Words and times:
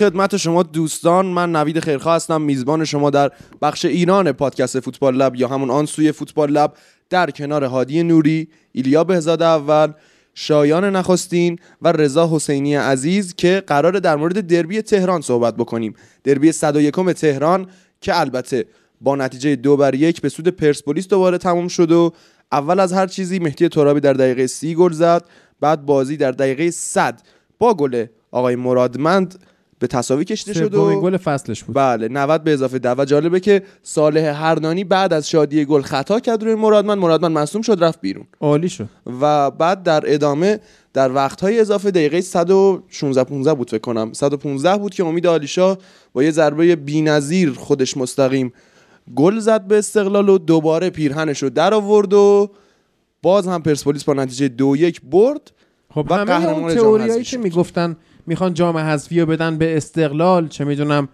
خدمت 0.00 0.36
شما 0.36 0.62
دوستان 0.62 1.26
من 1.26 1.56
نوید 1.56 1.80
خیرخواه 1.80 2.16
هستم 2.16 2.42
میزبان 2.42 2.84
شما 2.84 3.10
در 3.10 3.30
بخش 3.62 3.84
ایران 3.84 4.32
پادکست 4.32 4.80
فوتبال 4.80 5.16
لب 5.16 5.36
یا 5.36 5.48
همون 5.48 5.70
آن 5.70 5.86
سوی 5.86 6.12
فوتبال 6.12 6.50
لب 6.50 6.72
در 7.10 7.30
کنار 7.30 7.64
هادی 7.64 8.02
نوری 8.02 8.48
ایلیا 8.72 9.04
بهزاد 9.04 9.42
اول 9.42 9.92
شایان 10.34 10.96
نخستین 10.96 11.58
و 11.82 11.92
رضا 11.92 12.28
حسینی 12.32 12.74
عزیز 12.74 13.34
که 13.34 13.62
قرار 13.66 13.98
در 13.98 14.16
مورد 14.16 14.46
دربی 14.46 14.82
تهران 14.82 15.20
صحبت 15.20 15.56
بکنیم. 15.56 15.94
دربی 16.24 16.52
101 16.52 16.94
تهران 16.94 17.66
که 18.00 18.20
البته 18.20 18.66
با 19.00 19.16
نتیجه 19.16 19.56
دو 19.56 19.76
بر 19.76 19.94
یک 19.94 20.20
به 20.20 20.28
سود 20.28 20.48
پرسپولیس 20.48 21.08
دوباره 21.08 21.38
تموم 21.38 21.68
شد 21.68 21.92
و 21.92 22.12
اول 22.52 22.80
از 22.80 22.92
هر 22.92 23.06
چیزی 23.06 23.38
مهدی 23.38 23.68
ترابی 23.68 24.00
در 24.00 24.12
دقیقه 24.12 24.46
سی 24.46 24.74
گل 24.74 24.92
زد 24.92 25.24
بعد 25.60 25.86
بازی 25.86 26.16
در 26.16 26.32
دقیقه 26.32 26.70
100 26.70 27.20
با 27.58 27.74
گل 27.74 28.06
آقای 28.30 28.56
مرادمند 28.56 29.38
به 29.80 29.86
تساوی 29.86 30.24
کشیده 30.24 30.52
شد 30.52 30.74
و 30.74 31.00
گل 31.00 31.16
فصلش 31.16 31.64
بود. 31.64 31.76
بله 31.76 32.08
90 32.08 32.44
به 32.44 32.52
اضافه 32.52 32.78
10 32.78 32.94
و 32.98 33.04
جالبه 33.04 33.40
که 33.40 33.62
صالح 33.82 34.20
هردانی 34.20 34.84
بعد 34.84 35.12
از 35.12 35.30
شادی 35.30 35.64
گل 35.64 35.82
خطا 35.82 36.20
کرد 36.20 36.42
روی 36.42 36.54
مرادمند 36.54 36.98
مرادمند 36.98 37.38
مصدوم 37.38 37.62
شد 37.62 37.84
رفت 37.84 38.00
بیرون. 38.00 38.26
عالی 38.40 38.68
شد. 38.68 38.88
و 39.20 39.50
بعد 39.50 39.82
در 39.82 40.02
ادامه 40.06 40.60
در 40.92 41.12
وقتهای 41.12 41.60
اضافه 41.60 41.90
دقیقه 41.90 42.20
116 42.20 43.24
15 43.24 43.54
بود 43.54 43.70
فکر 43.70 43.80
کنم. 43.80 44.12
115 44.12 44.78
بود 44.78 44.94
که 44.94 45.04
امید 45.04 45.26
آلیشا 45.26 45.76
با 46.12 46.22
یه 46.22 46.30
ضربه 46.30 46.76
بی‌نظیر 46.76 47.52
خودش 47.52 47.96
مستقیم 47.96 48.52
گل 49.14 49.38
زد 49.38 49.66
به 49.66 49.78
استقلال 49.78 50.28
و 50.28 50.38
دوباره 50.38 50.90
پیرهنش 50.90 51.42
رو 51.42 51.50
در 51.50 51.74
آورد 51.74 52.12
و 52.12 52.50
باز 53.22 53.48
هم 53.48 53.62
پرسپولیس 53.62 54.04
با 54.04 54.14
نتیجه 54.14 54.48
دو 54.48 54.76
یک 54.76 55.00
برد. 55.00 55.52
خب 55.94 56.06
و 56.10 56.14
همه 56.14 56.48
اون 56.48 56.74
تئوریایی 56.74 57.24
که. 57.24 57.38
می‌گفتن 57.38 57.96
می‌خوان 58.26 58.54
جام 58.54 58.76
حذفی 58.76 59.20
رو 59.20 59.26
بدن 59.26 59.58
به 59.58 59.76
استقلال. 59.76 60.48
چه 60.48 60.64
می‌دونم 60.64 61.08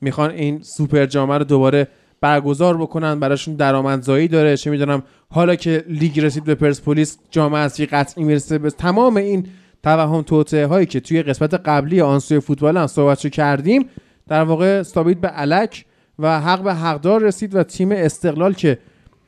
می‌خوان 0.00 0.30
این 0.30 0.62
سوپر 0.62 1.06
جام 1.06 1.32
رو 1.32 1.44
دوباره 1.44 1.88
برگزار 2.20 2.76
بکنن 2.76 3.20
براشون 3.20 3.54
درآمدزایی 3.54 4.28
داره. 4.28 4.56
چه 4.56 4.70
می‌دونم 4.70 5.02
حالا 5.30 5.54
که 5.54 5.84
لیگ 5.88 6.20
رسید 6.20 6.44
به 6.44 6.54
پرسپولیس 6.54 7.18
جام 7.30 7.54
حذفی 7.54 7.86
قطعی 7.86 8.24
می‌رسه 8.24 8.58
به 8.58 8.70
تمام 8.70 9.16
این 9.16 9.46
توهم 9.82 10.22
توطئه 10.22 10.66
هایی 10.66 10.86
که 10.86 11.00
توی 11.00 11.22
قسمت 11.22 11.54
قبلی 11.54 12.00
آنسوی 12.00 12.40
فوتبال 12.40 12.76
هم 12.76 12.86
صحبتشو 12.86 13.28
کردیم 13.28 13.88
در 14.28 14.42
واقع 14.42 14.82
ثابت 14.82 15.16
به 15.16 15.28
علک 15.28 15.84
و 16.18 16.40
حق 16.40 16.62
به 16.62 16.74
حقدار 16.74 17.22
رسید 17.22 17.54
و 17.54 17.62
تیم 17.62 17.92
استقلال 17.92 18.52
که 18.52 18.78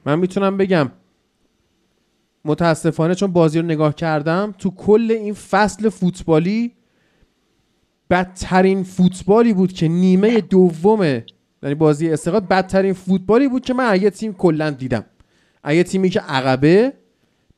من 0.06 0.19
می‌تونم 0.19 0.56
بگم 0.56 0.91
متاسفانه 2.45 3.15
چون 3.15 3.33
بازی 3.33 3.59
رو 3.59 3.65
نگاه 3.65 3.95
کردم 3.95 4.55
تو 4.59 4.70
کل 4.70 5.17
این 5.20 5.34
فصل 5.34 5.89
فوتبالی 5.89 6.73
بدترین 8.12 8.82
فوتبالی 8.82 9.52
بود 9.52 9.72
که 9.72 9.88
نیمه 9.88 10.41
دوم 10.41 11.02
یعنی 11.62 11.74
بازی 11.74 12.10
استقلال 12.10 12.41
بدترین 12.41 12.92
فوتبالی 12.92 13.48
بود 13.48 13.64
که 13.64 13.74
من 13.74 13.84
از 13.84 14.02
یه 14.02 14.10
تیم 14.10 14.32
کلا 14.32 14.70
دیدم. 14.70 15.04
از 15.62 15.74
یه 15.74 15.84
تیمی 15.84 16.10
که 16.10 16.20
عقبه 16.20 16.92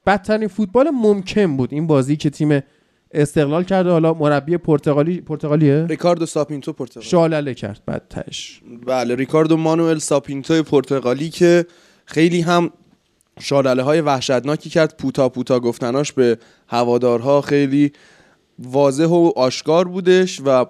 بدترین 0.06 0.48
فوتبال 0.48 0.90
ممکن 0.90 1.56
بود. 1.56 1.72
این 1.72 1.86
بازی 1.86 2.16
که 2.16 2.30
تیم 2.30 2.60
استقلال 3.12 3.64
کرده 3.64 3.90
حالا 3.90 4.14
مربی 4.14 4.56
پرتغالی 4.56 5.20
پرتغالیه؟ 5.20 5.86
ریکاردو 5.86 6.26
ساپینتو 6.26 6.72
پرتغال 6.72 7.04
شالله 7.04 7.54
کرد 7.54 7.82
بدترش. 7.88 8.60
بله 8.86 9.14
ریکاردو 9.14 9.56
مانوئل 9.56 9.98
ساپینتو 9.98 10.62
پرتغالی 10.62 11.30
که 11.30 11.66
خیلی 12.04 12.40
هم 12.40 12.70
شانتاژهای 13.40 14.00
وحشتناکی 14.00 14.70
کرد. 14.70 14.96
puta 14.96 15.28
puta 15.28 15.60
گفتناش 15.60 16.12
به 16.12 16.38
هوادارها 16.68 17.40
خیلی 17.40 17.92
واضح 18.58 19.06
و 19.06 19.32
آشکار 19.36 19.88
بودش 19.88 20.40
و 20.44 20.66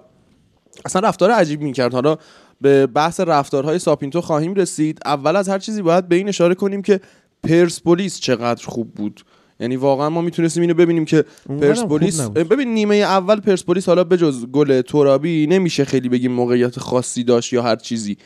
اصلا 0.85 1.07
رفتار 1.07 1.31
عجیب 1.31 1.61
می‌کرد. 1.61 1.93
حالا 1.93 2.17
به 2.61 2.87
بحث 2.87 3.19
رفتارهای 3.19 3.79
ساپینتو 3.79 4.21
خواهیم 4.21 4.53
رسید. 4.53 4.99
اول 5.05 5.35
از 5.35 5.49
هر 5.49 5.59
چیزی 5.59 5.81
باید 5.81 6.07
به 6.07 6.15
این 6.15 6.29
اشاره 6.29 6.55
کنیم 6.55 6.81
که 6.81 6.99
پرسپولیس 7.43 8.19
چقدر 8.19 8.65
خوب 8.65 8.93
بود. 8.93 9.21
یعنی 9.59 9.75
واقعا 9.75 10.09
ما 10.09 10.21
می‌تونستیم 10.21 10.61
اینو 10.61 10.73
ببینیم 10.73 11.05
که 11.05 11.25
پرسپولیس. 11.61 12.21
ببین 12.21 12.73
نیمه 12.73 12.95
اول 12.95 13.39
پرسپولیس 13.39 13.87
حالا 13.87 14.03
بجز 14.03 14.45
گل 14.45 14.81
ترابی 14.81 15.47
نمیشه 15.47 15.85
خیلی 15.85 16.09
بگیم 16.09 16.31
موقعیت 16.31 16.79
خاصی 16.79 17.23
داشت 17.23 17.53
یا 17.53 17.61
هر 17.61 17.75
چیزی. 17.75 18.17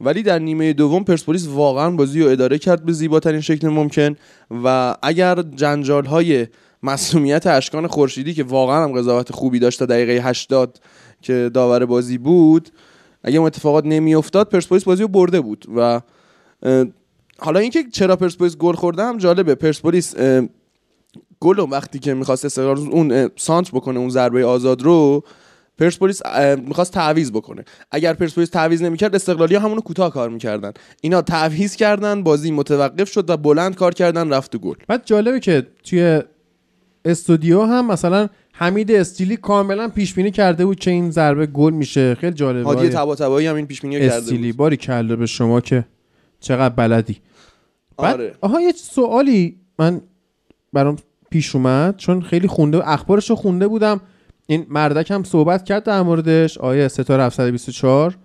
ولی 0.00 0.22
در 0.22 0.38
نیمه 0.38 0.72
دوم 0.72 1.04
پرسپولیس 1.04 1.48
واقعا 1.48 1.90
بازی 1.90 2.22
رو 2.22 2.30
اداره 2.30 2.58
کرد 2.58 2.84
به 2.84 2.92
زیباترین 2.92 3.40
شکل 3.40 3.68
ممکن 3.68 4.16
و 4.64 4.96
اگر 5.02 5.42
جنجال 5.42 6.04
های 6.04 6.46
مسئولیت 6.82 7.46
اشکان 7.46 7.86
خورشیدی 7.86 8.34
که 8.34 8.44
واقعا 8.44 8.84
هم 8.84 8.92
قضاوت 8.92 9.32
خوبی 9.32 9.58
داشت 9.58 9.78
تا 9.78 9.86
دقیقه 9.86 10.12
80 10.12 10.80
که 11.22 11.50
داور 11.54 11.86
بازی 11.86 12.18
بود 12.18 12.68
اگه 13.24 13.38
اون 13.38 13.46
اتفاقات 13.46 13.86
نمیافتاد 13.86 14.48
پرسپولیس 14.48 14.84
بازی 14.84 15.02
رو 15.02 15.08
برده 15.08 15.40
بود 15.40 15.64
و 15.76 16.00
حالا 17.38 17.60
اینکه 17.60 17.84
چرا 17.92 18.16
پرسپولیس 18.16 18.56
گل 18.56 18.74
خورده 18.74 19.02
هم 19.02 19.18
جالبه. 19.18 19.54
پرسپولیس 19.54 20.14
گل 21.40 21.58
وقتی 21.58 21.98
که 21.98 22.14
می‌خواست 22.14 22.44
استقلال 22.44 22.78
اون 22.78 23.12
اه، 23.12 23.28
سانت 23.36 23.70
بکنه 23.70 23.98
اون 23.98 24.10
ضربه 24.10 24.44
آزاد 24.46 24.82
رو 24.82 25.24
پرسپولیس 25.78 26.22
می‌خواست 26.56 26.92
تعویض 26.92 27.30
بکنه. 27.30 27.64
اگر 27.90 28.14
پرسپولیس 28.14 28.50
تعویض 28.50 28.82
نمی‌کرد 28.82 29.14
استقلالی 29.14 29.54
ها 29.54 29.64
همونو 29.64 29.80
کوتاه 29.80 30.12
کار 30.12 30.28
می‌کردن. 30.28 30.72
اینا 31.00 31.22
تعویض 31.22 31.76
کردن 31.76 32.22
بازی 32.22 32.50
متوقف 32.50 33.10
شد 33.10 33.30
و 33.30 33.36
بلند 33.36 33.74
کار 33.74 33.94
کردن 33.94 34.32
رفت 34.32 34.56
گل. 34.56 34.74
بعد 34.88 35.02
جالبه 35.04 35.40
که 35.40 35.66
توی 35.84 36.22
استودیو 37.04 37.62
هم 37.62 37.86
مثلا 37.86 38.28
حمید 38.52 38.92
استیلی 38.92 39.36
کاملا 39.36 39.88
پیش 39.88 40.14
بینی 40.14 40.30
کرده 40.30 40.66
بود 40.66 40.78
که 40.78 40.90
این 40.90 41.10
ضربه 41.10 41.46
گل 41.46 41.72
میشه. 41.72 42.14
خیلی 42.14 42.34
جالبه. 42.34 42.64
هادی. 42.64 42.88
طباطبایی 42.88 43.46
هم 43.46 43.56
این 43.56 43.66
پیش 43.66 43.80
بینی 43.80 44.00
کرده 44.00 44.14
استیلی 44.14 44.52
بود 44.52 44.56
باری 44.56 44.76
کله 44.76 45.16
به 45.16 45.26
شما 45.26 45.60
که 45.60 45.84
چقدر 46.40 46.74
بلدی. 46.74 47.16
بعد 47.98 48.14
آره. 48.14 48.34
آها 48.40 48.60
یه 48.60 48.72
سوالی 48.72 49.56
من 49.78 50.00
برام 50.72 50.96
پیش 51.30 51.54
اومد 51.54 51.96
چون 51.96 52.22
خیلی 52.22 52.48
خونده 52.48 52.88
اخبارش 52.88 53.30
رو 53.30 53.36
خونده 53.36 53.68
بودم. 53.68 54.00
این 54.46 54.66
مردک 54.68 55.10
هم 55.10 55.24
صحبت 55.24 55.64
کرد 55.64 55.84
در 55.84 56.02
موردش 56.02 56.58
آیه 56.58 56.88
ستاره 56.88 57.22
724 57.22 58.18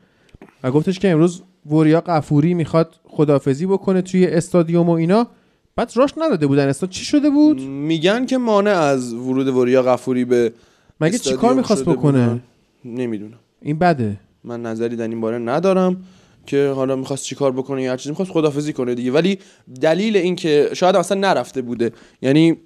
و 0.63 0.71
گفتش 0.71 0.99
که 0.99 1.11
امروز 1.11 1.43
وریا 1.65 2.01
قفوری 2.01 2.53
می‌خواد 2.53 2.95
خدافزی 3.03 3.65
بکنه 3.65 4.01
توی 4.01 4.27
استادیوم 4.27 4.89
و 4.89 4.91
اینا. 4.91 5.27
بعد 5.75 5.91
راش 5.95 6.13
نداده 6.17 6.47
بودن. 6.47 6.67
استاد 6.67 6.89
چی 6.89 7.05
شده 7.05 7.29
بود؟ 7.29 7.61
میگن 7.61 8.25
که 8.25 8.37
مانع 8.37 8.71
از 8.71 9.13
ورود 9.13 9.47
وریا 9.47 9.83
غفوری 9.83 10.25
به 10.25 10.53
مگه 11.01 11.15
استادیوم 11.15 11.35
چیکار 11.35 11.53
می‌خواست 11.53 11.85
بکنه. 11.85 12.39
نمی‌دونم. 12.85 13.39
این 13.61 13.79
بده. 13.79 14.17
من 14.43 14.61
نظری 14.61 14.95
در 14.95 15.07
این 15.07 15.21
باره 15.21 15.37
ندارم 15.37 16.03
که 16.45 16.67
حالا 16.67 16.95
می‌خواست 16.95 17.23
چیکار 17.23 17.51
بکنه 17.51 17.83
یا 17.83 17.91
هر 17.91 17.97
چیزی 17.97 18.09
می‌خواست 18.09 18.31
خدافزی 18.31 18.73
کنه 18.73 18.95
دیگه. 18.95 19.11
ولی 19.11 19.39
دلیل 19.81 20.17
این 20.17 20.35
که 20.35 20.69
شاید 20.73 20.95
اصلا 20.95 21.19
نرفته 21.19 21.61
بوده. 21.61 21.91
یعنی 22.21 22.57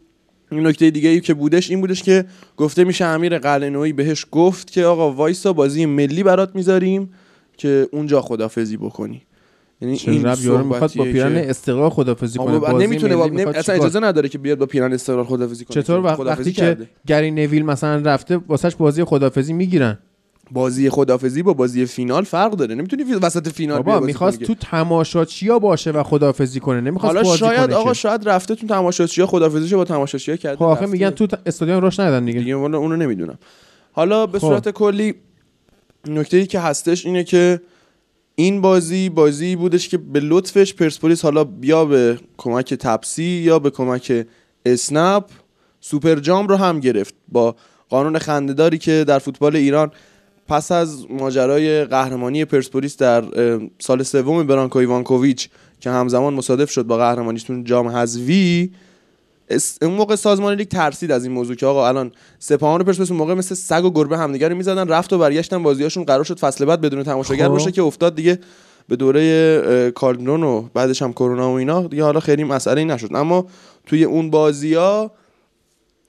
این 0.52 0.68
نکته 0.68 0.90
دیگه 0.90 1.10
ای 1.10 1.22
که 1.22 1.34
بودش 1.34 1.70
این 1.70 1.82
بودش 1.82 2.04
که 2.04 2.26
گفته 2.58 2.84
میشه 2.84 3.06
امیر 3.06 3.40
قلعه‌نویی 3.40 3.94
بهش 3.94 4.26
گفت 4.32 4.72
که 4.72 4.86
آقا 4.86 5.12
وایسا 5.12 5.54
بازی 5.54 5.86
ملی 5.86 6.24
برات 6.24 6.56
می‌ذاریم 6.56 7.14
که 7.58 7.90
اونجا 7.92 8.22
خدافزی 8.22 8.78
بکنی. 8.78 9.22
یعنی 9.82 10.24
رب 10.24 10.38
یارو 10.44 10.64
می‌خواد 10.68 10.92
با 10.96 11.04
پیرن 11.04 11.36
استقلال 11.36 11.90
خدافزی 11.90 12.40
کنه 12.40 12.60
بازی 12.60 12.88
نمی‌تونه 12.88 13.16
با... 13.16 13.28
نمی... 13.28 13.42
اصلا؟ 13.44 13.76
اجازه 13.76 14.00
نداره 14.00 14.30
که 14.30 14.38
بیاد 14.38 14.58
با 14.58 14.66
پیرن 14.66 14.94
استقلال 14.94 15.26
خدافزی 15.26 15.66
کنه 15.66 15.84
چطور 15.84 16.00
وقت- 16.00 16.20
وقتی 16.20 16.52
که. 16.52 16.78
گری 17.08 17.32
نویل 17.32 17.66
مثلا 17.66 17.96
رفته 17.96 18.38
واسش 18.38 18.76
بازی 18.76 19.04
خدافزی 19.04 19.54
می‌گیرن 19.54 19.98
بازی 20.52 20.90
خدافزی 20.90 21.44
با 21.44 21.54
بازی 21.54 21.86
فینال 21.86 22.24
فرق 22.24 22.52
داره 22.52 22.76
نمی‌تونی 22.76 23.04
وسط 23.04 23.50
فینال 23.50 23.82
بابا 23.82 24.06
می‌خواست 24.06 24.44
تو. 24.44 24.56
تماشاچیا 24.56 25.60
باشه 25.60 25.92
و 25.92 26.04
خدافزی 26.04 26.60
کنه 26.60 26.82
نمی‌خواست 26.82 27.16
حالا 27.16 27.28
بازی 27.28 27.40
شاید 27.40 27.66
کنه 27.66 27.76
آقا. 27.76 27.94
شاید 27.94 28.30
رفته 28.30 28.56
تو 28.56 28.68
تماشاچی‌ها 28.68 29.28
خدافزیشو 29.28 29.78
با 29.78 29.84
تماشاچی‌ها 29.84 30.38
کرده 30.38 30.56
خب 30.58 30.64
آخه. 30.64 30.86
میگن 30.86 31.10
تو 31.10 31.28
استادیوم 31.46 31.82
روش 31.82 32.00
ندن 32.00 32.26
دیگه 32.26 32.40
دیگه 32.40 32.56
والا 32.56 32.78
اونو 32.78 32.96
نمی‌دونم 32.96 33.38
حالا 33.92 34.26
به 34.28 34.40
خب. 34.40 34.48
صورت 34.48 34.70
کلی 34.70 35.14
نکته 36.08 36.38
ای 36.38 36.46
که 36.46 36.60
هستش 36.60 37.06
اینه 37.06 37.24
که 37.24 37.62
این 38.40 38.62
بازی 38.62 39.10
بازی 39.10 39.56
بودش 39.56 39.90
که 39.90 39.98
به 39.98 40.20
لطفش 40.20 40.74
پرسپولیس 40.74 41.22
حالا 41.22 41.44
بیا 41.44 41.86
به 41.86 42.20
کمک 42.38 42.74
تپسی 42.74 43.24
یا 43.24 43.60
به 43.60 43.70
کمک 43.70 44.26
اسنپ 44.66 45.24
سوپر 45.82 46.16
جام 46.20 46.48
رو 46.48 46.56
هم 46.56 46.80
گرفت 46.80 47.14
با 47.28 47.56
قانون 47.90 48.20
خندهداری 48.20 48.78
که 48.78 49.06
در 49.08 49.20
فوتبال 49.20 49.56
ایران 49.56 49.92
پس 50.48 50.72
از 50.72 51.12
ماجرای 51.12 51.86
قهرمانی 51.86 52.46
پرسپولیس 52.46 52.98
در 52.98 53.24
سال 53.80 54.04
سوم 54.04 54.48
برانکو 54.48 54.80
ایوانکوویچ 54.80 55.50
که 55.80 55.90
همزمان 55.90 56.34
مصادف 56.34 56.72
شد 56.72 56.84
با 56.84 56.98
قهرمانیشون 56.98 57.64
جام 57.64 57.88
حذفی 57.88 58.72
اس- 58.72 58.87
اون 59.82 59.94
موقع 59.94 60.16
سازمان 60.16 60.56
لیگ 60.56 60.68
ترسید 60.68 61.12
از 61.12 61.24
این 61.24 61.34
موضوع 61.34 61.56
که 61.56 61.66
آقا 61.66 61.88
الان 61.88 62.12
سپاهان 62.40 62.82
و 62.82 62.84
پرسپولیس 62.84 63.12
اون 63.12 63.20
موقع 63.20 63.34
مثل 63.34 63.56
سگ 63.56 63.86
و 63.86 63.92
گربه 63.92 64.18
همدیگه 64.18 64.48
رو 64.48 64.56
می‌زدن 64.56 64.88
رفت 64.88 65.14
و 65.14 65.18
برگشتن 65.18 65.64
بازیاشون 65.64 66.04
قرار 66.04 66.24
شد 66.24 66.40
فصل 66.40 66.66
بعد 66.66 66.82
بدون 66.82 67.04
تماشاگر 67.04 67.46
خب. 67.46 67.52
باشه 67.52 67.72
که 67.72 67.84
افتاد 67.84 68.16
دیگه 68.16 68.40
به 68.88 68.96
دوره 68.96 69.22
اه، 69.68 69.92
کالدرون 69.92 70.44
و 70.44 70.62
بعدش 70.74 71.02
هم 71.02 71.14
کرونا 71.14 71.52
و 71.52 71.56
اینا 71.56 71.88
دیگه 71.88 72.04
حالا 72.04 72.20
خیلی 72.20 72.44
مسئله 72.44 72.84
نشد 72.84 73.16
اما 73.16 73.46
توی 73.86 74.04
اون 74.04 74.30
بازی 74.30 74.74
ها 74.74 75.12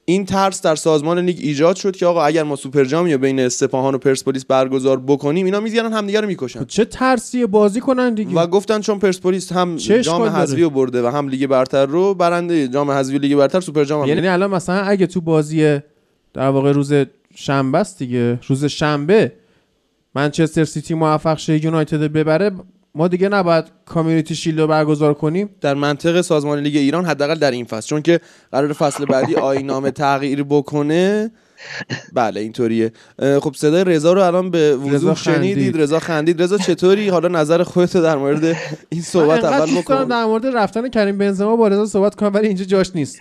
این 0.09 0.25
ترس 0.25 0.63
در 0.63 0.77
سازمان 0.77 1.19
لیگ 1.19 1.39
ایجاد 1.41 1.77
شد 1.77 1.97
که 1.97 2.07
آقا 2.07 2.25
اگر 2.25 2.43
ما 2.43 2.57
سوپر 2.57 2.85
جام 2.85 3.07
یا 3.07 3.19
بین 3.19 3.41
سپاهان 3.41 3.95
و 3.95 3.99
پرسپولیس 3.99 4.45
برگزار 4.45 5.01
بکنیم 5.07 5.45
اینا 5.45 5.61
می‌زنن 5.61 5.93
همدیگه 5.93 6.21
رو 6.21 6.27
می‌کشن. 6.27 6.65
چه 6.65 6.85
ترسی 6.85 7.47
بازی 7.47 7.81
کنن 7.81 8.15
دیگه؟ 8.15 8.35
و 8.35 8.47
گفتن 8.47 8.81
چون 8.81 8.99
پرسپولیس 8.99 9.53
هم 9.53 9.77
جام 9.77 10.23
حذفی 10.23 10.63
رو 10.63 10.71
برده 10.71 11.03
و 11.03 11.07
هم 11.07 11.29
لیگ 11.29 11.47
برتر 11.47 11.87
رو 11.87 12.15
برنده 12.15 12.69
جام 12.69 12.91
حذفی 12.91 13.19
لیگ 13.19 13.37
برتر 13.37 13.61
سوپر 13.61 13.85
جام 13.85 14.03
هم 14.03 14.09
یعنی 14.09 14.29
الان 14.29 14.51
مثلا 14.51 14.77
اگه 14.77 15.07
تو 15.07 15.21
بازی 15.21 15.79
در 16.35 16.49
واقع 16.49 16.73
روز 16.73 16.93
شنبه 17.35 17.79
است 17.79 17.99
دیگه 17.99 18.39
روز 18.49 18.65
شنبه 18.65 19.33
منچستر 20.15 20.65
سیتی 20.65 20.95
موفق 20.95 21.39
شه 21.39 21.65
یونایتد 21.65 22.13
ببره 22.13 22.51
ما 22.99 23.09
دیگه 23.09 23.29
نباید 23.29 23.65
Community 23.87 24.35
Shield 24.35 24.61
رو 24.61 24.67
برگزار 24.67 25.15
کنیم. 25.15 25.51
در 25.61 25.75
منطق 25.75 26.21
سازمان 26.21 26.59
لیگ 26.59 26.77
ایران 26.77 27.05
حداقل 27.05 27.35
در 27.35 27.51
این 27.51 27.65
فصل 27.65 27.89
چون 27.89 28.03
که 28.03 28.21
قرار 28.53 28.73
فصل 28.73 29.05
بعدی 29.05 29.35
آینامه 29.35 29.91
تغییر 29.91 30.43
بکنه. 30.43 31.31
بله 32.13 32.41
اینطوریه. 32.41 32.93
خب 33.41 33.55
صدای 33.57 33.85
رضا 33.85 34.13
رو 34.13 34.23
الان 34.23 34.51
به 34.51 34.71
رضا 34.71 34.87
وضوح 34.87 35.15
خندید. 35.15 35.55
شنیدید. 35.55 35.81
رضا 35.81 35.99
خندید. 35.99 36.43
رضا 36.43 36.59
چطوری؟ 36.59 37.09
حالا 37.09 37.29
نظر 37.29 37.63
خودت 37.63 37.97
در 37.97 38.17
مورد 38.17 38.57
این 38.89 39.03
صحبت 39.03 39.45
اول 39.45 39.81
بکن. 39.81 40.05
در 40.05 40.25
مورد 40.25 40.47
رفتن 40.47 40.89
کریم 40.89 41.19
بنزما 41.19 41.57
با 41.57 41.69
رضا 41.69 41.87
صحبت 41.87 42.15
کنم 42.15 42.35
ولی 42.35 42.47
اینجا 42.47 42.65
جاش 42.65 42.91
نیست. 42.95 43.19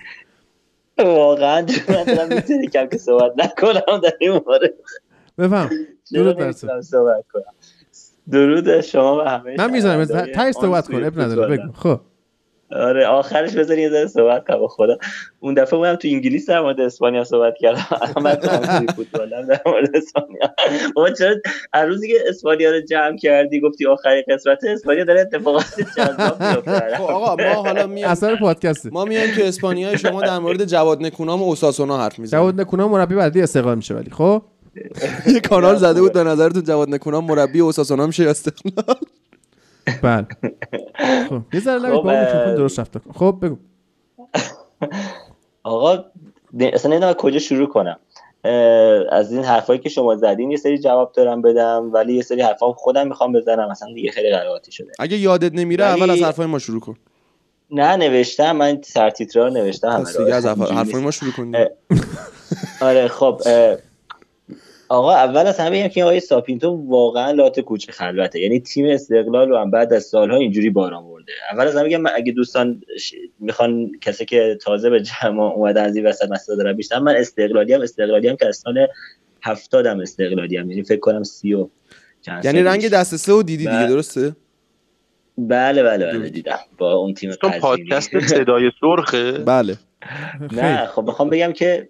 واقعا 0.99 1.65
من 2.07 2.33
می‌تونم 2.33 2.89
که 2.91 2.97
صحبت 2.97 3.31
نکنم 3.37 4.01
در 4.03 4.13
این 4.19 4.31
مورد. 4.31 4.73
بفهم. 5.37 5.69
درود 6.13 6.37
بر 6.37 6.51
صحبت 6.81 7.25
کنم؟ 7.33 7.43
درود 8.31 8.81
شما 8.81 9.17
و 9.17 9.21
همه 9.21 9.55
من 9.57 9.71
می‌ذارم 9.71 10.05
تای 10.35 10.53
صحبت 10.53 10.87
کن 10.87 11.03
اب 11.03 11.21
نداره. 11.21 11.57
بگو 11.57 11.71
خب. 11.73 11.99
آره 12.71 13.07
آخرش 13.07 13.53
بذار 13.55 13.77
یه 13.77 13.89
ذره 13.89 14.07
صحبت 14.07 14.47
کنم 14.47 14.67
خدا 14.67 14.97
اون 15.39 15.53
دفعه 15.53 15.79
بودم 15.79 15.95
تو 15.95 16.07
انگلیس 16.07 16.49
در 16.49 16.61
مورد 16.61 16.79
اسپانیا 16.79 17.23
صحبت 17.23 17.53
کردم. 17.59 17.87
توی 18.77 18.87
فوتبالم 18.95 19.47
در 19.47 19.61
مورد 19.65 19.95
اسپانیا. 19.95 20.53
بابا 20.95 21.09
چرا 21.09 21.35
هر 21.73 21.85
روزی 21.85 22.07
که 22.07 22.13
اسپانیا 22.27 22.71
رو 22.71 22.81
جمع 22.81 23.17
کردی 23.17 23.59
گفتی 23.59 23.87
آخرین 23.87 24.23
قسمت 24.29 24.57
اسپانیا 24.63 25.03
داره 25.03 25.21
اتفاقات 25.21 25.65
جذاب 25.97 26.43
میفته 26.43 26.95
خب 26.97 27.03
آقا 27.03 27.35
ما 27.43 27.53
حالا 27.53 27.87
میایم. 27.87 28.09
اثر 28.11 28.35
پادکسته 28.35 28.89
ما 28.89 29.05
میایم 29.05 29.35
که 29.35 29.47
اسپانیای 29.47 29.97
شما 29.97 30.21
در 30.21 30.39
مورد 30.39 30.65
جواد 30.65 31.01
نکونام 31.01 31.41
و 31.41 31.45
اوساسونا 31.45 31.97
حرف 31.97 32.19
می‌زنیم. 32.19 32.43
جواد 32.43 32.61
نکونا 32.61 32.87
مربی 32.87 33.15
بعدی 33.15 33.41
استقلال 33.41 33.75
میشه 33.75 33.93
ولی 33.95 34.11
خب؟ 34.11 34.41
یه 35.33 35.39
کانال 35.39 35.75
زده 35.75 36.01
بود 36.01 36.13
به 36.13 36.23
نظرتون 36.23 36.63
جواد 36.63 36.89
نکونام 36.89 37.25
مربی 37.25 37.59
اوساسونا 37.59 38.07
میشه 38.07 38.23
یا 38.23 38.29
استقلال 38.37 38.95
بله. 40.01 40.27
خب 41.29 41.41
یه 41.53 41.59
ذره 41.59 41.79
لبت 41.79 42.29
خب، 42.31 42.45
با 42.45 42.53
درست 42.57 42.79
رفته. 42.79 42.99
کن. 42.99 43.11
خب 43.11 43.37
بگو. 43.41 43.57
آقا 45.63 46.05
اصلا 46.73 46.91
نمی‌دونم 46.91 47.09
از 47.09 47.15
کجا 47.15 47.39
شروع 47.39 47.67
کنم. 47.67 47.99
از 49.11 49.33
این 49.33 49.43
حرفایی 49.43 49.79
که 49.79 49.89
شما 49.89 50.15
زدین 50.15 50.51
یه 50.51 50.57
سری 50.57 50.77
جواب 50.79 51.11
دارم 51.11 51.41
بدم 51.41 51.89
ولی 51.93 52.13
یه 52.13 52.21
سری 52.21 52.41
حرفا 52.41 52.73
خودم 52.73 53.07
می‌خوام 53.07 53.33
بزنم. 53.33 53.69
اصلا 53.69 53.93
دیگه 53.93 54.11
خیلی 54.11 54.29
قرائتی 54.31 54.71
شده. 54.71 54.91
اگه 54.99 55.17
یادت 55.17 55.53
نمیره 55.53 55.85
ولی- 55.91 56.01
اول 56.01 56.09
از 56.09 56.21
حرفای 56.21 56.45
ما 56.45 56.59
شروع 56.59 56.79
کن. 56.79 56.95
نه 57.71 57.95
نوشتم. 57.95 58.51
من 58.51 58.81
سرتیترها 58.81 59.49
نوشتم. 59.49 59.87
همه 59.89 60.33
از 60.33 60.45
حرفای. 60.45 61.01
ما 61.01 61.11
شروع 61.11 61.31
کن 61.31 61.51
آره 62.81 63.07
خب 63.07 63.41
آقا 64.89 65.13
اول 65.15 65.47
از 65.47 65.59
همه 65.59 65.79
بگم 65.79 65.87
که 65.87 66.03
آقای 66.03 66.19
ساپینتو 66.19 66.85
واقعا 66.87 67.31
لات 67.31 67.59
کوچه 67.59 67.91
خلوته. 67.91 68.39
یعنی 68.39 68.59
تیم 68.59 68.85
استقلال 68.85 69.49
رو 69.49 69.57
هم 69.57 69.71
بعد 69.71 69.93
از 69.93 70.03
سالها 70.03 70.37
اینجوری 70.37 70.69
باران 70.69 71.03
برده. 71.07 71.31
اول 71.51 71.67
از 71.67 71.75
همه 71.75 71.83
بگم 71.83 72.03
اگه 72.15 72.31
دوستان 72.31 72.81
ش- 72.99 73.13
می‌خوان 73.39 73.91
کسی 74.01 74.25
که 74.25 74.57
تازه 74.61 74.89
به 74.89 75.01
جمع 75.01 75.39
اومدن 75.39 75.83
از 75.85 75.95
این 75.95 76.05
وسط 76.05 76.29
مسئله 76.29 76.55
دارن 76.57 76.73
بیشتر 76.73 76.99
من 76.99 77.15
استقلالی 77.15 77.73
هم 77.73 77.81
استقلالی 77.81 78.27
هم 78.27 78.35
که 78.35 78.47
از 78.47 78.57
سال 78.57 78.87
هفتادم 79.43 79.99
استقلالی 79.99 80.57
هم. 80.57 80.69
یعنی 80.69 80.83
فکر 80.83 80.99
کنم 80.99 81.23
سی 81.23 81.53
و 81.53 81.69
چند 82.21 82.45
یعنی 82.45 82.63
رنگ. 82.63 82.89
دست 82.89 83.15
سه 83.15 83.33
و 83.33 83.43
دیدی 83.43 83.57
دیگه 83.57 83.77
بله. 83.77 83.87
درسته؟ 83.87 84.35
بله 85.37 85.83
بله 85.83 86.05
بله. 86.05 86.29
دیدم. 86.29 86.59
با 86.77 86.93
اون 86.93 87.13
تیم 87.13 87.31
تو. 87.31 87.49
پادکست 87.49 88.19
صدای 88.19 88.71
سرخه. 88.81 89.31
بله. 89.31 89.75
نه 90.51 90.85
خب 90.85 91.03
می‌خوام 91.03 91.29
بگم 91.29 91.53
که 91.53 91.87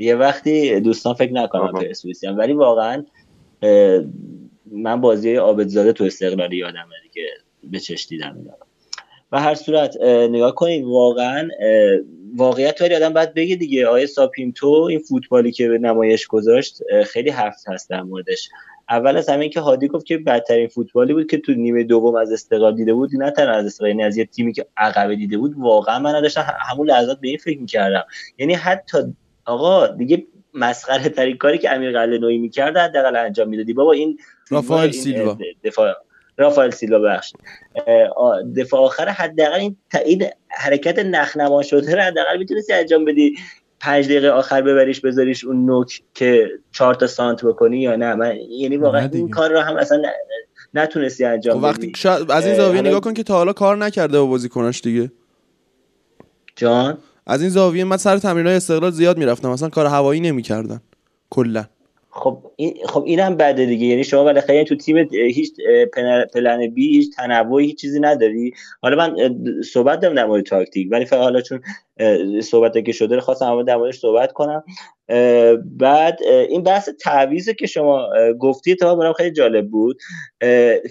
یه 0.00 0.14
وقتی 0.14 0.80
دوستان 0.80 1.14
فکر 1.14 1.32
نکنم. 1.32 1.72
پرسپولیسی 1.72 2.26
ولی 2.26 2.52
واقعا 2.52 3.04
من 4.72 5.00
بازی 5.00 5.34
عابدزاده 5.34 5.92
تو 5.92 6.04
استقلالی 6.04 6.56
یادمه 6.56 6.94
دیگه 7.02 7.26
به 7.70 7.80
چش 7.80 8.06
دیدم. 8.06 8.36
و 9.32 9.40
هر 9.40 9.54
صورت 9.54 9.96
اه، 10.00 10.28
نگاه 10.28 10.54
کنید 10.54 10.84
واقعا 10.84 11.48
واقعیت 12.36 12.80
ولی 12.80 12.94
آدم 12.94 13.12
باید 13.12 13.34
بگه 13.34 13.56
دیگه. 13.56 13.86
آیه 13.86 14.06
ساپینتو 14.06 14.68
این 14.68 14.98
فوتبالی 14.98 15.52
که 15.52 15.68
به 15.68 15.78
نمایش 15.78 16.26
گذاشت 16.26 16.78
خیلی 17.06 17.30
حرف 17.30 17.56
هست 17.68 17.90
در 17.90 18.02
موردش. 18.02 18.48
اول 18.90 19.16
از 19.16 19.28
همه 19.28 19.40
این 19.40 19.50
که 19.50 19.60
هادی 19.60 19.88
گفت 19.88 20.06
که 20.06 20.18
بدترین 20.18 20.68
فوتبالی 20.68 21.12
بود 21.12 21.30
که 21.30 21.38
تو 21.38 21.52
نیمه 21.52 21.82
دوم 21.82 22.14
از 22.14 22.32
استقلال 22.32 22.76
دیده 22.76 22.94
بود. 22.94 23.10
نه 23.16 23.30
تنها 23.30 23.52
از 23.52 23.66
استقلال 23.66 23.90
یعنی 23.90 24.02
از 24.02 24.16
یه 24.16 24.24
تیمی 24.24 24.52
که 24.52 24.66
عقبه 24.76 25.16
دیده 25.16 25.38
بود 25.38 25.54
واقعا 25.58 25.98
من 25.98 26.20
داشتم 26.20 26.44
همون 26.70 26.90
لحظات 26.90 27.20
به 27.20 27.28
این 27.28 27.38
فکر 27.38 27.58
می‌کردم. 27.58 28.04
یعنی 28.38 28.54
حتی 28.54 28.98
آقا 29.44 29.86
دیگه 29.86 30.26
مسخره 30.54 31.08
ترین 31.08 31.36
کاری 31.36 31.58
که 31.58 31.72
امیر 31.72 31.92
قلعه‌نویی 31.92 32.38
می‌کرد 32.38 32.76
حداقل 32.76 33.16
انجام 33.16 33.48
می‌دادی. 33.48 33.72
بابا 33.72 33.92
این 33.92 34.18
رافائل 34.50 34.90
سیلوا. 34.90 35.38
دفاع 35.64 35.94
رافائل 36.36 36.70
سیلوا 36.70 36.98
بخش 36.98 37.32
دفاع 38.56 38.80
آخر 38.80 39.08
حداقل 39.08 39.60
این 39.60 39.76
این 40.04 40.24
حرکت 40.48 40.98
نخنما 40.98 41.62
شده 41.62 41.94
رو 41.94 42.00
حداقل 42.00 42.38
می‌تونستی 42.38 42.72
انجام 42.72 43.04
بدی. 43.04 43.36
پنج 43.80 44.04
دقیقه 44.04 44.28
آخر 44.28 44.62
ببریش 44.62 45.00
بذاریش 45.00 45.44
اون 45.44 45.66
نوک 45.66 46.02
که 46.14 46.50
چهار 46.72 46.94
تا 46.94 47.06
سانت 47.06 47.44
بکنی 47.44 47.80
یا 47.80 47.96
نه. 47.96 48.14
من 48.14 48.36
یعنی 48.36 48.76
واقعا. 48.76 49.10
این 49.12 49.30
کار 49.30 49.52
رو 49.52 49.60
هم 49.60 49.76
اصلا 49.76 50.02
نتونستی 50.74 51.24
خب 51.24 51.32
انجام 51.32 51.62
وقتی 51.62 51.86
بدی. 51.86 51.92
شاید 51.96 52.30
از 52.30 52.46
این 52.46 52.54
زاویه 52.54 52.82
نگاه 52.82 53.00
کن 53.00 53.14
که 53.14 53.22
تا 53.22 53.34
حالا 53.34 53.52
کار 53.52 53.76
نکرده 53.76 54.18
با 54.18 54.26
بازیکناش 54.26 54.80
دیگه. 54.80 55.12
جان؟ 56.56 56.98
از 57.30 57.40
این 57.40 57.50
زاویه 57.50 57.84
من 57.84 57.96
سر 57.96 58.18
تمرینای 58.18 58.54
استقلال 58.54 58.90
زیاد 58.90 59.18
می‌رفتم. 59.18 59.50
مثلا 59.50 59.68
کار 59.68 59.86
هوایی 59.86 60.20
نمی‌کردن. 60.20 60.80
کلا. 61.30 61.64
خب 62.10 62.38
این 62.56 62.74
خب 62.86 63.02
اینم 63.06 63.36
بده 63.36 63.66
دیگه. 63.66 63.86
یعنی 63.86 64.04
شما 64.04 64.24
بالاخره 64.24 64.64
تو 64.64 64.76
تیم 64.76 64.96
هیچ 65.12 65.52
پلن- 66.34 66.66
بی 66.74 66.88
هیچ 66.88 67.16
تنوعی 67.16 67.66
هیچ 67.66 67.80
چیزی 67.80 68.00
نداری. 68.00 68.52
حالا 68.82 68.96
من 68.96 69.16
صحبت 69.62 70.00
دارم 70.00 70.14
در 70.14 70.26
مورد 70.26 70.44
تاکتیک. 70.44 70.88
ولی 70.90 71.06
حالا 71.10 71.40
چون 71.40 71.60
صحبت 72.42 72.84
که 72.84 72.92
شده 72.92 73.14
رو 73.14 73.20
خواستم 73.20 73.62
در 73.62 73.76
موردش 73.76 73.98
صحبت 73.98 74.32
کنم. 74.32 74.64
بعد 75.64 76.18
این 76.22 76.62
بحث 76.62 76.88
تعویض 77.00 77.48
که 77.48 77.66
شما 77.66 78.08
گفتی 78.40 78.74
تا 78.74 78.94
برام 78.94 79.12
خیلی 79.12 79.30
جالب 79.30 79.68
بود. 79.68 79.98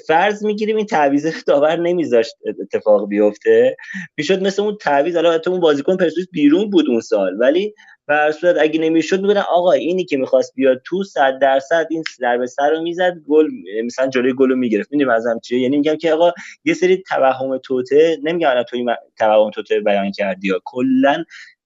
فرض 0.08 0.46
می‌گیریم 0.46 0.76
این 0.76 0.86
تعویض 0.86 1.28
داور 1.48 1.76
نمیذاشت 1.76 2.36
اتفاق 2.62 3.08
بیفته. 3.08 3.78
می‌شد 4.18 4.42
مثل 4.42 4.62
اون 4.62 4.78
تعویض 4.82 5.16
حالا 5.16 5.38
تو 5.38 5.52
اون 5.52 5.60
بازیکن 5.60 5.98
پرسپولیس 5.98 6.28
بیرون 6.32 6.70
بود 6.70 6.90
اون 6.90 7.02
سال 7.02 7.40
ولی 7.40 7.74
در 8.10 8.32
صورت 8.32 8.56
اگه 8.60 8.80
نمی‌شد 8.80 9.22
میگن 9.22 9.38
آقا 9.38 9.72
اینی 9.72 10.06
که 10.06 10.18
می‌خواست 10.18 10.54
بیاد 10.56 10.82
تو 10.86 11.04
صد 11.04 11.40
درصد 11.42 11.88
این 11.90 12.04
ضربه 12.20 12.48
سر 12.48 12.70
رو 12.72 12.82
می‌زد 12.82 13.14
گل 13.28 13.48
مثلا 13.86 14.08
جلوی 14.08 14.34
گل 14.34 14.50
رو 14.50 14.56
می‌گرفت. 14.56 14.92
می‌دونی 14.92 15.10
منظورم 15.12 15.40
چیه؟ 15.40 15.60
یعنی 15.60 15.78
میگم 15.78 15.96
که 15.96 16.14
آقا 16.14 16.32
یه 16.66 16.74
سری 16.74 17.04
توهم 17.10 17.58
توته 17.58 18.18
نمیگم 18.24 18.50
الان 18.50 18.64
تو 18.64 18.78
این 18.78 18.90
توهم 19.18 19.50
توته 19.50 19.80
بیان 19.80 20.12
کردی 20.12 20.48
یا 20.48 20.62
کلا 20.66 21.24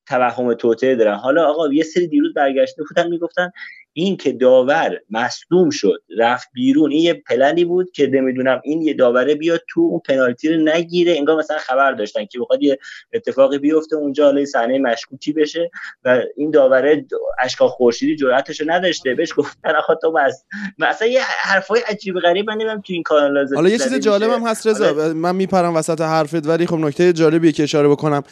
توهم 0.08 0.54
توته 0.54 0.96
دارن. 0.96 1.16
حالا 1.16 1.46
آقا 1.46 1.74
یه 1.74 1.84
سری 1.84 2.08
دیروز 2.08 2.34
برگشته 2.34 2.84
بودن 2.90 3.10
می‌گفتن 3.10 3.52
این 3.94 4.18
که 4.18 4.32
داور 4.32 5.00
مصدوم 5.10 5.70
شد 5.70 6.04
رفت 6.18 6.50
بیرون 6.54 6.92
این 6.92 7.02
یه 7.02 7.14
پلنی 7.14 7.66
بود 7.66 7.92
که 7.92 8.08
نمی‌دونم 8.08 8.62
این 8.64 8.82
یه 8.82 8.94
داوره 8.94 9.36
بیاد 9.36 9.62
تو 9.70 9.82
اون 9.82 10.02
پنالتی 10.08 10.50
رو 10.50 10.62
نگیره 10.64 11.18
انگار 11.18 11.38
مثلا 11.38 11.58
خبر 11.58 11.92
داشتن 11.92 12.26
که 12.26 12.40
بخواد 12.40 12.64
یه 12.64 12.80
اتفاقی 13.14 13.58
بیفته 13.58 13.96
اونجا 13.96 14.26
حالا 14.26 14.46
صحنه 14.46 14.80
مشکوکی 14.80 15.34
بشه 15.34 15.72
و 16.06 16.20
این 16.38 16.52
داوره 16.52 17.06
اشکا 17.40 17.68
خورشیدی 17.68 18.16
جرأتش 18.16 18.62
رو 18.62 18.72
نداشته. 18.72 19.16
بهش 19.16 19.34
گفتن 19.38 19.76
آخه 19.76 19.94
تو 20.02 20.12
بس. 20.12 20.46
مثلا 20.78 21.08
یه 21.08 21.22
حرفای 21.24 21.82
عجیب 21.88 22.20
غریب 22.20 22.50
من 22.50 22.54
نمی‌دونم 22.54 22.82
تو 22.82 22.94
این 22.94 23.04
کانال 23.04 23.34
لازم 23.34 23.56
حالا 23.56 23.70
یه 23.70 23.78
چیز 23.78 23.94
جالب 23.94 24.30
هم 24.30 24.48
هست 24.48 24.68
رضا 24.68 25.14
من 25.14 25.36
میپرم 25.36 25.76
وسط 25.76 26.02
حرفت 26.02 26.48
ولی 26.48 26.66
خب 26.66 26.76
نکته 26.76 27.14
جالبیه 27.14 27.52
که 27.52 27.64
اشاره 27.64 27.90
بکنم. 27.90 28.24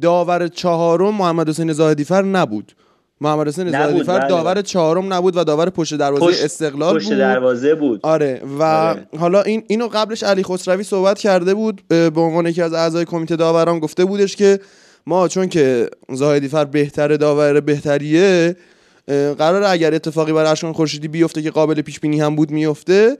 داور 0.00 0.48
چهارم 0.48 1.14
محمد 1.14 1.48
حسین 1.48 1.72
زاهدی 1.72 2.04
فر 2.04 2.22
نبود. 2.22 2.72
محمد 3.20 3.48
حسین 3.48 3.68
نبود، 3.68 3.90
زاهدی 3.90 4.04
فر 4.04 4.18
بله، 4.18 4.28
داور. 4.28 4.62
چهارم 4.62 5.12
نبود 5.12 5.36
و 5.36 5.44
داور 5.44 5.70
پشت 5.70 5.94
دروازه 5.94 6.26
پشت- 6.26 6.44
استقلال 6.44 6.94
پشت 6.96 7.08
بود 7.08 7.18
دروازه 7.18 7.74
بود 7.74 8.00
آره 8.02 8.42
و 8.58 8.62
آره. 8.62 9.06
حالا 9.18 9.42
این 9.42 9.62
اینو 9.66 9.88
قبلش 9.88 10.22
علی 10.22 10.42
خسروی 10.42 10.82
صحبت 10.82 11.18
کرده 11.18 11.54
بود 11.54 11.82
به 11.88 12.20
عنوان 12.20 12.46
یکی 12.46 12.62
از 12.62 12.72
اعضای 12.72 13.04
کمیته 13.04 13.36
داوران 13.36 13.78
گفته 13.78 14.04
بودش 14.04 14.36
که 14.36 14.60
ما 15.06 15.28
چون 15.28 15.48
که 15.48 15.88
زاهدی 16.12 16.48
فر 16.48 16.64
بهتر 16.64 17.16
داور 17.16 17.60
بهتریه 17.60 18.56
قرار 19.38 19.62
اگر 19.62 19.94
اتفاقی 19.94 20.32
برای 20.32 20.50
اشکان 20.50 20.72
خورشیدی 20.72 21.08
بیفته 21.08 21.42
که 21.42 21.50
قابل 21.50 21.82
پیش 21.82 22.00
بینی 22.00 22.20
هم 22.20 22.36
بود 22.36 22.50
میفته 22.50 23.18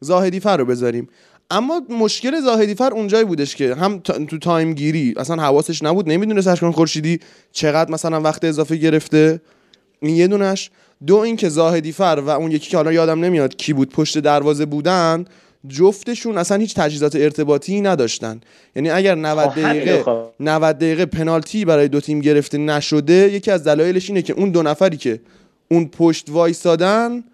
زاهدی 0.00 0.40
فر 0.40 0.56
رو 0.56 0.64
بذاریم 0.64 1.08
اما 1.50 1.82
مشکل 1.90 2.40
زاهدی 2.40 2.74
فر 2.74 2.92
اونجایی 2.92 3.24
بودش 3.24 3.56
که 3.56 3.74
هم 3.74 3.98
تو 3.98 4.38
تایم 4.38 4.74
گیری 4.74 5.14
اصلا 5.16 5.42
حواسش 5.42 5.82
نبود 5.82 6.08
نمی‌دونست 6.08 6.48
اشکان 6.48 6.72
خورشیدی 6.72 7.20
چقدر 7.52 7.90
مثلا 7.90 8.20
وقت 8.20 8.44
اضافه 8.44 8.76
گرفته. 8.76 9.40
این 10.00 10.16
یه 10.16 10.26
دونش. 10.26 10.70
دو 11.06 11.16
اینکه 11.16 11.48
زاهدی 11.48 11.92
فر 11.92 12.22
و 12.26 12.28
اون 12.28 12.50
یکی 12.50 12.70
که 12.70 12.76
حالا 12.76 12.92
یادم 12.92 13.24
نمیاد 13.24 13.56
کی 13.56 13.72
بود 13.72 13.90
پشت 13.90 14.18
دروازه 14.18 14.66
بودن 14.66 15.24
جفتشون 15.68 16.38
اصلا 16.38 16.58
هیچ 16.58 16.74
تجهیزات 16.74 17.16
ارتباطی 17.16 17.80
نداشتن. 17.80 18.40
یعنی 18.76 18.90
اگر 18.90 19.14
90 19.14 19.48
دقیقه 19.50 20.04
90 20.40 20.78
دقیقه 20.78 21.06
پنالتی 21.06 21.64
برای 21.64 21.88
دو 21.88 22.00
تیم 22.00 22.20
گرفته 22.20 22.58
نشده 22.58 23.32
یکی 23.32 23.50
از 23.50 23.64
دلایلش 23.64 24.08
اینه 24.08 24.22
که 24.22 24.32
اون 24.32 24.50
دو 24.50 24.62
نفری 24.62 24.96
که 24.96 25.20
اون 25.68 25.88
پشت 25.88 26.26
وایسادن 26.30 27.24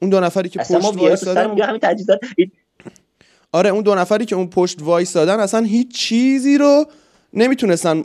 اون 0.00 0.10
دو 0.10 0.20
نفری 0.20 0.48
که 0.48 0.58
پشت 0.58 0.96
وایسادن 0.96 1.58
همین 1.60 1.78
تجهیزات 1.82 2.18
آره 3.54 3.70
اون 3.70 3.82
دو 3.82 3.94
نفری 3.94 4.24
که 4.24 4.36
اون 4.36 4.46
پشت 4.46 4.82
وایسادن 4.82 5.40
اصلا 5.40 5.60
هیچ 5.60 5.94
چیزی 5.94 6.58
رو 6.58 6.84
نمی‌تونستن 7.32 8.04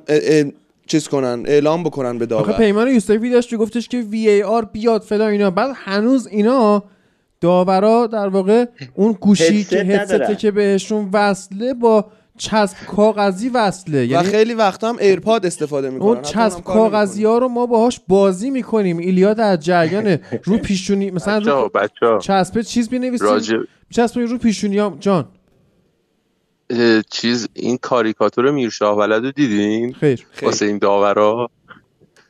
چیز 0.88 1.08
کنن 1.08 1.44
اعلام 1.46 1.84
بکنن 1.84 2.18
به 2.18 2.26
داور. 2.26 2.50
آخه 2.50 2.58
پیمان 2.58 2.88
یوسفی 2.88 3.30
داشت 3.30 3.56
گفتش 3.56 3.88
که 3.88 3.98
VAR 3.98 4.66
بیاد 4.66 5.02
فلان 5.02 5.28
اینا. 5.28 5.52
بعد 5.52 5.72
هنوز 5.76 6.28
اینا 6.28 6.84
داورا 7.42 8.08
در 8.08 8.28
واقع 8.28 8.66
اون 8.96 9.12
گوشی 9.12 9.64
که 9.64 9.78
هدسته 9.78 10.36
که 10.36 10.52
بهشون 10.52 11.10
وصله 11.14 11.74
با 11.74 12.06
چسب 12.38 12.78
کاغذی 12.88 13.50
وصله. 13.50 14.06
یعنی 14.06 14.28
و 14.28 14.32
خیلی 14.32 14.54
وقت 14.54 14.84
هم 14.84 14.98
AirPod 14.98 15.46
استفاده 15.46 15.90
می‌کنن. 15.90 16.08
اون 16.10 16.22
چسب 16.22 16.64
کاغذی 16.64 17.26
ها 17.26 17.38
رو 17.38 17.48
ما 17.48 17.66
باهاش 17.66 18.00
بازی 18.08 18.50
می‌کنیم. 18.50 18.98
ایلیا 18.98 19.34
در 19.34 19.58
جریان 19.58 20.18
رو 20.46 20.58
پیشونی 20.58 21.12
مثلا 21.12 21.38
رو 21.38 21.72
چسب 22.20 22.62
چیز 22.62 22.90
بنویسیم. 22.90 23.68
چسب 23.92 24.20
رو 24.20 24.38
پیشونی 24.38 24.78
ها 24.78 24.98
جان. 25.00 25.26
چیز 27.10 27.48
این 27.54 27.78
کاریکاتور 27.78 28.52
میرشاه 28.52 28.98
ولد 28.98 29.26
رو 29.26 29.32
دیدین؟ 29.32 29.94
خیر. 29.94 30.26
واسه 30.42 30.66
این 30.66 30.78
داورا؟ 30.78 31.50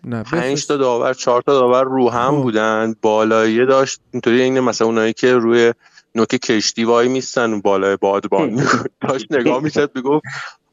نه 0.03 0.24
پنج 0.24 0.67
تا 0.67 0.77
داور 0.77 1.13
چهار 1.13 1.41
تا 1.41 1.60
داور 1.60 1.84
رو 1.84 2.10
هم 2.10 2.36
خب. 2.36 2.41
بودن. 2.41 2.96
بالاییه 3.01 3.65
داشت. 3.65 4.00
اینطوری 4.12 4.41
این 4.41 4.60
مثلا 4.60 4.88
اونایی 4.88 5.13
که 5.13 5.34
روی 5.34 5.74
نوک 6.15 6.29
کشتی 6.29 6.84
وای 6.84 7.08
میستن 7.08 7.62
بالای 7.62 7.98
بادبان 7.98 8.67
داشت 9.10 9.31
نگاه 9.31 9.63
می‌شد 9.63 9.93
بگو 9.93 10.22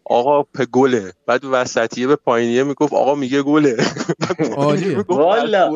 آقا 0.08 0.42
په 0.42 0.64
گله. 0.64 1.12
بعد 1.26 1.44
وسطیه 1.44 2.06
به 2.06 2.16
پایینیه 2.16 2.62
می‌گفت 2.62 2.92
آقا 2.92 3.14
میگه 3.14 3.42
گله. 3.42 3.76
والا. 5.08 5.74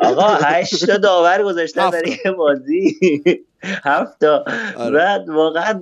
آقا 0.00 0.28
هشت 0.28 0.86
تا 0.86 0.96
داور 0.96 1.42
گذاشتن 1.42 1.90
در 1.90 2.08
یه 2.08 2.32
بازی. 2.38 2.98
هفت 3.84 4.20
تا. 4.20 4.44
آره. 4.76 4.90
بعد 4.98 5.28
واقعا 5.28 5.80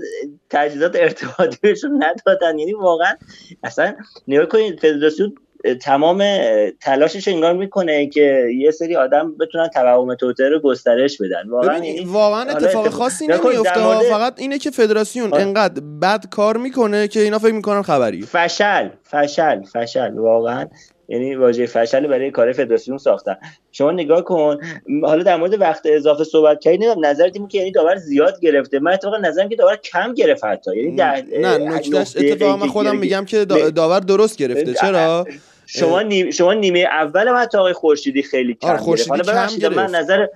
تجهیزات 0.50 0.96
ارتباطی 0.96 1.58
بهشون 1.62 2.04
ندادن. 2.04 2.58
یعنی 2.58 2.72
واقعا 2.72 3.12
اصلا 3.62 3.94
نگاه 4.28 4.46
کنید 4.46 4.80
فدراسیون 4.80 5.34
تمام 5.82 6.24
تلاشش 6.80 7.28
انگار 7.28 7.52
می‌کنه 7.52 8.06
که 8.06 8.46
یه 8.58 8.70
سری 8.70 8.96
آدم 8.96 9.36
بتونن 9.40 9.68
توهم 9.68 10.14
توتر 10.14 10.48
رو 10.48 10.60
گسترش 10.60 11.18
بدن. 11.20 11.48
واقعا 11.48 11.74
یعنی 11.74 12.04
واقعا 12.04 12.42
اتفاق 12.42 12.88
خاصی 12.88 13.26
نمیفته 13.26 13.84
مورد... 13.84 14.02
فقط 14.02 14.40
اینه 14.40 14.58
که 14.58 14.70
فدراسیون 14.70 15.34
انقدر 15.34 15.82
بد 16.02 16.24
کار 16.30 16.56
می‌کنه 16.56 17.08
که 17.08 17.20
اینا 17.20 17.38
فکر 17.38 17.54
می‌کنن 17.54 17.82
خبری. 17.82 18.22
فشل 18.22 18.88
فشل 19.04 19.62
فشل. 19.62 20.18
واقعا 20.18 20.66
یعنی 21.10 21.34
واژه 21.34 21.66
فشل 21.66 22.06
برای 22.06 22.30
کار 22.30 22.52
فدراسیون 22.52 22.98
ساختن. 22.98 23.36
شما 23.72 23.90
نگاه 23.90 24.24
کن 24.24 24.58
حالا 25.02 25.22
در 25.22 25.36
مورد 25.36 25.60
وقت 25.60 25.82
اضافه 25.84 26.24
صحبت 26.24 26.60
کردی 26.60 26.78
نمی‌دونم 26.78 27.06
نظرت 27.06 27.48
که 27.48 27.58
یعنی 27.58 27.72
داور 27.72 27.96
زیاد 27.96 28.40
گرفته. 28.40 28.78
من 28.78 28.92
اتفاقا 28.92 29.16
نظرم 29.16 29.48
که 29.48 29.56
داور 29.56 29.76
کم 29.76 30.14
گرفت 30.14 30.44
حتی. 30.44 30.76
یعنی 30.76 30.96
در 30.96 31.24
نه 31.40 31.58
نکتهش 31.58 32.16
اتفاقا 32.16 32.56
من 32.56 32.66
خودم 32.66 32.96
میگم 32.96 33.24
که 33.24 33.44
داور 33.44 34.00
درست 34.00 34.36
گرفته. 34.36 34.74
چرا؟ 34.74 35.26
شما 35.66 36.02
نیمه 36.02 36.30
شما 36.30 36.52
نیمه 36.52 36.78
اول 36.78 37.28
حتی 37.28 37.58
آقای 37.58 37.72
خورشیدی 37.72 38.22
خیلی 38.22 38.54
کم 38.54 38.76
گرفت. 38.86 39.08
حالا 39.10 39.24
کم 39.24 39.56
گرفت. 39.56 39.76
من 39.76 39.94
نظر 39.94 40.26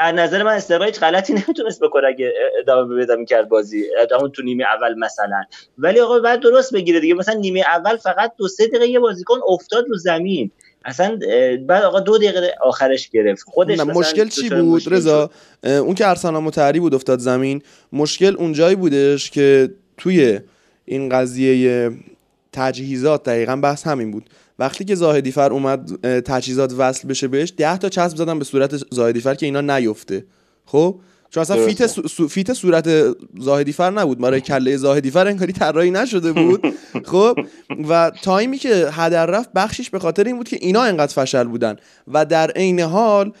از 0.00 0.14
نظر 0.14 0.42
من 0.42 0.52
استقلال 0.52 0.86
هیچ 0.86 1.00
غلطی 1.00 1.32
نمی‌تونست 1.48 1.80
بکنه 1.80 2.06
اگه 2.06 2.32
ادامه 2.60 2.94
بده 2.94 3.16
می‌کرد 3.16 3.48
بازی. 3.48 3.84
ادامه 4.02 4.28
تو 4.28 4.42
نیمه 4.42 4.64
اول 4.64 4.98
مثلا. 4.98 5.42
ولی 5.78 6.00
آقا 6.00 6.18
بعد 6.18 6.40
درست 6.40 6.74
بگیره 6.74 7.00
دیگه. 7.00 7.14
مثلا 7.14 7.34
نیمه 7.34 7.60
اول 7.60 7.96
فقط 7.96 8.32
دو 8.36 8.48
سه 8.48 8.66
دقیقه 8.66 8.86
یه 8.86 8.98
بازیکن 8.98 9.38
افتاد 9.48 9.84
رو 9.88 9.96
زمین. 9.96 10.50
اصلا 10.84 11.18
بعد 11.66 11.82
آقا 11.82 12.00
دو 12.00 12.18
دقیقه 12.18 12.54
آخرش 12.60 13.08
گرفت. 13.08 13.42
خودش 13.42 13.80
مشکل 13.80 14.28
چی 14.28 14.48
بود؟ 14.48 14.82
رضا 14.86 15.30
اون 15.64 15.94
که 15.94 16.08
ارسلان 16.08 16.42
مطهری 16.42 16.80
بود 16.80 16.94
افتاد 16.94 17.18
زمین 17.18 17.62
مشکل 17.92 18.36
اونجایی 18.36 18.76
بودش 18.76 19.30
که 19.30 19.70
توی 19.98 20.40
این 20.84 21.08
قضیه 21.08 21.90
تجهیزات 22.52 23.22
دقیقا 23.22 23.56
بحث 23.56 23.86
همین 23.86 24.10
بود. 24.10 24.30
وقتی 24.60 24.84
که 24.84 24.94
زاهدی 24.94 25.30
فر 25.32 25.52
اومد 25.52 26.06
تجهیزات 26.20 26.72
وصل 26.78 27.08
بشه 27.08 27.28
بهش 27.28 27.52
10 27.56 27.76
تا 27.76 27.88
چسب 27.88 28.16
زدن 28.16 28.38
به 28.38 28.44
صورت 28.44 28.76
زاهدی 28.90 29.20
فر 29.20 29.34
که 29.34 29.46
اینا 29.46 29.60
نیفته. 29.60 30.24
خب؟ 30.64 31.00
چون 31.30 31.40
اصلا 31.40 31.66
fit, 31.66 31.86
سو... 31.86 32.28
fit 32.28 32.52
صورت 32.52 33.16
زاهدی 33.40 33.72
فر 33.72 33.90
نبود. 33.90 34.18
برای 34.18 34.40
کله 34.40 34.76
زاهدی 34.76 35.10
فر 35.10 35.26
انگاری 35.26 35.52
طراحی 35.52 35.90
نشده 35.90 36.32
بود. 36.32 36.60
خب؟ 37.12 37.36
و 37.88 38.10
تایمی 38.22 38.58
که 38.58 38.88
هدر 38.92 39.26
رفت 39.26 39.52
بخشش 39.54 39.90
به 39.90 39.98
خاطر 39.98 40.24
این 40.24 40.36
بود 40.36 40.48
که 40.48 40.58
اینا 40.60 40.82
انقدر 40.82 41.24
فشل 41.24 41.44
بودن. 41.44 41.76
و 42.08 42.24
در 42.24 42.50
عین 42.50 42.80
حال 42.80 43.32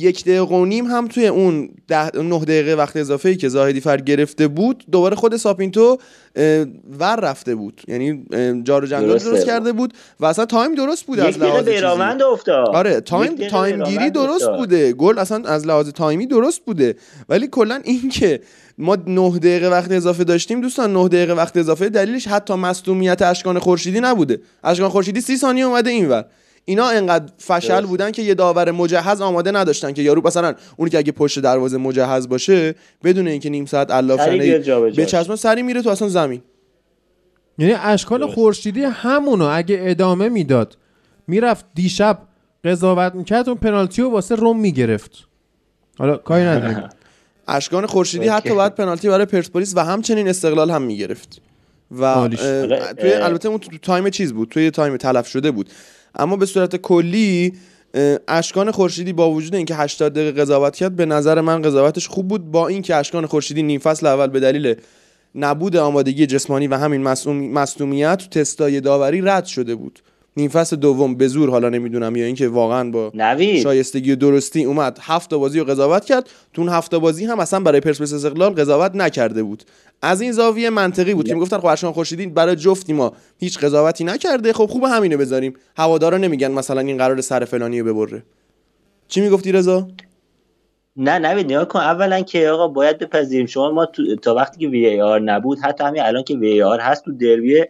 یک 0.00 0.24
دقیقه 0.24 0.54
و 0.54 0.64
نیم 0.64 0.86
هم 0.86 1.08
توی 1.08 1.26
اون 1.26 1.68
ده 1.88 2.10
نه 2.14 2.38
دقیقه 2.38 2.74
وقت 2.74 2.96
اضافه 2.96 3.28
ای 3.28 3.36
که 3.36 3.48
زاهدی 3.48 3.80
فر 3.80 3.96
گرفته 3.96 4.48
بود 4.48 4.84
دوباره 4.92 5.16
خود 5.16 5.36
ساپینتو 5.36 5.98
ور 6.98 7.20
رفته 7.20 7.54
بود. 7.54 7.82
یعنی 7.88 8.24
جار 8.62 8.86
و 8.86 8.92
جنجال 8.92 9.18
درست, 9.18 9.46
کرده 9.46 9.72
بود 9.72 9.94
و 10.20 10.26
اصلا 10.26 10.46
تایم 10.46 10.74
درست 10.74 11.06
بود 11.06 11.20
از 11.20 11.38
لحاظ 11.38 11.68
افتاد. 12.32 12.68
آره 12.68 13.00
تایم 13.00 13.36
تایم 13.36 13.84
گیری 13.84 14.10
درست 14.10 14.50
بوده. 14.50 14.92
گل 14.92 15.18
اصلا 15.18 15.48
از 15.48 15.66
لحاظ 15.66 15.88
تایمی 15.88 16.26
درست 16.26 16.60
بوده. 16.64 16.96
ولی 17.28 17.46
کلا 17.46 17.80
این 17.84 18.08
که 18.08 18.40
ما 18.78 18.96
نه 19.06 19.38
دقیقه 19.38 19.68
وقت 19.68 19.92
اضافه 19.92 20.24
داشتیم 20.24 20.60
دوستان 20.60 20.92
نه 20.92 21.08
دقیقه 21.08 21.32
وقت 21.32 21.56
اضافه 21.56 21.88
دلیلش 21.88 22.28
حتی 22.28 22.54
مصدومیت 22.54 23.22
اشکان 23.22 23.58
خورشیدی 23.58 24.00
نبوده. 24.00 24.40
اشکان 24.64 24.88
خورشیدی 24.88 25.20
سی 25.20 25.36
ثانیه 25.36 25.64
اومده 25.64 25.90
اینور. 25.90 26.24
اینا 26.70 26.88
انقدر 26.88 27.32
فشل 27.38 27.86
بودن 27.86 28.10
که 28.10 28.22
یه 28.22 28.34
داور 28.34 28.70
مجهز 28.70 29.20
آماده 29.20 29.50
نداشتن 29.50 29.92
که 29.92 30.02
یارو 30.02 30.26
مثلا 30.26 30.54
اونی 30.76 30.90
که 30.90 30.98
اگه 30.98 31.12
پشت 31.12 31.38
دروازه 31.38 31.76
مجهز 31.76 32.28
باشه 32.28 32.74
بدون 33.04 33.28
اینکه 33.28 33.50
نیم 33.50 33.66
ساعت 33.66 33.90
علافشنه 33.90 34.58
به 34.90 35.06
چشم 35.06 35.36
سری 35.36 35.62
میره 35.62 35.82
تو 35.82 35.90
اصلا 35.90 36.08
زمین. 36.08 36.42
یعنی 37.58 37.72
اشکال 37.72 38.26
خورشیدی 38.26 38.82
همونو 38.82 39.48
اگه 39.52 39.78
ادامه 39.80 40.28
می‌داد 40.28 40.76
می‌رفت 41.26 41.64
دیشب 41.74 42.18
قضاوت 42.64 43.14
می‌کرد 43.14 43.48
اون 43.48 43.58
پنالتی 43.58 44.02
رو 44.02 44.10
واسه 44.10 44.34
روم 44.34 44.60
می‌گرفت. 44.60 45.10
حالا 45.98 46.16
کاری 46.16 46.44
نداریم. 46.44 46.88
اشکان 47.48 47.86
خورشیدی 47.86 48.28
حتی 48.28 48.54
بعد 48.54 48.74
پنالتی 48.74 49.08
برای 49.08 49.26
پرسپولیس 49.26 49.76
و 49.76 49.84
همچنین 49.84 50.28
استقلال 50.28 50.70
هم 50.70 50.82
می‌گرفت. 50.82 51.40
و 52.00 52.28
توی 52.98 53.12
البته 53.12 53.48
اون 53.48 53.58
تو 53.58 53.78
تایم 53.78 54.10
چیز 54.10 54.32
بود؟ 54.32 54.48
توی 54.48 54.70
تایم 54.70 54.96
تلف 54.96 55.28
شده 55.28 55.50
بود. 55.50 55.70
اما 56.14 56.36
به 56.36 56.46
صورت 56.46 56.76
کلی 56.76 57.52
اشکان 58.28 58.70
خورشیدی 58.70 59.12
با 59.12 59.30
وجود 59.30 59.54
اینکه 59.54 59.74
80 59.74 60.12
دقیقه 60.12 60.40
قضاوت 60.40 60.76
کرد 60.76 60.96
به 60.96 61.06
نظر 61.06 61.40
من 61.40 61.62
قضاوتش 61.62 62.08
خوب 62.08 62.28
بود. 62.28 62.50
با 62.50 62.68
اینکه 62.68 62.96
اشکان 62.96 63.26
خورشیدی 63.26 63.62
نیم 63.62 63.80
فصل 63.80 64.06
اول 64.06 64.26
به 64.26 64.40
دلیل 64.40 64.74
نبود 65.34 65.76
آمادگی 65.76 66.26
جسمانی 66.26 66.66
و 66.66 66.74
همین 66.74 67.02
مصدومیت 67.52 68.18
تو 68.18 68.40
تستای 68.40 68.80
داوری 68.80 69.20
رد 69.20 69.44
شده 69.44 69.74
بود. 69.74 69.98
نیم 70.36 70.50
فصل 70.50 70.76
دوم 70.76 71.14
به 71.14 71.28
زور 71.28 71.50
حالا 71.50 71.68
نمی‌دونم 71.68 72.16
یا 72.16 72.24
اینکه 72.24 72.48
واقعا 72.48 72.90
با 72.90 73.12
نوید. 73.14 73.62
شایستگی 73.62 74.12
و 74.12 74.16
درستی 74.16 74.64
اومد 74.64 74.98
هفت 75.02 75.34
بازی 75.34 75.58
رو 75.58 75.64
قضاوت 75.64 76.04
کرد. 76.04 76.28
تو 76.52 76.62
اون 76.62 76.70
هفت 76.70 76.94
بازی 76.94 77.24
هم 77.24 77.40
اصلا 77.40 77.60
برای 77.60 77.80
پرسپولیس 77.80 78.12
استقلال 78.12 78.52
قضاوت 78.52 78.94
نکرده 78.94 79.42
بود. 79.42 79.64
از 80.02 80.20
این 80.20 80.32
زاویه 80.32 80.70
منطقی 80.70 81.14
بود 81.14 81.28
که 81.28 81.34
می‌گفتن 81.34 81.58
خب 81.58 81.66
اشکان 81.66 81.92
خورشیدی 81.92 82.26
برای 82.26 82.56
جفتی 82.56 82.92
ما 82.92 83.12
هیچ 83.38 83.58
قضاوتی 83.58 84.04
نکرده. 84.04 84.52
خب 84.52 84.66
خوب 84.66 84.84
همینو 84.84 85.16
بذاریم. 85.16 85.54
هوادارا 85.76 86.18
نمیگن 86.18 86.50
مثلا 86.50 86.80
این 86.80 86.98
قرار 86.98 87.20
سر 87.20 87.44
فلانی 87.44 87.80
رو 87.80 87.94
ببره. 87.94 88.22
چی 89.08 89.20
می‌گفتی 89.20 89.52
رضا؟ 89.52 89.88
نه 90.96 91.18
نوید 91.18 91.52
نگاه 91.52 91.68
کن. 91.68 91.80
اولا 91.80 92.20
که 92.20 92.48
آقا 92.48 92.68
باید 92.68 92.98
بپذیریم. 92.98 93.46
شما 93.46 93.70
ما 93.70 93.88
تا 94.22 94.34
وقتی 94.34 94.60
که 94.60 94.68
وی 94.68 95.00
آر 95.00 95.20
نبود 95.20 95.58
حتی 95.58 95.84
همین 95.84 96.02
الان 96.02 96.22
که 96.22 96.34
وی 96.34 96.62
آر 96.62 96.80
هست 96.80 97.04
تو 97.04 97.12
دربی 97.12 97.64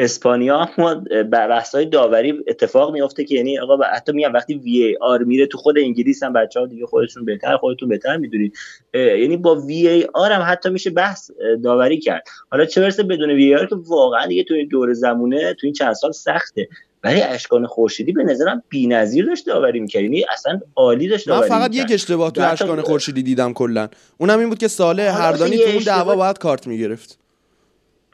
اسپانیا 0.00 0.68
ما 0.78 0.94
بحث 1.32 1.74
های 1.74 1.86
داوری 1.86 2.34
اتفاق 2.48 2.92
میفته 2.92 3.24
که 3.24 3.34
یعنی 3.34 3.58
آقا 3.58 3.76
حتی 3.94 4.12
میگم 4.12 4.32
وقتی 4.32 4.54
وی 4.54 4.96
آر 5.00 5.22
میره 5.22 5.46
تو 5.46 5.58
خود 5.58 5.78
انگلیس 5.78 6.22
هم 6.22 6.32
بچه‌ها 6.32 6.66
دیگه 6.66 6.86
خودشون 6.86 7.24
بهتر 7.24 7.56
خودتون 7.56 7.88
بهتر 7.88 8.16
می‌دونید. 8.16 8.54
یعنی 8.94 9.36
با 9.36 9.60
VAR 9.60 10.32
هم 10.32 10.52
حتی 10.52 10.70
میشه 10.70 10.90
بحث 10.90 11.30
داوری 11.64 11.98
کرد. 12.00 12.24
حالا 12.50 12.64
چه 12.64 12.80
برسه 12.80 13.02
بدون 13.02 13.30
وی 13.30 13.54
آر 13.54 13.66
که 13.66 13.74
واقعا 13.74 14.26
دیگه 14.26 14.44
تو 14.44 14.54
این 14.54 14.68
دور 14.68 14.92
زمونه 14.92 15.54
تو 15.54 15.66
این 15.66 15.72
چند 15.72 15.92
سال 15.92 16.12
سخته. 16.12 16.68
ولی 17.04 17.22
اشکان 17.22 17.66
خورشیدی 17.66 18.12
به 18.12 18.22
نظرم 18.22 18.62
بی‌نظیر 18.68 19.26
داشت 19.26 19.46
داوری 19.46 19.80
می‌کرد. 19.80 20.02
یعنی 20.02 20.24
اصلا 20.32 20.60
عالی 20.76 21.08
داشت 21.08 21.28
من 21.28 21.34
داوری 21.34 21.48
فقط 21.48 21.70
می‌کرد. 21.70 21.90
یک 21.90 21.94
اشتباه 21.94 22.30
تو 22.30 22.52
اشکان 22.52 22.80
خورشیدی 22.80 23.22
دیدم 23.22 23.52
کلا. 23.52 23.88
اونم 24.18 24.38
این 24.38 24.48
بود 24.48 24.58
که 24.58 24.68
صالح 24.68 25.10
حردانی 25.10 25.58
تو 25.58 25.70
اون 25.70 25.82
دعوا 25.86 26.16
باید 26.16 26.38
کارت 26.38 26.66
می‌گرفت. 26.66 27.19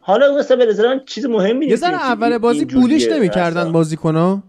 حالا 0.06 0.34
مثلا 0.38 0.56
به 0.56 0.66
نظرم 0.66 1.00
چیز 1.06 1.26
مهمی 1.26 1.66
یه 1.66 1.70
نیست 1.70 1.82
این- 1.82 1.94
اول 1.94 2.38
بازی 2.38 2.64
bullyش 2.64 3.08
نمی‌کردن. 3.08 3.72
بازیکن‌ها 3.72 4.42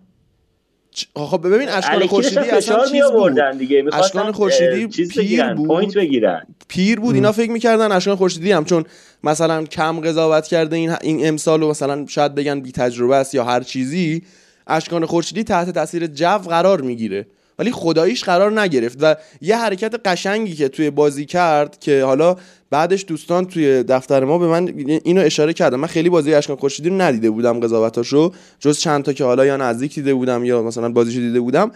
خب 1.15 1.47
ببین 1.47 1.69
اشکان 1.69 2.07
خورشیدی 2.07 2.39
اصلا 2.39 2.85
چیز 2.85 3.03
بود. 3.03 3.39
دیگه. 3.57 3.81
می‌خواستن، 3.81 4.19
اشکان 4.19 4.31
خورشیدی 4.31 4.87
پیر 4.87 5.53
بود. 5.53 5.67
point 5.67 5.97
بگیرن. 5.97 6.45
پیر 6.67 6.99
بود 6.99 7.15
اینا 7.15 7.31
فکر 7.31 7.51
می‌کردن 7.51 7.91
اشکان 7.91 8.15
خورشیدی 8.15 8.51
هم 8.51 8.65
چون 8.65 8.83
مثلا 9.23 9.63
کم 9.63 9.99
قضاوت 9.99 10.47
کرده 10.47 10.75
این 10.75 10.91
این 11.01 11.27
امسال 11.27 11.63
و 11.63 11.69
مثلا 11.69 12.05
شاید 12.07 12.35
بگن 12.35 12.59
بی 12.59 12.71
تجربه 12.71 13.15
است 13.15 13.35
یا 13.35 13.43
هر 13.43 13.59
چیزی 13.63 14.23
اشکان 14.67 15.05
خورشیدی 15.05 15.43
تحت 15.43 15.69
تاثیر 15.69 16.07
جو 16.07 16.37
قرار 16.37 16.81
می‌گیره. 16.81 17.27
ولی 17.59 17.71
خداییش 17.71 18.23
قرار 18.23 18.61
نگرفت 18.61 18.97
و 19.01 19.15
یه 19.41 19.57
حرکت 19.57 19.95
قشنگی 20.05 20.55
که 20.55 20.69
توی 20.69 20.89
بازی 20.89 21.25
کرد 21.25 21.79
که 21.79 22.03
حالا 22.03 22.35
بعدش 22.69 23.05
دوستان 23.07 23.45
توی 23.45 23.83
دفتر 23.83 24.23
ما 24.23 24.37
به 24.37 24.47
من 24.47 24.73
اینو 25.03 25.21
اشاره 25.21 25.53
کردم 25.53 25.79
من 25.79 25.87
خیلی 25.87 26.09
بازی 26.09 26.33
اشکان 26.33 26.55
خورشیدی 26.55 26.89
رو 26.89 27.01
ندیده 27.01 27.29
بودم 27.29 27.59
قضاوتاشو 27.59 28.31
جز 28.59 28.79
چند 28.79 29.03
تا 29.03 29.13
که 29.13 29.23
حالا 29.23 29.45
یا 29.45 29.57
نزدیک 29.57 29.95
دیده 29.95 30.13
بودم 30.13 30.45
یا 30.45 30.63
مثلا 30.63 30.89
بازیشو 30.89 31.19
دیده 31.19 31.39
بودم. 31.39 31.71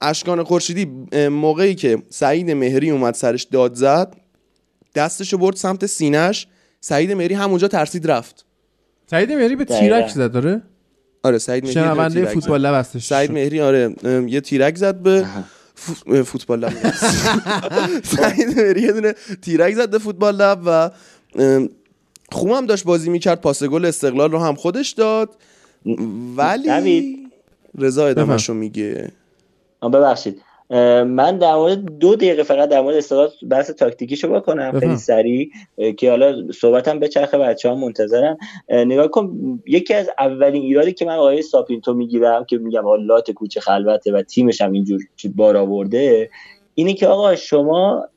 اشکان 0.00 0.44
خورشیدی 0.44 0.86
موقعی 1.28 1.74
که 1.74 2.02
سعید 2.08 2.50
مهری 2.50 2.90
اومد 2.90 3.14
سرش 3.14 3.42
داد 3.42 3.74
زد 3.74 4.16
دستشو 4.94 5.38
برد 5.38 5.56
سمت 5.56 5.86
سینش 5.86 6.46
سعید 6.80 7.12
مهری 7.12 7.34
همونجا 7.34 7.68
ترسید 7.68 8.10
رفت. 8.10 8.44
سعید 9.10 9.32
مهری 9.32 9.56
به. 9.56 9.64
تیرک 9.64 10.08
زد 10.08 10.32
داره 10.32 10.62
آره 11.22 11.38
سعید 11.38 11.64
مهری 11.64 11.74
شنونده. 11.74 12.24
فوتبال 12.24 12.82
سعید 12.82 13.32
مهری 13.32 13.60
آره 13.60 13.94
یه 14.26 14.40
تیرک 14.40 14.76
زد 14.76 14.94
به 14.94 15.26
فوتبال 16.24 16.60
لب. 16.60 16.72
سعید 18.16 18.56
مهری 18.56 18.82
یه 18.82 18.92
دونه 18.92 19.14
تیرک 19.42 19.74
زد 19.74 19.90
به 19.90 19.98
فوتبال 19.98 20.36
لب 20.36 20.62
و 20.66 20.90
ام، 21.34 21.68
خوب 22.32 22.50
هم 22.50 22.66
داشت 22.66 22.84
بازی 22.84 23.10
می‌کرد 23.10 23.40
پاس 23.40 23.62
گل 23.62 23.84
استقلال 23.84 24.32
رو 24.32 24.38
هم 24.38 24.54
خودش 24.54 24.90
داد. 24.90 25.36
ولی. 26.36 27.16
رضا 27.78 28.06
ادامهشو 28.06 28.54
میگه. 28.54 29.12
ببخشید. 29.82 30.42
من 31.06 31.38
در 31.38 31.54
مورد 31.54 31.98
دو 31.98 32.16
دقیقه 32.16 32.42
فقط 32.42 32.68
در 32.68 32.80
مورد 32.80 32.96
استقلال 32.96 33.30
بحث 33.50 33.70
تاکتیکیشو 33.70 34.28
بکنم. 34.28 34.80
خیلی 34.80 34.96
سریع 34.96 35.50
که 35.96 36.10
حالا 36.10 36.52
صحبتم 36.52 36.98
به 36.98 37.08
چرخ 37.08 37.34
بچه 37.34 37.68
ها 37.68 37.74
منتظرن. 37.74 38.36
اه، 38.68 38.84
نگاه 38.84 39.08
کن 39.08 39.60
یکی 39.66 39.94
از 39.94 40.10
اولین 40.18 40.62
ایرادی 40.62 40.92
که 40.92 41.04
من 41.04 41.14
آقای 41.14 41.42
ساپینتو 41.42 41.94
می‌گیرم 41.94 42.44
که 42.44 42.58
میگم 42.58 43.06
لات 43.06 43.30
کوچه 43.30 43.60
خلوته 43.60 44.12
و 44.12 44.22
تیمش 44.22 44.60
هم 44.60 44.72
اینجور 44.72 45.00
بار 45.36 45.56
آورده 45.56 46.30
اینه 46.74 46.94
که 46.94 47.06
آقا 47.06 47.36
شما 47.36 48.08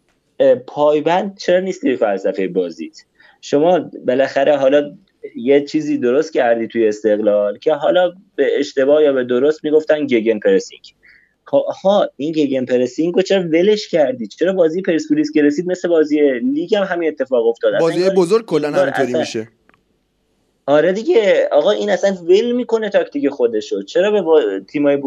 پایبند 0.68 1.38
چرا 1.38 1.60
نیستی 1.60 1.90
به 1.90 1.96
فلسفه 1.96 2.48
بازیت؟ 2.48 2.98
شما 3.42 3.80
بالاخره 4.08 4.58
حالا 4.58 4.92
یه 5.36 5.66
چیزی 5.66 5.98
درست 5.98 6.34
کردی 6.34 6.68
توی 6.68 6.88
استقلال 6.88 7.58
که 7.58 7.74
حالا 7.74 8.12
به 8.36 8.60
اشتباه 8.60 9.04
یا 9.04 9.14
به 9.14 9.24
درست 9.24 9.64
می‌گفتن 9.64 10.06
gegenpressing. 10.06 10.82
خب، 11.52 11.64
ها 11.84 12.10
این 12.18 12.32
gegenpressing 12.32 13.16
رو 13.16 13.22
چرا 13.22 13.42
ولش 13.42 13.88
کردی؟ 13.88 14.28
چرا 14.28 14.54
بازی 14.54 14.82
پرسپولیس 14.82 15.32
که 15.32 15.42
رسید 15.42 15.68
مثل 15.68 15.88
بازی 15.88 16.40
لیگ 16.40 16.76
هم 16.76 16.84
همین 16.84 17.10
اتفاق 17.10 17.48
افتاد؟ 17.48 17.80
بازی 17.80 18.10
بزرگ 18.10 18.46
کلا 18.46 18.72
همینطوری 18.72 19.14
میشه. 19.14 19.48
آره 20.66 20.94
دیگه 20.94 21.50
آقا 21.52 21.72
این 21.72 21.90
اصلا 21.90 22.14
ول 22.14 22.52
می‌کنه 22.52 22.90
تاکتیک 22.90 23.30
خودشو. 23.30 23.84
چرا 23.84 24.12
به 24.12 24.22
با... 24.22 24.42
تیمای 24.60 25.02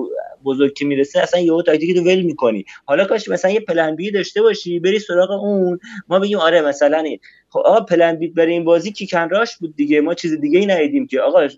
بزرگ 0.44 0.74
که 0.74 0.84
می‌رسه 0.84 1.20
اصلا 1.20 1.40
یهو 1.40 1.62
تاکتیک 1.62 1.96
رو 1.96 2.04
ول 2.04 2.22
می‌کنی؟ 2.22 2.64
حالا 2.84 3.04
کاش 3.04 3.28
مثلا 3.28 3.50
یه 3.50 3.60
plan 3.61 3.96
B 3.96 4.11
داشته 4.11 4.42
باشی 4.42 4.80
بری 4.80 4.98
سراغ 4.98 5.30
اون 5.30 5.78
ما 6.09 6.18
بگیم 6.18 6.38
آره 6.38 6.61
مثلا 6.61 6.98
این. 6.98 7.18
خب 7.50 7.59
آقا 7.59 7.80
پلن 7.80 8.16
بی 8.16 8.28
برای 8.28 8.52
این 8.52 8.64
بازی 8.64 8.92
کیکن 8.92 9.28
راش 9.28 9.57
بود 9.57 9.76
دیگه 9.76 10.00
ما 10.00 10.14
چیز 10.14 10.40
دیگه 10.40 10.59
ای 10.59 10.66
ندیدیم 10.66 11.07
که. 11.07 11.20
آقا 11.20 11.48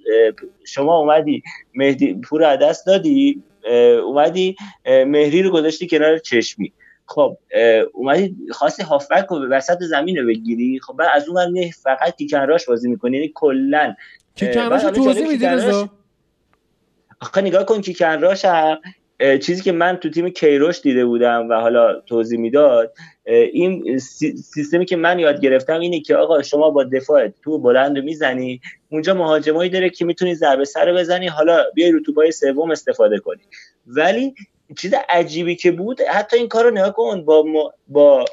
شما 0.66 0.99
اومدی 0.99 1.42
مهدی 1.75 2.14
پور 2.14 2.57
دست 2.57 2.87
دادی؟ 2.87 3.42
اومدی 4.05 4.57
مهری 4.87 5.42
رو 5.42 5.50
گذاشتی 5.50 5.87
کنار 5.87 6.18
چشمی. 6.18 6.72
خب 7.07 7.37
اومدی 7.92 8.37
خواستی 8.50 8.83
هافبک 8.83 9.26
رو 9.31 9.40
به 9.40 9.46
وسط 9.46 9.79
زمین 9.83 10.16
رو 10.16 10.26
بگیری؟ 10.26 10.81
خب 10.81 10.96
بعد 10.96 11.09
از 11.14 11.29
اون 11.29 11.52
میای 11.52 11.72
فقط 11.72 12.16
کیکن 12.16 12.38
راش 12.38 12.66
بازی 12.66 12.88
می‌کنی. 12.88 13.16
یعنی 13.16 13.33
کلا 13.35 13.94
حالا 14.40 14.90
توضیح 14.90 15.22
میدی 15.22 15.38
کیکنراش- 15.38 15.64
رضا؟ 15.64 15.90
آخه 17.20 17.40
نگاه 17.40 17.66
کن 17.66 17.81
کیکن 17.81 18.20
راش 18.20 18.44
هم 18.44 18.79
چیزی 19.20 19.62
که 19.62 19.72
من 19.72 19.96
تو 19.96 20.11
تیم 20.11 20.29
کیروش 20.29 20.81
دیده 20.81 21.05
بودم 21.05 21.48
و 21.48 21.55
حالا 21.55 22.00
توضیح 22.00 22.38
می‌داد 22.38 22.94
این 23.27 23.99
سی- 23.99 24.37
سیستمی 24.37 24.87
که 24.87 24.97
من 24.97 25.19
یاد 25.19 25.41
گرفتم 25.41 25.81
اینه 25.81 26.01
که 26.01 26.17
آقا 26.17 26.43
شما 26.43 26.71
با 26.71 26.85
دفاع 26.85 27.29
تو 27.29 27.59
بلند 27.59 27.99
می‌زنی 27.99 28.61
اونجا 28.91 29.15
مهاجمایی 29.15 29.71
داره 29.71 29.91
که 29.91 30.05
می‌تونی 30.05 30.35
ضربه 30.35 30.65
سر 30.65 30.93
بزنی 30.93 31.27
حالا 31.27 31.65
بیای 31.75 31.91
رو 31.91 32.01
سوم 32.31 32.71
استفاده 32.71 33.19
کنی. 33.19 33.43
ولی 33.87 34.35
چیز 34.79 34.95
عجیبی 35.09 35.57
که 35.57 35.71
بود 35.71 36.01
حتی 36.01 36.37
این 36.37 36.49
کار 36.49 36.65
رو 36.65 36.71
نگاه 36.71 36.93
کن 36.93 37.25
با 37.25 37.45
با 37.89 38.25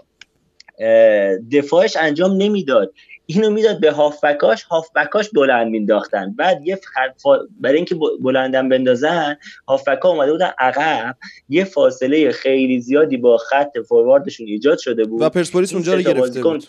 دفاعش 1.51 1.97
انجام 1.97 2.31
نمی‌داد. 2.37 2.93
اینو 3.25 3.49
می‌داد 3.49 3.79
به 3.79 3.91
هافبکاش 3.91 4.63
هافبکاش 4.63 5.29
بلند 5.29 5.67
مینداختن 5.67 6.33
بعد 6.37 6.67
یه 6.67 6.75
فا- 6.75 7.47
برای 7.59 7.75
اینکه 7.75 7.95
بلندم 8.21 8.69
بندازن 8.69 9.37
هافبکا 9.67 10.09
اومده 10.09 10.31
بودن 10.31 10.51
عقب. 10.59 11.15
یه 11.49 11.63
فاصله 11.63 12.31
خیلی 12.31 12.81
زیادی 12.81 13.17
با 13.17 13.37
خط 13.37 13.71
فورواردشون 13.87 14.47
ایجاد 14.47 14.77
شده 14.77 15.05
بود. 15.05 15.21
و 15.21 15.29
پرسپولیس 15.29 15.73
اونجا 15.73 15.93
رو 15.93 16.01
گرفته 16.01 16.43
بود. 16.43 16.67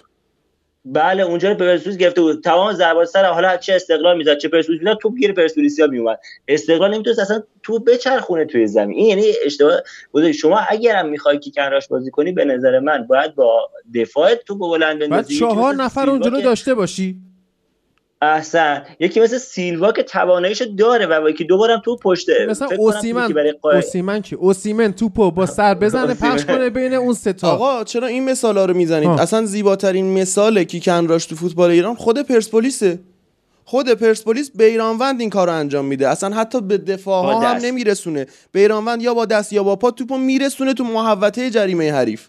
بله 0.85 1.23
اونجا 1.23 1.49
رو 1.49 1.55
پرسپولیس 1.55 1.99
گرفته 1.99 2.20
بود. 2.20 2.42
تمام 2.44 2.73
ضربات 2.73 3.09
سر 3.09 3.25
حالا 3.25 3.57
چه 3.57 3.75
استقلال 3.75 4.16
می‌زد 4.16 4.38
چه 4.38 4.49
پرسپولیس 4.49 4.83
می‌زد 4.83 4.99
توپ 5.03 5.16
گیر 5.16 5.33
پرسپولیسیا 5.33 5.87
میومد 5.87 6.18
استقلال 6.49 6.94
نمی‌تونست 6.94 7.18
اصلا 7.18 7.42
توپ 7.62 7.85
بچرخونه 7.90 8.44
توی 8.44 8.66
زمین. 8.66 8.99
این 8.99 9.09
یعنی 9.09 9.33
اشتباه 9.44 9.81
بوده. 10.12 10.33
شما 10.33 10.61
اگرم 10.68 11.09
می‌خوای 11.09 11.38
که 11.38 11.51
کنراش 11.51 11.88
بازی 11.88 12.11
کنی 12.11 12.33
به 12.33 12.44
نظر 12.44 12.79
من 12.79 13.07
باید 13.07 13.35
با 13.35 13.70
دفاع 13.94 14.35
توپ 14.35 14.59
بلند 14.59 14.99
بعد 14.99 15.11
بندازی 15.11 15.35
یکی 15.35 15.44
چهار 15.44 15.75
نفر 15.75 16.11
اونجا 16.11 16.31
داشته 16.31 16.75
باشی. 16.75 17.16
احسن. 18.25 18.83
یکی 19.01 19.21
مثل 19.21 19.39
سیلوا 19.39 19.93
که 19.93 20.03
تواناییشو 20.03 20.65
داره 20.65 21.07
و 21.07 21.21
با 21.21 21.31
یکی 21.31 21.45
دوبارم 21.45 21.83
تو 21.85 21.97
پشته 21.97 22.47
مثلا 22.51 22.69
اوسیمن 22.79 23.33
اوسیمن 23.63 24.21
کی؟ 24.21 24.37
اوسیمن 24.37 24.93
توپو 24.93 25.31
با 25.31 25.47
سر 25.47 25.75
بزنه. 25.85 26.15
پخش 26.15 26.45
کنه 26.45 26.71
بین 26.71 26.95
اون 26.95 27.15
سه 27.15 27.33
تا. 27.33 27.51
آقا 27.53 27.85
چرا 27.85 28.07
این 28.07 28.25
مثالا 28.25 28.65
رو 28.65 28.75
می‌زنید؟ 28.75 29.09
ها. 29.09 29.19
اصلا 29.19 29.45
زیباترین 29.47 30.21
مثال 30.21 30.65
کیکن 30.65 31.07
راش 31.07 31.27
تو 31.27 31.37
فوتبال 31.37 31.71
ایران. 31.71 31.95
خود 31.95 32.23
پرسپولیسه. 32.23 32.99
خود 33.65 33.89
پرسپولیس 33.89 34.51
بیرانوند 34.55 35.21
این 35.21 35.31
کار 35.31 35.47
رو 35.47 35.53
انجام 35.53 35.85
میده. 35.85 36.09
اصلا 36.09 36.35
حتی 36.37 36.61
به 36.61 36.79
دفاع 36.79 37.25
ها 37.25 37.41
هم. 37.41 37.57
نمیرسونه. 37.57 38.27
بیرانوند 38.53 39.03
یا 39.03 39.15
با 39.15 39.25
دست 39.25 39.53
یا 39.53 39.63
با 39.63 39.77
پا 39.77 39.91
توپو 39.91 40.19
میرسونه 40.19 40.75
تو 40.75 40.85
محوطه 40.85 41.51
جریمه 41.51 41.93
حریف. 41.93 42.29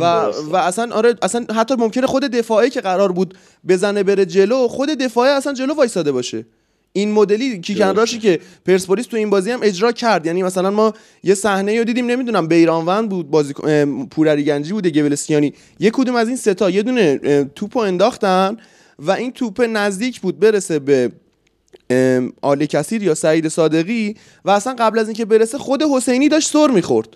و. 0.00 0.04
و 0.50 0.56
اصلا 0.56 0.94
آره 0.94 1.14
اصلا 1.22 1.46
حتی 1.56 1.74
ممکنه 1.74 2.06
خود 2.06 2.24
دفاعی 2.24 2.70
که 2.70 2.80
قرار 2.80 3.12
بود 3.12 3.38
بزنه 3.68 4.02
بره 4.02 4.26
جلو 4.26 4.68
خود 4.68 4.88
دفاعی 4.88 5.30
اصلا 5.30 5.52
جلو 5.52 5.74
وایساده 5.74 6.12
باشه. 6.12 6.46
این 6.92 7.12
مدلی 7.12 7.60
کیکن 7.60 7.78
درسته. 7.78 8.00
راشی 8.00 8.18
که 8.18 8.40
پرسپولیس 8.66 9.06
تو 9.06 9.16
این 9.16 9.30
بازی 9.30 9.50
هم 9.50 9.60
اجرا 9.62 9.92
کرد. 9.92 10.26
یعنی 10.26 10.42
مثلا 10.42 10.70
ما 10.70 10.94
یه 11.24 11.34
صحنه 11.34 11.78
رو 11.78 11.84
دیدیم 11.84 12.06
نمی‌دونم 12.06 12.46
بیرانوند 12.46 13.08
بود 13.08 13.30
بازی 13.30 13.52
پورری 14.10 14.44
گنجی 14.44 14.72
بوده 14.72 14.90
گبلسیانی 14.90 15.54
یه 15.80 15.90
کدوم 15.90 16.16
از 16.16 16.28
این 16.28 16.36
ستا 16.36 16.70
یه 16.70 16.82
دونه 16.82 17.44
توپو 17.44 17.78
انداختن 17.78 18.56
و 18.98 19.10
این 19.10 19.32
توپ 19.32 19.60
نزدیک 19.60 20.20
بود 20.20 20.40
برسه 20.40 20.78
به 20.78 21.12
آل 22.42 22.66
کثیر 22.66 23.02
یا 23.02 23.14
سعید 23.14 23.48
صادقی 23.48 24.16
و 24.44 24.50
اصلا 24.50 24.74
قبل 24.78 24.98
از 24.98 25.06
اینکه 25.08 25.24
برسه 25.24 25.58
خود 25.58 25.82
حسینی 25.82 26.28
داشت 26.28 26.48
سر 26.48 26.66
می‌خورد. 26.66 27.08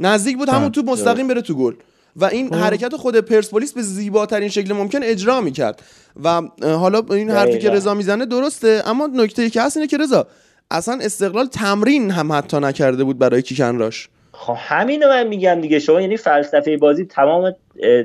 نزدیک 0.00 0.36
بود 0.36 0.48
همون 0.48 0.72
توپ 0.72 0.90
مستقیم 0.90 1.28
بره 1.28 1.40
تو 1.40 1.54
گل. 1.54 1.74
و 2.16 2.24
این 2.24 2.54
حرکت 2.54 2.96
خود 2.96 3.16
پرسپولیس 3.16 3.72
به 3.72 3.82
زیباترین 3.82 4.48
شکل 4.48 4.72
ممکن 4.72 5.00
اجرا 5.02 5.40
می‌کرد. 5.40 5.82
و 6.24 6.42
حالا 6.62 7.02
این 7.10 7.30
حرفی 7.30 7.52
که 7.52 7.58
دقیقاً. 7.58 7.74
رضا 7.74 7.94
می‌زنه 7.94 8.26
درسته 8.26 8.82
اما 8.86 9.10
نکته 9.14 9.50
که 9.50 9.62
هست 9.62 9.76
اینه 9.76 9.86
که 9.86 9.96
رضا 9.96 10.26
اصلا 10.70 10.98
استقلال 11.02 11.46
تمرین 11.46 12.10
هم 12.10 12.32
حتی 12.32 12.56
نکرده 12.56 13.04
بود 13.04 13.18
برای 13.18 13.42
کیکن 13.42 13.78
راش. 13.78 14.08
خب 14.32 14.56
همین 14.58 15.06
من 15.06 15.26
میگم 15.26 15.60
دیگه. 15.60 15.78
شما 15.78 16.00
یعنی 16.00 16.16
فلسفه 16.16 16.76
بازی 16.76 17.04
تمام 17.04 17.52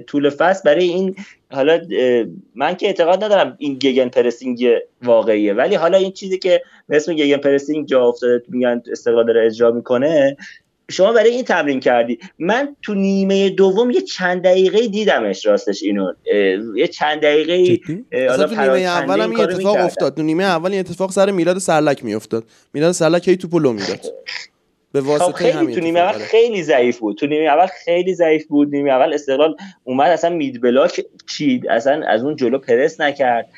طول 0.07 0.29
فصل 0.29 0.61
برای 0.65 0.83
این 0.83 1.15
حالا 1.51 1.81
من 2.55 2.75
که 2.75 2.85
اعتقاد 2.85 3.23
ندارم 3.23 3.55
این 3.57 3.73
گگن 3.73 4.09
پرسینگ 4.09 4.67
واقعیه. 5.03 5.53
ولی 5.53 5.75
حالا 5.75 5.97
این 5.97 6.11
چیزی 6.11 6.37
که 6.37 6.61
به 6.89 6.95
اسم 6.95 7.13
گگن 7.13 7.37
پرسینگ 7.37 7.87
جا 7.87 8.05
افتاده 8.05 8.43
میگن 8.47 8.81
استقلال 8.91 9.25
داره 9.25 9.45
اجرا 9.45 9.71
می‌کنه 9.71 10.37
شما 10.91 11.13
برای 11.13 11.29
این 11.29 11.43
تمرین 11.43 11.79
کردی. 11.79 12.19
من 12.39 12.75
تو 12.81 12.93
نیمه 12.93 13.49
دوم 13.49 13.91
یه 13.91 14.01
چند 14.01 14.43
دقیقه 14.43 14.87
دیدمش 14.87 15.45
راستش 15.45 15.83
اینو. 15.83 16.13
یه 16.75 16.87
چند 16.87 17.21
دقیقه 17.21 17.79
اصلا 18.11 18.47
تو 18.47 18.55
نیمه 18.55 18.79
اول 18.79 19.21
هم 19.21 19.31
این 19.31 19.39
اتفاق 19.39 19.77
افتاد. 19.77 20.15
تو 20.15 20.21
نیمه 20.23 20.43
اول 20.43 20.71
این 20.71 20.79
اتفاق 20.79 21.11
سر 21.11 21.31
میلاد 21.31 21.57
سرلک 21.57 22.05
میافتاد. 22.05 22.43
میلاد 22.73 22.91
سرلک 22.91 23.27
هی 23.27 23.37
توپو 23.37 23.59
لو 23.59 23.73
می‌داد. 23.73 24.05
به 24.91 25.01
خب 25.01 25.07
واسطه 25.07 25.31
خیلی 25.31 25.51
همین 25.51 25.75
تو 25.75 25.81
نیمه 25.81 25.99
اول 25.99 26.09
اتفاق 26.09 26.27
خیلی 26.27 26.63
ضعیف 26.63 26.99
بود. 26.99 27.17
تو 27.17 27.27
نیمه 27.27 27.45
اول 27.45 27.67
خیلی 27.85 28.13
ضعیف 28.15 28.47
بود. 28.47 28.69
نیمه 28.69 28.91
اول 28.91 29.13
استقلال 29.13 29.55
اومد 29.83 30.09
اصلا 30.11 30.29
مید 30.29 30.61
بلاک 30.61 31.05
چید 31.29 31.67
اصلا 31.67 32.07
از 32.07 32.23
اون 32.23 32.35
جلو 32.35 32.57
پرس 32.57 33.01
نکرد. 33.01 33.49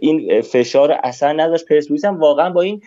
این 0.00 0.40
فشار 0.40 0.88
رو 0.88 0.96
اصلا 1.04 1.32
نداشت 1.32 1.66
پرسپولیس 1.66 2.04
هم 2.04 2.18
واقعا 2.18 2.50
با 2.50 2.62
این 2.62 2.82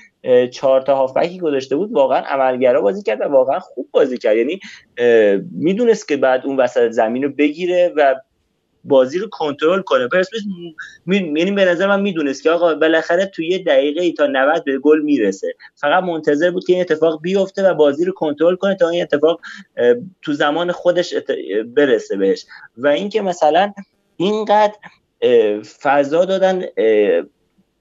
چهار 0.52 0.82
تا 0.82 0.96
هافبکی 0.96 1.40
گذاشته 1.40 1.76
بود 1.76 1.92
واقعا 1.92 2.20
عملگرا 2.20 2.82
بازی 2.82 3.04
کرد 3.04 3.22
و 3.22 3.24
واقعا 3.24 3.60
خوب 3.60 3.88
بازی 3.92 4.18
کرد. 4.18 4.38
یعنی 4.38 4.60
می‌دونست 5.52 6.08
که 6.08 6.18
بعد 6.18 6.46
اون 6.46 6.58
وسط 6.58 6.90
زمین 6.90 7.24
رو 7.24 7.30
بگیره 7.30 7.94
و 7.96 8.16
بازی 8.84 9.20
رو 9.20 9.28
کنترل 9.32 9.82
کنه. 9.82 10.08
پرسپولیس 10.08 10.46
یعنی 11.08 11.52
به 11.52 11.66
نظر 11.66 11.88
من 11.88 12.02
می‌دونست 12.02 12.44
که 12.44 12.52
آقا 12.52 12.76
بالاخره 12.76 13.26
توی 13.26 13.48
یه 13.48 13.64
دقیقه 13.64 14.02
ای 14.02 14.14
تا 14.14 14.28
90 14.28 14.64
به 14.64 14.78
گل 14.78 15.02
می‌رسه. 15.02 15.56
فقط 15.76 16.04
منتظر 16.04 16.52
بود 16.52 16.66
که 16.66 16.74
این 16.74 16.82
اتفاق 16.82 17.22
بیفته 17.22 17.70
و 17.70 17.74
بازی 17.74 18.06
رو 18.06 18.14
کنترل 18.14 18.56
کنه 18.56 18.76
تا 18.76 18.90
این 18.90 19.02
اتفاق 19.02 19.42
تو 20.22 20.34
زمان 20.34 20.72
خودش 20.72 21.14
برسه 21.76 22.18
بهش. 22.18 22.46
و 22.78 22.88
اینکه 22.88 23.22
مثلا 23.22 23.74
اینقدر 24.18 24.74
فضا 25.82 26.26
دادن 26.26 26.64
اه، 26.78 27.24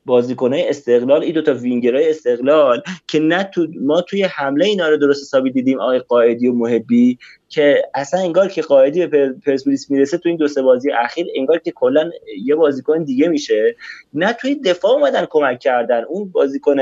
بازیکنهای 0.04 0.68
استقلال 0.68 1.22
این 1.22 1.32
دوتا 1.32 1.54
وینگرهای 1.54 2.10
استقلال 2.10 2.82
که 3.06 3.18
نه 3.18 3.44
تو 3.44 3.66
ما 3.80 4.00
توی 4.00 4.22
حمله 4.22 4.66
اینا 4.66 4.88
رو 4.88 4.96
درست 4.96 5.22
حسابی 5.22 5.50
دیدیم 5.50 5.80
آقای 5.80 5.98
قائدی 5.98 6.48
و 6.48 6.52
محبی 6.52 7.18
که 7.48 7.82
اصلا 7.94 8.20
انگار 8.20 8.48
که 8.48 8.62
قائدی 8.62 9.06
به 9.06 9.28
پر- 9.28 9.40
پرسپولیس 9.46 9.90
می‌رسه 9.90 10.18
تو 10.18 10.28
این 10.28 10.38
دو 10.38 10.48
سه 10.48 10.62
بازی 10.62 10.92
اخیر 10.92 11.26
انگار 11.34 11.58
که 11.58 11.72
کلا 11.72 12.10
یه 12.44 12.54
بازیکن 12.54 13.04
دیگه 13.04 13.28
میشه. 13.28 13.76
نه 14.14 14.32
توی 14.32 14.54
دفاع 14.54 14.92
اومدن 14.92 15.26
کمک 15.30 15.58
کردن. 15.58 16.04
اون 16.04 16.28
بازیکن 16.28 16.76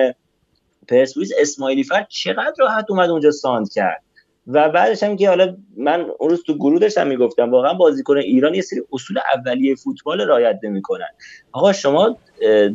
پرسپولیس 0.89 1.33
اسماعیلی 1.41 1.85
فرد 1.85 2.07
چقدر 2.09 2.55
راحت 2.59 2.87
اومد 2.89 3.11
اونجا 3.11 3.31
ساند 3.31 3.73
کرد؟ 3.73 4.06
و 4.47 4.69
بعدش 4.69 5.03
هم 5.03 5.17
که 5.17 5.29
حالا 5.29 5.57
من 5.77 6.07
اون 6.19 6.31
روز 6.31 6.43
تو 6.43 6.55
گروه 6.55 6.79
داشتم 6.79 7.07
می‌گفتم 7.07 7.51
واقعا 7.51 7.75
بازیکن 7.75 8.17
ایران 8.17 8.55
یه 8.55 8.63
سری 8.63 8.83
اصول 8.93 9.19
اولیه 9.35 9.75
فوتبال 9.75 10.21
رعایت 10.21 10.59
نمی‌کنن. 10.63 11.09
آقا 11.53 11.73
شما 11.73 12.17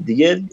دیگه 0.06 0.44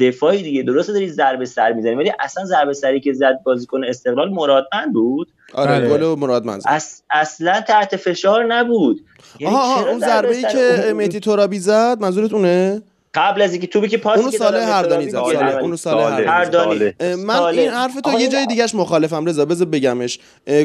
دفاعی 0.00 0.42
دیگه 0.42 0.62
درسته 0.62 0.92
داری 0.92 1.08
ضربه 1.08 1.44
سر 1.44 1.72
می‌زنی 1.72 1.94
ولی 1.94 2.12
اصلا 2.20 2.44
ضربه 2.44 2.72
سری 2.72 3.00
که 3.00 3.12
زد 3.12 3.40
بازیکن 3.44 3.84
استقلال 3.84 4.30
مرادمند 4.30 4.92
بود. 4.92 5.28
آره 5.54 5.80
بله. 5.80 5.88
گل 5.88 6.18
مراد 6.18 6.44
منزل 6.44 6.70
اص... 6.70 7.02
اصلا 7.10 7.60
تحت 7.60 7.96
فشار 7.96 8.44
نبود. 8.44 9.00
یعنی 9.40 9.54
آها 9.54 9.74
آها 9.74 9.90
اون 9.90 9.98
ضربه 9.98 10.36
ای 10.36 10.42
که 10.42 10.92
مهدی 10.96 11.20
ترابی 11.20 11.58
زد 11.58 11.96
منظورت 12.00 12.32
اونه؟ 12.32 12.82
قبل 13.14 13.42
از 13.42 13.52
اینکه 13.52 13.66
توپی 13.66 13.88
که 13.88 13.98
پاسی 13.98 14.20
اونو 14.20 14.30
که 14.30 14.38
ساله 14.38 14.64
هردانی 14.64 15.10
زد 15.10 15.18
ساله 15.18 15.76
ساله. 15.76 16.30
هردانی 16.30 16.92
من 17.00 17.34
ساله. 17.34 17.62
این 17.62 17.70
حرف 17.70 18.00
تو 18.00 18.20
یه 18.20 18.28
جای 18.28 18.46
دیگهش 18.46 18.74
مخالفم 18.74 19.26
رضا 19.26 19.44
بذار 19.44 19.66
بگمش 19.66 20.18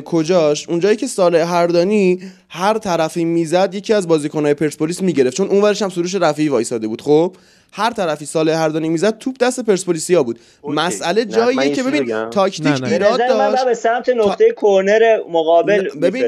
کجاش 0.05 0.69
اونجایی 0.69 0.95
که 0.95 1.07
ساله 1.07 1.45
هردانی 1.45 2.19
هر 2.49 2.77
طرفی 2.77 3.25
می‌زد 3.25 3.75
یکی 3.75 3.93
از 3.93 4.07
بازیکنهای 4.07 4.53
پرسپولیس 4.53 5.01
می‌گرفت 5.01 5.37
چون 5.37 5.47
اونورش 5.47 5.81
هم 5.81 5.89
سروش 5.89 6.15
رفیعی 6.15 6.49
وایساده 6.49 6.87
بود 6.87 7.01
خب 7.01 7.35
هر 7.75 7.93
طرفی 7.93 8.25
ساله 8.25 8.57
هردانی 8.57 8.89
می‌زد 8.89 9.17
توپ 9.17 9.37
دست 9.37 9.59
پرسپولیسیا 9.59 10.23
بود 10.23 10.39
اوکی. 10.61 10.75
مسئله 10.75 11.25
جاییه 11.25 11.65
یه 11.65 11.75
که 11.75 11.83
ببین. 11.83 12.29
تاکتیک 12.29 12.67
نه، 12.67 12.79
نه. 12.79 12.91
ایراد 12.91 13.19
داشت 13.19 13.65
به 13.65 13.73
سمت 13.73 14.09
نقطه 14.09 14.51
کورنر 14.51 15.19
مقابل 15.31 15.87
نه، 15.95 16.01
ببین. 16.01 16.23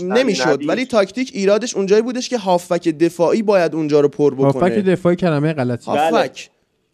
نمی‌شد. 0.00 0.68
ولی 0.68 0.86
تاکتیک 0.86 1.30
ایرادش 1.34 1.74
اونجایی 1.76 2.02
بودش 2.02 2.28
که 2.28 2.38
هافک 2.38 2.88
دفاعی 2.88 3.42
باید 3.42 3.74
اونجا 3.74 4.00
رو 4.00 4.08
پر 4.08 4.34
هافک 4.34 4.56
بکنه 4.56 4.82
دفاعی 4.82 5.16
کلمه 5.16 5.52
غلطی. 5.76 5.90
بله. 5.90 6.10
هافک 6.10 6.50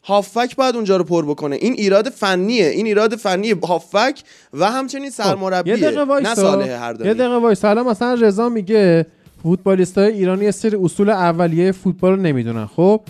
هافک 0.06 0.56
باید 0.56 0.74
اونجا 0.74 0.96
رو 0.96 1.04
پر 1.04 1.24
بکنه. 1.24 1.56
این 1.56 1.72
ایراد 1.72 2.08
فنیه. 2.08 2.66
این 2.66 2.86
ایراد 2.86 3.16
فنی 3.16 3.50
هافک 3.50 4.22
و 4.52 4.70
همچنین 4.70 5.10
خب، 5.10 5.16
سرمربیه. 5.16 5.74
یه 5.74 5.90
دقیقه 5.90 6.20
نه 6.20 6.34
صالح 6.34 6.68
هردانی 6.68 7.08
یه 7.08 7.14
دقیقه 7.14 7.36
وایسا. 7.36 7.70
الان 7.70 7.86
مثلا 7.86 8.14
رضا 8.14 8.48
میگه 8.48 9.06
فوتبالیست 9.42 9.98
های 9.98 10.12
ایرانی 10.12 10.44
یه 10.44 10.50
سری 10.50 10.76
اصول 10.76 11.10
اولیه 11.10 11.72
فوتبال 11.72 12.10
رو 12.10 12.16
نمی‌دونن. 12.16 12.66
خب؟ 12.66 13.00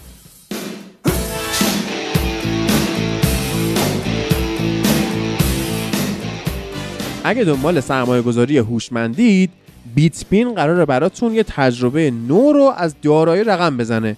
اگه 7.27 7.45
دنبال 7.45 7.81
سرمایه 7.81 8.23
گذاری 8.23 8.59
هوشمندید 8.59 9.51
بیتپین 9.95 10.55
قراره 10.55 10.85
براتون 10.85 11.35
یه 11.35 11.43
تجربه 11.43 12.11
نو 12.11 12.53
رو 12.53 12.73
از 12.77 12.95
دارایی 13.03 13.45
رقم 13.45 13.77
بزنه. 13.77 14.17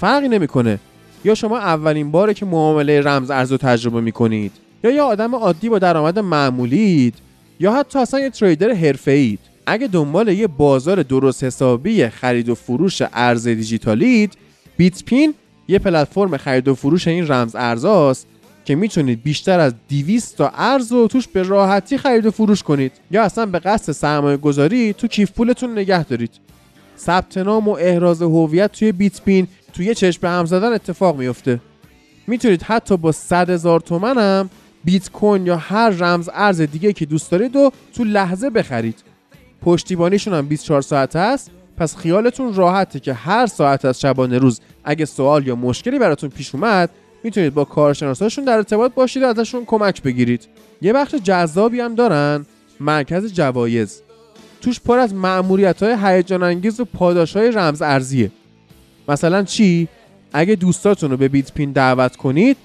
فرقی 0.00 0.28
نمی‌کنه. 0.28 0.78
یا 1.24 1.34
شما 1.34 1.58
اولین 1.58 2.10
باره 2.10 2.34
که 2.34 2.46
معامله 2.46 3.00
رمز 3.00 3.30
ارز 3.30 3.52
رو 3.52 3.58
تجربه 3.58 4.00
می‌کنید 4.00 4.52
یا 4.84 4.90
یه 4.90 5.02
آدم 5.02 5.34
عادی 5.34 5.68
با 5.68 5.78
درآمد 5.78 6.18
معمولید 6.18 7.14
یا 7.60 7.72
حتی 7.72 7.98
اصلا 7.98 8.20
یه 8.20 8.30
تریدر 8.30 8.72
حرفه‌اید. 8.72 9.38
اگه 9.66 9.86
دنبال 9.86 10.28
یه 10.28 10.46
بازار 10.46 11.02
درست 11.02 11.44
حسابی 11.44 12.08
خرید 12.08 12.48
و 12.48 12.54
فروش 12.54 13.02
ارز 13.12 13.48
دیجیتالید 13.48 14.32
بیتپین 14.76 15.34
یه 15.68 15.78
پلتفرم 15.78 16.36
خرید 16.36 16.68
و 16.68 16.74
فروش 16.74 17.08
این 17.08 17.28
رمز 17.28 17.56
ارزاست 17.56 18.26
که 18.64 18.74
می‌تونید 18.74 19.22
بیشتر 19.22 19.60
از 19.60 19.74
200 19.88 20.36
تا 20.36 20.52
ارز 20.54 20.92
رو 20.92 21.06
توش 21.06 21.28
به 21.28 21.42
راحتی 21.42 21.98
خرید 21.98 22.26
و 22.26 22.30
فروش 22.30 22.62
کنید. 22.62 22.92
یا 23.10 23.22
اصلا 23.22 23.46
به 23.46 23.58
قصد 23.58 23.92
سرمایه 23.92 24.36
گذاری 24.36 24.92
تو 24.92 25.06
کیف 25.06 25.30
پولتون 25.30 25.72
نگه 25.72 26.04
دارید. 26.04 26.30
ثبت 26.98 27.38
نام 27.38 27.68
و 27.68 27.76
احراز 27.80 28.22
هویت 28.22 28.72
توی 28.72 28.92
بیتپین 28.92 29.46
توی 29.78 29.86
یه 29.86 29.94
چشم 29.94 30.20
به 30.20 30.28
هم 30.28 30.44
زدن 30.44 30.72
اتفاق 30.72 31.16
میفته. 31.18 31.60
می‌تونید 32.26 32.62
حتی 32.62 32.96
با 32.96 33.12
100 33.12 33.50
هزار 33.50 33.80
تومن 33.80 34.18
هم 34.18 34.50
بیت 34.84 35.10
کوین 35.10 35.46
یا 35.46 35.56
هر 35.56 35.90
رمز 35.90 36.30
ارز 36.32 36.60
دیگه 36.60 36.92
که 36.92 37.06
دوست 37.06 37.30
دارید 37.30 37.56
و 37.56 37.72
تو 37.94 38.04
لحظه 38.04 38.50
بخرید. 38.50 38.94
پشتیبانیشون 39.62 40.34
هم 40.34 40.48
24 40.48 40.82
ساعت 40.82 41.16
هست 41.16 41.50
پس 41.76 41.96
خیالتون 41.96 42.54
راحته 42.54 43.00
که 43.00 43.12
هر 43.12 43.46
ساعت 43.46 43.84
از 43.84 44.00
شبانه 44.00 44.38
روز 44.38 44.60
اگه 44.84 45.04
سوال 45.04 45.46
یا 45.46 45.56
مشکلی 45.56 45.98
براتون 45.98 46.30
پیش 46.30 46.54
اومد 46.54 46.90
می‌تونید 47.24 47.54
با 47.54 47.64
کارشناساشون 47.64 48.44
در 48.44 48.56
ارتباط 48.56 48.94
باشید 48.94 49.22
و 49.22 49.26
ازشون 49.26 49.64
کمک 49.64 50.02
بگیرید. 50.02 50.48
یه 50.82 50.92
بخش 50.92 51.14
جذابی 51.14 51.80
هم 51.80 51.94
دارن 51.94 52.46
مرکز 52.80 53.32
جوایز. 53.32 54.02
توش 54.60 54.80
پر 54.80 54.98
از 54.98 55.14
معمولیت 55.14 55.82
های 55.82 55.96
هیجان 56.02 56.42
انگیز 56.42 56.80
و 56.80 56.84
پاداش 56.84 57.36
های 57.36 57.50
رمز 57.50 57.82
ارزیه. 57.82 58.30
مثلا 59.08 59.42
چی؟ 59.42 59.88
اگه 60.32 60.54
دوستاتون 60.54 61.10
رو 61.10 61.16
به 61.16 61.28
بیت 61.28 61.52
پین 61.52 61.72
دعوت 61.72 62.16
کنید 62.16 62.56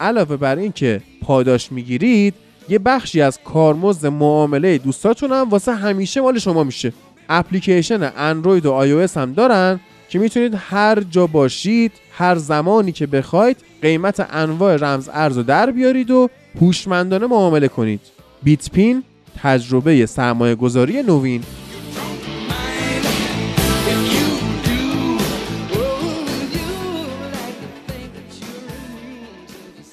علاوه 0.00 0.36
بر 0.36 0.56
این 0.56 0.72
که 0.72 1.00
پاداش 1.22 1.72
می‌گیرید 1.72 2.34
یه 2.68 2.78
بخشی 2.78 3.20
از 3.20 3.38
کارمزد 3.44 4.06
معامله 4.06 4.78
دوستاتون 4.78 5.32
هم 5.32 5.48
واسه 5.50 5.74
همیشه 5.74 6.20
مال 6.20 6.38
شما 6.38 6.64
میشه. 6.64 6.92
اپلیکیشن 7.28 8.12
اندروید 8.16 8.66
و 8.66 9.06
iOS 9.06 9.16
هم 9.16 9.32
دارن 9.32 9.80
که 10.08 10.18
می‌تونید 10.18 10.54
هر 10.56 11.00
جا 11.00 11.26
باشید 11.26 11.92
هر 12.12 12.34
زمانی 12.34 12.92
که 12.92 13.06
بخواید 13.06 13.56
قیمت 13.82 14.26
انواع 14.30 14.76
رمز 14.76 15.08
ارز 15.12 15.36
رو 15.36 15.42
در 15.42 15.70
بیارید 15.70 16.10
و 16.10 16.28
هوشمندانه 16.60 17.26
معامله 17.26 17.68
کنید. 17.68 18.00
بیت 18.42 18.70
پین 18.70 19.02
تجربه 19.42 20.06
سرمایه 20.06 20.54
گذاری 20.54 21.02
نوین. 21.02 21.42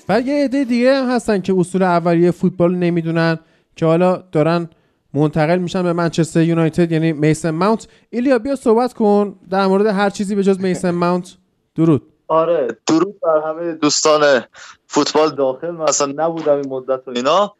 و 0.09 0.21
یه 0.21 0.45
عده 0.45 0.63
دیگه 0.63 0.95
هم 0.95 1.09
هستن 1.09 1.41
که 1.41 1.53
اصول 1.57 1.83
اولیه 1.83 2.31
فوتبال 2.31 2.75
نمی‌دونن 2.75 3.39
که 3.75 3.85
حالا 3.85 4.23
دارن 4.31 4.69
منتقل 5.13 5.57
میشن 5.57 5.83
به 5.83 5.93
منچستر 5.93 6.41
یونایتد 6.41 6.91
یعنی 6.91 7.13
میسن 7.13 7.49
ماونت. 7.49 7.87
ایلیا 8.09 8.39
بیا 8.39 8.55
صحبت 8.55 8.93
کن 8.93 9.39
در 9.49 9.67
مورد 9.67 9.85
هر 9.85 10.09
چیزی 10.09 10.35
به 10.35 10.43
جز 10.43 10.59
میسن 10.59 10.91
ماونت. 10.91 11.37
درود. 11.75 12.01
آره 12.27 12.67
درود 12.87 13.19
بر 13.19 13.49
همه 13.49 13.73
دوستان 13.73 14.43
فوتبال 14.87 15.35
داخل. 15.35 15.71
من 15.71 15.85
اصلا 15.87 16.13
نبودم 16.15 16.55
این 16.55 16.69
مدت 16.69 17.07
و 17.07 17.11
اینا 17.15 17.55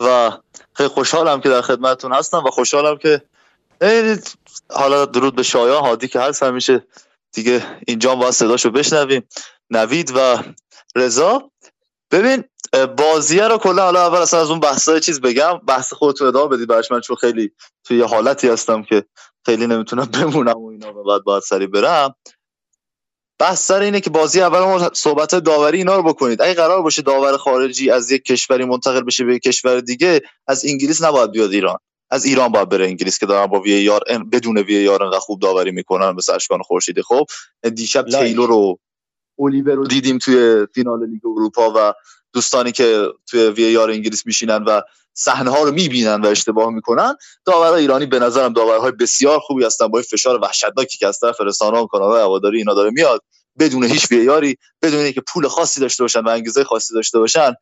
و 0.00 0.32
خیلی 0.72 0.88
خوشحالم 0.88 1.40
که 1.40 1.48
در 1.48 1.60
خدمتتون 1.60 2.12
هستم 2.12 2.44
و 2.46 2.50
خوشحالم 2.50 2.96
که 2.96 3.22
حالا 4.70 5.04
درود 5.04 5.36
به 5.36 5.42
شایان 5.42 5.84
هادی 5.84 6.08
که 6.08 6.20
هست 6.20 6.42
همیشه 6.42 6.84
دیگه 7.32 7.62
اینجا 7.86 8.12
هم 8.12 8.18
باید 8.18 8.32
صداشو 8.32 8.70
بشنویم. 8.70 9.22
نوید 9.70 10.12
و 10.16 10.38
رضا. 10.96 11.50
ببین 12.10 12.44
بازیه 12.96 13.48
رو 13.48 13.58
کلا 13.58 13.82
حالا 13.82 14.06
اول 14.06 14.18
اصلا 14.18 14.40
از 14.40 14.50
اون 14.50 14.60
بحثای 14.60 15.00
چیز 15.00 15.20
بگم. 15.20 15.58
بحث 15.58 15.92
خودتون 15.92 16.28
ادامه 16.28 16.56
بدید 16.56 16.68
براش. 16.68 16.90
من 16.90 17.00
چون 17.00 17.16
خیلی 17.16 17.50
توی 17.84 17.98
یه 17.98 18.04
حالتی 18.04 18.48
هستم 18.48 18.82
که 18.82 19.04
خیلی 19.46 19.66
نمی‌تونم 19.66 20.04
بمونم 20.20 20.58
و 20.58 20.66
اینا 20.66 20.98
و 20.98 21.04
بعد 21.04 21.24
باید 21.24 21.42
سری 21.42 21.66
برم. 21.66 22.14
بحث 23.40 23.66
سر 23.66 23.80
اینه 23.80 24.00
که 24.00 24.10
بازی 24.10 24.40
اول 24.40 24.58
ما 24.58 24.90
صحبت 24.94 25.34
داوری 25.34 25.78
اینا 25.78 25.96
رو 25.96 26.02
بکنید. 26.02 26.42
اگه 26.42 26.54
قرار 26.54 26.82
باشه 26.82 27.02
داور 27.02 27.36
خارجی 27.36 27.90
از 27.90 28.10
یک 28.10 28.24
کشوری 28.24 28.64
منتقل 28.64 29.02
بشه 29.02 29.24
به 29.24 29.34
یک 29.34 29.42
کشور 29.42 29.80
دیگه 29.80 30.22
از 30.46 30.64
انگلیس 30.64 31.02
نباید 31.02 31.30
بیاد 31.30 31.52
ایران. 31.52 31.78
از 32.10 32.24
ایران 32.24 32.52
باید 32.52 32.68
بره 32.68 32.86
انگلیس 32.86 33.18
که 33.18 33.26
دارن 33.26 33.46
با 33.46 33.60
وی 33.60 33.70
یار 33.70 34.00
بدون 34.32 34.58
وی 34.58 34.88
انقدر 34.88 35.18
خوب 35.18 35.40
داوری 35.40 35.70
می‌کنن 35.70 36.10
مثل 36.10 36.34
اشکان 36.34 36.62
خورشیدی. 36.62 37.02
خب 37.02 37.26
دیشب 37.74 38.04
تیلور 38.04 38.48
رو 38.48 38.78
الیور 39.38 39.74
رو 39.74 39.86
دیدیم 39.86 40.18
توی 40.18 40.66
فینال 40.74 41.10
لیگ 41.10 41.26
اروپا 41.26 41.72
و 41.76 41.94
دوستانی 42.32 42.72
که 42.72 43.06
توی 43.26 43.48
وی 43.48 43.62
یار 43.62 43.90
انگلیس 43.90 44.26
میشینن 44.26 44.64
و 44.64 44.80
صحنه 45.14 45.50
ها 45.50 45.62
رو 45.62 45.72
می‌بینن 45.72 46.20
و 46.20 46.26
اشتباه 46.26 46.70
می‌کنن 46.70 47.14
داورای 47.44 47.80
ایرانی 47.80 48.06
به 48.06 48.18
نظرم 48.18 48.52
داورهای 48.52 48.92
بسیار 48.92 49.38
خوبی 49.38 49.64
هستن 49.64 49.88
با 49.88 50.02
فشار 50.02 50.40
وحشتناکی 50.42 50.98
که 50.98 51.06
از 51.06 51.18
طرف 51.18 51.40
رسانه‌ها 51.40 51.84
و 51.84 51.86
کانال‌های 51.86 52.22
هواداری 52.22 52.58
اینا 52.58 52.74
داره 52.74 52.90
میاد. 52.90 53.20
بدون 53.58 53.84
هیچ 53.84 54.08
بیاری 54.08 54.56
بدون 54.82 55.00
اینکه 55.00 55.20
پول 55.20 55.48
خاصی 55.48 55.80
داشته 55.80 56.04
باشن 56.04 56.20
و 56.20 56.28
انگیزه 56.28 56.64
خاصی 56.64 56.94
داشته 56.94 57.18
باشن 57.18 57.54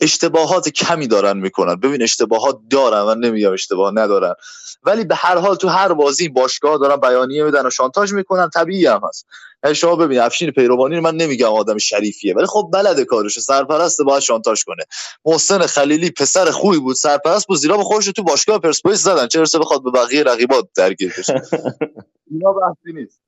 اشتباهات 0.00 0.68
کمی 0.68 1.06
دارن 1.06 1.36
می‌کنن. 1.36 1.74
ببین 1.74 2.02
اشتباهات 2.02 2.58
دارن 2.70 3.02
من 3.02 3.18
نمیگم 3.18 3.52
اشتباه 3.52 3.92
ندارن. 3.94 4.34
ولی 4.82 5.04
به 5.04 5.14
هر 5.14 5.38
حال 5.38 5.56
تو 5.56 5.68
هر 5.68 5.92
بازی 5.92 6.28
باشگاه 6.28 6.78
دارن 6.78 6.96
بیانیه 6.96 7.44
میدن 7.44 7.66
و 7.66 7.70
شانتاژ 7.70 8.12
می‌کنن 8.12 8.50
طبیعی 8.50 8.86
هم 8.86 9.00
هست. 9.08 9.26
شما 9.74 9.96
ببین 9.96 10.20
افشین 10.20 10.50
پیروانی 10.50 10.96
رو 10.96 11.02
من 11.02 11.14
نمیگم 11.14 11.52
آدم 11.52 11.78
شریفیه 11.78 12.34
ولی 12.34 12.46
خب 12.46 12.70
بلده 12.72 13.04
کارش 13.04 13.40
سرپرست 13.40 14.02
باید 14.02 14.22
شانتاژ 14.22 14.64
کنه. 14.64 14.84
محسن 15.24 15.58
خلیلی 15.58 16.10
پسر 16.10 16.50
خوبی 16.50 16.78
بود. 16.78 16.96
سرپرست 16.96 17.46
بود 17.46 17.58
زیرا 17.58 17.76
به 17.76 17.82
خودش 17.82 18.04
تو 18.04 18.22
باشگاه 18.22 18.58
پرسپولیس 18.58 19.02
زدن. 19.02 19.26
چه 19.28 19.40
بخواد 19.40 19.82
به 19.82 19.90
بقیه 19.90 20.22
رقیبات 20.22 20.68
درگیر 20.76 21.12
بشه. 21.18 21.42
اینا 22.30 22.52
بحثی 22.52 22.92
نیست. 22.94 23.20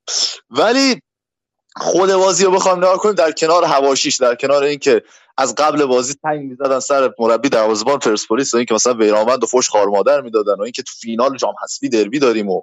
ولی 0.49 1.01
خود 1.75 2.13
بازی 2.13 2.45
رو 2.45 2.51
بخوام 2.51 2.77
نگاه 2.77 2.97
کنیم 2.97 3.15
در 3.15 3.31
کنار 3.31 3.63
هواشیش 3.63 4.15
در 4.15 4.35
کنار 4.35 4.63
اینکه 4.63 5.03
از 5.37 5.55
قبل 5.55 5.85
بازی 5.85 6.15
تنگ 6.23 6.49
می‌زدن 6.49 6.79
سر 6.79 7.13
مربی 7.19 7.49
دروازه‌بان 7.49 7.99
پرسپولیس 7.99 8.53
و 8.53 8.57
اینکه 8.57 8.73
مثلا 8.73 8.93
ویرامند 8.93 9.43
و 9.43 9.47
فوش 9.47 9.69
خار 9.69 9.87
مادر 9.87 10.21
می‌دادن 10.21 10.53
و 10.53 10.61
اینکه 10.61 10.83
تو 10.83 10.91
فینال 11.01 11.37
جام 11.37 11.53
حذفی 11.63 11.89
دربی 11.89 12.19
داریم 12.19 12.49
و 12.49 12.61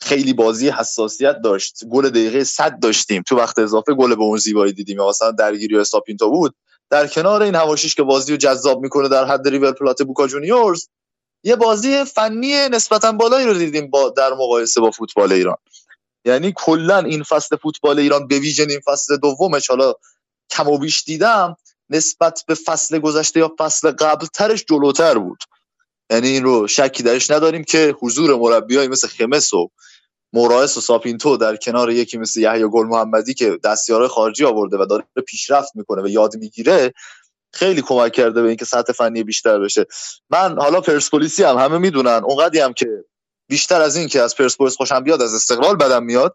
خیلی 0.00 0.32
بازی 0.32 0.68
حساسیت 0.68 1.36
داشت. 1.44 1.74
گل 1.90 2.08
دقیقه 2.08 2.44
100 2.44 2.78
داشتیم. 2.78 3.22
تو 3.22 3.36
وقت 3.36 3.58
اضافه 3.58 3.94
گل 3.94 4.14
به 4.14 4.22
اون 4.22 4.38
زیبایی 4.38 4.72
دیدیم. 4.72 5.02
مثلا 5.02 5.30
درگیری 5.30 5.78
استاپینتو 5.78 6.30
بود. 6.30 6.54
در 6.90 7.06
کنار 7.06 7.42
این 7.42 7.54
حواشیش 7.54 7.94
که 7.94 8.02
بازی 8.02 8.32
رو 8.32 8.38
جذاب 8.38 8.80
می‌کنه 8.80 9.08
در 9.08 9.24
حد 9.24 9.48
ریور 9.48 9.72
پلات 9.72 10.02
بوکا 10.02 10.26
جونیورز 10.26 10.88
یه 11.44 11.56
بازی 11.56 12.04
فنی 12.04 12.68
نسبتا 12.68 13.12
بالایی 13.12 13.46
رو 13.46 13.54
دیدیم 13.54 13.90
با 13.90 14.10
در 14.16 14.32
مقایسه 14.32 14.80
با 14.80 14.90
فوتبال 14.90 15.32
ایران. 15.32 15.56
یعنی 16.26 16.52
کلا 16.56 16.98
این 16.98 17.22
فصل 17.22 17.56
فوتبال 17.56 17.98
ایران 17.98 18.26
به 18.26 18.38
ویژه 18.38 18.66
این 18.68 18.80
فصل 18.80 19.16
دومش 19.16 19.68
حالا 19.70 19.94
کم 20.50 20.68
و 20.68 20.78
بیش 20.78 21.04
دیدم 21.04 21.56
نسبت 21.90 22.44
به 22.46 22.54
فصل 22.54 22.98
گذشته 22.98 23.40
یا 23.40 23.54
فصل 23.58 23.90
قبل 23.90 24.26
ترش 24.26 24.64
جلوتر 24.64 25.18
بود. 25.18 25.38
یعنی 26.10 26.28
این 26.28 26.44
رو 26.44 26.68
شکی 26.68 27.02
درش 27.02 27.30
نداریم 27.30 27.64
که 27.64 27.94
حضور 28.00 28.36
مربیای 28.36 28.88
مثل 28.88 29.08
خوزه 29.08 29.54
مورایس 29.54 30.76
و 30.76 30.80
ساپینتو 30.80 31.36
در 31.36 31.56
کنار 31.56 31.90
یکی 31.90 32.18
مثل 32.18 32.40
یحیی 32.40 32.68
گل 32.68 32.86
محمدی 32.86 33.34
که 33.34 33.58
دستیار 33.64 34.08
خارجی 34.08 34.44
آورده 34.44 34.76
و 34.78 34.86
داره 34.86 35.04
پیشرفت 35.26 35.76
می‌کنه 35.76 36.02
و 36.02 36.08
یاد 36.08 36.36
می‌گیره 36.36 36.92
خیلی 37.52 37.82
کمک 37.82 38.12
کرده 38.12 38.42
به 38.42 38.48
اینکه 38.48 38.64
سطح 38.64 38.92
فنی 38.92 39.22
بیشتر 39.22 39.58
بشه. 39.58 39.86
من 40.30 40.58
حالا 40.58 40.80
پرسپولیسی 40.80 41.42
هم 41.42 41.56
همه 41.56 41.78
می‌دونن 41.78 42.20
اونقدی 42.24 42.58
هم 42.58 42.72
که 42.72 42.86
بیشتر 43.48 43.80
از 43.80 43.96
این 43.96 44.08
که 44.08 44.22
از 44.22 44.36
پرسپولیس 44.36 44.76
خوشم 44.76 45.00
بیاد 45.00 45.22
از 45.22 45.34
استقلال 45.34 45.76
بدم 45.76 46.02
میاد. 46.02 46.34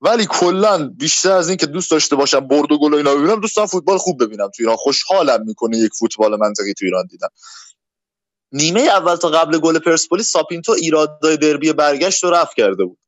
ولی 0.00 0.26
کلا 0.26 0.88
بیشتر 0.88 1.32
از 1.32 1.48
این 1.48 1.56
که 1.56 1.66
دوست 1.66 1.90
داشته 1.90 2.16
باشم 2.16 2.40
برد 2.40 2.72
و 2.72 2.78
گل 2.78 2.94
و 2.94 2.96
اینا 2.96 3.14
ببینم 3.14 3.40
دوستان 3.40 3.66
فوتبال 3.66 3.98
خوب 3.98 4.24
ببینم 4.24 4.46
تو 4.46 4.54
ایران. 4.58 4.76
خوشحالم 4.76 5.44
می‌کنه 5.46 5.78
یک 5.78 5.92
فوتبال 5.98 6.36
منطقی 6.36 6.74
تو 6.74 6.84
ایران 6.84 7.06
دیدم. 7.06 7.28
نیمه 8.52 8.80
اول 8.80 9.16
تا 9.16 9.28
قبل 9.28 9.58
گل 9.58 9.78
پرسپولیس 9.78 10.30
ساپینتو 10.30 10.72
ایرادای 10.72 11.36
دربی 11.36 11.72
برگشت 11.72 12.24
رو 12.24 12.30
رفت 12.30 12.56
کرده 12.56 12.84
بود. 12.84 12.98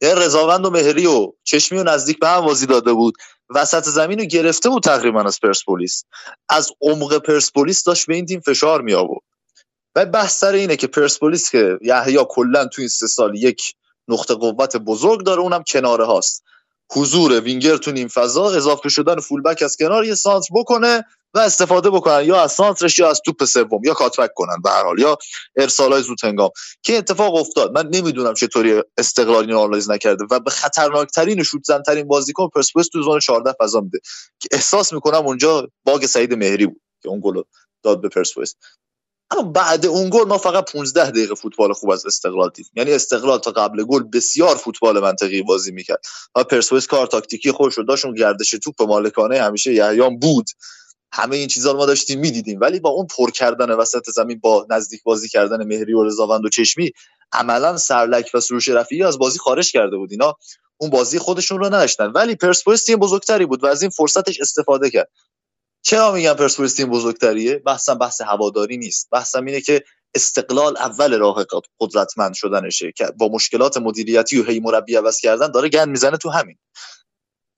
یعنی 0.00 0.20
رضاوند 0.20 0.66
و 0.66 0.70
مهری 0.70 1.06
و 1.06 1.32
چشمی 1.44 1.78
و 1.78 1.82
نزدیک 1.82 2.18
به 2.18 2.28
هم 2.28 2.40
بازی 2.40 2.66
داده 2.66 2.92
بود. 2.92 3.14
وسط 3.50 3.84
زمین 3.84 4.18
رو 4.18 4.24
گرفته 4.24 4.68
بود 4.68 4.82
تقریبا 4.82 5.22
از 5.22 5.40
پرسپولیس. 5.40 6.04
از 6.48 6.72
عمق 6.80 7.18
پرسپولیس 7.18 7.84
داشت 7.84 8.06
به 8.06 8.14
این 8.14 8.26
تیم 8.26 8.40
فشار 8.40 8.82
می 8.82 8.94
آورد 8.94 9.22
و 9.96 10.06
بحث 10.06 10.38
سر 10.38 10.52
اینه 10.52 10.76
که 10.76 10.86
پرسپولیس 10.86 11.50
که 11.50 11.78
یحیی 11.82 12.18
کلا 12.28 12.66
تو 12.66 12.82
این 12.82 12.88
سه 12.88 13.06
سال 13.06 13.34
یک 13.36 13.74
نقطه 14.08 14.34
قوت 14.34 14.76
بزرگ 14.76 15.24
داره 15.24 15.40
اونم 15.40 15.62
کناره 15.62 16.04
هاست. 16.04 16.44
حضور 16.92 17.40
وینگر 17.40 17.76
تو 17.76 17.92
نیم 17.92 18.08
فضا 18.08 18.50
اضافه 18.50 18.88
شدن 18.88 19.20
فولبک 19.20 19.62
از 19.62 19.76
کنار 19.76 20.04
یه 20.04 20.14
سانتر 20.14 20.48
بکنه 20.54 21.04
و 21.34 21.38
استفاده 21.38 21.90
بکنن. 21.90 22.24
یا 22.24 22.42
از 22.42 22.52
سانترش 22.52 22.98
یا 22.98 23.10
از 23.10 23.20
توپ 23.24 23.44
سوم 23.44 23.80
یا 23.84 23.94
کاتبک 23.94 24.30
کنن 24.34 24.56
به 24.64 24.70
هر 24.70 24.84
حال 24.84 24.98
یا 24.98 25.18
ارسالای 25.56 26.02
زود 26.02 26.24
هنگام 26.24 26.50
که 26.82 26.98
اتفاق 26.98 27.34
افتاد. 27.34 27.72
من 27.72 27.86
نمی‌دونم 27.86 28.34
چطوری 28.34 28.82
استقلالی 28.98 29.52
آنالیز 29.52 29.90
نکرده 29.90 30.24
و 30.30 30.40
به 30.40 30.50
خطرناکترین 30.50 31.42
شوت 31.42 31.64
زنترین 31.64 32.08
بازیکن 32.08 32.48
پرسپولیس 32.54 32.88
تو 32.88 33.02
زون 33.02 33.20
14 33.20 33.54
فضا 33.60 33.80
میده. 33.80 33.98
که 34.40 34.48
احساس 34.52 34.92
می‌کنم 34.92 35.26
اونجا 35.26 35.68
باگ 35.84 36.06
سعید 36.06 36.34
مهری 36.34 36.66
بود 36.66 36.82
که 37.02 37.08
اون 37.08 37.20
گل 37.24 37.42
داد 37.82 38.00
به 38.00 38.08
پرسپولیس. 38.08 38.54
اما 39.30 39.42
بعد 39.42 39.86
اون 39.86 40.10
گل 40.10 40.24
ما 40.28 40.38
فقط 40.38 40.72
15 40.72 41.10
دقیقه 41.10 41.34
فوتبال 41.34 41.72
خوب 41.72 41.90
از 41.90 42.06
استقلال 42.06 42.50
دیدیم 42.54 42.72
یعنی 42.76 42.92
استقلال 42.92 43.38
تا 43.38 43.50
قبل 43.50 43.84
گل 43.84 44.02
بسیار 44.02 44.56
فوتبال 44.56 45.00
منطقی 45.00 45.42
بازی 45.42 45.72
می‌کرد. 45.72 46.04
و 46.36 46.44
پرسپولیس 46.44 46.86
کار 46.86 47.06
تاکتیکی 47.06 47.52
خودش 47.52 47.78
رو 47.78 47.84
داشت 47.84 48.06
گردش 48.18 48.50
توپ 48.50 48.82
مالکانه 48.82 49.42
همیشه 49.42 49.74
یحیام 49.74 50.18
بود. 50.18 50.46
همه 51.12 51.36
این 51.36 51.48
چیزا 51.48 51.72
رو 51.72 51.78
ما 51.78 51.86
داشتیم 51.86 52.20
می‌دیدیم. 52.20 52.60
ولی 52.60 52.80
با 52.80 52.90
اون 52.90 53.06
پر 53.06 53.30
کردن 53.30 53.70
وسط 53.70 54.10
زمین 54.10 54.40
با 54.40 54.66
نزدیک 54.70 55.02
بازی 55.02 55.28
کردن 55.28 55.64
مهری 55.66 55.94
و 55.94 56.04
رضاوند 56.04 56.44
و 56.44 56.48
چشمی 56.48 56.90
عملا 57.32 57.76
سرلک 57.76 58.30
و 58.34 58.40
سروش 58.40 58.68
رفیعی 58.68 59.02
از 59.02 59.18
بازی 59.18 59.38
خارج 59.38 59.72
کرده 59.72 59.96
بود. 59.96 60.12
اینا 60.12 60.36
اون 60.76 60.90
بازی 60.90 61.18
خودشون 61.18 61.58
رو 61.58 61.66
نداشتن. 61.66 62.06
ولی 62.06 62.36
پرسپولیس 62.36 62.84
تیم 62.84 62.98
بزرگتری 62.98 63.46
بود 63.46 63.64
و 63.64 63.66
از 63.66 63.82
این 63.82 63.90
فرصتش 63.90 64.40
استفاده 64.40 64.90
کرد. 64.90 65.10
چرا 65.86 66.12
میگم 66.12 66.34
پرسپولیس 66.34 66.74
تیم 66.74 66.90
بزرگتریه؟ 66.90 67.58
بحثم 67.58 67.94
بحث 67.94 68.20
هواداری 68.20 68.76
نیست. 68.76 69.08
بحثم 69.12 69.44
اینه 69.44 69.60
که 69.60 69.84
استقلال 70.14 70.76
اول 70.76 71.18
راه 71.18 71.46
قدرتمند 71.80 72.34
شدنشه 72.34 72.92
که 72.92 73.06
با 73.18 73.28
مشکلات 73.28 73.76
مدیریتی 73.76 74.40
و 74.40 74.44
هی 74.44 74.60
مربی 74.60 74.96
عوض 74.96 75.20
کردن 75.20 75.50
داره 75.50 75.68
گند 75.68 75.88
می‌زنه 75.88 76.16
تو 76.16 76.30
همین. 76.30 76.58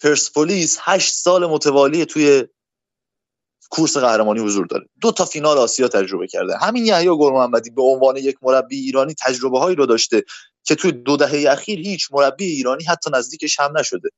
پرسپولیس 0.03 0.79
هشت 0.81 1.15
سال 1.15 1.47
متوالی 1.47 2.05
توی 2.05 2.45
کورس 3.71 3.97
قهرمانی 3.97 4.41
حضور 4.41 4.67
داره. 4.67 4.87
دو 5.01 5.12
تا 5.12 5.25
فینال 5.25 5.59
آسیا 5.59 5.89
تجربه 5.89 6.27
کرده. 6.27 6.57
همین 6.57 6.87
یحیی 6.87 7.09
گل 7.09 7.33
محمدی 7.33 7.71
به 7.71 7.83
عنوان 7.83 8.17
یک 8.17 8.37
مربی 8.43 8.81
ایرانی 8.81 9.15
تجربه 9.15 9.59
هایی 9.59 9.77
رو 9.77 9.87
داشته 9.87 10.23
که 10.65 10.75
توی 10.75 10.93
دو 10.93 11.17
دهه 11.17 11.53
اخیر 11.53 11.79
هیچ 11.79 12.09
مربی 12.12 12.45
ایرانی 12.45 12.85
حتی 12.85 13.11
نزدیکش 13.15 13.61
هم 13.61 13.79
نشده. 13.79 14.09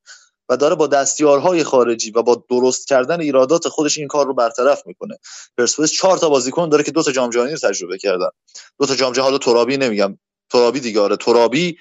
و 0.48 0.56
داره 0.56 0.74
با 0.74 0.86
دستیارهای 0.86 1.64
خارجی 1.64 2.10
و 2.10 2.22
با 2.22 2.44
درست 2.50 2.88
کردن 2.88 3.20
ایرادات 3.20 3.68
خودش 3.68 3.98
این 3.98 4.08
کار 4.08 4.26
رو 4.26 4.34
برطرف 4.34 4.82
می‌کنه. 4.86 5.18
پرسپولیس 5.58 5.92
چهار 5.92 6.18
تا 6.18 6.28
بازیکن 6.28 6.68
داره 6.68 6.82
که 6.82 6.90
دو 6.90 7.02
تا 7.02 7.12
جام 7.12 7.30
جهانی 7.30 7.52
رو 7.52 7.58
تجربه 7.58 7.98
کردن. 7.98 8.30
دو 8.78 8.86
تا 8.86 8.94
جام 8.94 9.12
جهانی 9.12 9.38
ترابی 9.38 9.76
نمیگم. 9.76 10.18
ترابی 10.50 10.80
دیگه 10.80 11.00
آره. 11.00 11.16
ترابی 11.16 11.78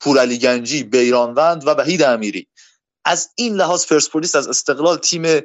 پورعلی 0.00 0.38
گنجی 0.38 0.82
بیرانوند 0.82 1.66
و 1.66 1.70
وحید 1.70 2.02
امیری. 2.02 2.48
از 3.04 3.30
این 3.36 3.54
لحاظ 3.54 3.86
پرسپولیس 3.86 4.34
از 4.34 4.48
استقلال 4.48 4.98
تیم 4.98 5.40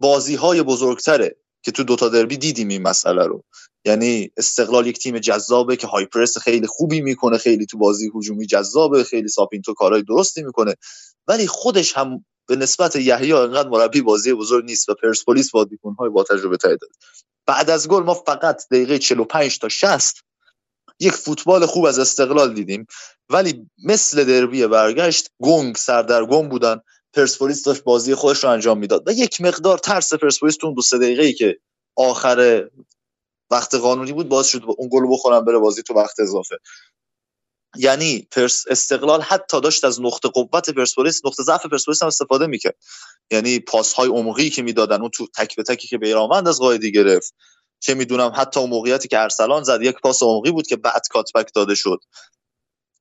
بازی 0.00 0.34
های 0.34 0.62
بزرگتره 0.62 1.36
که 1.62 1.72
تو 1.72 1.84
دوتا 1.84 2.08
دربی 2.08 2.36
دیدیم 2.36 2.68
این 2.68 2.82
مسئله 2.82 3.26
رو. 3.26 3.44
یعنی 3.84 4.30
استقلال 4.36 4.86
یک 4.86 4.98
تیم 4.98 5.18
جذابه 5.18 5.76
که 5.76 5.86
های 5.86 6.06
پرس 6.06 6.38
خیلی 6.38 6.66
خوبی 6.66 7.00
می‌کنه 7.00 7.38
خیلی 7.38 7.66
تو 7.66 7.78
بازی 7.78 8.10
هجومی 8.14 8.46
جذابه 8.46 9.04
خیلی 9.04 9.28
ساپینتو 9.28 9.74
کارهای 9.74 10.02
درستی 10.02 10.42
می‌کنه. 10.42 10.74
ولی 11.28 11.46
خودش 11.46 11.92
هم 11.96 12.24
به 12.48 12.56
نسبت 12.56 12.96
یحیی 12.96 13.32
انقدر 13.32 13.68
مربی 13.68 14.00
بازی 14.00 14.32
بزرگ 14.32 14.64
نیست 14.64 14.88
و 14.88 14.94
پرسپولیس 14.94 15.50
بازیکن‌های 15.50 16.08
با 16.10 16.24
تجربه 16.24 16.56
تری 16.56 16.76
داره. 16.80 16.92
بعد 17.46 17.70
از 17.70 17.88
گل 17.88 18.02
ما 18.02 18.14
فقط 18.14 18.62
دقیقه 18.70 18.98
45 18.98 19.58
تا 19.58 19.68
60 19.68 20.16
یک 21.00 21.12
فوتبال 21.12 21.66
خوب 21.66 21.84
از 21.84 21.98
استقلال 21.98 22.54
دیدیم. 22.54 22.86
ولی 23.30 23.70
مثل 23.84 24.24
دربی 24.24 24.66
برگشت 24.66 25.30
گنگ 25.42 25.76
سردرگم 25.76 26.48
بودن. 26.48 26.80
پرسپولیس 27.12 27.62
داشت 27.62 27.82
بازی 27.82 28.14
خودش 28.14 28.44
رو 28.44 28.50
انجام 28.50 28.78
می‌داد. 28.78 29.08
و 29.08 29.12
یک 29.12 29.40
مقدار 29.40 29.78
ترس 29.78 30.14
پرسپولیس 30.14 30.56
تو 30.56 30.74
دو 30.74 30.82
سه 30.82 30.98
دقیقه 30.98 31.22
ای 31.22 31.32
که 31.32 31.58
آخر 31.96 32.68
وقت 33.54 33.74
قانونی 33.74 34.12
بود 34.12 34.28
باز 34.28 34.48
شد 34.48 34.62
اون 34.78 34.88
گل 34.92 35.02
بخورن 35.10 35.44
بره 35.44 35.58
بازی 35.58 35.82
تو 35.82 35.94
وقت 35.94 36.20
اضافه. 36.20 36.58
یعنی 37.76 38.28
پرس 38.30 38.64
استقلال 38.70 39.20
حتی 39.20 39.60
داشت 39.60 39.84
از 39.84 40.00
نقطه 40.00 40.28
قوت 40.28 40.70
پرسپولیس 40.70 41.20
نقطه 41.24 41.42
ضعف 41.42 41.66
پرسپولیس 41.66 42.02
هم 42.02 42.08
استفاده 42.08 42.46
می‌کرد. 42.46 42.76
یعنی 43.30 43.58
پاس 43.58 43.92
های 43.92 44.08
عمقی 44.08 44.50
که 44.50 44.62
می‌دادن 44.62 45.00
اون 45.00 45.10
تو 45.10 45.26
تک 45.36 45.56
به 45.56 45.62
تکی 45.62 45.88
که 45.88 45.98
بیرامند 45.98 46.48
از 46.48 46.58
قائدی 46.58 46.92
گرفت 46.92 47.34
چه 47.80 47.94
می‌دونم 47.94 48.32
حتی 48.36 48.60
اون 48.60 48.70
موقعیتی 48.70 49.08
که 49.08 49.20
ارسلان 49.20 49.62
زد 49.62 49.82
یک 49.82 49.96
پاس 50.02 50.22
عمقی 50.22 50.50
بود 50.50 50.66
که 50.66 50.76
بعد 50.76 51.02
کاتبک 51.10 51.50
داده 51.54 51.74
شد. 51.74 51.98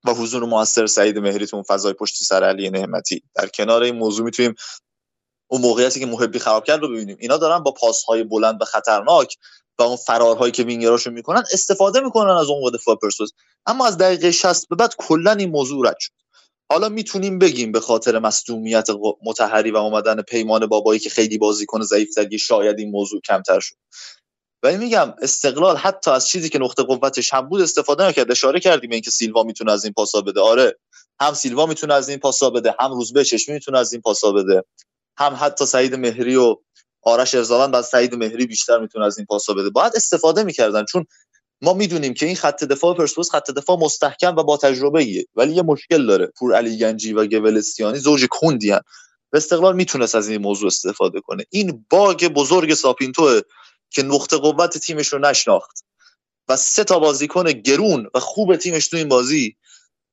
و 0.06 0.14
حضور 0.14 0.46
موثر 0.46 0.86
سعید 0.86 1.18
مهری 1.18 1.48
تو 1.48 1.56
اون 1.56 1.64
فضای 1.64 1.94
پشت 1.94 2.24
سر 2.24 2.44
علی 2.44 2.70
نعمتی. 2.70 3.24
در 3.36 3.48
کنار 3.48 3.84
این 3.84 3.96
موضوع 3.96 4.26
می‌تونیم 4.26 4.56
اون 5.48 5.62
موقعیتی 5.62 6.00
که 6.00 6.06
محبی 6.06 6.40
خراب 6.40 6.66
کرد 6.66 6.82
رو 6.82 6.90
ببینیم. 6.90 7.18
اینا 7.20 7.38
دارن 7.38 7.64
با 7.64 7.72
پاسهای 7.72 8.24
بلند 8.24 8.62
و 8.62 8.66
خطرناک 8.66 9.38
و 9.80 9.84
اون 9.84 9.96
فرارهایی 9.96 10.52
که 10.52 10.64
وینگراشو 10.64 11.12
می‌کنن 11.12 11.44
استفاده 11.54 12.00
می‌کنن 12.00 12.32
از 12.32 12.48
اون 12.48 12.72
دفاع 12.72 12.96
پرسپولیس. 12.96 13.32
اما 13.66 13.88
از 13.88 13.98
دقیقه 13.98 14.32
60 14.32 14.68
به 14.70 14.76
بعد 14.76 14.96
کلا 14.98 15.32
این 15.32 15.50
موضوع 15.50 15.90
رد 15.90 15.98
شد. 16.00 16.14
حالا 16.72 16.90
می‌تونیم 16.90 17.40
بگیم 17.40 17.72
به 17.72 17.80
خاطر 17.80 18.20
مصدومیت 18.20 18.88
متحری 19.26 19.72
و 19.72 19.78
اومدن 19.78 20.22
پیمان 20.22 20.66
بابایی 20.66 21.00
که 21.00 21.10
خیلی 21.10 21.38
بازیکن 21.38 21.82
ضعیفتری 21.82 22.40
شاید 22.40 22.80
این 22.80 22.92
موضوع 22.92 23.22
کمتر 23.22 23.60
شد. 23.60 23.76
ولی 24.64 24.78
میگم 24.78 25.14
استقلال 25.22 25.78
حتی 25.78 26.12
از 26.12 26.28
چیزی 26.28 26.50
که 26.50 26.60
نقطه 26.60 26.84
قوتش 26.84 27.34
هم 27.34 27.50
بود 27.50 27.62
استفاده 27.62 28.08
نکرد. 28.08 28.32
اشاره 28.32 28.60
کردیم 28.60 28.92
اینکه 28.92 29.12
سیلوا 29.12 29.44
می‌تونه 29.44 29.72
از 29.72 29.84
این 29.84 29.94
پاسا 29.94 30.22
بده. 30.22 30.42
آره 30.42 30.80
هم 31.22 31.34
سیلوا 31.34 31.66
می‌تونه 31.66 31.94
از 31.94 32.10
این 32.10 32.20
پاسا 32.20 32.50
بده 32.50 32.76
هم 32.80 32.92
روزبه 32.92 33.26
چشمی 33.26 33.54
می‌تونه 33.54 33.80
از 33.80 33.94
این 33.94 34.02
پاسا 34.02 34.32
بده 34.32 34.64
هم 35.20 35.38
حتی 35.40 35.66
سعید 35.66 35.96
مهری 35.96 36.36
و 36.36 36.56
آرش 37.06 37.36
ارزالان 37.36 37.72
بعد 37.72 37.84
سعید 37.84 38.16
مهری 38.16 38.46
بیشتر 38.46 38.80
می‌تونه 38.80 39.06
از 39.06 39.18
این 39.18 39.26
پاسا 39.26 39.54
بده. 39.54 39.70
باید 39.70 39.94
استفاده 39.96 40.44
می‌کردن 40.44 40.86
چون 40.86 41.06
ما 41.62 41.74
می‌دونیم 41.74 42.14
که 42.14 42.26
این 42.26 42.36
خط 42.36 42.64
دفاع 42.64 42.96
پرسپولیس 42.96 43.32
خط 43.32 43.52
دفاع 43.52 43.78
مستحکم 43.80 44.36
و 44.36 44.44
با 44.44 44.58
تجربه 44.58 45.00
ایه 45.00 45.26
ولی 45.36 45.54
یه 45.54 45.62
مشکل 45.62 46.06
داره. 46.06 46.32
پور 46.40 46.56
علی 46.56 46.78
گنجی 46.78 47.14
و 47.14 47.26
گولستیانی 47.28 48.00
زوج 48.00 48.28
کندی 48.32 48.72
هن. 48.72 48.82
و 49.34 49.38
استقلال 49.38 49.76
می‌تونست 49.76 50.16
از 50.16 50.30
این 50.30 50.42
موضوع 50.42 50.68
استفاده 50.68 51.22
کنه. 51.22 51.46
این 51.50 51.86
باگ 51.90 52.28
بزرگ 52.28 52.74
ساپینتو 52.74 53.42
که 53.90 54.04
نقطه 54.04 54.38
قوت 54.38 54.78
تیمش 54.78 55.08
رو 55.08 55.20
نشناخت 55.20 55.86
و 56.48 56.58
سه 56.58 56.84
تا 56.84 57.00
بازیکن 57.00 57.52
گرون 57.52 58.10
و 58.14 58.20
خوب 58.20 58.56
تیمش 58.56 58.88
تو 58.88 58.98
این 58.98 59.10
بازی 59.10 59.56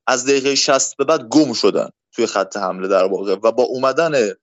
از 0.06 0.26
دقیقه 0.26 0.54
60 0.54 0.96
به 0.96 1.04
بعد 1.04 1.28
گم 1.28 1.52
شدن 1.52 1.88
توی 2.12 2.26
خط 2.26 2.56
حمله 2.56 2.88
در 2.88 3.04
واقع 3.04 3.36
و 3.42 3.52
با 3.52 3.62
اومدن 3.62 4.34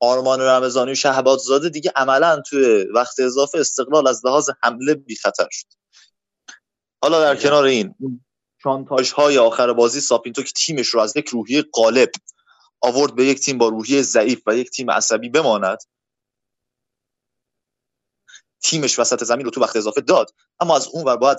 آرمان 0.00 0.40
رمضانی 0.40 0.92
و 0.92 0.94
شهباد 0.94 1.38
زاده 1.38 1.68
دیگه 1.68 1.92
عملا 1.96 2.42
توی 2.46 2.86
وقت 2.94 3.20
اضافه 3.20 3.58
استقلال 3.58 4.06
از 4.08 4.26
لحاظ 4.26 4.50
حمله 4.62 4.94
بی 4.94 5.16
خطر 5.16 5.48
شد. 5.50 5.66
حالا 7.02 7.20
در 7.20 7.36
کنار 7.36 7.64
این 7.64 7.94
شانتاژ 8.62 9.12
های 9.12 9.38
آخر 9.38 9.72
بازی 9.72 10.00
ساپینتو 10.00 10.42
که 10.42 10.52
تیمش 10.52 10.88
رو 10.88 11.00
از 11.00 11.16
یک 11.16 11.28
روحیه 11.28 11.64
غالب 11.74 12.10
آورد 12.80 13.14
به 13.14 13.24
یک 13.24 13.40
تیم 13.40 13.58
با 13.58 13.68
روحیه 13.68 14.02
ضعیف 14.02 14.42
و 14.46 14.56
یک 14.56 14.70
تیم 14.70 14.90
عصبی 14.90 15.28
بماند. 15.28 15.78
تیمش 18.62 18.98
وسط 18.98 19.24
زمین 19.24 19.44
رو 19.44 19.50
تو 19.50 19.60
وقت 19.60 19.76
اضافه 19.76 20.00
داد. 20.00 20.30
اما 20.60 20.76
از 20.76 20.88
اون 20.88 21.04
ور 21.04 21.16
باید 21.16 21.38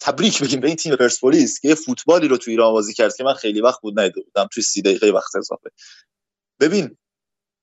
تبریک 0.00 0.42
بگیم 0.42 0.60
به 0.60 0.66
این 0.66 0.76
تیم 0.76 0.96
پرسپولیس 0.96 1.60
که 1.60 1.68
یه 1.68 1.74
فوتبالی 1.74 2.28
رو 2.28 2.36
تو 2.36 2.50
ایران 2.50 2.72
بازی 2.72 2.94
کرد 2.94 3.16
که 3.16 3.24
من 3.24 3.34
خیلی 3.34 3.60
وقت 3.60 3.80
بود 3.80 4.00
ندیده 4.00 4.20
بودم 4.20 4.48
توی 4.52 4.62
سی 4.62 4.82
دقیقه 4.82 5.10
وقت 5.10 5.36
اضافه. 5.36 5.70
ببین 6.60 6.96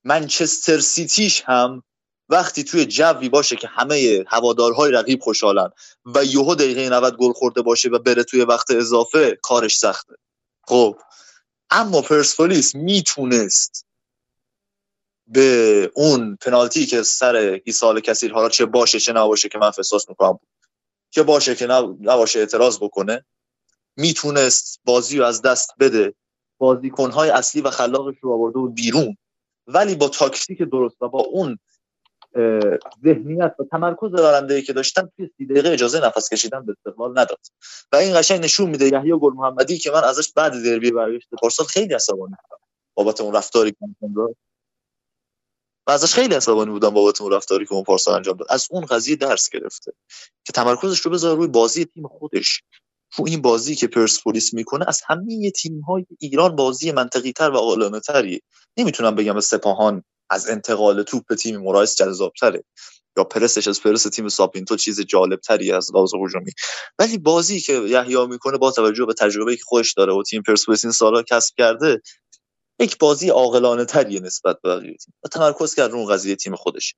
منچستر 0.03 0.79
سیتیش 0.79 1.43
هم 1.45 1.83
وقتی 2.29 2.63
توی 2.63 2.85
جوی 2.85 3.29
باشه 3.29 3.55
که 3.55 3.67
همه 3.67 4.23
هوادارهای 4.27 4.91
رقیب 4.91 5.21
خوشحالن 5.21 5.69
و 6.15 6.25
یهو 6.25 6.55
دقیقه 6.55 6.89
90 6.89 7.17
گل 7.17 7.33
خورده 7.33 7.61
باشه 7.61 7.89
و 7.89 7.99
بره 7.99 8.23
توی 8.23 8.41
وقت 8.41 8.71
اضافه 8.71 9.39
کارش 9.41 9.77
سخته. 9.77 10.15
خب 10.67 10.97
اما 11.69 12.01
پرسپولیس 12.01 12.75
می‌تونست 12.75 13.85
به 15.27 15.91
اون 15.95 16.37
پنالتی 16.41 16.85
که 16.85 17.03
سر 17.03 17.59
ایسال 17.65 17.99
کثیر 17.99 18.33
حالا 18.33 18.49
چه 18.49 18.65
باشه 18.65 18.99
چه 18.99 19.13
نباشه 19.13 19.49
که 19.49 19.57
من 19.57 19.71
فساس 19.71 20.09
می‌کنم 20.09 20.39
که 21.11 21.23
باشه 21.23 21.55
که 21.55 21.67
نباشه 21.67 22.39
اعتراض 22.39 22.79
بکنه 22.79 23.25
می‌تونست 23.97 24.79
بازی 24.85 25.17
رو 25.17 25.25
از 25.25 25.41
دست 25.41 25.71
بده. 25.79 26.13
بازیکنهای 26.57 27.29
اصلی 27.29 27.61
و 27.61 27.69
خلاقش 27.69 28.15
رو 28.21 28.33
آورده 28.33 28.59
و 28.59 28.67
بیرون. 28.67 29.17
ولی 29.67 29.95
با 29.95 30.09
تاکتیک 30.09 30.61
درست 30.61 31.01
و 31.01 31.09
با 31.09 31.19
اون 31.19 31.59
ذهنیت 33.03 33.55
و 33.59 33.63
تمرکز 33.71 34.11
دارنده 34.11 34.61
که 34.61 34.73
داشتن 34.73 35.09
توی 35.17 35.29
سی 35.37 35.45
دقیقه 35.45 35.69
اجازه 35.69 36.05
نفس 36.05 36.29
کشیدن 36.29 36.65
به 36.65 36.71
استقلال 36.71 37.11
نداد. 37.11 37.39
و 37.91 37.95
این 37.95 38.19
قشنگ 38.19 38.43
نشون 38.43 38.69
میده 38.69 38.87
یحیی 38.87 39.19
گل 39.19 39.33
محمدی 39.33 39.77
که 39.77 39.91
من 39.91 40.03
ازش 40.03 40.31
بعد 40.33 40.63
دربی 40.63 40.91
برگشت 40.91 41.29
پارسال 41.41 41.65
خیلی 41.65 41.93
عصبانی 41.93 42.35
بودم. 42.49 42.61
بابت 42.93 43.21
اون 43.21 43.35
رفتاری 43.35 43.71
که 43.71 43.77
انجام 43.81 44.35
و 45.87 45.91
ازش 45.91 46.13
خیلی 46.13 46.35
عصبانی 46.35 46.71
بودم 46.71 46.89
بابت 46.89 47.21
اون 47.21 47.31
رفتاری 47.31 47.65
که 47.65 47.73
اون 47.73 47.83
پارسال 47.83 48.15
انجام 48.15 48.37
داد. 48.37 48.47
از 48.49 48.67
اون 48.71 48.85
قضیه 48.85 49.15
درس 49.15 49.49
گرفته 49.49 49.91
که 50.45 50.53
تمرکزش 50.53 50.99
رو 50.99 51.11
بذاره 51.11 51.35
روی 51.35 51.47
بازی 51.47 51.85
تیم 51.85 52.07
خودش. 52.07 52.63
رو 53.15 53.25
این 53.27 53.41
بازی 53.41 53.75
که 53.75 53.87
پرسپولیس 53.87 54.53
می‌کنه 54.53 54.85
از 54.87 55.01
همه 55.07 55.51
تیم 55.51 55.81
های 55.81 56.05
ایران 56.19 56.55
بازی 56.55 56.91
منطقی 56.91 57.31
تر 57.31 57.51
و 57.51 57.57
عاقلانه 57.57 57.99
تری 57.99 58.41
نمی‌تونم 58.77 59.15
بگم 59.15 59.39
سپاهان 59.39 60.03
از 60.29 60.49
انتقال 60.49 61.03
توپ 61.03 61.25
به 61.29 61.35
تیم 61.35 61.61
مرایس 61.61 61.95
جذابتره 61.95 62.63
یا 63.17 63.23
پرسش 63.23 63.67
از 63.67 63.81
پرس 63.81 64.03
تیم 64.03 64.29
ساپینتو 64.29 64.75
چیز 64.75 65.01
جالب 65.01 65.39
تری 65.39 65.71
از 65.71 65.95
لحاظ 65.95 66.13
هجومی. 66.13 66.51
ولی 66.99 67.17
بازی 67.17 67.59
که 67.59 67.73
یحیی 67.73 68.27
می‌کنه 68.27 68.57
با 68.57 68.71
توجه 68.71 69.05
به 69.05 69.13
تجربه 69.13 69.55
که 69.55 69.63
خودش 69.65 69.93
داره 69.93 70.13
و 70.13 70.23
تیم 70.23 70.41
پرسپولیس 70.41 70.85
این 70.85 70.91
سالا 70.91 71.23
کسب 71.23 71.55
کرده 71.57 72.01
یک 72.79 72.97
بازی 72.97 73.29
عاقلانه 73.29 73.85
تریه 73.85 74.19
نسبت 74.19 74.57
به 74.63 74.69
بقیه 74.69 74.97
تیم 74.97 75.13
و 75.23 75.27
تمرکز 75.27 75.75
کرد 75.75 75.91
اون 75.91 76.13
قضیه 76.13 76.35
تیم 76.35 76.55
خودش. 76.55 76.95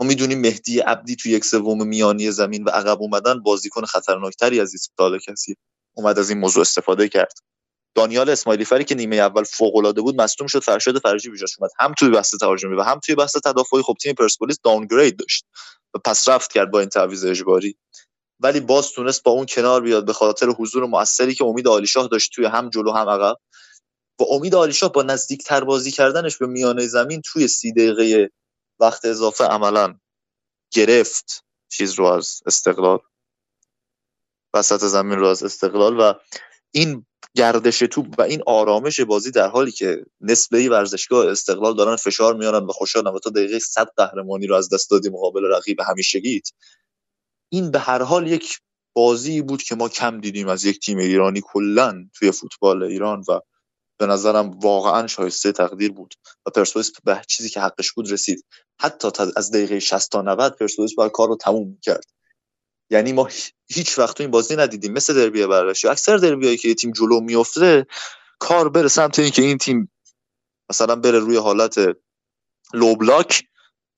ما 0.00 0.06
می‌دونیم 0.06 0.40
مهدی 0.40 0.80
عبدی 0.80 1.16
تو 1.16 1.28
یک 1.28 1.44
سوم 1.44 1.86
میانی 1.86 2.30
زمین 2.30 2.64
و 2.64 2.70
عقب 2.70 3.02
اومدن 3.02 3.42
بازیکن 3.42 3.84
خطرناکتری 3.84 4.60
از 4.60 4.74
این 5.00 5.18
کسی 5.18 5.56
اومد 5.96 6.18
از 6.18 6.30
این 6.30 6.38
موضوع 6.38 6.60
استفاده 6.60 7.08
کرد. 7.08 7.32
دانیال 7.94 8.30
اسماعیلی 8.30 8.64
فری 8.64 8.84
که 8.84 8.94
نیمه 8.94 9.16
اول 9.16 9.44
فوق 9.44 9.76
العاده 9.76 10.00
بود 10.00 10.20
مصدوم 10.20 10.46
شد 10.46 10.62
فرشاد 10.62 10.98
فرجی 10.98 11.30
بیجاش 11.30 11.56
اومد. 11.58 11.70
هم 11.78 11.94
توی 11.94 12.10
بحث 12.10 12.34
تهاجمی 12.34 12.76
و 12.76 12.82
هم 12.82 13.00
توی 13.00 13.14
بحث 13.14 13.36
تدافعی 13.44 13.82
خب 13.82 13.94
تیم 14.02 14.14
پرسپولیس 14.14 14.56
داونگرید 14.64 15.16
داشت 15.18 15.44
و 15.94 15.98
پس 15.98 16.28
رفت 16.28 16.52
کرد 16.52 16.70
با 16.70 16.80
این 16.80 16.88
تعویض 16.88 17.24
اجباری. 17.24 17.76
ولی 18.40 18.60
باز 18.60 18.92
تونست 18.92 19.22
با 19.22 19.30
اون 19.30 19.46
کنار 19.46 19.82
بیاد 19.82 20.06
به 20.06 20.12
خاطر 20.12 20.46
حضور 20.46 20.86
موثری 20.86 21.34
که 21.34 21.44
امید 21.44 21.68
عالیشاه 21.68 22.08
داشت 22.08 22.32
توی 22.32 22.44
هم 22.44 22.70
جلو 22.70 22.92
هم 22.92 23.08
عقب. 23.08 23.36
و 24.20 24.24
امید 24.30 24.54
عالیشاه 24.54 24.92
با 24.92 25.02
نزدیکتر 25.02 25.64
بازی 25.64 25.90
کردنش 25.90 26.36
به 26.36 26.46
میانه 26.46 26.86
زمین 26.86 27.22
توی 27.24 27.48
سی 27.48 27.72
دقیقه 27.72 28.30
وقت 28.80 29.04
اضافه 29.04 29.44
عملا 29.44 29.98
گرفت 30.72 31.44
چیز 31.68 31.94
رو 31.94 32.04
از 32.04 32.42
استقلال 32.46 32.98
وسط 34.54 34.84
زمین 34.84 35.18
رو 35.18 35.26
از 35.26 35.42
استقلال 35.42 36.00
و 36.00 36.12
این 36.70 37.06
گردش 37.34 37.78
توپ 37.78 38.14
و 38.18 38.22
این 38.22 38.42
آرامش 38.46 39.00
بازی 39.00 39.30
در 39.30 39.48
حالی 39.48 39.72
که 39.72 40.04
نسبه 40.20 40.70
ورزشگاه 40.70 41.26
استقلال 41.26 41.76
دارن 41.76 41.96
فشار 41.96 42.36
میارن 42.36 42.66
و 42.66 42.72
خوشحالن 42.72 43.10
و 43.10 43.18
تا 43.18 43.30
دقیقه 43.30 43.58
100 43.58 43.88
قهرمانی 43.96 44.46
رو 44.46 44.54
از 44.54 44.68
دست 44.68 44.90
دادی 44.90 45.08
مقابل 45.08 45.44
رقیب 45.44 45.80
همیشگیت 45.80 46.48
این 47.52 47.70
به 47.70 47.78
هر 47.78 48.02
حال 48.02 48.26
یک 48.26 48.58
بازی 48.92 49.42
بود 49.42 49.62
که 49.62 49.74
ما 49.74 49.88
کم 49.88 50.20
دیدیم 50.20 50.48
از 50.48 50.64
یک 50.64 50.80
تیم 50.80 50.98
ایرانی 50.98 51.42
کلا 51.44 52.08
توی 52.14 52.30
فوتبال 52.30 52.82
ایران 52.82 53.24
و 53.28 53.40
به 53.98 54.06
نظرم 54.06 54.50
واقعا 54.50 55.06
شایسته 55.06 55.52
تقدیر 55.52 55.92
بود 55.92 56.14
و 56.46 56.50
پرسپولیس 56.50 56.92
به 57.04 57.22
چیزی 57.28 57.48
که 57.48 57.60
حقش 57.60 57.92
بود 57.92 58.12
رسید. 58.12 58.44
حتی 58.80 59.08
از 59.36 59.50
دقیقه 59.50 59.80
60 59.80 60.10
تا 60.10 60.22
90 60.22 60.56
پرسپولیس 60.56 60.94
باید 60.94 61.12
کار 61.12 61.28
رو 61.28 61.36
تموم 61.36 61.78
کرد 61.82 62.04
یعنی 62.90 63.12
ما 63.12 63.28
هیچ 63.68 63.98
وقت 63.98 64.20
این 64.20 64.30
بازی 64.30 64.56
ندیدیم. 64.56 64.92
مثل 64.92 65.14
دربی 65.14 65.46
برگشت 65.46 65.84
اکثر 65.84 66.16
دربیایی 66.16 66.56
که 66.56 66.74
تیم 66.74 66.92
جلو 66.92 67.20
میفته 67.20 67.86
کار 68.38 68.68
بره 68.68 68.88
سمت 68.88 69.18
اینکه 69.18 69.42
این 69.42 69.58
تیم 69.58 69.92
مثلا 70.70 70.96
بره 70.96 71.18
روی 71.18 71.36
حالت 71.36 71.78
لو 72.74 72.96
بلاک 72.96 73.44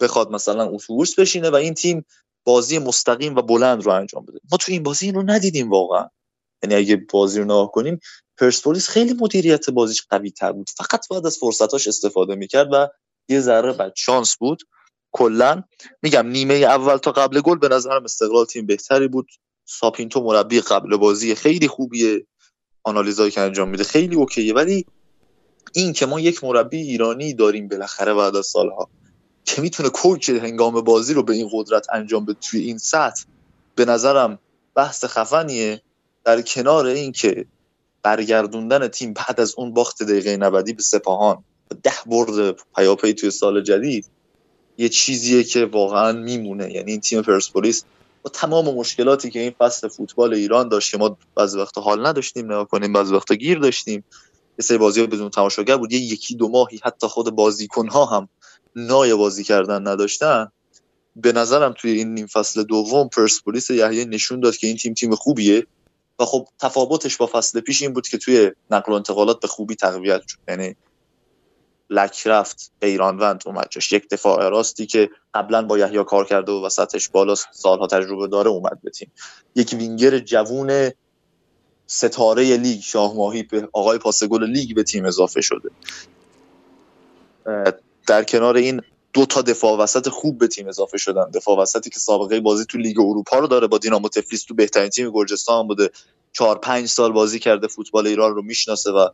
بخواد 0.01 0.31
مثلا 0.31 0.69
اتوبوس 0.69 1.19
بشینه 1.19 1.51
و 1.51 1.55
این 1.55 1.75
تیم 1.75 2.05
بازی 2.45 2.79
مستقیم 2.79 3.35
و 3.35 3.43
بلند 3.43 3.83
رو 3.83 3.93
انجام 3.93 4.25
بده. 4.25 4.39
ما 4.53 4.59
تو 4.59 4.73
این 4.73 4.83
بازی 4.83 5.07
این 5.07 5.15
رو 5.15 5.23
ندیدیم 5.23 5.71
واقعا. 5.71 6.09
یعنی 6.63 6.75
اگه 6.75 6.97
بازی 6.97 7.39
رو 7.39 7.45
نگاه 7.45 7.73
کنیم 7.73 8.01
پرسپولیس 8.38 8.88
خیلی 8.88 9.14
مدیریت 9.20 9.70
بازیش 9.70 10.03
قوی 10.11 10.31
تر 10.31 10.53
بود. 10.53 10.70
فقط 10.77 11.09
باید 11.09 11.27
از 11.27 11.38
فرصتاش 11.38 11.88
استفاده 11.88 12.35
می‌کرد 12.35 12.68
و 12.72 12.88
یه 13.29 13.40
ذره 13.40 13.72
بعد 13.72 13.92
شانس 13.96 14.37
بود. 14.37 14.62
کلا 15.12 15.62
میگم 16.03 16.27
نیمه 16.27 16.55
اول 16.55 16.96
تا 16.96 17.12
قبل 17.12 17.40
گل 17.40 17.59
به 17.59 17.68
نظرم 17.68 18.05
استقلال 18.05 18.44
تیم 18.44 18.66
بهتری 18.66 19.09
بود. 19.09 19.29
ساپینتو 19.64 20.22
مربی 20.22 20.61
قبل 20.61 20.96
بازی 20.96 21.35
خیلی 21.35 21.68
خوبیه. 21.68 22.27
آنالیزایی 22.83 23.31
که 23.31 23.40
انجام 23.40 23.68
میده 23.68 23.85
خیلی 23.85 24.16
اوکیه. 24.16 24.55
ولی 24.55 24.87
این 25.72 25.92
که 25.92 26.07
ما 26.07 26.20
یک 26.20 26.44
مربی 26.44 26.81
ایرانی 26.81 27.35
داریم 27.35 27.69
بالاخره 27.69 28.15
بعد 28.15 28.37
از 28.37 28.46
سالها 28.46 28.88
که 29.44 29.63
می‌تونه 29.63 29.88
کوچ 29.88 30.31
هنگام 30.31 30.81
بازی 30.81 31.15
رو 31.15 31.23
به 31.23 31.35
این 31.35 31.48
قدرت 31.52 31.87
انجام 31.92 32.25
بده 32.25 32.38
توی 32.40 32.60
این 32.60 32.79
سطح 32.79 33.25
به 33.75 33.85
نظرم 33.85 34.38
بحث 34.75 35.04
خفنیه. 35.04 35.83
در 36.25 36.42
کنار 36.42 36.87
این 36.87 37.13
که 37.13 37.46
برگردوندن 38.03 38.88
تیم 38.88 39.13
بعد 39.13 39.40
از 39.40 39.55
اون 39.57 39.75
باخت 39.75 40.03
دقیقه 40.03 40.37
90 40.37 40.77
به 40.77 40.83
سپاهان. 40.83 41.44
ده 41.83 41.92
برد 42.07 42.57
پیاپی 42.77 43.13
توی 43.13 43.31
سال 43.31 43.63
جدید 43.63 44.07
یه 44.79 44.88
چیزیه 44.88 45.44
که 45.44 45.65
واقعا 45.65 46.13
میمونه. 46.13 46.73
یعنی 46.73 46.90
این 46.90 47.01
تیم 47.01 47.23
پرسپولیس 47.23 47.85
با 48.23 48.31
تمام 48.31 48.75
مشکلاتی 48.75 49.31
که 49.31 49.40
این 49.40 49.55
فصل 49.59 49.88
فوتبال 49.88 50.35
ایران 50.35 50.69
داشت 50.69 50.90
که 50.90 50.99
ما 50.99 51.19
بعضی 51.35 51.59
وقت 51.59 51.79
حال 51.79 52.07
نداشتیم 52.07 52.44
نگاه 52.44 52.69
کنیم 52.69 52.92
بعضی 52.92 53.15
وقت 53.15 53.33
گیر 53.33 53.59
داشتیم. 53.59 54.05
یه 54.59 54.63
سری 54.63 54.79
بازی 54.79 55.07
بدون 55.07 55.31
تماشاگر 55.31 55.77
بود. 55.77 55.92
یه 55.92 56.01
یکی 56.01 56.35
دو 56.35 56.49
ماهی 56.49 56.81
حتی 56.85 57.07
خود 57.07 57.31
بازیکن 57.31 57.88
ها 57.88 58.05
هم 58.05 58.29
نای 58.77 59.15
بازی 59.15 59.44
کردن 59.44 59.88
نداشتن. 59.88 60.49
به 61.17 61.33
نظرم 61.33 61.75
توی 61.79 61.90
این 61.90 62.15
نیم 62.15 62.27
فصل 62.27 62.63
دوم 62.63 63.09
پرسپولیس 63.09 63.71
یحیی 63.71 64.05
نشون 64.05 64.40
داد 64.40 64.57
که 64.57 64.67
این 64.67 64.77
تیم 64.77 64.94
تیم 64.94 65.15
خوبیه. 65.15 65.67
و 66.19 66.25
خب 66.25 66.48
تفاوتش 66.58 67.16
با 67.16 67.27
فصل 67.27 67.60
پیش 67.60 67.83
این 67.83 67.92
بود 67.92 68.08
که 68.08 68.19
توی 68.19 68.52
نقل 68.71 68.92
و 68.92 68.94
انتقالات 68.94 69.40
به 69.40 69.48
خوبی 69.48 69.75
تقویت 69.75 70.23
شد. 70.27 70.38
یعنی 70.48 70.77
لک 71.90 72.23
رفت 72.27 72.73
بیرانوند 72.81 73.42
اومد 73.46 73.66
جاش. 73.71 73.92
یک 73.92 74.08
دفاع 74.08 74.48
راستی 74.48 74.87
که 74.87 75.10
قبلا 75.35 75.62
با 75.62 75.79
یحیی 75.79 76.04
کار 76.04 76.25
کرده 76.25 76.52
و 76.52 76.66
وسطش 76.66 77.08
بالا 77.08 77.35
سالها 77.52 77.87
تجربه 77.87 78.29
داره 78.29 78.50
اومد 78.50 78.79
به 78.83 78.90
تیم. 78.90 79.12
یک 79.54 79.73
وینگر 79.79 80.19
جوون 80.19 80.90
ستاره 81.87 82.56
لیگ 82.56 82.81
شاه 82.81 83.16
ماهی 83.16 83.42
به 83.42 83.69
آقای 83.73 83.98
پاسگل 83.98 84.44
لیگ 84.44 84.75
به 84.75 84.83
تیم 84.83 85.04
اضافه 85.04 85.40
شده. 85.40 85.71
در 88.06 88.25
کنار 88.25 88.56
این 88.56 88.83
دو 89.19 89.27
تا 89.27 89.42
دفاع 89.42 89.79
وسط 89.79 90.08
خوب 90.08 90.38
به 90.38 90.46
تیم 90.46 90.69
اضافه 90.69 90.98
شدن. 90.98 91.31
دفاع 91.31 91.56
وسطی 91.56 91.90
که 91.90 92.00
سابقه 92.00 92.40
بازی 92.40 92.64
تو 92.64 92.79
لیگ 92.79 93.00
اروپا 93.00 93.38
رو 93.38 93.46
داره 93.46 93.66
با 93.66 93.79
دینامو 93.79 94.08
تفلیس 94.08 94.44
تو 94.44 94.54
بهترین 94.54 94.88
تیم 94.88 95.10
گرجستان 95.10 95.66
بوده. 95.66 95.90
چهار 96.33 96.58
پنج 96.58 96.88
سال 96.88 97.12
بازی 97.12 97.38
کرده 97.38 97.66
فوتبال 97.66 98.06
ایران 98.06 98.35
رو 98.35 98.42
می‌شناسه 98.42 98.90
و 98.90 99.08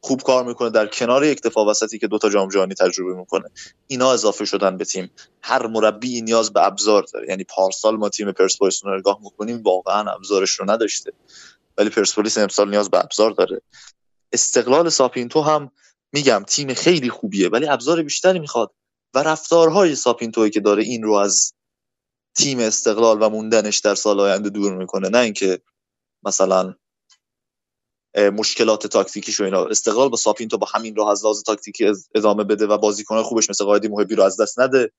خوب 0.00 0.22
کار 0.22 0.44
می‌کنه. 0.44 0.70
در 0.70 0.86
کنار 0.86 1.24
یک 1.24 1.42
دفاع 1.42 1.66
وسطی 1.66 1.98
که 1.98 2.06
دوتا 2.06 2.28
جام 2.30 2.48
جهانی 2.48 2.74
تجربه 2.74 3.14
می‌کنه 3.14 3.44
اینا 3.86 4.12
اضافه 4.12 4.44
شدن 4.44 4.76
به 4.76 4.84
تیم. 4.84 5.10
هر 5.42 5.66
مربی 5.66 6.20
نیاز 6.20 6.52
به 6.52 6.66
ابزار 6.66 7.04
داره. 7.12 7.28
یعنی 7.28 7.44
پارسال 7.44 7.96
ما 7.96 8.08
تیم 8.08 8.32
پرسپولیس 8.32 8.84
رو 8.84 8.98
نگاه 8.98 9.18
می‌کنیم 9.22 9.62
واقعا 9.62 10.12
ابزارش 10.12 10.50
رو 10.50 10.70
نداشته. 10.70 11.12
ولی 11.78 11.90
پرسپولیس 11.90 12.38
امسال 12.38 12.70
نیاز 12.70 12.90
به 12.90 12.98
ابزار 12.98 13.30
داره. 13.30 13.62
استقلال 14.32 14.88
ساپینتو 14.88 15.40
هم 15.40 15.70
میگم 16.12 16.44
تیم 16.46 16.74
خیلی 16.74 17.10
خوبیه 17.10 17.48
ولی 17.48 17.68
ابزار 17.68 18.02
بیشتری 18.02 18.38
می‌خواد. 18.38 18.70
و 19.14 19.18
رفتارهای 19.18 19.94
ساپینتوی 19.94 20.50
که 20.50 20.60
داره 20.60 20.82
این 20.82 21.02
رو 21.02 21.12
از 21.12 21.52
تیم 22.36 22.58
استقلال 22.58 23.22
و 23.22 23.28
موندنش 23.28 23.78
در 23.78 23.94
سال 23.94 24.20
آینده 24.20 24.50
دور 24.50 24.76
می‌کنه. 24.76 25.08
نه 25.08 25.18
اینکه 25.18 25.62
مثلا 26.24 26.74
مشکلات 28.16 28.86
تاکتیکی 28.86 29.42
و 29.42 29.44
اینا. 29.44 29.64
استقلال 29.64 30.08
با 30.08 30.16
ساپینتو 30.16 30.58
با 30.58 30.66
همین 30.74 30.96
راه 30.96 31.10
از 31.10 31.24
لحاظ 31.24 31.42
تاکتیکی 31.42 31.92
ادامه 32.14 32.44
بده 32.44 32.66
و 32.66 32.78
بازیکن 32.78 33.22
خوبش 33.22 33.50
مثل 33.50 33.64
قائدی 33.64 33.88
محبی 33.88 34.14
رو 34.14 34.22
از 34.22 34.40
دست 34.40 34.60
نده. 34.60 34.92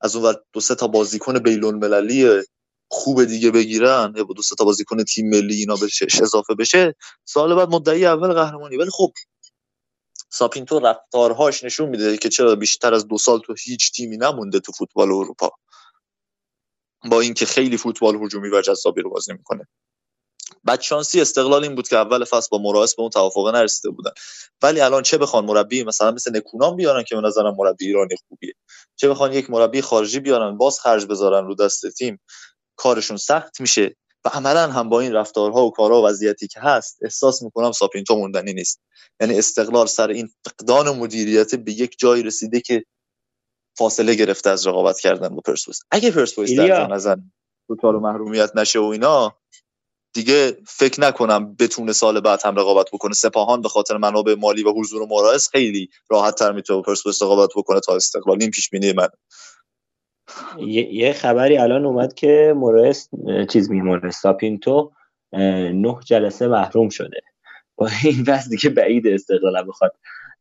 از 0.00 0.16
اون 0.16 0.34
دو 0.52 0.60
سه 0.60 0.74
تا 0.74 0.86
بازیکن 0.86 1.38
بین‌المللی 1.38 2.42
خوب 2.90 3.24
دیگه 3.24 3.50
بگیرن. 3.50 4.12
دو 4.12 4.42
سه 4.42 4.54
تا 4.54 4.64
بازیکن 4.64 5.04
تیم 5.04 5.28
ملی 5.28 5.54
اینا 5.54 5.76
بشه 5.76 6.06
اضافه 6.22 6.54
بشه. 6.54 6.94
سال 7.24 7.54
بعد 7.54 7.68
مدعی 7.68 8.06
اول 8.06 8.32
قهرمانی. 8.32 8.76
ولی 8.76 8.90
خب 8.90 9.12
ساپینتو 10.32 10.78
رفتارهاش 10.78 11.64
نشون 11.64 11.88
میده 11.88 12.16
که 12.16 12.28
چرا 12.28 12.54
بیشتر 12.54 12.94
از 12.94 13.08
دو 13.08 13.18
سال 13.18 13.40
تو 13.40 13.54
هیچ 13.64 13.92
تیمی 13.92 14.16
نمونده 14.16 14.60
تو 14.60 14.72
فوتبال 14.72 15.08
اروپا. 15.08 15.50
با 17.10 17.20
اینکه 17.20 17.46
خیلی 17.46 17.76
فوتبال 17.76 18.16
هجومی 18.22 18.48
و 18.48 18.60
جذابی 18.60 19.02
رو 19.02 19.10
بازی 19.10 19.32
می‌کنه. 19.32 19.68
بعد 20.64 20.80
شانسی 20.80 21.20
استقلال 21.20 21.62
این 21.62 21.74
بود 21.74 21.88
که 21.88 21.96
اول 21.96 22.24
فصل 22.24 22.48
با 22.50 22.58
مراس 22.58 22.96
به 22.96 23.02
اون 23.02 23.10
توافق 23.10 23.54
نرسیده 23.54 23.90
بودن. 23.90 24.10
ولی 24.62 24.80
الان 24.80 25.02
چه 25.02 25.18
بخوان 25.18 25.44
مربی 25.44 25.84
مثلا 25.84 26.10
مثل 26.10 26.36
نکونام 26.36 26.76
بیارن 26.76 27.04
که 27.04 27.14
به 27.14 27.20
نظرم 27.20 27.54
مربی 27.58 27.86
ایرانی 27.86 28.16
خوبیه. 28.28 28.54
چه 28.96 29.08
بخوان 29.08 29.32
یک 29.32 29.50
مربی 29.50 29.82
خارجی 29.82 30.20
بیارن 30.20 30.56
باز 30.56 30.80
خرج 30.80 31.06
بذارن 31.06 31.46
رو 31.46 31.54
دست 31.54 31.86
تیم. 31.86 32.20
کارشون 32.76 33.16
سخت 33.16 33.60
میشه. 33.60 33.96
و 34.26 34.28
عملا 34.28 34.70
هم 34.70 34.88
با 34.88 35.00
این 35.00 35.12
رفتارها 35.12 35.64
و 35.64 35.70
کارها 35.70 36.02
و 36.02 36.06
وضعیتی 36.06 36.48
که 36.48 36.60
هست 36.60 36.98
احساس 37.02 37.42
می‌کنم 37.42 37.72
ساپینتو 37.72 38.16
موندنی 38.16 38.52
نیست. 38.52 38.80
یعنی 39.20 39.38
استقلال 39.38 39.86
سر 39.86 40.08
این 40.08 40.28
فقدان 40.44 40.96
مدیریت 40.96 41.54
به 41.54 41.72
یک 41.72 41.94
جایی 41.98 42.22
رسیده 42.22 42.60
که 42.60 42.84
فاصله 43.78 44.14
گرفته 44.14 44.50
از 44.50 44.66
رقابت 44.66 45.00
کردن 45.00 45.28
با 45.28 45.40
پرسپولیس. 45.46 45.80
اگه 45.90 46.10
پرسپولیس 46.10 46.58
در 46.58 46.86
نظر 46.86 47.16
توتال 47.68 47.94
محرومیت 47.94 48.50
نشه 48.54 48.78
و 48.78 48.84
اینا 48.84 49.36
دیگه 50.14 50.56
فکر 50.66 51.00
نکنم 51.00 51.54
بتونه 51.54 51.92
سال 51.92 52.20
بعد 52.20 52.40
هم 52.44 52.56
رقابت 52.56 52.86
بکنه. 52.92 53.14
سپاهان 53.14 53.60
به 53.60 53.68
خاطر 53.68 53.96
منابع 53.96 54.34
مالی 54.34 54.64
و 54.64 54.72
حضور 54.72 55.02
و 55.02 55.06
مراس 55.06 55.48
خیلی 55.48 55.88
راحت 56.10 56.34
تر 56.34 56.52
می‌تونه 56.52 56.82
پرسپولیس 56.82 57.22
رقابت 57.22 57.50
بکنه 57.56 57.80
تا 57.80 57.96
استقلال. 57.96 58.38
این 58.40 58.50
پیش 58.50 58.70
بینی 58.70 58.92
من. 58.92 59.08
یه 60.92 61.12
خبری 61.12 61.58
الان 61.58 61.86
اومد 61.86 62.14
که 62.14 62.54
مورس 62.56 63.08
چیز 63.50 63.70
می 63.70 64.00
ساپینتو 64.10 64.92
نه 65.32 65.96
جلسه 66.04 66.48
محروم 66.48 66.88
شده. 66.88 67.20
با 67.76 67.88
این 68.04 68.24
بس 68.24 68.48
دیگه 68.48 68.70
بعید 68.70 69.06
استقلال 69.06 69.68
بخواد 69.68 69.92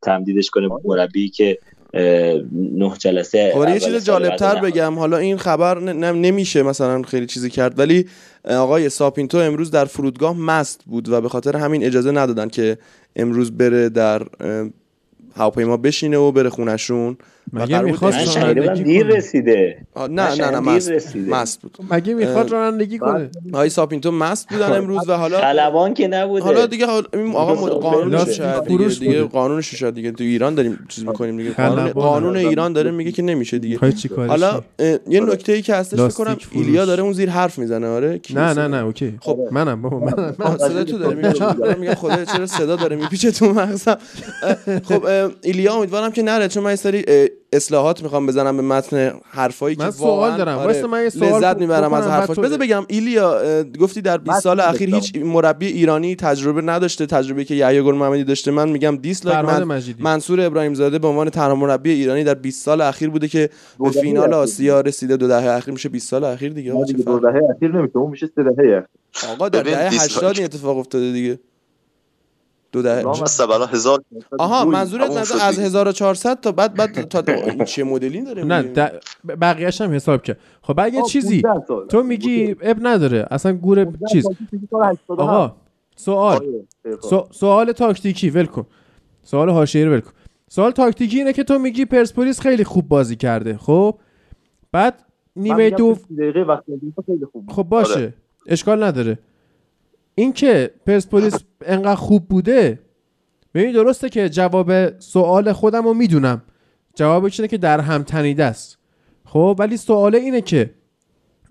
تمدیدش 0.01 0.49
کنه 0.49 0.69
مربی 0.83 1.29
که 1.29 1.59
نه 2.51 2.93
جلسه 2.97 3.51
خب 3.55 3.69
یه 3.69 3.79
چیز 3.79 4.05
جالبتر 4.05 4.61
بگم. 4.61 4.99
حالا 4.99 5.17
این 5.17 5.37
خبر 5.37 5.79
نمیشه 5.79 6.63
مثلا 6.63 7.01
خیلی 7.01 7.25
چیزی 7.25 7.49
کرد 7.49 7.79
ولی 7.79 8.05
آقای 8.45 8.89
ساپینتو 8.89 9.37
امروز 9.37 9.71
در 9.71 9.85
فرودگاه 9.85 10.37
مست 10.37 10.83
بود 10.85 11.09
و 11.09 11.21
به 11.21 11.29
خاطر 11.29 11.57
همین 11.57 11.83
اجازه 11.83 12.11
ندادن 12.11 12.49
که 12.49 12.77
امروز 13.15 13.57
بره 13.57 13.89
در 13.89 14.21
هواپیما 15.35 15.77
بشینه 15.77 16.17
و 16.17 16.31
بره 16.31 16.49
خونشون 16.49 17.17
مگه 17.53 17.81
می‌خواست 17.81 18.37
رانندگی 18.37 18.83
دیر 18.83 19.05
رسیده. 19.05 19.77
نه 20.09 20.35
نه 20.35 20.51
نه 20.51 20.59
مست, 20.59 21.15
مست 21.15 21.61
بود. 21.61 21.77
مگه 21.91 22.13
می‌خواد 22.13 22.51
رانندگی 22.51 22.97
کنه؟ 22.97 23.29
های 23.53 23.69
ساپینتو 23.69 24.11
مست 24.11 24.49
بودن 24.49 24.71
امروز 24.71 25.09
و 25.09 25.13
حالا 25.13 25.41
خلبان 25.41 25.93
که 25.93 26.07
نبوده. 26.07 26.43
حالا 26.43 26.65
دیگه 26.65 26.85
آقا 27.33 27.55
قانونش 27.79 28.29
شاید 28.29 28.63
دیگه, 28.67 28.87
دیگه 28.87 29.23
قانونش 29.23 29.75
شاید 29.75 29.93
دیگه. 29.93 30.11
تو 30.11 30.23
ایران 30.23 30.55
داریم 30.55 30.79
چیز 30.89 31.05
می‌کنیم 31.05 31.37
دیگه. 31.37 31.51
قانون, 31.51 31.91
قانون 31.91 32.37
ایران 32.37 32.73
داره 32.73 32.91
میگه 32.91 33.11
که 33.11 33.21
نمیشه 33.21 33.59
دیگه. 33.59 33.79
حالا 34.17 34.61
یه 35.09 35.19
نکته 35.19 35.53
ای 35.53 35.61
که 35.61 35.75
هستش 35.75 35.99
فکر 35.99 36.13
کنم 36.13 36.37
ایلیا 36.51 36.85
داره 36.85 37.03
اون 37.03 37.13
زیر 37.13 37.29
حرف 37.29 37.59
می‌زنه 37.59 37.87
آره؟ 37.87 38.19
نه 38.33 38.53
نه 38.53 38.67
نه 38.67 38.83
okay. 38.83 39.17
خب. 39.21 39.39
منم 39.51 39.81
بابا 39.81 39.99
من 39.99 40.57
صدا 40.57 40.83
تو 40.83 40.97
داره 40.97 41.75
میگه 41.79 41.95
خدا 41.95 42.25
چرا 42.25 42.45
صدا 42.45 42.75
داره 42.75 42.95
میپیچه 42.95 43.31
تو 43.31 43.53
مغزم. 43.53 43.97
خب 44.83 45.05
ایلیا 45.41 45.73
امیدوارم 45.73 46.11
که 46.11 46.21
نره 46.21 46.47
چون 46.47 46.63
من 46.63 46.71
استری 46.71 47.05
اصلاحات 47.55 48.03
می‌خوام 48.03 48.25
بزنم 48.25 48.57
به 48.57 48.63
متن 48.63 49.11
حرفایی 49.29 49.75
که 49.75 49.91
سوال 49.91 50.37
دارم. 50.37 50.57
آره 50.57 50.87
من 50.87 51.09
سوال 51.09 51.43
لذت 51.43 51.57
می‌برم 51.57 51.93
از 51.93 52.07
حرفاش 52.07 52.39
بذار 52.39 52.57
بگم 52.57 52.85
ایلیا 52.87 53.63
گفتی 53.79 54.01
در 54.01 54.17
20 54.17 54.39
سال 54.39 54.59
اخیر 54.59 54.95
هیچ 54.95 55.15
مربی 55.15 55.67
ایرانی 55.67 56.15
تجربه 56.15 56.61
نداشته 56.61 57.05
تجربه 57.05 57.45
که 57.45 57.55
یحیی 57.55 57.81
گل 57.81 57.95
محمدی 57.95 58.23
داشته. 58.23 58.51
من 58.51 58.69
میگم 58.69 58.97
دیسلایک 58.97 59.39
من 59.39 59.81
منصور 59.99 60.41
ابراهیم 60.41 60.73
زاده 60.73 60.99
به 60.99 61.07
عنوان 61.07 61.29
تنها 61.29 61.55
مربی 61.55 61.91
ایرانی 61.91 62.23
در 62.23 62.33
20 62.33 62.65
سال 62.65 62.81
اخیر 62.81 63.09
بوده 63.09 63.27
که 63.27 63.49
به 63.79 63.89
فینال 63.89 64.33
آسیا 64.33 64.81
رسیده. 64.81 65.17
دو 65.17 65.27
دهه 65.27 65.49
اخیر 65.49 65.73
میشه 65.73 65.89
20 65.89 66.09
سال 66.09 66.23
اخیر 66.23 66.53
دیگه. 66.53 66.71
دو 66.71 67.19
دهه 67.19 67.41
اخیر 67.55 67.71
نمیشه 67.71 67.97
اون 67.97 68.11
میشه 68.11 68.29
3 68.35 68.43
دهه 68.43 68.85
آقا 69.33 69.49
در 69.49 69.63
دهه 69.63 70.03
80 70.03 70.35
این 70.35 70.45
اتفاق 70.45 70.77
افتاده 70.77 71.11
دیگه. 71.11 71.39
دو 72.75 72.81
دهه 72.81 73.67
هزار 73.71 74.03
آها 74.39 74.65
منظورت 74.65 75.11
نظر 75.11 75.35
از 75.41 75.59
1400 75.59 76.39
تا 76.39 76.51
بعد 76.51 76.73
بعد 76.73 77.01
تا 77.01 77.63
چه 77.65 77.83
مدلی 77.83 78.21
داره 78.21 78.43
نه 78.43 78.91
بقیه‌اش 79.41 79.81
هم 79.81 79.91
حساب 79.91 80.23
کرد. 80.23 80.39
خب 80.61 80.79
اگه 80.79 81.01
چیزی 81.01 81.43
تو 81.89 82.03
میگی 82.03 82.55
اب 82.61 82.77
نداره. 82.81 83.27
اصلا 83.31 83.53
گور 83.53 83.87
چیز. 84.11 84.27
آقا 85.07 85.55
سوال. 85.95 86.39
سوال 87.31 87.71
تاکتیکی 87.71 88.29
ول 88.29 88.45
کن. 88.45 88.65
سوال 89.23 89.49
حاشیه‌ای 89.49 89.85
رو 89.85 89.93
ول 89.93 89.99
کن. 89.99 90.11
سوال 90.49 90.71
تاکتیکی 90.71 91.17
اینه 91.17 91.33
که 91.33 91.43
تو 91.43 91.59
میگی 91.59 91.85
پرسپولیس 91.85 92.39
خیلی 92.39 92.63
خوب 92.63 92.87
بازی 92.87 93.15
کرده. 93.15 93.57
خب 93.57 93.99
بعد 94.71 95.03
نیمه 95.35 95.69
دو 95.69 95.97
خب 97.49 97.63
باشه. 97.63 97.93
آره. 97.93 98.13
اشکال 98.47 98.83
نداره. 98.83 99.19
اینکه 100.15 100.71
پرسپولیس 100.85 101.35
انقدر 101.65 101.95
خوب 101.95 102.27
بوده 102.27 102.79
ببین 103.53 103.71
درسته 103.71 104.09
که 104.09 104.29
جواب 104.29 104.99
سوال 104.99 105.51
خودم 105.53 105.83
رو 105.83 105.93
می‌دونم. 105.93 106.41
جوابش 106.95 107.39
اینه 107.39 107.47
که 107.47 107.57
در 107.57 107.79
هم 107.79 108.03
تنیده 108.03 108.43
است. 108.43 108.77
خب 109.25 109.55
ولی 109.59 109.77
سوال 109.77 110.15
اینه 110.15 110.41
که 110.41 110.73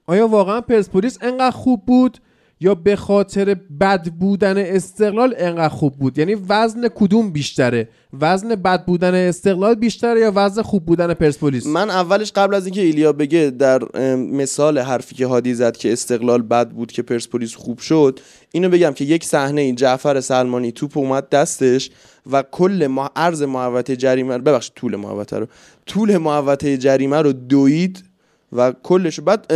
آیا 0.06 0.28
واقعا 0.28 0.60
پرسپولیس 0.60 1.18
انقدر 1.20 1.50
خوب 1.50 1.86
بود؟ 1.86 2.18
یا 2.60 2.74
به 2.74 2.96
خاطر 2.96 3.56
بد 3.80 4.08
بودن 4.08 4.58
استقلال 4.58 5.34
انقدر 5.38 5.68
خوب 5.68 5.94
بود؟ 5.94 6.18
یعنی 6.18 6.34
وزن 6.48 6.88
کدوم 6.94 7.30
بیشتره؟ 7.30 7.88
وزن 8.20 8.48
بد 8.48 8.84
بودن 8.84 9.14
استقلال 9.14 9.74
بیشتره 9.74 10.20
یا 10.20 10.32
وزن 10.34 10.62
خوب 10.62 10.86
بودن 10.86 11.14
پرسپولیس؟ 11.14 11.66
من 11.66 11.90
اولش 11.90 12.32
قبل 12.32 12.54
از 12.54 12.66
اینکه 12.66 12.80
ایلیا 12.80 13.12
بگه 13.12 13.50
در 13.58 13.98
مثال 14.16 14.78
حرفی 14.78 15.14
که 15.14 15.26
هادی 15.26 15.54
زد 15.54 15.76
که 15.76 15.92
استقلال 15.92 16.42
بد 16.42 16.70
بود 16.70 16.92
که 16.92 17.02
پرسپولیس 17.02 17.54
خوب 17.54 17.78
شد 17.78 18.20
اینو 18.52 18.68
بگم 18.68 18.92
که 18.92 19.04
یک 19.04 19.24
صحنه 19.24 19.72
جعفر 19.72 20.20
سلمانی 20.20 20.72
توپ 20.72 20.98
اومد 20.98 21.28
دستش 21.28 21.90
و 22.32 22.42
کل 22.42 22.86
ما 22.86 23.10
عرض 23.16 23.42
محوطه 23.42 23.96
جریمه 23.96 24.38
ببخشید 24.38 24.74
طول 24.74 24.96
محوطه 24.96 25.38
رو 25.38 25.46
طول 25.86 26.16
محوطه 26.16 26.76
جریمه 26.76 27.22
رو 27.22 27.32
دوید 27.32 28.04
و 28.54 28.72
کلش. 28.82 29.20
بعد 29.20 29.52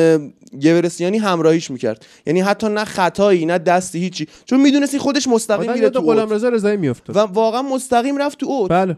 گورسیانی 0.62 1.18
همراهیش 1.18 1.70
می‌کرد. 1.70 2.06
یعنی 2.26 2.40
حتی 2.40 2.68
نه 2.68 2.84
خطایی 2.84 3.46
نه 3.46 3.58
دستی 3.58 3.98
هیچی. 3.98 4.28
چون 4.44 4.60
می‌دونستی 4.60 4.98
خودش 4.98 5.28
مستقیم 5.28 5.72
میره 5.72 5.90
تو 5.90 6.00
غلام 6.00 6.30
رضا 6.30 6.48
رضایی 6.48 6.76
میفته 6.76 7.12
و 7.12 7.18
واقعا 7.18 7.62
مستقیم 7.62 8.16
رفت 8.16 8.38
تو 8.38 8.46
اوت. 8.46 8.70
بله. 8.70 8.96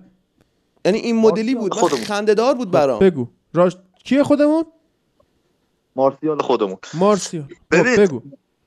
یعنی 0.85 0.99
این 0.99 1.17
مدلی 1.17 1.55
بود. 1.55 1.75
خودمون. 1.75 2.05
خنده‌دار 2.05 2.55
بود 2.55 2.71
برام. 2.71 2.99
بگو. 2.99 3.29
راش 3.55 3.77
کیه 4.05 4.23
خودمون؟ 4.23 4.65
مارسیال 5.97 6.39
خودمون. 6.39 6.77
مارسیا 6.95 7.45
ببین. 7.71 7.97
بگو. 7.97 8.23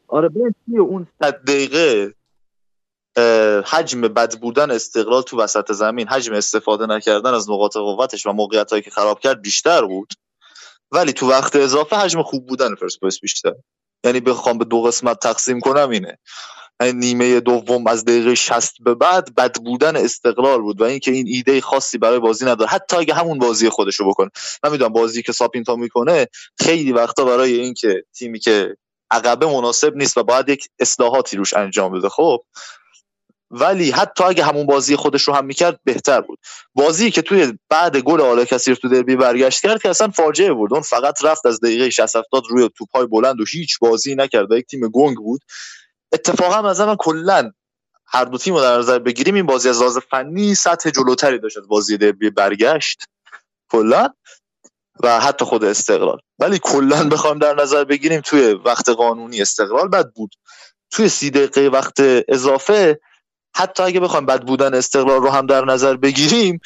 آره 0.07 0.29
ببین 0.29 0.79
اون 0.79 1.07
صد 1.21 1.43
دقیقه 1.43 2.13
اه، 3.15 3.63
حجم 3.65 4.01
بد 4.01 4.39
بودن 4.39 4.71
استقلال 4.71 5.21
تو 5.21 5.39
وسط 5.39 5.71
زمین 5.71 6.07
حجم 6.07 6.33
استفاده 6.33 6.85
نکردن 6.85 7.33
از 7.33 7.49
نقاط 7.49 7.77
قوتش 7.77 8.25
و 8.25 8.31
موقعیت 8.31 8.69
هایی 8.69 8.81
که 8.81 8.91
خراب 8.91 9.19
کرد 9.19 9.41
بیشتر 9.41 9.85
بود. 9.85 10.13
ولی 10.93 11.13
تو 11.13 11.29
وقت 11.29 11.55
اضافه 11.55 11.95
حجم 11.95 12.23
خوب 12.23 12.47
بودن 12.47 12.75
پرسپولیس 12.75 13.19
بیشتر. 13.19 13.53
یعنی 14.05 14.19
بخوام 14.19 14.57
به 14.57 14.65
دو 14.65 14.81
قسمت 14.81 15.19
تقسیم 15.19 15.59
کنم 15.59 15.89
اینه. 15.89 16.17
یعنی 16.81 16.93
نیمه 16.93 17.39
دوم 17.39 17.87
از 17.87 18.05
دقیقه 18.05 18.35
60 18.35 18.73
به 18.79 18.95
بعد 18.95 19.35
بد 19.35 19.55
بودن 19.57 19.95
استقلال 19.95 20.61
بود 20.61 20.81
و 20.81 20.83
اینکه 20.83 21.11
این 21.11 21.27
ایده 21.27 21.61
خاصی 21.61 21.97
برای 21.97 22.19
بازی 22.19 22.45
نداره. 22.45 22.69
حتی 22.69 22.97
اگه 22.97 23.13
همون 23.13 23.39
بازی 23.39 23.69
خودشو 23.69 24.09
بکنه. 24.09 24.29
من 24.63 24.71
می‌دونم 24.71 24.93
بازی 24.93 25.23
که 25.23 25.31
ساپینتا 25.31 25.75
می‌کنه 25.75 26.27
خیلی 26.59 26.91
وقتا 26.91 27.25
برای 27.25 27.53
اینکه 27.53 28.03
تیمی 28.17 28.39
که 28.39 28.75
عقبه 29.11 29.45
مناسب 29.45 29.95
نیست 29.95 30.17
و 30.17 30.23
باید 30.23 30.49
یک 30.49 30.67
اصلاحاتی 30.79 31.37
روش 31.37 31.53
انجام 31.53 31.91
بده. 31.99 32.09
خب 32.09 32.39
ولی 33.53 33.91
حتی 33.91 34.23
اگه 34.23 34.43
همون 34.43 34.65
بازی 34.65 34.95
خودش 34.95 35.23
رو 35.23 35.33
هم 35.33 35.45
می‌کرد 35.45 35.79
بهتر 35.83 36.21
بود. 36.21 36.39
بازی 36.73 37.11
که 37.11 37.21
توی 37.21 37.53
بعد 37.69 37.97
گل 37.97 38.21
آلا 38.21 38.45
کثیر 38.45 38.75
تو 38.75 38.89
دربی 38.89 39.15
برگشت 39.15 39.61
کرد 39.61 39.81
که 39.81 39.89
اصلا 39.89 40.07
فاجعه 40.07 40.53
بود. 40.53 40.73
اون 40.73 40.81
فقط 40.81 41.23
رفت 41.23 41.45
از 41.45 41.59
دقیقه 41.59 41.89
60 41.89 42.15
70 42.15 42.43
روی 42.49 42.69
توپای 42.77 43.05
بلند 43.05 43.41
و 43.41 43.45
هیچ 43.51 43.79
بازی 43.79 44.15
نکرد 44.15 44.51
یک 44.51 44.65
تیم 44.65 44.87
گنگ 44.89 45.17
بود. 45.17 45.41
اتفاقا 46.13 46.69
از 46.69 46.81
من 46.81 46.95
کلا 46.95 47.51
هر 48.05 48.25
دو 48.25 48.37
تیم 48.37 48.53
رو 48.53 48.61
در 48.61 48.77
نظر 48.77 48.99
بگیریم 48.99 49.35
این 49.35 49.45
بازی 49.45 49.69
از 49.69 49.81
لحاظ 49.81 49.97
فنی 49.97 50.55
سطح 50.55 50.89
جلوتری 50.89 51.39
داشت 51.39 51.57
از 51.57 51.67
بازی 51.67 51.97
دربی 51.97 52.29
برگشت. 52.29 53.03
کلا. 53.71 54.09
و 55.03 55.19
حتی 55.19 55.45
خود 55.45 55.63
استقلال. 55.63 56.19
ولی 56.39 56.59
کلا 56.63 57.09
بخوام 57.09 57.39
در 57.39 57.55
نظر 57.55 57.83
بگیریم 57.83 58.21
توی 58.21 58.53
وقت 58.53 58.89
قانونی 58.89 59.41
استقلال 59.41 59.87
بد 59.87 60.11
بود. 60.15 60.35
توی 60.91 61.09
سی 61.09 61.29
دقیقه 61.29 61.67
وقت 61.67 61.93
اضافه 62.27 62.99
حتی 63.55 63.83
اگه 63.83 63.99
بخوایم 63.99 64.25
بد 64.25 64.41
بودن 64.45 64.73
استقلال 64.73 65.21
رو 65.21 65.29
هم 65.29 65.45
در 65.45 65.65
نظر 65.65 65.95
بگیریم 65.95 66.59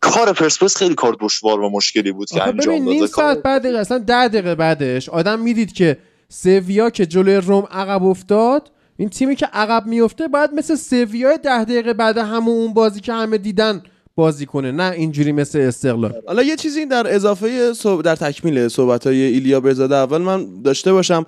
کار 0.00 0.32
پرسپولیس 0.32 0.76
خیلی 0.76 0.94
کار 0.94 1.16
دشوار 1.20 1.60
و 1.60 1.70
مشکلی 1.70 2.12
بود 2.12 2.28
که 2.28 2.42
انجام 2.42 2.74
ببین 2.74 2.84
نیم 2.84 3.00
داده 3.00 3.12
ساعت 3.12 3.42
بعد 3.42 3.66
اصلا 3.66 3.98
ده 3.98 4.28
دقیقه 4.28 4.54
بعدش 4.54 5.08
آدم 5.08 5.38
می‌دید 5.38 5.72
که 5.72 5.98
سویا 6.28 6.90
که 6.90 7.06
جلوی 7.06 7.36
روم 7.36 7.68
عقب 7.70 8.02
افتاد 8.04 8.70
این 8.96 9.08
تیمی 9.08 9.36
که 9.36 9.46
عقب 9.46 9.86
میفته 9.86 10.28
باید 10.28 10.50
مثل 10.54 10.74
سویا 10.74 11.36
ده 11.36 11.64
دقیقه 11.64 11.92
بعد 11.92 12.18
همون 12.18 12.54
اون 12.56 12.74
بازی 12.74 13.00
که 13.00 13.12
همه 13.12 13.38
دیدن 13.38 13.82
بازی 14.16 14.46
کنه 14.46 14.72
نه 14.72 14.92
اینجوری 14.92 15.32
مثل 15.32 15.58
استقلال. 15.60 16.14
حالا 16.26 16.42
یه 16.42 16.56
چیزی 16.56 16.86
در 16.86 17.14
اضافه 17.14 17.72
صحب- 17.72 18.02
در 18.02 18.16
تکمیل 18.16 18.68
صحبت 18.68 19.06
های 19.06 19.22
ایلیا 19.22 19.60
برزاده 19.60 19.96
اول 19.96 20.18
من 20.18 20.62
داشته 20.62 20.92
باشم. 20.92 21.24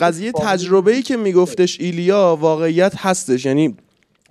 قضیه 0.00 0.32
تجربه 0.32 0.92
ای 0.94 1.02
که 1.02 1.16
میگفتش 1.16 1.80
ایلیا 1.80 2.38
واقعیت 2.40 2.92
هستش 2.96 3.44
یعنی 3.46 3.76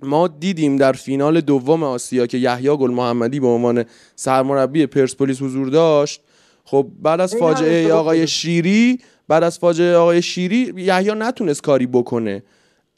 ما 0.02 0.28
دیدیم 0.28 0.76
در 0.76 0.92
فینال 0.92 1.40
دوم 1.40 1.82
آسیا 1.82 2.26
که 2.26 2.38
یحیی 2.38 2.76
گل 2.76 2.90
محمدی 2.90 3.40
به 3.40 3.46
عنوان 3.46 3.84
سرمربی 4.16 4.86
پرسپولیس 4.86 5.42
حضور 5.42 5.68
داشت. 5.68 6.20
خب 6.64 6.86
بعد 7.02 7.20
از 7.20 7.36
فاجعه 7.36 7.92
آقای 7.92 8.26
شیری 8.26 8.98
بعد 9.28 9.42
از 9.42 9.58
فاجعه 9.58 9.96
آقای 9.96 10.22
شیری 10.22 10.72
یحیی 10.76 11.12
نتونست 11.14 11.62
کاری 11.62 11.86
بکنه. 11.86 12.42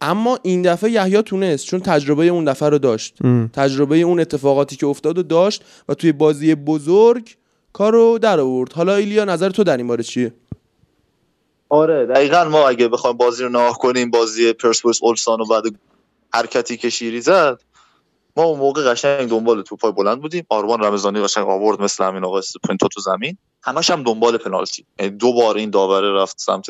اما 0.01 0.39
این 0.43 0.63
دفعه 0.63 0.91
یحیی 0.91 1.23
تونست 1.23 1.67
چون 1.67 1.81
تجربه 1.81 2.27
اون 2.27 2.45
دفعه 2.45 2.69
رو 2.69 2.79
داشت. 2.79 3.19
تجربه 3.53 3.99
اون 3.99 4.21
اتفاقاتی 4.21 4.77
که 4.77 4.87
افتاد 4.87 5.19
و 5.19 5.23
داشت 5.23 5.65
و 5.89 5.95
توی 5.95 6.13
بازی 6.13 6.55
بزرگ 6.55 7.37
کارو 7.73 8.19
در 8.19 8.41
آورد. 8.41 8.73
حالا 8.73 8.95
ایلیا 8.95 9.25
نظر 9.25 9.51
تو 9.51 9.65
در 9.65 9.77
این 9.77 9.87
باره 9.87 10.03
چیه؟ 10.03 10.33
آره 11.69 12.07
دقیقا 12.07 12.45
ما 12.45 12.69
اگه 12.69 12.89
بخوایم 12.89 13.17
بازی 13.17 13.43
رو 13.43 13.49
نگاه 13.49 13.79
کنیم 13.79 14.11
بازی 14.11 14.53
پرسپولیس 14.53 15.03
اولسان 15.03 15.41
و 15.41 15.45
بعد 15.47 15.63
حرکتی 16.33 16.77
که 16.77 16.91
شیری 16.91 17.21
زد 17.21 17.63
ما 18.37 18.43
اون 18.43 18.59
موقع 18.59 18.91
قشنگ 18.91 19.29
دنبال 19.29 19.63
توپای 19.63 19.93
بلند 19.93 20.21
بودیم. 20.21 20.47
آرمان 20.49 20.81
رمضانی 20.81 21.21
قشنگ 21.21 21.49
آورد 21.49 21.83
مثل 21.83 22.05
همین 22.05 22.25
آقا 22.25 22.41
پنتو 22.69 22.89
تو 22.89 23.01
زمین. 23.01 23.39
همش 23.63 23.91
هم 23.91 24.03
دنبال 24.03 24.37
پنالتی. 24.37 24.87
یعنی 24.99 25.17
دو 25.17 25.33
بار 25.33 25.57
این 25.57 25.71
داوره 25.71 26.13
رفت 26.13 26.41
سمت 26.41 26.67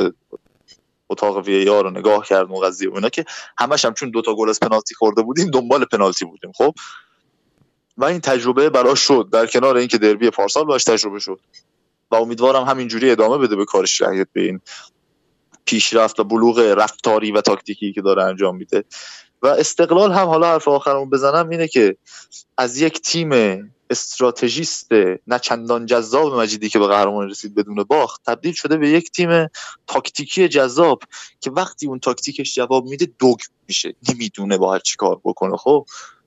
اتاق 1.11 1.37
وی 1.37 1.69
آر 1.69 1.85
رو 1.85 1.91
نگاه 1.91 2.27
کرد 2.27 2.53
اون 2.53 2.67
قضیه 2.67 2.91
و 2.91 2.95
اینا 2.95 3.09
که 3.09 3.25
همش 3.59 3.85
هم 3.85 3.95
چون 3.95 4.11
دوتا 4.11 4.35
گل 4.35 4.49
از 4.49 4.61
پنالتی 4.61 4.95
خورده 4.95 5.23
بودیم 5.23 5.51
دنبال 5.51 5.85
پنالتی 5.85 6.25
بودیم 6.25 6.53
خب؟ 6.53 6.75
و 7.97 8.05
این 8.05 8.21
تجربه 8.21 8.71
براش 8.71 9.01
شد. 9.01 9.29
در 9.33 9.47
کنار 9.47 9.77
اینکه 9.77 9.99
دربی 9.99 10.31
پارسال 10.31 10.65
باش 10.65 10.85
تجربه 10.85 11.19
شد. 11.19 11.41
و 12.11 12.15
امیدوارم 12.15 12.65
همینجوری 12.65 13.11
ادامه 13.11 13.39
بده 13.39 13.57
به 13.57 13.65
کارش 13.65 14.03
رعایت 14.03 14.29
به 14.33 14.41
این 14.41 14.61
پیشرفت 15.65 16.21
و 16.21 16.25
بلوغ 16.25 16.59
رفتاری 16.59 17.33
و 17.33 17.41
تاکتیکی 17.41 17.93
که 17.93 18.03
داره 18.03 18.23
انجام 18.25 18.57
میده. 18.57 18.85
و 19.43 19.47
استقلال 19.47 20.12
هم 20.12 20.26
حالا 20.26 20.47
حرف 20.47 20.68
آخرمون 20.68 21.11
بزنم 21.11 21.49
اینه 21.49 21.68
که 21.68 21.97
از 22.59 22.80
یک 22.80 23.01
تیم 23.01 23.30
استراتژیست 23.91 24.93
نه 25.26 25.38
چندان 25.43 25.86
جذاب 25.86 26.34
مجیدی 26.34 26.68
که 26.68 26.78
به 26.78 26.86
قهرمان 26.86 27.30
رسید 27.30 27.55
بدون 27.55 27.84
باخت 27.84 28.20
تبدیل 28.26 28.53
شده 28.53 28.76
به 28.76 28.88
یک 28.88 29.11
تیم 29.11 29.47
تاکتیکی 29.86 30.49
جذاب 30.49 31.03
که 31.41 31.51
وقتی 31.51 31.86
اون 31.86 31.99
تاکتیکش 31.99 32.55
جواب 32.55 32.84
میده 32.84 33.09
دوگ 33.18 33.38
میشه 33.68 33.95
نمی‌دونه 34.09 34.59
باید 34.59 34.82
چی 34.82 34.97
کار 34.97 35.20
بکنه. 35.24 35.57
خب 35.57 35.86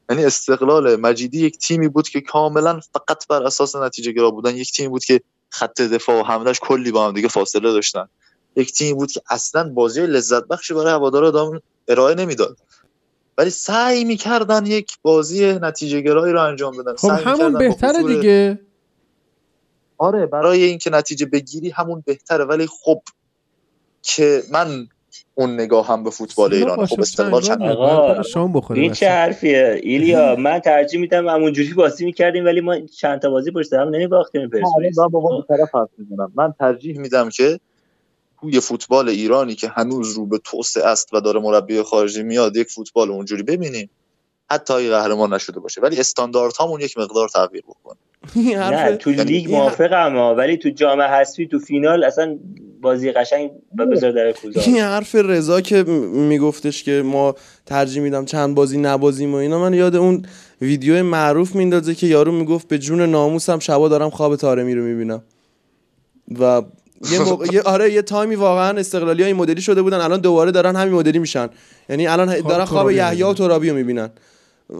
یعنی 0.09 0.25
استقلال 0.25 0.95
مجیدی 0.95 1.45
یک 1.45 1.57
تیمی 1.57 1.87
بود 1.87 2.09
که 2.09 2.21
کاملا 2.21 2.79
فقط 2.93 3.27
بر 3.27 3.43
اساس 3.43 3.75
نتیجه 3.75 4.11
گرا 4.11 4.31
بودن 4.31 4.55
یک 4.55 4.71
تیمی 4.71 4.89
بود 4.89 5.05
که 5.05 5.21
خط 5.49 5.81
دفاع 5.81 6.21
و 6.21 6.23
حملش 6.23 6.59
کلی 6.59 6.91
با 6.91 7.07
هم 7.07 7.13
دیگه 7.13 7.27
فاصله 7.27 7.71
داشتن. 7.71 8.07
یک 8.55 8.73
تیمی 8.73 8.93
بود 8.93 9.11
که 9.11 9.21
اصلا 9.29 9.69
بازی 9.69 10.01
لذت 10.01 10.47
بخشی 10.47 10.73
برای 10.73 10.93
هوادارا 10.93 11.61
ارائه 11.87 12.15
نمی‌داد. 12.15 12.57
ولی 13.37 13.49
سعی 13.49 14.03
می‌کردن 14.03 14.65
یک 14.65 14.97
بازی 15.01 15.53
نتیجه 15.53 16.01
گرایی 16.01 16.33
رو 16.33 16.41
انجام 16.41 16.77
بدن. 16.77 16.95
خب 16.95 17.07
سعی 17.07 17.23
همون 17.23 17.53
با 17.53 17.59
بهتره 17.59 17.97
حضور- 17.97 18.15
دیگه. 18.15 18.59
آره 19.97 20.25
برای 20.25 20.63
اینکه 20.63 20.89
نتیجه 20.89 21.25
بگیری 21.25 21.69
همون 21.69 22.03
بهتره. 22.05 22.45
ولی 22.45 22.67
خب 22.67 23.01
که 24.01 24.41
من 24.51 24.87
اون 25.35 25.53
نگاه 25.53 25.87
هم 25.87 26.03
به 26.03 26.09
فوتبال 26.09 26.53
ایران 26.53 26.85
خب 26.85 27.01
استقلال 27.01 27.41
چند 27.41 27.61
آقا، 27.61 28.21
شام 28.23 28.53
بخوره 28.53 28.81
این. 28.81 28.91
چه 28.93 29.09
حرفیه؟ 29.09 29.79
ایلیا 29.83 30.35
من 30.45 30.59
ترجیح 30.59 30.99
میدم 30.99 31.27
همونجوری 31.27 31.73
بازی 31.73 32.05
می‌کردیم 32.05 32.45
ولی 32.45 32.61
ما 32.61 32.79
چند 32.79 33.21
تا 33.21 33.29
بازی 33.29 33.51
پشت 33.51 33.73
هم 33.73 33.89
نمیباختیم. 33.89 34.49
پرسپولیس. 34.49 34.99
من 34.99 35.07
با 35.07 35.29
دو 35.29 35.57
طرف 35.57 35.75
حرف 35.75 35.89
می‌زنم. 35.97 36.31
من 36.35 36.53
ترجیح 36.59 36.99
میدم 36.99 37.29
که 37.29 37.59
توی 38.43 38.59
فوتبال 38.59 39.09
ایرانی 39.09 39.55
که 39.55 39.67
هنوز 39.67 40.13
رو 40.13 40.25
به 40.25 40.37
توسعه 40.37 40.85
است 40.85 41.13
و 41.13 41.21
داره 41.21 41.39
مربی 41.39 41.81
خارجی 41.81 42.23
میاد 42.23 42.55
یک 42.55 42.67
فوتبال 42.69 43.11
اونجوری 43.11 43.43
ببینیم. 43.43 43.89
حتی 44.51 44.73
اگه 44.73 44.89
قهرمان 44.89 45.33
نشده 45.33 45.59
باشه. 45.59 45.81
ولی 45.81 45.99
استاندارد 45.99 46.53
همون 46.59 46.81
یک 46.81 46.97
مقدار 46.97 47.29
تغییر 47.29 47.63
بکنه. 47.67 47.97
نه 48.35 48.57
حرف 48.57 48.97
تو 48.97 49.09
لیگ 49.09 49.29
این 49.29 49.57
موافقم 49.57 50.15
ها 50.15 50.35
ولی 50.35 50.57
تو 50.57 50.69
جام 50.69 51.01
حذفی 51.01 51.47
تو 51.47 51.59
فینال 51.59 52.03
اصلا 52.03 52.39
بازی 52.81 53.11
قشنگ 53.11 53.51
و 53.77 53.85
بذار 53.85 54.11
در 54.11 54.31
کوزا 54.31 54.61
این 54.61 54.77
حرف 54.77 55.15
رضا 55.15 55.61
که 55.61 55.83
میگفتش 55.83 56.83
که 56.83 57.01
ما 57.05 57.35
ترجیح 57.65 58.03
میدم 58.03 58.25
چند 58.25 58.55
بازی 58.55 58.77
نبازیم 58.77 59.33
و 59.33 59.37
اینا 59.37 59.59
من 59.59 59.73
یاد 59.73 59.95
اون 59.95 60.25
ویدیو 60.61 61.03
معروف 61.03 61.55
میندازه 61.55 61.95
که 61.95 62.07
یارو 62.07 62.31
می‌گفت 62.31 62.67
به 62.67 62.77
جون 62.79 63.01
ناموسم 63.01 63.59
شبا 63.59 63.89
دارم 63.89 64.09
خواب 64.09 64.35
تارمی 64.35 64.75
رو 64.75 64.83
می‌بینم. 64.83 65.23
و 66.39 66.61
یه 67.11 67.19
موقع 67.19 67.53
یه 67.53 67.61
آره 67.61 67.93
یه 67.93 68.01
تایمی 68.01 68.35
واقعا 68.35 68.79
استقلالی 68.79 69.21
ها 69.21 69.27
این 69.27 69.35
مدلی 69.35 69.61
شده 69.61 69.81
بودن. 69.81 70.01
الان 70.01 70.19
دوباره 70.19 70.51
دارن 70.51 70.75
همین 70.75 70.93
مدلی 70.93 71.19
میشن. 71.19 71.49
یعنی 71.89 72.07
الان 72.07 72.25
دارن 72.25 72.65
خواب 72.65 72.91
ترابی 72.91 72.93
یحیی 72.93 73.23
و 73.23 73.27
می‌بینن. 73.27 73.35
ترابی 73.47 73.69
رو 73.69 73.75
می‌بینن. 73.75 74.09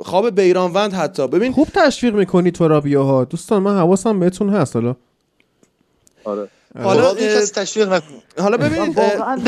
خواب 0.03 0.30
بیرانوند 0.30 0.93
حتی. 0.93 1.28
ببین 1.28 1.51
خوب 1.51 1.67
تشویق 1.67 2.15
می‌کنی 2.15 2.51
تو 2.51 2.67
رابیاها 2.67 3.26
دوستان 3.26 3.61
من 3.63 3.78
حواسم 3.78 4.19
بهتون 4.19 4.49
هست 4.49 4.76
حالا. 4.76 4.95
آره. 6.24 6.49
حالا، 6.84 7.13
تشویق 7.55 8.01
حالا 8.39 8.57
ببینید 8.57 8.97
واقعا 8.97 9.41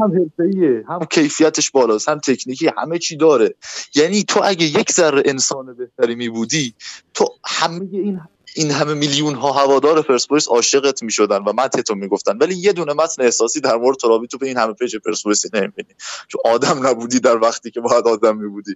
هم 0.00 0.12
حرفه‌ایه. 0.12 0.84
هم 0.88 1.04
کیفیتش 1.10 1.70
بالاست 1.70 2.08
هم 2.08 2.18
تکنیکی 2.18 2.70
همه 2.78 2.98
چی 2.98 3.16
داره. 3.16 3.54
یعنی 3.94 4.22
تو 4.22 4.40
اگه 4.44 4.66
یک 4.66 4.92
ذره 4.92 5.22
انسان 5.24 5.76
بهتری 5.78 6.14
می 6.14 6.28
بودی 6.28 6.74
تو 7.14 7.26
همه 7.44 7.88
این 7.92 8.20
این 8.54 8.70
همه 8.70 8.94
میلیون 8.94 9.34
ها 9.34 9.52
هوادار 9.52 10.02
پرسپولیس 10.02 10.48
عاشقت 10.48 11.02
می‌شدن 11.02 11.36
و 11.36 11.52
مدح 11.52 11.80
تو 11.80 11.94
می‌گفتن. 11.94 12.36
ولی 12.36 12.54
یه 12.54 12.72
دونه 12.72 12.92
متن 12.92 13.22
احساسی 13.22 13.60
در 13.60 13.76
مورد 13.76 13.96
ترابی 13.96 14.26
تو 14.26 14.38
به 14.38 14.46
این 14.46 14.56
همه 14.56 14.72
پیج 14.72 14.96
پرسپولیس 14.96 15.54
نمی‌بینی. 15.54 15.88
چون 16.28 16.40
آدم 16.44 16.86
نبودی 16.86 17.20
در 17.20 17.38
وقتی 17.38 17.70
که 17.70 17.80
باید 17.80 18.04
آدم 18.04 18.36
میبودی. 18.36 18.74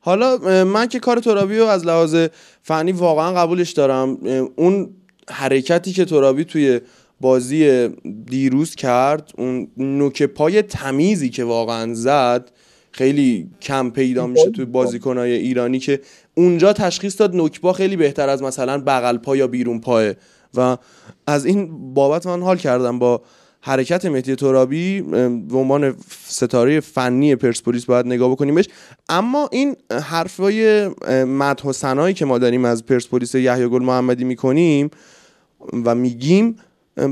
حالا 0.00 0.64
من 0.64 0.88
که 0.88 0.98
کار 0.98 1.20
ترابی 1.20 1.58
رو 1.58 1.64
از 1.66 1.86
لحاظ 1.86 2.26
فنی 2.62 2.92
واقعا 2.92 3.32
قبولش 3.32 3.70
دارم. 3.70 4.18
اون 4.56 4.90
حرکتی 5.28 5.92
که 5.92 6.04
ترابی 6.04 6.44
توی 6.44 6.80
بازی 7.20 7.88
دیروز 8.26 8.74
کرد 8.74 9.32
اون 9.38 9.68
نوک 9.76 10.22
پای 10.22 10.62
تمیزی 10.62 11.30
که 11.30 11.44
واقعا 11.44 11.94
زد 11.94 12.50
خیلی 12.90 13.50
کم 13.62 13.90
پیدا 13.90 14.26
میشه 14.26 14.50
توی 14.50 14.64
بازیکنهای 14.64 15.32
ایرانی 15.32 15.78
که 15.78 16.00
اونجا 16.38 16.72
تشخیص 16.72 17.20
داد 17.20 17.36
نکبا 17.36 17.72
خیلی 17.72 17.96
بهتر 17.96 18.28
از 18.28 18.42
مثلا 18.42 18.82
بغل 18.86 19.16
پا 19.16 19.36
یا 19.36 19.46
بیرون 19.46 19.80
پاه 19.80 20.12
و 20.54 20.76
از 21.26 21.44
این 21.44 21.94
بابت 21.94 22.26
من 22.26 22.42
حال 22.42 22.56
کردم 22.56 22.98
با 22.98 23.22
حرکت 23.60 24.04
مهدی 24.04 24.34
ترابی 24.34 25.00
به 25.48 25.58
عنوان 25.58 25.94
ستاره 26.26 26.80
فنی 26.80 27.36
پرسپولیس 27.36 27.84
باید 27.84 28.06
نگاه 28.06 28.30
بکنیم 28.30 28.54
بهش 28.54 28.68
اما 29.08 29.48
این 29.52 29.76
حرفای 30.02 30.88
مدح 31.24 31.64
و 31.64 31.72
ثنایی 31.72 32.14
که 32.14 32.24
ما 32.24 32.38
داریم 32.38 32.64
از 32.64 32.86
پرسپولیس 32.86 33.34
یحیی 33.34 33.68
گل 33.68 33.82
محمدی 33.82 34.24
می‌کنیم 34.24 34.90
و 35.84 35.94
میگیم 35.94 36.56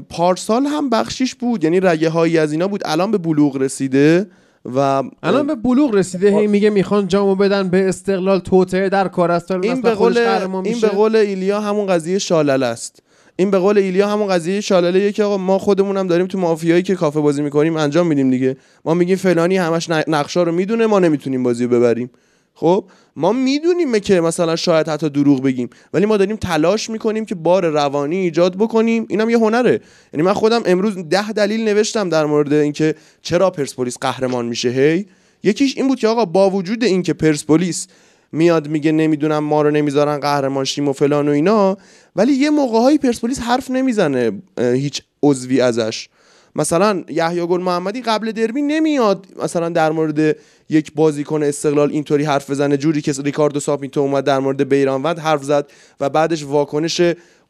پارسال 0.08 0.66
هم 0.66 0.90
بخشیش 0.90 1.34
بود. 1.34 1.64
یعنی 1.64 1.80
رگه 1.80 2.08
هایی 2.08 2.38
از 2.38 2.52
اینا 2.52 2.68
بود. 2.68 2.82
الان 2.84 3.10
به 3.10 3.18
بلوغ 3.18 3.56
رسیده. 3.56 4.26
و 4.64 5.02
الان 5.22 5.46
به 5.46 5.54
بلوغ 5.54 5.94
رسیده 5.94 6.38
هی 6.38 6.46
میگه 6.46 6.70
می‌خوان 6.70 7.08
جامو 7.08 7.34
بدن 7.34 7.68
به 7.68 7.88
استقلال 7.88 8.38
توطعه 8.38 8.88
در 8.88 9.08
کار 9.08 9.30
است. 9.30 9.50
این 9.50 9.80
به 9.80 9.90
قول 9.90 10.18
این 10.64 10.80
به 10.80 10.88
قول 10.88 11.16
ایلیا 11.16 11.60
همون 11.60 11.86
قضیه 11.86 12.18
شالله 12.18 12.66
است. 12.66 13.02
این 13.36 13.50
به 13.50 13.58
قول 13.58 13.78
ایلیا 13.78 14.08
همون 14.08 14.28
قضیه 14.28 14.60
شالله 14.60 15.12
که 15.12 15.24
آقا 15.24 15.36
ما 15.36 15.58
خودمون 15.58 15.96
هم 15.96 16.06
داریم 16.06 16.26
تو 16.26 16.38
مافیایی 16.38 16.82
که 16.82 16.94
کافه 16.94 17.20
بازی 17.20 17.42
می‌کنیم 17.42 17.76
انجام 17.76 18.06
میدیم 18.06 18.30
دیگه. 18.30 18.56
ما 18.84 18.94
میگیم 18.94 19.16
فلانی 19.16 19.56
همش 19.56 19.90
نقشا 19.90 20.42
رو 20.42 20.52
می‌دونه 20.52 20.86
ما 20.86 20.98
نمی‌تونیم 20.98 21.42
بازی 21.42 21.64
رو 21.64 21.70
ببریم. 21.70 22.10
خب 22.54 22.84
ما 23.16 23.32
می‌دونیم 23.32 23.98
که 23.98 24.20
مثلا 24.20 24.56
شاید 24.56 24.88
حتی 24.88 25.10
دروغ 25.10 25.42
بگیم 25.42 25.70
ولی 25.92 26.06
ما 26.06 26.16
داریم 26.16 26.36
تلاش 26.36 26.90
می‌کنیم 26.90 27.24
که 27.24 27.34
بار 27.34 27.66
روانی 27.66 28.16
ایجاد 28.16 28.56
بکنیم. 28.56 29.06
اینم 29.08 29.30
یه 29.30 29.38
هنره. 29.38 29.80
یعنی 30.12 30.26
من 30.26 30.32
خودم 30.32 30.62
امروز 30.66 30.96
ده 30.96 31.32
دلیل 31.32 31.64
نوشتم 31.64 32.08
در 32.08 32.26
مورد 32.26 32.52
اینکه 32.52 32.94
چرا 33.22 33.50
پرسپولیس 33.50 33.98
قهرمان 34.00 34.46
میشه. 34.46 34.68
هی؟ 34.68 35.06
یکیش 35.42 35.76
این 35.76 35.88
بود 35.88 35.98
که 35.98 36.08
آقا 36.08 36.24
با 36.24 36.50
وجود 36.50 36.84
اینکه 36.84 37.12
پرسپولیس 37.12 37.86
میاد 38.32 38.68
میگه 38.68 38.92
نمی‌دونم 38.92 39.44
ما 39.44 39.62
رو 39.62 39.70
نمی‌ذارن 39.70 40.20
قهرمان 40.20 40.64
شیم 40.64 40.88
و 40.88 40.92
فلان 40.92 41.28
و 41.28 41.32
اینا 41.32 41.76
ولی 42.16 42.32
یه 42.32 42.50
موقع 42.50 42.96
پرسپولیس 42.96 43.40
حرف 43.40 43.70
نمی‌زنه 43.70 44.32
هیچ 44.58 45.02
عضوی 45.22 45.60
ازش. 45.60 46.08
مثلا 46.56 47.04
یحیی 47.08 47.46
گل 47.46 47.60
محمدی 47.60 48.02
قبل 48.02 48.32
دربی 48.32 48.62
نمیاد 48.62 49.26
مثلا 49.42 49.68
در 49.68 49.92
مورد 49.92 50.36
یک 50.68 50.92
بازیکن 50.94 51.42
استقلال 51.42 51.90
اینطوری 51.90 52.24
حرف 52.24 52.50
بزنه 52.50 52.76
جوری 52.76 53.00
که 53.00 53.12
ریکاردو 53.12 53.60
ساپینتو 53.60 54.00
اومد 54.00 54.24
در 54.24 54.38
مورد 54.38 54.68
بیرانوند 54.68 55.18
حرف 55.18 55.44
زد 55.44 55.70
و 56.00 56.08
بعدش 56.08 56.44
واکنش 56.44 57.00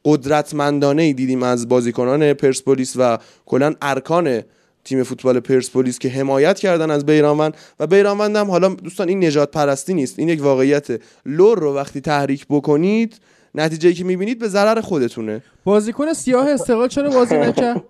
قدرتمندانه 0.05 1.03
ای 1.03 1.13
دیدیم 1.13 1.43
از 1.43 1.69
بازیکنان 1.69 2.33
پرسپولیس 2.35 2.95
و 2.97 3.19
کلا 3.47 3.75
ارکان 3.83 4.43
تیم 4.85 5.03
فوتبال 5.03 5.41
پرسپولیس 5.41 5.99
که 5.99 6.09
حمایت 6.09 6.59
کردن 6.59 6.91
از 6.91 7.07
بیرانوند 7.07 7.57
و 7.81 7.87
بیرانوند 7.87 8.37
هم 8.37 8.51
حالا 8.51 8.69
دوستان 8.69 9.09
این 9.09 9.25
نجات 9.25 9.51
پرستی 9.51 9.95
نیست 9.95 10.19
این 10.19 10.29
یک 10.29 10.43
واقعیت 10.43 11.01
لور 11.27 11.59
رو 11.59 11.75
وقتی 11.75 12.01
تحریک 12.01 12.47
بکنید 12.51 13.17
نتیجه 13.55 13.93
که 13.93 14.05
می‌بینید 14.05 14.39
به 14.39 14.49
ضرر 14.49 14.81
خودتونه. 14.81 15.43
بازیکن 15.65 16.13
سیاه 16.13 16.49
استقلال 16.49 16.89
چرا 16.89 17.11
بازی 17.11 17.37
نکرد؟ 17.37 17.83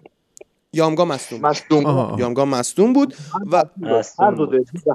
یامگا 0.75 1.05
مصدوم 1.05 1.41
مصدوم 1.41 2.17
یامگا 2.19 2.45
مصدوم 2.45 2.93
بود 2.93 3.15
و 3.53 3.65
هر 4.19 4.31
دو 4.31 4.45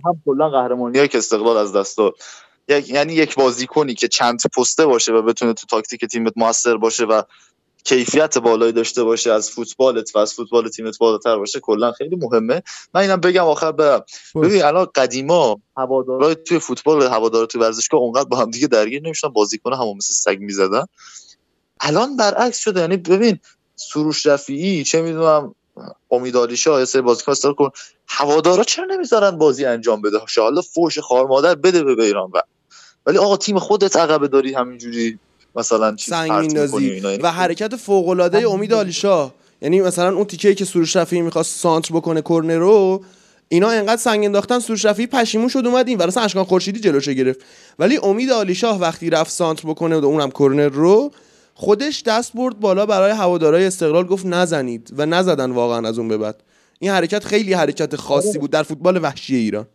هم 0.06 0.22
کلا 0.26 0.50
قهرمانی 0.50 1.08
که 1.08 1.18
استقلال 1.18 1.58
از 1.58 1.76
دست 1.76 1.98
داد. 1.98 2.14
یعنی 2.68 3.14
یک 3.14 3.36
بازیکنی 3.36 3.94
که 3.94 4.08
چند 4.08 4.42
پسته 4.58 4.86
باشه 4.86 5.14
و 5.14 5.22
بتونه 5.22 5.54
تو 5.54 5.68
تاکتیک 5.68 6.06
تیمت 6.06 6.34
موثر 6.36 6.78
باشه 6.78 7.06
و 7.06 7.22
کیفیت 7.84 8.38
بالایی 8.38 8.72
داشته 8.72 9.04
باشه 9.04 9.32
از 9.32 9.50
فوتبالت 9.50 10.16
و 10.16 10.20
از 10.20 10.34
فوتبال 10.34 10.70
تیمت 10.70 10.98
بالاتر 10.98 11.38
باشه 11.38 11.60
کلا 11.60 11.92
خیلی 11.92 12.16
مهمه. 12.16 12.64
من 12.94 13.02
اینم 13.02 13.20
بگم 13.20 13.44
آخر 13.44 13.72
برم. 13.72 14.04
ببین 14.36 14.64
الان 14.64 14.88
قدیما 14.96 15.60
هوادارهای 15.78 16.36
توی 16.36 16.60
فوتبال 16.60 17.04
هوادارا 17.04 17.46
توی 17.46 17.62
ورزشگاه 17.62 18.02
اونقدر 18.02 18.30
با 18.30 18.38
هم 18.38 18.52
دیگه 18.52 18.68
درگیر 18.68 19.02
نمیشن 19.02 19.28
بازیکن 19.28 19.74
همون 19.74 19.98
مثل 19.98 20.14
سگ 20.14 20.40
می‌زدن. 20.40 20.86
الان 21.80 22.18
برعکس 22.18 22.58
شده. 22.58 22.80
یعنی 22.80 22.98
ببین 22.98 23.40
سروش 23.76 24.26
رفیعی 24.26 24.84
چه 24.84 25.02
می‌دونم 25.02 25.56
امید 26.12 26.38
علیشا 26.38 26.80
یه 26.80 26.86
سری 26.86 27.02
بازیکن 27.02 27.32
استفاده 27.32 27.56
کن. 27.56 27.70
هوادارا 28.08 28.64
چرا 28.64 28.86
نمی‌ذارن 28.86 29.38
بازی 29.38 29.66
انجام 29.66 30.02
بده؟ 30.02 30.18
حالا 30.38 30.62
فوش 30.62 31.00
خار 31.00 31.28
مادر 31.28 31.56
بده 31.56 31.84
به 31.84 32.04
ایران 32.04 32.32
و. 32.34 32.42
ولی 33.06 33.18
آقا 33.18 33.38
تیم 33.38 33.60
خودت 33.60 33.98
عقبه 33.98 34.28
داری 34.28 34.54
همینجوری 34.54 35.20
مثلا 35.56 35.96
سنگ 36.00 36.32
میندازی 36.32 37.00
و 37.24 37.32
حرکت 37.32 37.76
فوق 37.76 38.10
العاده 38.10 38.50
امید 38.50 38.74
علیشا 38.74 39.32
یعنی 39.62 39.82
مثلا 39.82 40.16
اون 40.16 40.26
تیکه 40.26 40.56
که 40.56 40.66
سروش 40.66 40.96
رفیعی 40.96 41.22
می‌خواست 41.22 41.60
سانتر 41.60 41.96
بکنه 41.96 42.22
کرنر 42.22 42.58
رو 42.58 43.04
اینا 43.50 43.70
انقدر 43.70 44.02
سنگ 44.02 44.26
انداختن 44.26 44.60
سروش 44.60 44.86
رفیعی 44.86 45.08
پشیمون 45.08 45.48
شد 45.48 45.66
اومد 45.66 45.88
این 45.88 45.98
واسه 45.98 46.22
اشکان 46.22 46.44
خورشیدی 46.44 46.80
جلوش 46.80 47.10
گرفت. 47.10 47.40
ولی 47.80 48.00
امید 48.04 48.32
علیشاه 48.32 48.80
وقتی 48.80 49.10
رفت 49.10 49.32
سانتر 49.32 49.70
بکنه 49.70 49.98
و 49.98 50.06
اونم 50.06 50.32
کرنر 50.32 50.70
رو 50.70 51.12
خودش 51.62 52.03
دست 52.03 52.34
برد 52.34 52.60
بالا 52.60 52.86
برای 52.86 53.12
هوادارهای 53.12 53.66
استقلال 53.66 54.03
گفت 54.03 54.26
نزنید 54.26 54.93
و 54.97 55.05
نزدن 55.05 55.51
واقعا 55.51 55.88
از 55.88 55.99
اون 55.99 56.07
به 56.07 56.18
بعد. 56.18 56.43
این 56.80 56.91
حرکت 56.91 57.24
خیلی 57.24 57.53
حرکت 57.53 57.95
خاصی 57.95 58.39
بود 58.39 58.51
در 58.51 58.64
فوتبال 58.64 59.03
وحشی 59.03 59.36
ایران. 59.36 59.68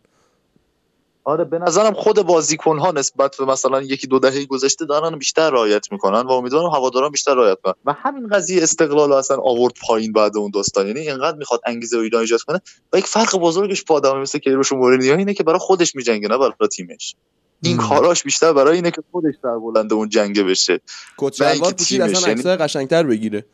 آره 1.23 1.43
به 1.43 1.59
نظرم 1.59 1.93
خود 1.93 2.21
بازیکن 2.21 2.79
ها 2.79 2.91
نسبت 2.91 3.35
به 3.37 3.45
مثلا 3.45 3.81
یکی 3.81 4.07
دو 4.07 4.19
دهه 4.19 4.45
گذشته 4.45 4.85
دارن 4.85 5.17
بیشتر 5.17 5.49
رعایت 5.49 5.91
می‌کنن 5.91 6.21
و 6.21 6.31
امیدوارم 6.31 6.69
هواداران 6.69 7.11
بیشتر 7.11 7.35
رعایت 7.35 7.57
کنن. 7.63 7.73
و 7.85 7.93
همین 7.93 8.27
قضیه 8.27 8.63
استقلال 8.63 9.13
اصلا 9.13 9.37
آورد 9.37 9.73
پایین 9.87 10.13
بعد 10.13 10.37
اون 10.37 10.51
داستان. 10.53 10.87
یعنی 10.87 10.99
اینقدر 10.99 11.37
می‌خواد 11.37 11.61
انگیزه 11.65 11.97
و 11.97 12.01
ایران 12.01 12.21
ایجاد 12.21 12.41
کنه 12.41 12.61
و 12.93 12.97
یک 12.97 13.05
فرق 13.05 13.37
بزرگش 13.37 13.83
با 13.83 13.95
آدم 13.95 14.21
مثل 14.21 14.39
کیروش 14.39 14.71
و 14.71 14.75
مورینیو 14.75 15.17
اینه 15.17 15.33
که 15.33 15.43
برای 15.43 15.59
خودش 15.59 15.95
میجنگه 15.95 16.27
نه 16.27 16.37
برای 16.37 16.53
تیمش. 16.71 17.15
این 17.61 17.77
کاراش 17.77 18.23
بیشتر 18.23 18.53
برای 18.53 18.75
اینه 18.75 18.91
که 18.91 19.03
خودش 19.11 19.33
برنده 19.43 19.93
اون 19.93 20.09
جنگه 20.09 20.43
بشه. 20.43 20.81
کت 21.17 21.38
شلوار 21.38 21.73
پوشید 21.73 22.01
اصلا 22.01 22.31
عکسای 22.31 22.55
قشنگتر 22.55 23.03
بگیره. 23.03 23.45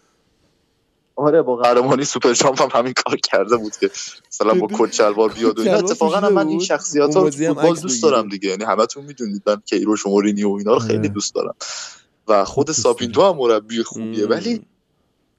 آره 1.16 1.42
با 1.42 1.56
قهرمانی 1.56 2.06
سوپر 2.06 2.34
جام 2.34 2.62
هم 2.62 2.70
همین 2.80 2.94
کار 2.94 3.18
کرده 3.18 3.58
بود 3.58 3.76
که 3.78 3.90
مثلا 4.32 4.54
با 4.54 4.68
کت 4.74 4.96
شلوار 4.96 5.34
بیاد 5.34 5.60
و 5.60 5.72
اتفاقا 5.72 6.30
من 6.30 6.48
این 6.48 6.60
شخصیت 6.60 7.16
ها 7.16 7.32
فوتبال 7.32 7.76
دوست 7.76 8.04
دارم 8.04 8.30
دیگه. 8.30 8.50
یعنی 8.50 8.64
همتون 8.64 9.06
می‌دونید 9.06 9.42
من 9.46 9.62
کیروش 9.66 10.06
و 10.06 10.10
مورینیو 10.10 10.50
و 10.50 10.58
اینا 10.58 10.74
رو 10.74 10.80
خیلی 10.80 11.10
دوست 11.10 11.36
دارم. 11.36 11.56
و 12.28 12.46
خود 12.46 12.72
ساپینتو 12.72 13.22
هم 13.22 13.38
مربی 13.38 13.84
خوبیه. 13.84 14.26
ولی 14.26 14.66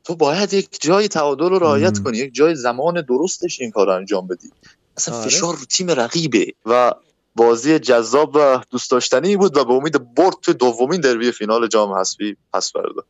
تو 0.04 0.16
باید 0.16 0.52
یک 0.52 0.68
جای 0.80 1.08
تعادل 1.08 1.48
رو 1.48 1.58
رعایت 1.58 1.98
کنی 1.98 2.18
یک 2.18 2.34
جای 2.34 2.54
زمان 2.54 3.02
درستش 3.08 3.60
این 3.60 3.70
کار 3.70 3.86
رو 3.86 3.92
انجام 3.92 4.26
بدی. 4.26 4.50
اصلا 4.96 5.14
آره. 5.14 5.26
فشار 5.26 5.54
رو 5.54 5.64
تیم 5.64 5.90
رقیبه. 5.90 6.46
و 6.66 6.92
بازی 7.36 7.78
جذاب 7.78 8.36
و 8.36 8.60
دوست 8.70 8.90
داشتنی 8.90 9.36
بود 9.36 9.56
و 9.56 9.64
به 9.64 9.72
امید 9.72 10.14
برد 10.14 10.34
تو 10.42 10.52
دومین 10.52 11.00
دربی 11.00 11.32
فینال 11.32 11.66
جام 11.66 11.92
حذفی 11.92 12.36
پس 12.52 12.72
فردا 12.72 13.04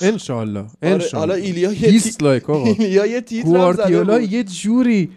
انشالله 0.00 0.66
آره 0.82 1.08
حالا 1.12 1.34
ایلیا 1.34 1.72
یه 1.72 1.90
دیسلایک 1.90 2.50
آقا. 2.50 2.64
ایلیا 2.64 3.06
یه 3.06 3.20
تیتر 3.20 4.20
یه 4.20 4.44
جوری. 4.44 5.10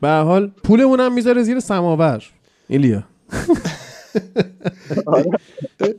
به 0.00 0.08
حال 0.08 0.50
پولمون 0.64 1.00
هم 1.00 1.14
می‌ذاره 1.14 1.42
زیر 1.42 1.60
سماور. 1.60 2.24
ایلیا. 2.68 3.04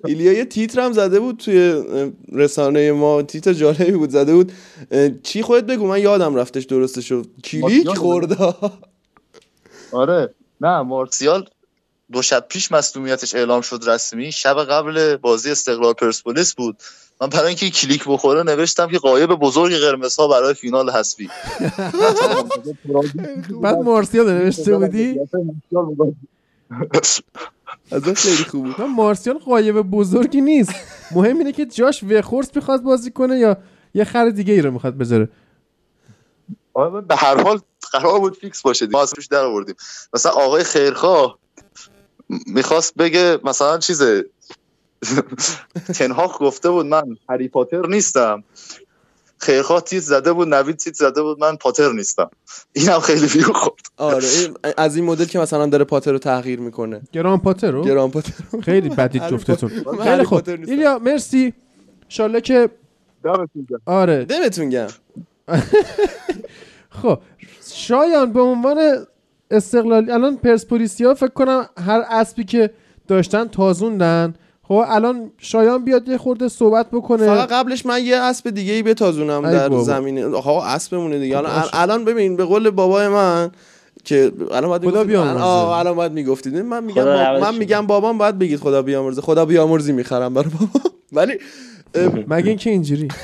ایلیا 0.05 0.33
یه 0.33 0.45
تیتر 0.45 0.81
هم 0.81 0.93
زده 0.93 1.19
بود 1.19 1.37
توی 1.37 1.83
رسانه 2.31 2.91
ما. 2.91 3.21
تیتر 3.21 3.53
جالبی 3.53 3.91
بود 3.91 4.09
زده 4.09 4.33
بود. 4.33 4.51
چی 5.23 5.41
خودت 5.41 5.65
بگو؟ 5.65 5.87
من 5.87 6.01
یادم 6.01 6.35
رفتش 6.35 6.63
درستشو 6.63 7.23
کلیک 7.43 7.89
خورده 7.89 8.37
آره. 9.91 10.35
نه 10.61 10.81
مارسیال 10.81 11.49
دو 12.11 12.21
شب 12.21 12.45
پیش 12.49 12.71
مصدومیتش 12.71 13.35
اعلام 13.35 13.61
شد 13.61 13.83
رسمی. 13.87 14.31
شب 14.31 14.63
قبل 14.63 15.15
بازی 15.15 15.51
استقلال 15.51 15.93
پرسپولیس 15.93 16.53
بود. 16.53 16.77
من 17.21 17.27
برای 17.27 17.47
اینکه 17.47 17.69
کلیک 17.69 18.03
بخوره 18.07 18.43
نوشتم 18.43 18.87
که 18.87 18.97
قایب 18.97 19.29
بزرگ 19.29 19.75
قرمز 19.75 20.15
ها 20.15 20.27
برای 20.27 20.53
فینال 20.53 20.89
حذفی 20.89 21.29
بعد 23.61 23.77
مارسیال 23.77 24.33
نوشته 24.33 24.77
بودی؟ 24.77 25.19
از 27.91 28.03
خیلی 28.03 28.35
خوب 28.35 28.65
بود. 28.65 28.81
مارسیال 28.81 29.37
قایب 29.37 29.81
بزرگی 29.81 30.41
نیست. 30.41 30.73
مهم 31.11 31.37
اینه 31.37 31.51
که 31.51 31.65
جاش 31.65 32.03
وخورس 32.03 32.55
می‌خواد 32.55 32.81
بازی 32.81 33.11
کنه 33.11 33.37
یا 33.37 33.57
یه 33.93 34.03
خر 34.03 34.29
دیگه 34.29 34.53
ای 34.53 34.61
رو 34.61 34.71
می‌خواد 34.71 34.97
بذاره. 34.97 35.29
به 37.07 37.15
هر 37.15 37.43
حال 37.43 37.59
قرار 37.91 38.19
بود 38.19 38.37
فیکس 38.37 38.61
باشه 38.61 38.87
ما 38.87 39.01
از 39.01 39.13
روش 39.17 39.27
در 39.27 39.45
آوردیم. 39.45 39.75
مثلا 40.13 40.31
آقای 40.31 40.63
خیرخواه 40.63 41.39
می‌خواست 42.47 42.95
بگه 42.95 43.39
مثلا 43.43 43.77
چیزه؟ 43.77 44.25
تنهاخ 45.95 46.37
گفته 46.41 46.69
بود 46.69 46.85
من 46.85 47.17
هری 47.29 47.47
پاتر 47.47 47.85
نیستم. 47.87 48.43
خیرخواه 49.37 49.81
تیت 49.81 50.03
زده 50.03 50.33
بود 50.33 50.53
نوید 50.53 50.77
تیت 50.77 50.93
زده 50.93 51.21
بود 51.21 51.39
من 51.39 51.55
پاتر 51.55 51.91
نیستم. 51.91 52.29
اینم 52.73 52.99
خیلی 52.99 53.25
ویو 53.25 53.53
خورد. 53.53 53.81
آره 53.97 54.27
از 54.77 54.95
این 54.95 55.05
مدل 55.05 55.25
که 55.25 55.39
مثلا 55.39 55.65
داره 55.65 55.83
پاتر 55.83 56.11
رو 56.11 56.17
تغییر 56.17 56.59
می‌کنه. 56.59 57.01
گران 57.11 57.39
پاتر 57.39 57.71
رو؟ 57.71 57.83
گران 57.83 58.11
پاتر 58.11 58.31
خیلی 58.63 58.89
بدید 58.89 59.27
جفتتون. 59.27 59.71
خیلی 60.03 60.23
خوب. 60.23 60.49
ایلیا 60.49 60.99
مرسی. 60.99 61.53
انشالله 62.03 62.41
که 62.41 62.69
آره. 63.85 64.25
دمتون 64.25 64.69
گم 64.69 64.87
خب 66.89 67.19
شایان 67.73 68.33
به 68.33 68.41
عنوان 68.41 68.77
استقلالی 69.51 70.11
الان 70.11 70.37
پرسپولیسیا 70.37 71.13
فکر 71.13 71.27
کنم 71.33 71.69
هر 71.85 72.03
اسبی 72.09 72.43
که 72.43 72.69
داشتن 73.07 73.47
تازوندن 73.47 74.33
خب 74.63 74.83
الان 74.87 75.31
شایان 75.37 75.85
بیاد 75.85 76.07
یه 76.07 76.17
خورده 76.17 76.47
صحبت 76.47 76.91
بکنه 76.91 77.25
فقط 77.25 77.49
قبلش 77.51 77.85
من 77.85 78.03
یه 78.05 78.15
اسب 78.17 78.49
دیگه 78.49 78.73
ای 78.73 78.83
بتازونم 78.83 79.51
در 79.51 79.69
بابا. 79.69 79.83
زمین 79.83 80.23
آقا 80.23 80.63
اسبمونه 80.63 81.19
دیگه 81.19 81.37
الان. 81.37 81.63
الان 81.73 82.05
ببین 82.05 82.35
به 82.35 82.45
قول 82.45 82.69
بابای 82.69 83.07
من 83.07 83.51
که 84.05 84.31
الان 84.51 84.69
باید 84.69 84.81
خدا 84.91 85.03
بیامرزه. 85.03 85.39
آه 85.43 85.79
الان 85.79 85.95
باید 85.95 86.11
می‌گفتید 86.11 86.55
من 86.57 86.83
میگم 86.83 87.05
با- 87.05 87.39
من. 87.41 87.55
میگم 87.57 87.87
بابام 87.87 88.17
باید 88.17 88.39
بگید 88.39 88.59
خدا 88.59 88.81
بیامرزه 88.81 89.21
خدا 89.21 89.45
بیامرزی 89.45 89.91
می‌خرم 89.91 90.33
برای 90.33 90.49
بابا 90.49 90.89
ولی 91.11 91.33
مگه 92.27 92.47
اینکه 92.49 92.69
اینجوری 92.69 93.07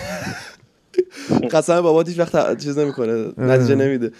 قسم 1.54 1.82
بابات 1.82 2.08
هیچ 2.10 2.20
وقت 2.20 2.64
چیز 2.64 2.78
نمی‌کنه 2.78 3.32
نتیجه 3.38 3.76
نمیده. 3.76 4.12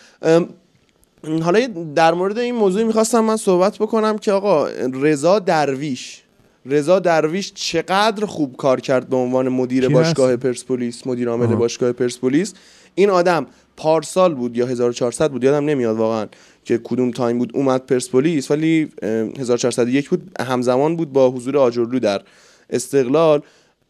حالا 1.42 1.68
در 1.96 2.14
مورد 2.14 2.38
این 2.38 2.56
موضوع 2.56 2.84
می‌خواستم 2.84 3.20
من 3.20 3.38
صحبت 3.38 3.78
بکنم 3.78 4.18
که 4.18 4.32
آقا 4.32 4.68
رضا 4.94 5.40
درویش 5.40 6.22
رضا 6.66 7.00
درویش 7.00 7.54
چقدر 7.54 8.26
خوب 8.26 8.56
کار 8.56 8.82
کرد 8.82 9.10
به 9.10 9.16
عنوان 9.16 9.50
مدیر 9.50 9.90
باشگاه؟ 9.90 10.36
پرسپولیس 10.36 11.08
مدیر 11.08 11.30
عامل. 11.30 11.56
باشگاه 11.56 11.92
پرسپولیس. 11.92 12.54
این 12.96 13.10
آدم 13.10 13.46
پارسال 13.78 14.34
بود 14.36 14.58
یا 14.58 14.66
1400 14.66 15.32
بود؟ 15.32 15.44
یادم 15.44 15.66
نمیاد 15.66 15.98
واقعا 15.98 16.28
که 16.64 16.78
کدوم 16.78 17.12
time 17.12 17.38
بود 17.38 17.52
اومد 17.54 17.86
پرسپولیس 17.86 18.52
ولی 18.52 18.90
اه، 19.02 19.10
1401 19.10 20.10
بود. 20.10 20.32
همزمان 20.40 20.96
بود 20.96 21.14
با 21.14 21.30
حضور 21.32 21.58
آجرلو 21.58 22.00
در 22.00 22.22
استقلال. 22.70 23.42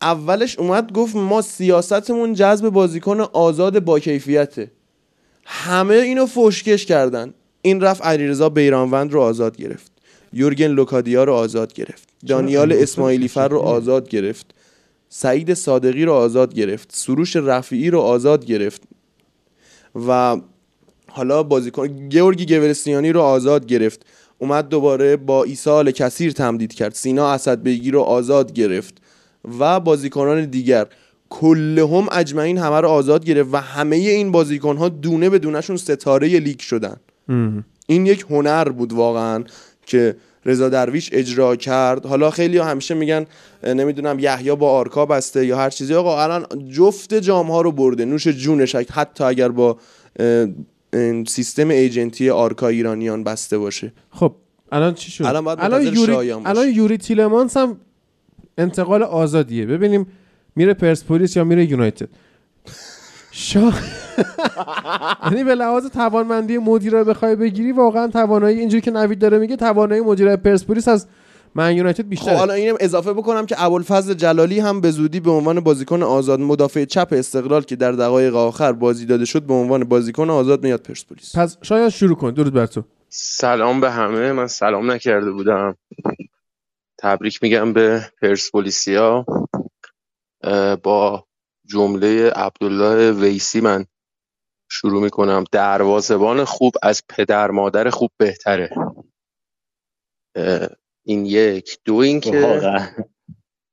اولش 0.01 0.59
اومد 0.59 0.91
گفت 0.91 1.15
ما 1.15 1.41
سیاستمون 1.41 2.33
جذب 2.33 2.69
بازیکن 2.69 3.19
آزاد 3.19 3.79
با 3.79 3.99
کیفیته. 3.99 4.71
همه 5.45 5.95
اینو 5.95 6.25
فوشکش 6.25 6.85
کردن. 6.85 7.33
این 7.61 7.81
رفت 7.81 8.05
علیرضا 8.05 8.49
بیرانوند 8.49 9.13
رو 9.13 9.21
آزاد 9.21 9.57
گرفت. 9.57 9.91
یورگن 10.33 10.67
لوکادیا 10.67 11.23
رو 11.23 11.33
آزاد 11.33 11.73
گرفت. 11.73 12.09
دانیال 12.27 12.73
اسماعیلی 12.73 13.27
فر 13.27 13.47
رو؟ 13.47 13.59
آزاد 13.59 14.09
گرفت. 14.09 14.53
سعید 15.09 15.53
صادقی 15.53 16.05
رو 16.05 16.13
آزاد 16.13 16.53
گرفت. 16.53 16.89
سروش 16.93 17.35
رفیعی 17.35 17.89
رو 17.89 17.99
آزاد 17.99 18.45
گرفت. 18.45 18.81
و 20.07 20.37
حالا 21.07 21.43
بازیکن 21.43 22.09
گیورگی 22.09 22.45
گورسیانی 22.45 23.11
رو 23.11 23.21
آزاد 23.21 23.65
گرفت. 23.65 24.05
اومد 24.37 24.69
دوباره 24.69 25.17
با 25.17 25.43
ایسال 25.43 25.91
کثیر 25.91 26.31
تمدید 26.31 26.73
کرد. 26.73 26.93
سینا 26.93 27.31
اسدبیگی 27.31 27.91
رو 27.91 28.01
آزاد 28.01 28.53
گرفت. 28.53 29.01
و 29.59 29.79
بازیکنان 29.79 30.45
دیگر. 30.45 30.85
کلهم 31.29 32.07
اجمعین 32.11 32.57
همه 32.57 32.81
رو 32.81 32.87
آزاد 32.87 33.25
گرفت 33.25 33.49
و 33.53 33.57
همه 33.57 33.95
این 33.95 34.31
بازیکن 34.31 34.77
ها 34.77 34.89
دونه 34.89 35.29
به 35.29 35.39
دونهشون 35.39 35.77
ستاره 35.77 36.27
لیگ 36.27 36.59
شدن. 36.59 36.95
ام. 37.29 37.65
این 37.87 38.05
یک 38.05 38.25
هنر 38.29 38.69
بود 38.69 38.93
واقعا 38.93 39.43
که 39.85 40.15
رضا 40.45 40.69
درویش 40.69 41.09
اجرا 41.13 41.55
کرد. 41.55 42.05
حالا 42.05 42.29
خیلی 42.29 42.57
همیشه 42.57 42.93
میگن 42.93 43.25
نمی‌دونم 43.63 44.19
یحیی 44.19 44.55
با 44.55 44.71
آرکا 44.71 45.05
بسته 45.05 45.45
یا 45.45 45.57
هر 45.57 45.69
چیزی. 45.69 45.93
آقا 45.93 46.23
الان 46.23 46.45
جفت 46.71 47.13
جام 47.13 47.51
ها 47.51 47.61
رو 47.61 47.71
برده 47.71 48.05
نوش 48.05 48.27
جونش 48.27 48.75
حتی 48.75 49.23
اگر 49.23 49.49
با 49.49 49.77
سیستم 51.27 51.69
ایجنتی 51.69 52.29
آرکا 52.29 52.67
ایرانیان 52.67 53.23
بسته 53.23 53.57
باشه. 53.57 53.93
خب 54.11 54.35
الان 54.71 54.93
چی 54.93 55.11
شد؟ 55.11 55.23
الان 55.25 55.43
باید 55.43 55.59
الان 55.61 55.95
یوری. 55.95 56.31
الان 56.31 56.69
یوری 56.69 56.97
تیلمانس 56.97 57.57
هم 57.57 57.77
انتقال 58.57 59.03
آزادیه. 59.03 59.65
ببینیم 59.65 60.07
میره 60.55 60.73
پرسپولیس 60.73 61.35
یا 61.35 61.43
میره 61.43 61.65
یونایتد. 61.65 62.09
شا... 63.31 63.59
یعنی 65.31 65.43
به 65.43 65.55
لحاظ 65.55 65.85
توانمندی 65.85 66.57
مدیر 66.57 66.93
رو 66.93 67.03
بخوای 67.03 67.35
بگیری 67.35 67.71
واقعا 67.71 68.07
توانایی 68.07 68.59
اینجوری 68.59 68.81
که 68.81 68.91
نوید 68.91 69.19
داره 69.19 69.37
میگه 69.37 69.55
توانایی 69.55 70.01
مدیر 70.01 70.35
پرسپولیس 70.35 70.87
از 70.87 71.07
من 71.55 71.75
یونایتد 71.75 72.03
خب 72.03 72.09
بیشتره 72.09 72.37
حالا 72.37 72.53
اینم 72.53 72.75
اضافه 72.79 73.13
بکنم 73.13 73.45
که 73.45 73.63
ابوالفضل 73.63 74.13
جلالی 74.13 74.59
هم 74.59 74.81
به 74.81 74.91
زودی 74.91 75.19
به 75.19 75.31
عنوان 75.31 75.59
بازیکن 75.59 76.03
آزاد 76.03 76.39
مدافع 76.39 76.85
چپ 76.85 77.07
استقلال 77.11 77.61
که 77.61 77.75
در 77.75 77.91
دقایق 77.91 78.35
آخر 78.35 78.71
بازی 78.71 79.05
داده 79.05 79.25
شد 79.25 79.43
به 79.43 79.53
عنوان 79.53 79.83
بازیکن 79.83 80.29
آزاد 80.29 80.63
میاد 80.63 80.81
پرسپولیس 80.81 81.35
پس 81.35 81.57
شاید 81.61 81.89
شروع 81.89 82.15
کن. 82.15 82.31
درود 82.31 82.53
بر 82.53 82.65
تو. 82.65 82.83
سلام 83.09 83.81
به 83.81 83.91
همه. 83.91 84.31
من 84.31 84.47
سلام 84.47 84.91
نکرده 84.91 85.31
بودم. 85.31 85.75
تبریک 87.05 87.43
میگم 87.43 87.73
به 87.73 88.11
پرسپولیسیا. 88.21 89.25
با 90.83 91.27
جمله 91.65 92.31
عبدالله 92.31 93.11
ویسی 93.11 93.61
من 93.61 93.85
شروع 94.71 95.03
می‌کنم. 95.03 95.43
دروازبان 95.51 96.45
خوب 96.45 96.73
از 96.83 97.03
پدر 97.09 97.51
مادر 97.51 97.89
خوب 97.89 98.11
بهتره. 98.17 98.69
این 101.05 101.25
یک. 101.25 101.79
دو 101.85 101.95
این 101.95 102.19
که 102.21 102.61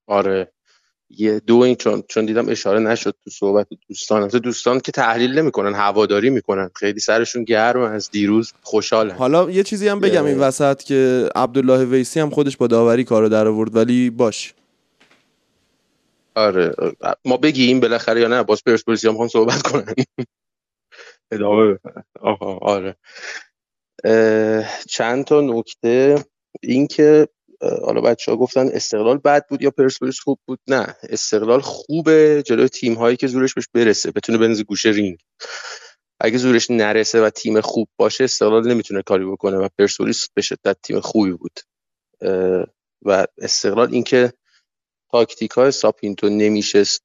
آره. 0.08 0.52
یه 1.18 1.40
دو 1.40 1.56
این 1.56 1.74
چون 1.74 2.02
چون 2.08 2.26
دیدم 2.26 2.48
اشاره 2.48 2.78
نشد 2.78 3.14
تو 3.24 3.30
صحبت 3.30 3.66
دوستان. 3.88 4.22
البته 4.22 4.38
دوستان 4.38 4.80
که 4.80 4.92
تحلیل 4.92 5.38
نمی‌کنن 5.38 5.74
هواداری 5.74 6.30
می‌کنن. 6.30 6.70
خیلی 6.74 7.00
سرشون 7.00 7.44
گرم 7.44 7.80
از 7.80 8.10
دیروز 8.10 8.52
خوشحالن. 8.62 9.14
حالا 9.14 9.50
یه 9.50 9.62
چیزی 9.62 9.88
هم 9.88 10.00
بگم 10.00 10.24
این 10.24 10.38
وسط 10.38 10.82
که 10.82 11.28
عبدالله 11.34 11.84
ویسی 11.84 12.20
هم 12.20 12.30
خودش 12.30 12.56
با 12.56 12.66
داوری 12.66 13.04
کارو 13.04 13.28
در 13.28 13.46
آورد 13.46 13.76
ولی 13.76 14.10
باش. 14.10 14.54
آره. 16.34 16.74
ما 17.24 17.36
بگیم 17.36 17.80
بالاخره 17.80 18.20
یا 18.20 18.28
نه. 18.28 18.42
باز 18.42 18.64
پرسپولیس 18.64 19.04
هم 19.04 19.28
صحبت 19.28 19.62
کنن 19.62 19.94
ادامه. 21.32 21.78
آها 22.20 22.58
آره. 22.62 22.96
چند 24.88 25.24
تا 25.24 25.40
نکته. 25.40 26.24
این 26.62 26.86
که 26.86 27.02
اه، 27.12 27.26
حالا 27.62 28.00
بچه 28.00 28.30
ها 28.30 28.36
گفتن 28.36 28.68
استقلال 28.68 29.18
بد 29.18 29.46
بود 29.48 29.62
یا 29.62 29.70
پرسپولیس 29.70 30.20
خوب 30.20 30.38
بود؟ 30.46 30.58
نه. 30.66 30.96
استقلال 31.02 31.60
خوبه 31.60 32.42
جلوی 32.46 32.68
تیم 32.68 32.94
هایی 32.94 33.16
که 33.16 33.26
زورش 33.26 33.54
بهش 33.54 33.68
برسه. 33.74 34.10
بتونه 34.10 34.38
بندازه 34.38 34.62
گوشه 34.62 34.88
رینگ. 34.88 35.18
اگه 36.20 36.38
زورش 36.38 36.70
نرسه 36.70 37.22
و 37.22 37.30
تیم 37.30 37.60
خوب 37.60 37.88
باشه 37.96 38.24
استقلال 38.24 38.68
نمی‌تونه 38.68 39.02
کاری 39.02 39.24
بکنه 39.24 39.56
و 39.56 39.68
پرسپولیس 39.78 40.28
به 40.34 40.42
شدت 40.42 40.76
تیم 40.82 41.00
خوبی 41.00 41.32
بود. 41.32 41.60
و 43.02 43.26
استقلال 43.38 43.92
اینکه 43.92 44.32
تاکتیک 45.12 45.50
های 45.50 45.70
ساپینتو 45.70 46.28
نمیشست 46.28 47.04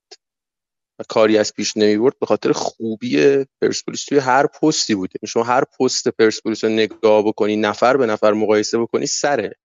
و 0.99 1.03
کاری 1.09 1.37
از 1.37 1.53
پیش 1.53 1.77
نمی‌برد 1.77 2.19
به 2.19 2.25
خاطر 2.25 2.51
خوبی 2.51 3.45
پرسپولیس 3.61 4.05
توی 4.05 4.17
هر 4.17 4.47
پستی 4.47 4.95
بود. 4.95 5.09
یعنی 5.09 5.31
شما 5.31 5.43
هر 5.43 5.63
پست 5.63 6.07
پرسپولیس 6.07 6.63
رو 6.63 6.69
نگاه 6.69 7.23
بکنی 7.23 7.55
نفر 7.55 7.97
به 7.97 8.05
نفر 8.05 8.33
مقایسه 8.33 8.77
بکنی 8.77 9.05
سره. 9.05 9.55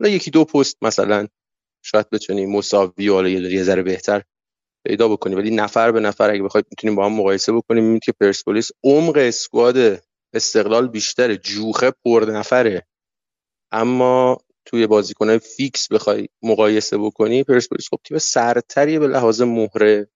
حالا 0.00 0.12
یکی 0.12 0.30
دو 0.30 0.44
پست 0.44 0.76
مثلا 0.82 1.26
شاید 1.82 2.10
بتونی 2.10 2.46
مساوی 2.46 3.08
و 3.08 3.14
حالا 3.14 3.28
یه 3.28 3.62
ذره 3.62 3.82
بهتر 3.82 4.22
پیدا 4.86 5.08
بکنی. 5.08 5.34
ولی 5.34 5.50
نفر 5.50 5.92
به 5.92 6.00
نفر 6.00 6.30
اگه 6.30 6.42
بخواید 6.42 6.66
می‌تونیم 6.70 6.96
با 6.96 7.06
هم 7.06 7.12
مقایسه 7.12 7.52
بکنیم 7.52 7.82
می‌بینید 7.82 8.02
که 8.02 8.12
پرسپولیس 8.12 8.70
عمق 8.84 9.16
اسکواد 9.16 10.02
استقلال 10.34 10.88
بیشتره. 10.88 11.36
جوخه 11.36 11.92
پر 12.04 12.26
نفره. 12.28 12.86
اما 13.72 14.38
توی 14.64 14.86
بازیکنهای 14.86 15.38
فیکس 15.38 15.92
بخوای 15.92 16.28
مقایسه 16.42 16.98
بکنی 16.98 17.44
پرسپولیس 17.44 17.88
خب 17.90 17.98
تیم 18.04 18.18
سرتری 18.18 18.98
به 18.98 19.06
لحاظ 19.06 19.42
مهره. 19.42 20.08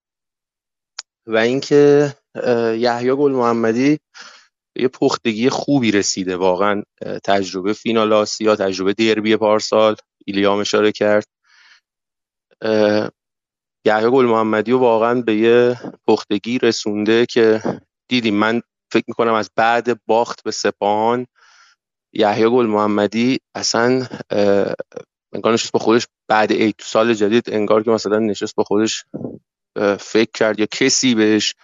و 1.27 1.37
اینکه 1.37 2.15
یحیی 2.79 3.15
گل 3.15 3.33
محمدی 3.33 3.99
یه 4.79 4.89
پختگی 4.89 5.49
خوبی 5.49 5.91
رسیده 5.91 6.37
واقعا 6.37 6.83
تجربه 7.25 7.73
فینال 7.73 8.13
آسیا 8.13 8.57
تجربه 8.57 8.93
دربی 8.93 9.37
پارسال 9.37 9.97
ایلیام 10.27 10.59
اشاره 10.59 10.93
کرد. 10.93 11.27
یحیی 13.85 14.11
گل 14.11 14.25
محمدی 14.25 14.73
رو 14.73 14.79
واقعا 14.79 15.21
به 15.23 15.37
یه 15.37 15.81
پختگی 16.07 16.59
رسونده 16.59 17.27
که 17.27 17.63
دیدیم 18.09 18.35
من 18.35 18.63
فکر 18.93 19.05
می‌کنم 19.09 19.35
از 19.35 19.51
بعد 19.57 20.05
باخت 20.07 20.43
به 20.43 20.51
سپاهان. 20.51 21.27
یحیی 22.13 22.51
گل 22.51 22.67
محمدی 22.67 23.39
اصلا 23.55 24.07
انگار 25.33 25.53
نشست 25.53 25.73
با 25.73 25.79
خودش 25.79 26.07
بعد 26.29 26.53
عید 26.53 26.75
تو 26.79 26.85
سال 26.85 27.15
جدید 27.15 27.51
انگار 27.51 27.83
که 27.83 27.91
مثلا 27.91 28.19
نشست 28.19 28.55
با 28.55 28.65
خودش 28.65 29.05
فکر 30.01 30.31
کرد 30.35 30.61
یا 30.61 30.67
کسی 30.67 31.15
بهش 31.15 31.55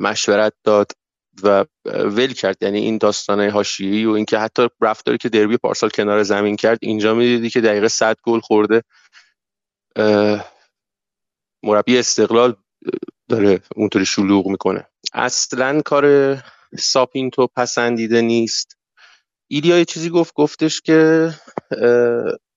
مشورت 0.00 0.52
داد. 0.64 0.92
و 1.42 1.64
ول 1.86 2.32
کرد. 2.32 2.56
یعنی 2.60 2.78
این 2.78 2.98
داستانه 2.98 3.50
حاشیه‌ای 3.50 4.04
و 4.04 4.10
اینکه 4.10 4.38
حتی 4.38 4.68
رفتاری 4.80 5.18
که 5.18 5.28
دربی 5.28 5.56
پارسال 5.56 5.90
کنار 5.90 6.22
زمین 6.22 6.56
کرد 6.56 6.78
اینجا 6.82 7.14
می‌دیدی 7.14 7.50
که 7.50 7.60
دقیقه 7.60 7.88
100 7.88 8.16
گل 8.24 8.40
خورده. 8.40 8.82
مربی 11.64 11.98
استقلال 11.98 12.56
داره 13.30 13.60
اونطوری 13.76 14.06
شلوغ 14.06 14.46
می‌کنه. 14.46 14.86
اصلا 15.12 15.80
کار 15.80 16.36
ساپینتو 16.78 17.46
پسندیده 17.56 18.20
نیست. 18.22 18.76
ایلیا 19.50 19.78
یه 19.78 19.84
چیزی 19.84 20.10
گفت 20.10 20.34
گفتش 20.34 20.80
که 20.80 21.30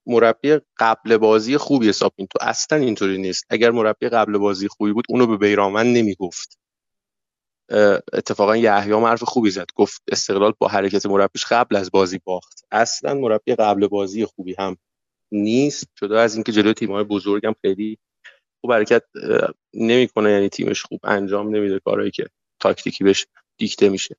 مربی 0.07 0.57
قبل 0.77 1.17
بازی 1.17 1.57
خوبی 1.57 1.93
ساپینتو. 1.93 2.39
اصلا 2.41 2.77
اینطوری 2.77 3.17
نیست. 3.17 3.45
اگر 3.49 3.71
مربی 3.71 4.09
قبل 4.09 4.37
بازی 4.37 4.67
خوبی 4.67 4.93
بود 4.93 5.05
اونو 5.09 5.27
به 5.27 5.37
بیرانوند 5.37 5.97
نمی‌گفت. 5.97 6.59
اتفاقا 8.13 8.57
یحیی 8.57 8.93
حرف 8.93 9.23
خوبی 9.23 9.49
زد. 9.49 9.67
گفت 9.75 10.01
استقلال 10.11 10.53
با 10.59 10.67
حرکت 10.67 11.05
مربیش 11.05 11.45
قبل 11.45 11.75
از 11.75 11.91
بازی 11.91 12.19
باخت. 12.23 12.65
اصلا 12.71 13.13
مربی 13.13 13.55
قبل 13.55 13.87
بازی 13.87 14.25
خوبی 14.25 14.55
هم 14.59 14.77
نیست. 15.31 15.87
جدا 15.95 16.19
از 16.19 16.35
اینکه 16.35 16.51
جلوی 16.51 16.73
تیم‌های 16.73 17.03
بزرگم 17.03 17.55
خیلی 17.61 17.97
خوب 18.61 18.73
حرکت 18.73 19.03
نمی‌کنه. 19.73 20.31
یعنی 20.31 20.49
تیمش 20.49 20.83
خوب 20.83 20.99
انجام 21.03 21.55
نمیده 21.55 21.79
کارهایی 21.79 22.11
که 22.11 22.25
تاکتیکی 22.59 23.03
بهش 23.03 23.27
دیکته 23.57 23.89
میشه. 23.89 24.15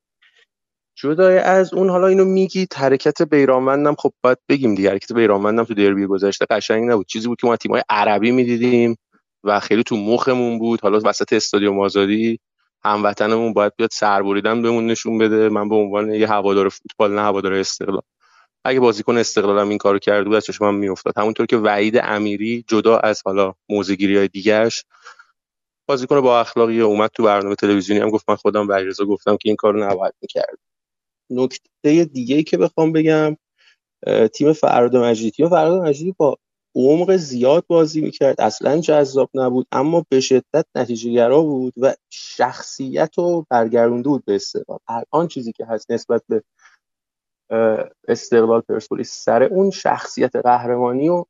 جدای 0.98 1.38
از 1.38 1.74
اون 1.74 1.90
حالا 1.90 2.06
اینو 2.06 2.24
میگی 2.24 2.66
حرکت 2.74 3.22
بیرانوندم 3.22 3.94
خب 3.94 4.12
باید 4.22 4.38
بگیم 4.48 4.74
دیگه 4.74 4.90
حرکت 4.90 5.12
بیرانوندم 5.12 5.64
تو 5.64 5.74
دربی 5.74 6.06
گذشته 6.06 6.46
قشنگ 6.50 6.90
نبود. 6.90 7.06
چیزی 7.06 7.28
بود 7.28 7.40
که 7.40 7.46
ما 7.46 7.56
تیم‌های 7.56 7.82
عربی 7.88 8.30
می‌دیدیم 8.30 8.96
و 9.44 9.60
خیلی 9.60 9.82
تو 9.82 9.96
مخمون 9.96 10.58
بود. 10.58 10.80
حالا 10.80 11.00
وسط 11.04 11.32
استادیوم 11.32 11.80
آزادی 11.80 12.40
هموطنمون 12.84 13.52
باید 13.52 13.72
بیاد 13.76 13.90
سربریدن 13.92 14.62
بهمون 14.62 14.86
نشون 14.86 15.18
بده. 15.18 15.48
من 15.48 15.68
به 15.68 15.74
عنوان 15.74 16.14
یه 16.14 16.28
هوادار 16.28 16.68
فوتبال 16.68 17.14
نه 17.14 17.20
هوادار 17.20 17.52
استقلال. 17.52 18.02
اگه 18.64 18.80
بازیکن 18.80 19.16
استقلالم 19.18 19.68
این 19.68 19.78
کارو 19.78 19.98
کرده 19.98 20.24
بود 20.24 20.34
از 20.34 20.44
چشمم 20.44 20.74
میافتاد. 20.74 21.18
همونطور 21.18 21.46
که 21.46 21.56
وعید 21.56 22.00
امیری 22.02 22.64
جدا 22.68 22.96
از 22.96 23.22
حالا 23.24 23.54
موزگیری 23.68 24.16
های 24.16 24.28
دیگرش 24.28 24.84
بازیکن 25.88 26.20
با 26.20 26.40
اخلاقی 26.40 26.80
اومد 26.80 27.10
تو 27.14 27.22
برنامه 27.22 27.54
تلویزیونی. 27.54 28.02
هم 28.02 28.10
گفت 28.10 28.30
من 28.30 28.36
خودم 28.36 28.66
به 28.66 28.94
گفتم 29.08 29.36
که 29.36 29.48
این 29.48 29.56
کارو 29.56 29.84
نباید 29.84 30.14
می‌کرد. 30.22 30.58
نکته 31.30 32.04
دیگه 32.04 32.36
ای 32.36 32.42
که 32.42 32.56
بخوام 32.56 32.92
بگم 32.92 33.36
تیم 34.34 34.52
فراد 34.52 34.96
مجیدی. 34.96 35.30
تیم 35.30 35.48
فراد 35.48 35.82
مجیدی 35.82 36.14
با 36.18 36.38
عمق 36.74 37.16
زیاد 37.16 37.64
بازی 37.66 38.00
می‌کرد. 38.00 38.40
اصلا 38.40 38.80
جذاب 38.80 39.30
نبود 39.34 39.66
اما 39.72 40.04
به 40.08 40.20
شدت 40.20 40.66
نتیجه 40.74 41.12
گرا 41.12 41.42
بود 41.42 41.74
و 41.76 41.94
شخصیت 42.10 43.18
رو 43.18 43.46
برگرونده 43.50 44.08
بود 44.08 44.24
به 44.24 44.34
استقلال. 44.34 44.78
الان 44.88 45.28
چیزی 45.28 45.52
که 45.52 45.66
هست 45.66 45.90
نسبت 45.90 46.22
به 46.28 46.42
استقلال 48.08 48.60
پرسپولیس 48.60 49.24
سر 49.24 49.42
اون 49.42 49.70
شخصیت 49.70 50.36
قهرمانی 50.36 51.08
و 51.08 51.24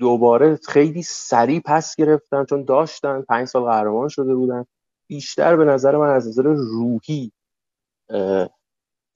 دوباره 0.00 0.56
خیلی 0.56 1.02
سریع 1.02 1.60
پس 1.64 1.96
گرفتن 1.96 2.44
چون 2.44 2.64
داشتن 2.64 3.22
پنج 3.22 3.48
سال 3.48 3.62
قهرمان 3.62 4.08
شده 4.08 4.34
بودن. 4.34 4.64
بیشتر 5.10 5.56
به 5.56 5.64
نظر 5.64 5.96
من 5.96 6.08
از 6.08 6.28
نظر 6.28 6.42
روحی 6.42 7.32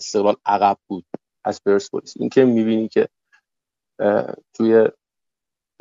استقلال 0.00 0.36
عقب 0.46 0.78
بود 0.88 1.04
از 1.44 1.62
پرسپولیس. 1.64 2.14
اینکه 2.16 2.44
می‌بینی 2.44 2.88
که 2.88 3.08
توی 4.54 4.88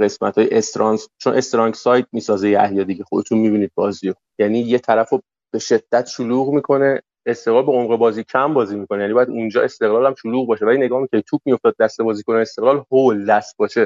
قسمت 0.01 0.37
های 0.37 0.49
استرانگ 0.51 0.99
چون 1.17 1.33
استرانگ 1.33 1.73
سایت 1.73 2.05
می‌سازه 2.11 2.49
یحیی 2.49 2.85
دیگه 2.85 3.03
خودتون 3.03 3.37
می‌بینید 3.37 3.71
بازیو 3.75 4.13
یعنی 4.39 4.59
یه 4.59 4.79
طرف 4.79 5.09
رو 5.09 5.21
به 5.53 5.59
شدت 5.59 6.07
شلوغ 6.07 6.53
می‌کنه 6.53 7.01
استقلال 7.25 7.65
به 7.65 7.71
عمق 7.71 7.95
بازی 7.95 8.23
کم 8.23 8.53
بازی 8.53 8.75
می‌کنه. 8.75 9.01
یعنی 9.01 9.13
باید 9.13 9.29
اونجا 9.29 9.61
استقلال 9.61 10.05
هم 10.05 10.15
شلوغ 10.15 10.47
باشه. 10.47 10.65
ولی 10.65 10.77
نگاه 10.77 11.01
می‌کنه 11.01 11.21
توپ 11.21 11.41
میافتاد 11.45 11.75
دست 11.79 12.01
بازیکن 12.01 12.35
استقلال 12.35 12.83
هول 12.91 13.25
دست 13.25 13.57
باشه. 13.57 13.85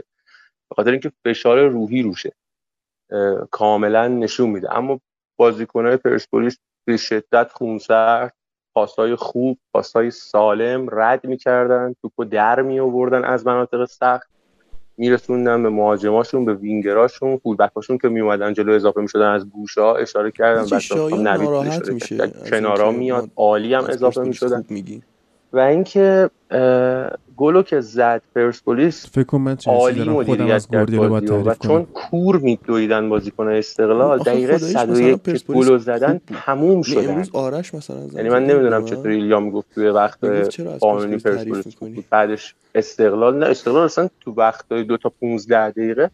به 0.70 0.76
خاطر 0.76 0.92
اینکه 0.92 1.12
فشار 1.26 1.68
روحی 1.68 2.02
روشه. 2.02 2.34
کاملا 3.52 4.08
نشون 4.08 4.50
میده. 4.50 4.78
اما 4.78 5.00
بازیکنهای 5.38 5.98
پرسپولیس 5.98 6.58
به 6.88 6.98
شدت 6.98 7.52
خونسرد 7.52 8.34
پاسای 8.76 9.16
خوب 9.16 9.60
پاسای 9.74 10.12
سالم 10.12 10.88
رد 10.92 11.26
می‌کردن 11.26 11.96
توپو 12.02 12.26
در 12.26 12.62
می 12.62 12.80
آوردن 12.80 13.24
از 13.24 13.48
مناطق 13.48 13.86
سخت. 13.86 14.35
میرسوندن 14.98 15.64
به 15.64 15.70
مهاجماشون 15.70 16.46
به 16.46 16.54
وینگراشون 16.54 17.38
فولبکاشون 17.38 17.98
که 17.98 18.10
میومدن 18.10 18.54
جلو 18.54 18.72
اضافه 18.72 19.02
می‌شدن 19.02 19.30
از 19.30 19.50
گوشا 19.50 19.96
اشاره 19.96 20.32
کردن 20.32 20.78
بچه‌ها 20.78 21.10
نوید 21.10 21.90
میشه 21.90 22.32
کنارا 22.50 22.92
میاد 22.92 23.30
عالی 23.36 23.74
هم 23.74 23.84
اضافه 23.84 24.22
می‌شدن. 24.22 24.66
و 25.56 25.60
اینکه 25.60 26.30
گلو 27.38 27.64
که 27.64 27.82
زد 27.82 28.22
پرسپولیس 28.36 29.06
فکر 29.12 29.24
کنم 29.24 29.42
من 29.42 29.58
عالی 29.66 30.10
مدیریت 30.10 30.68
کرد 30.72 30.94
و 30.94 31.54
چون 31.54 31.86
کور 31.86 32.38
میدویدن 32.38 33.10
بازیکن 33.10 33.48
استقلال 33.48 34.20
دقیقه 34.20 34.58
101 34.58 35.24
که 35.24 35.40
گلو 35.54 35.78
زدن 35.78 36.22
تموم 36.46 36.82
شد 36.82 36.98
امروز 36.98 37.30
آرش 37.34 37.74
مثلا 37.76 37.98
یعنی 38.14 38.30
من 38.30 38.46
نمی‌دونم 38.46 38.86
چطوری 38.86 39.16
ایلیا 39.16 39.40
می‌گفت 39.40 39.68
توی 39.76 39.88
وقت 39.88 40.26
قانونی 40.80 41.18
پرسپولیس 41.18 42.04
بعدش 42.10 42.56
استقلال 42.76 43.40
نه 43.40 43.46
استقلال 43.46 43.84
اصلا 43.86 44.10
تو 44.22 44.32
وقت 44.32 44.74
دو 44.74 44.98
تا 44.98 45.12
15 45.22 45.72
دقیقه 45.72 46.12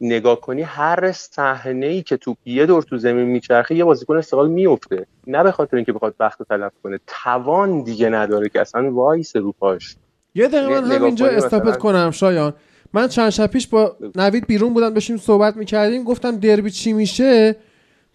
نگاه 0.00 0.40
کنی 0.40 0.62
هر 0.62 1.12
صحنه 1.12 1.86
ای 1.86 2.02
که 2.02 2.16
توپ 2.16 2.36
یه 2.46 2.66
دور 2.66 2.82
تو 2.82 2.98
زمین 2.98 3.24
میچرخه 3.24 3.74
یه 3.74 3.84
بازیکن 3.84 4.16
استقلال 4.16 4.50
میفته 4.50 5.06
نه 5.26 5.42
به 5.42 5.52
خاطر 5.52 5.76
اینکه 5.76 5.92
بخواد 5.92 6.14
وقت 6.20 6.42
تلف 6.48 6.72
کنه. 6.82 7.00
توان 7.06 7.82
دیگه 7.82 8.08
نداره 8.08 8.48
که 8.48 8.60
اصلا 8.60 8.92
وایسه 8.92 9.36
رو 9.36 9.52
پاش 9.52 9.96
یه 10.34 10.48
دقیقه 10.48 10.80
من 10.80 10.92
همینجا 10.92 11.26
استاپت 11.26 11.78
کنم 11.78 12.10
شایان. 12.10 12.54
من 12.92 13.08
چند 13.08 13.30
شب 13.30 13.46
پیش 13.46 13.68
با 13.68 13.96
نوید 14.16 14.46
بیرون 14.46 14.74
بودم 14.74 14.94
داشتیم 14.94 15.16
صحبت 15.16 15.56
می‌کردیم. 15.56 16.04
گفتم 16.04 16.36
دربی 16.36 16.70
چی 16.70 16.92
میشه؟ 16.92 17.56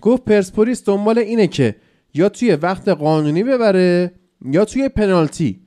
گفت 0.01 0.25
پرسپولیس 0.25 0.85
دنبال 0.85 1.17
اینه 1.19 1.47
که 1.47 1.75
یا 2.13 2.29
توی 2.29 2.55
وقت 2.55 2.89
قانونی 2.89 3.43
ببره 3.43 4.11
یا 4.45 4.65
توی 4.65 4.89
پنالتی. 4.89 5.59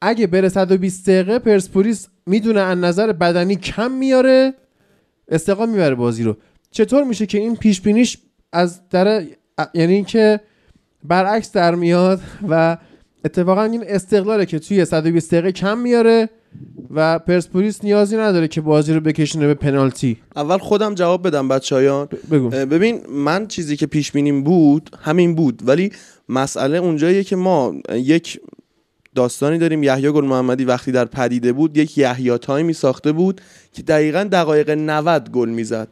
اگه 0.00 0.26
بره 0.26 0.48
120 0.48 1.10
دقیقه 1.10 1.38
پرسپولیس 1.38 2.08
می‌دونه 2.26 2.60
از 2.60 2.78
نظر 2.78 3.12
بدنی 3.12 3.56
کم 3.56 3.90
میاره. 3.90 4.54
استقلال 5.28 5.68
می‌بره 5.68 5.94
بازی 5.94 6.22
رو. 6.22 6.36
چطور 6.70 7.04
میشه 7.04 7.26
که 7.26 7.38
این 7.38 7.56
پیش 7.56 7.80
بینیش 7.80 8.18
از 8.52 8.88
در 8.88 9.24
یعنی 9.74 9.92
اینکه 9.92 10.40
برعکس 11.04 11.52
در 11.52 11.74
میاد 11.74 12.20
و 12.48 12.76
اتفاقا 13.24 13.62
این 13.62 13.84
استقلاله 13.88 14.46
که 14.46 14.58
توی 14.58 14.84
120 14.84 15.30
دقیقه 15.30 15.52
کم 15.52 15.78
میاره 15.78 16.28
و 16.90 17.18
پرسپولیس 17.18 17.84
نیازی 17.84 18.16
نداره 18.16 18.48
که 18.48 18.60
بازی 18.60 18.92
رو 18.92 19.00
بکشونه 19.00 19.46
به 19.46 19.54
پنالتی. 19.54 20.16
اول 20.36 20.58
خودم 20.58 20.94
جواب 20.94 21.26
بدم 21.26 21.48
بچه‌هایان. 21.48 22.08
بگو. 22.30 22.48
ببین 22.48 23.00
من 23.08 23.46
چیزی 23.46 23.76
که 23.76 23.86
پیش 23.86 24.12
بینیم 24.12 24.42
بود 24.42 24.90
همین 25.02 25.34
بود 25.34 25.62
ولی 25.66 25.92
مسئله 26.28 26.78
اونجاییه 26.78 27.24
که 27.24 27.36
ما 27.36 27.74
یک 27.94 28.40
داستانی 29.14 29.58
داریم. 29.58 29.82
یحیی 29.82 30.10
گل 30.10 30.24
محمدی 30.24 30.64
وقتی 30.64 30.92
در 30.92 31.04
پدیده 31.04 31.52
بود 31.52 31.76
یک 31.76 31.98
یحیی 31.98 32.38
تایمی 32.38 32.72
ساخته 32.72 33.12
بود 33.12 33.40
که 33.72 33.82
دقیقا 33.82 34.28
دقایق 34.32 34.70
90 34.70 35.30
گل 35.30 35.48
می‌زد. 35.48 35.88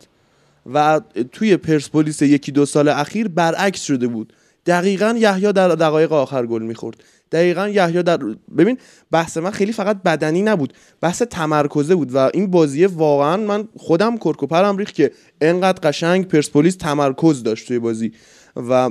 و 0.73 1.01
توی 1.33 1.57
پرسپولیس 1.57 2.23
یکی 2.23 2.53
دو 2.53 2.67
سال 2.67 2.89
اخیر 2.89 3.29
برعکس 3.29 3.83
شده 3.83 4.07
بود. 4.07 4.33
دقیقا 4.67 5.15
یحیی 5.19 5.53
در 5.53 5.69
دقایق 5.69 6.13
آخر 6.13 6.47
گل 6.47 6.63
می‌خورد. 6.63 7.05
دقیقا 7.33 7.69
یحیی 7.69 8.03
در 8.03 8.19
ببین 8.59 8.79
بحث 9.11 9.37
من 9.37 9.51
خیلی 9.51 9.73
فقط 9.73 10.03
بدنی 10.03 10.43
نبود. 10.43 10.73
بحث 11.01 11.23
تمرکزه 11.23 11.95
بود 11.95 12.15
و 12.15 12.31
این 12.35 12.51
بازی 12.51 12.87
واقعا 12.87 13.37
من 13.37 13.69
خودم 13.77 14.17
کرکوپرم 14.17 14.77
ریخت 14.77 14.95
که 14.95 15.13
انقدر 15.41 15.89
قشنگ 15.89 16.29
پرسپولیس 16.29 16.77
تمرکز 16.77 17.43
داشت 17.43 17.69
توی 17.69 17.79
بازی. 17.79 18.13
و 18.57 18.91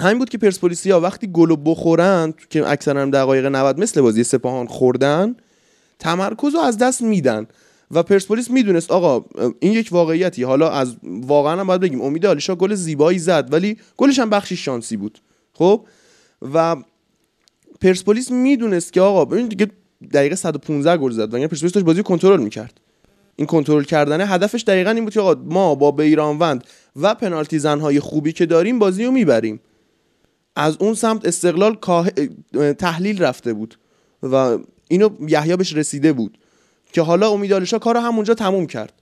همین 0.00 0.18
بود 0.18 0.28
که 0.28 0.38
پرسپولیسیا 0.38 1.00
وقتی 1.00 1.26
گلو 1.26 1.56
بخورن 1.56 2.34
که 2.50 2.70
اکثرا 2.70 3.04
دقایق 3.04 3.46
90 3.46 3.80
مثل 3.80 4.00
بازی 4.00 4.24
سپاهان 4.24 4.66
خوردن 4.66 5.36
تمرکز 5.98 6.54
رو 6.54 6.60
از 6.60 6.78
دست 6.78 7.02
میدن. 7.02 7.46
و 7.90 8.02
پرسپولیس 8.02 8.50
می‌دونست 8.50 8.90
آقا 8.90 9.24
این 9.60 9.72
یک 9.72 9.88
واقعیتی. 9.92 10.42
حالا 10.42 10.70
از 10.70 10.96
واقعا 11.02 11.60
هم 11.60 11.66
باید 11.66 11.80
بگیم 11.80 12.00
امید 12.00 12.26
آلیشا 12.26 12.54
گل 12.54 12.74
زیبایی 12.74 13.18
زد 13.18 13.52
ولی 13.52 13.76
گلش 13.96 14.18
هم 14.18 14.30
بخشی 14.30 14.56
شانسی 14.56 14.96
بود. 14.96 15.18
خب؟ 15.52 15.86
و 16.54 16.76
پرسپولیس 17.80 18.30
می‌دونست 18.30 18.92
که 18.92 19.00
آقا 19.00 19.24
ببین 19.24 19.46
دیگه 19.46 19.66
دقیقه 20.12 20.34
115 20.34 20.96
گل 20.96 21.10
زد 21.10 21.34
و 21.34 21.48
پرسپولیس 21.48 21.72
داشت 21.72 21.86
بازی 21.86 22.02
کنترل 22.02 22.40
می‌کرد. 22.40 22.80
این 23.36 23.46
کنترل 23.46 23.84
کردن 23.84 24.20
هدفش 24.20 24.64
دقیقا 24.66 24.90
این 24.90 25.04
بود 25.04 25.12
که 25.12 25.20
آقا 25.20 25.42
ما 25.44 25.74
با 25.74 25.90
بیرانوند 25.90 26.64
و 26.96 27.14
پنالتی 27.14 27.58
زنهای 27.58 28.00
خوبی 28.00 28.32
که 28.32 28.46
داریم 28.46 28.78
بازی 28.78 29.04
رو 29.04 29.10
می‌بریم. 29.10 29.60
از 30.56 30.76
اون 30.80 30.94
سمت 30.94 31.26
استقلال 31.26 31.76
تحلیل 32.78 33.22
رفته 33.22 33.52
بود 33.52 33.78
و 34.22 34.58
اینو 34.88 35.10
یحیی 35.28 35.56
بهش 35.56 35.76
رسیده 35.76 36.12
بود 36.12 36.38
که 36.92 37.02
حالا 37.02 37.30
امید 37.30 37.52
آلشا 37.52 37.78
کار 37.78 37.96
همونجا 37.96 38.34
تموم 38.34 38.66
کرد. 38.66 38.92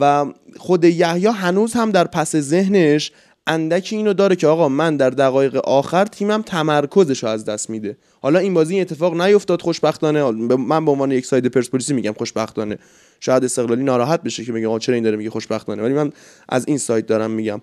و 0.00 0.26
خود 0.56 0.84
یحیی 0.84 1.26
هنوز 1.26 1.72
هم 1.72 1.90
در 1.90 2.04
پس 2.04 2.36
ذهنش 2.36 3.12
اندکی 3.46 3.96
اینو 3.96 4.12
داره 4.12 4.36
که 4.36 4.46
آقا 4.46 4.68
من 4.68 4.96
در 4.96 5.10
دقایق 5.10 5.56
آخر 5.56 6.04
تیمم 6.04 6.42
تمرکزش 6.42 7.22
رو 7.22 7.28
از 7.28 7.44
دست 7.44 7.70
میده. 7.70 7.96
حالا 8.22 8.38
این 8.38 8.54
بازی 8.54 8.74
این 8.74 8.82
اتفاق 8.82 9.20
نیفتاد 9.20 9.62
خوشبختانه. 9.62 10.30
من 10.56 10.84
به 10.84 10.90
عنوان 10.90 11.10
یک 11.10 11.26
ساید 11.26 11.46
پرسپولیسی 11.46 11.94
میگم 11.94 12.12
خوشبختانه. 12.12 12.78
شاید 13.20 13.44
استقلالی 13.44 13.82
ناراحت 13.82 14.22
بشه 14.22 14.44
که 14.44 14.52
میگه 14.52 14.78
چرا 14.78 14.94
این 14.94 15.04
داره 15.04 15.16
میگه 15.16 15.30
خوشبختانه. 15.30 15.82
ولی 15.82 15.94
من 15.94 16.12
از 16.48 16.64
این 16.68 16.78
سایت 16.78 17.06
دارم 17.06 17.30
میگم. 17.30 17.60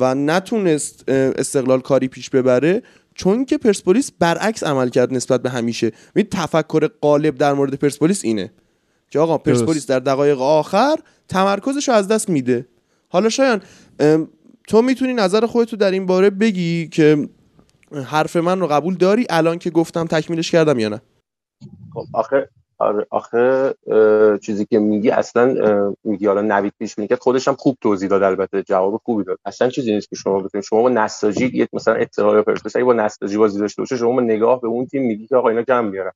و 0.00 0.14
نتونست 0.14 1.08
استقلال 1.08 1.80
کاری 1.80 2.08
پیش 2.08 2.30
ببره 2.30 2.82
چون 3.14 3.44
که 3.44 3.58
پرسپولیس 3.58 4.10
برعکس 4.18 4.62
عمل 4.62 4.88
کرد 4.88 5.14
نسبت 5.14 5.42
به 5.42 5.50
همیشه. 5.50 5.92
می 6.14 6.24
تفکر 6.24 6.86
قالب 7.00 7.34
در 7.34 7.52
مورد 7.52 7.74
پرسپولیس 7.74 8.24
اینه 8.24 8.52
که 9.10 9.18
آقا 9.18 9.38
پرسپولیس 9.38 9.86
در 9.86 9.98
دقایق 9.98 10.40
آخر 10.40 10.96
تمرکزش 11.28 11.88
رو 11.88 11.94
از 11.94 12.08
دست 12.08 12.28
میده. 12.28 12.66
حالا 13.08 13.28
شاید 13.28 13.62
تو 14.68 14.82
می‌تونی 14.82 15.14
نظر 15.14 15.46
خودتو 15.46 15.76
در 15.76 15.90
این 15.90 16.06
باره 16.06 16.30
بگی 16.30 16.88
که 16.88 17.28
حرف 18.06 18.36
من 18.36 18.60
رو 18.60 18.66
قبول 18.66 18.94
داری؟ 18.94 19.26
الان 19.30 19.58
که 19.58 19.70
گفتم 19.70 20.06
تکمیلش 20.06 20.50
کردم 20.50 20.78
یا 20.78 20.88
نه؟ 20.88 21.00
خب 21.94 22.04
آخه 22.14 22.48
آخه 23.10 23.74
چیزی 24.42 24.66
که 24.66 24.78
میگی 24.78 25.10
اصلا 25.10 25.94
میگی 26.04 26.26
حالا 26.26 26.42
نوید 26.42 26.74
پیش 26.78 26.98
میگه 26.98 27.16
خودش 27.16 27.48
هم 27.48 27.54
خوب 27.54 27.78
توضیح 27.80 28.08
داد 28.08 28.22
البته 28.22 28.62
جواب 28.62 29.02
خوبی 29.04 29.24
داد. 29.24 29.38
اصلا 29.46 29.68
چیزی 29.70 29.94
نیست 29.94 30.10
که 30.10 30.16
شما 30.16 30.40
بتونید 30.40 30.64
شما 30.64 30.82
با 30.82 30.88
نساجی 30.88 31.46
یک 31.46 31.68
مثلا 31.72 31.94
اتحاد 31.94 32.44
پرسپولیس 32.44 32.76
با 32.76 32.92
نساجی 32.92 33.36
بازی 33.36 33.60
داشته 33.60 33.82
باشه 33.82 33.96
شما 33.96 34.12
با 34.12 34.20
نگاه 34.20 34.60
به 34.60 34.68
اون 34.68 34.86
تیم 34.86 35.02
میگی 35.02 35.26
که 35.26 35.36
آقا 35.36 35.48
اینا 35.48 35.62
کم 35.62 35.90
بیارن 35.90 36.12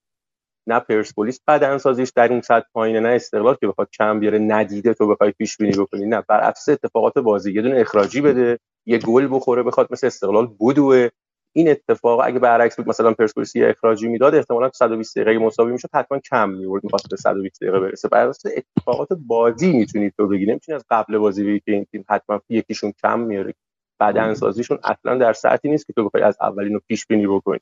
نه 0.68 0.80
پرسپولیس 0.80 1.40
بدن 1.48 1.78
سازیش 1.78 2.10
در 2.16 2.28
این 2.28 2.42
سطح 2.42 2.66
پایینه 2.74 3.00
نه 3.00 3.08
استقلال 3.08 3.56
که 3.60 3.68
بخواد 3.68 3.90
کم 3.98 4.20
بیاره 4.20 4.40
ندیده 4.40 4.94
تو 4.94 5.08
بخوای 5.08 5.32
پیش 5.32 5.58
بینی 5.58 5.76
بکنی 5.78 6.06
نه. 6.06 6.24
برعکس 6.28 6.70
اتفاقات 6.70 7.18
بازی 7.18 7.52
یه 7.54 7.62
دونه 7.62 7.80
اخراجی 7.80 8.22
بده 8.22 8.60
یه 8.86 8.98
گل 8.98 9.28
بخوره 9.32 9.64
بخواد 9.64 9.88
مثل 9.92 10.08
استقلال 10.08 10.48
بدوه. 10.60 11.08
این 11.56 11.70
اتفاق 11.70 12.20
اگه 12.24 12.38
برعکس 12.38 12.76
بود 12.76 12.88
مثلا 12.88 13.12
پرسپولیس 13.12 13.56
یه 13.56 13.68
اخراجی 13.68 14.08
می‌داد 14.08 14.34
احتمالاً 14.34 14.70
120 14.74 15.18
دقیقه 15.18 15.44
مساوی 15.44 15.72
می‌شد 15.72 15.88
حتما 15.94 16.18
کم 16.18 16.50
میورد 16.50 16.84
می‌خواست 16.84 17.10
به 17.10 17.16
120 17.16 17.62
دقیقه 17.62 17.80
برسه. 17.80 18.08
بر 18.08 18.28
اساس 18.28 18.52
اتفاقات 18.56 19.08
بازی 19.12 19.72
می‌تونید 19.72 20.14
تو 20.16 20.26
بگی 20.28 20.46
نمی‌تونی 20.46 20.76
از 20.76 20.84
قبل 20.90 21.18
بازی 21.18 21.44
بگی 21.44 21.60
که 21.60 21.72
این 21.72 21.84
تیم 21.84 22.04
حتما 22.08 22.40
یکیشون 22.48 22.92
کم 23.02 23.20
میاره 23.20 23.54
بدن 24.00 24.34
سازیشون 24.34 24.78
اصلا 24.84 25.18
در 25.18 25.32
سطحی 25.32 25.70
نیست 25.70 25.86
که 25.86 25.92
تو 25.92 26.04
بخوای 26.04 26.22
از 26.22 26.36
اولین 26.40 26.74
رو 26.74 26.80
پیش 26.88 27.06
بینی 27.06 27.26
بکنی. 27.26 27.58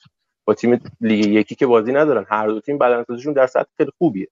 با 0.47 0.55
تیم 0.55 0.81
لیگ 1.01 1.27
یکی 1.27 1.55
که 1.55 1.67
بازی 1.67 1.93
ندارن 1.93 2.25
هر 2.29 2.47
دو 2.49 2.61
تیم 2.61 2.79
بدن 2.79 3.05
سازیشون 3.09 3.33
در 3.33 3.47
سطح 3.47 3.69
خیلی 3.77 3.91
خوبیه. 3.99 4.29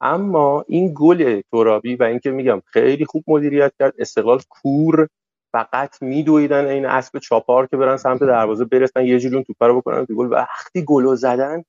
اما 0.00 0.64
این 0.68 0.92
گل 0.96 1.40
ترابی 1.52 1.96
و 1.96 2.02
اینکه 2.02 2.30
میگم 2.30 2.62
خیلی 2.66 3.04
خوب 3.04 3.24
مدیریت 3.26 3.72
کرد 3.78 3.94
استقلال 3.98 4.40
کور 4.48 5.08
فقط 5.52 6.02
میدویدن 6.02 6.66
این 6.66 6.86
اسب 6.86 7.18
چاپار 7.18 7.66
که 7.66 7.76
برن 7.76 7.96
سمت 7.96 8.20
دروازه 8.20 8.64
برسن 8.64 9.04
یه 9.04 9.18
جوری 9.18 9.34
اون 9.34 9.44
توپ 9.44 9.62
رو 9.62 9.80
بکنن 9.80 10.06
تو 10.06 10.14
گل. 10.14 10.32
وقتی 10.32 10.84
گلو 10.84 11.14
زدن 11.16 11.64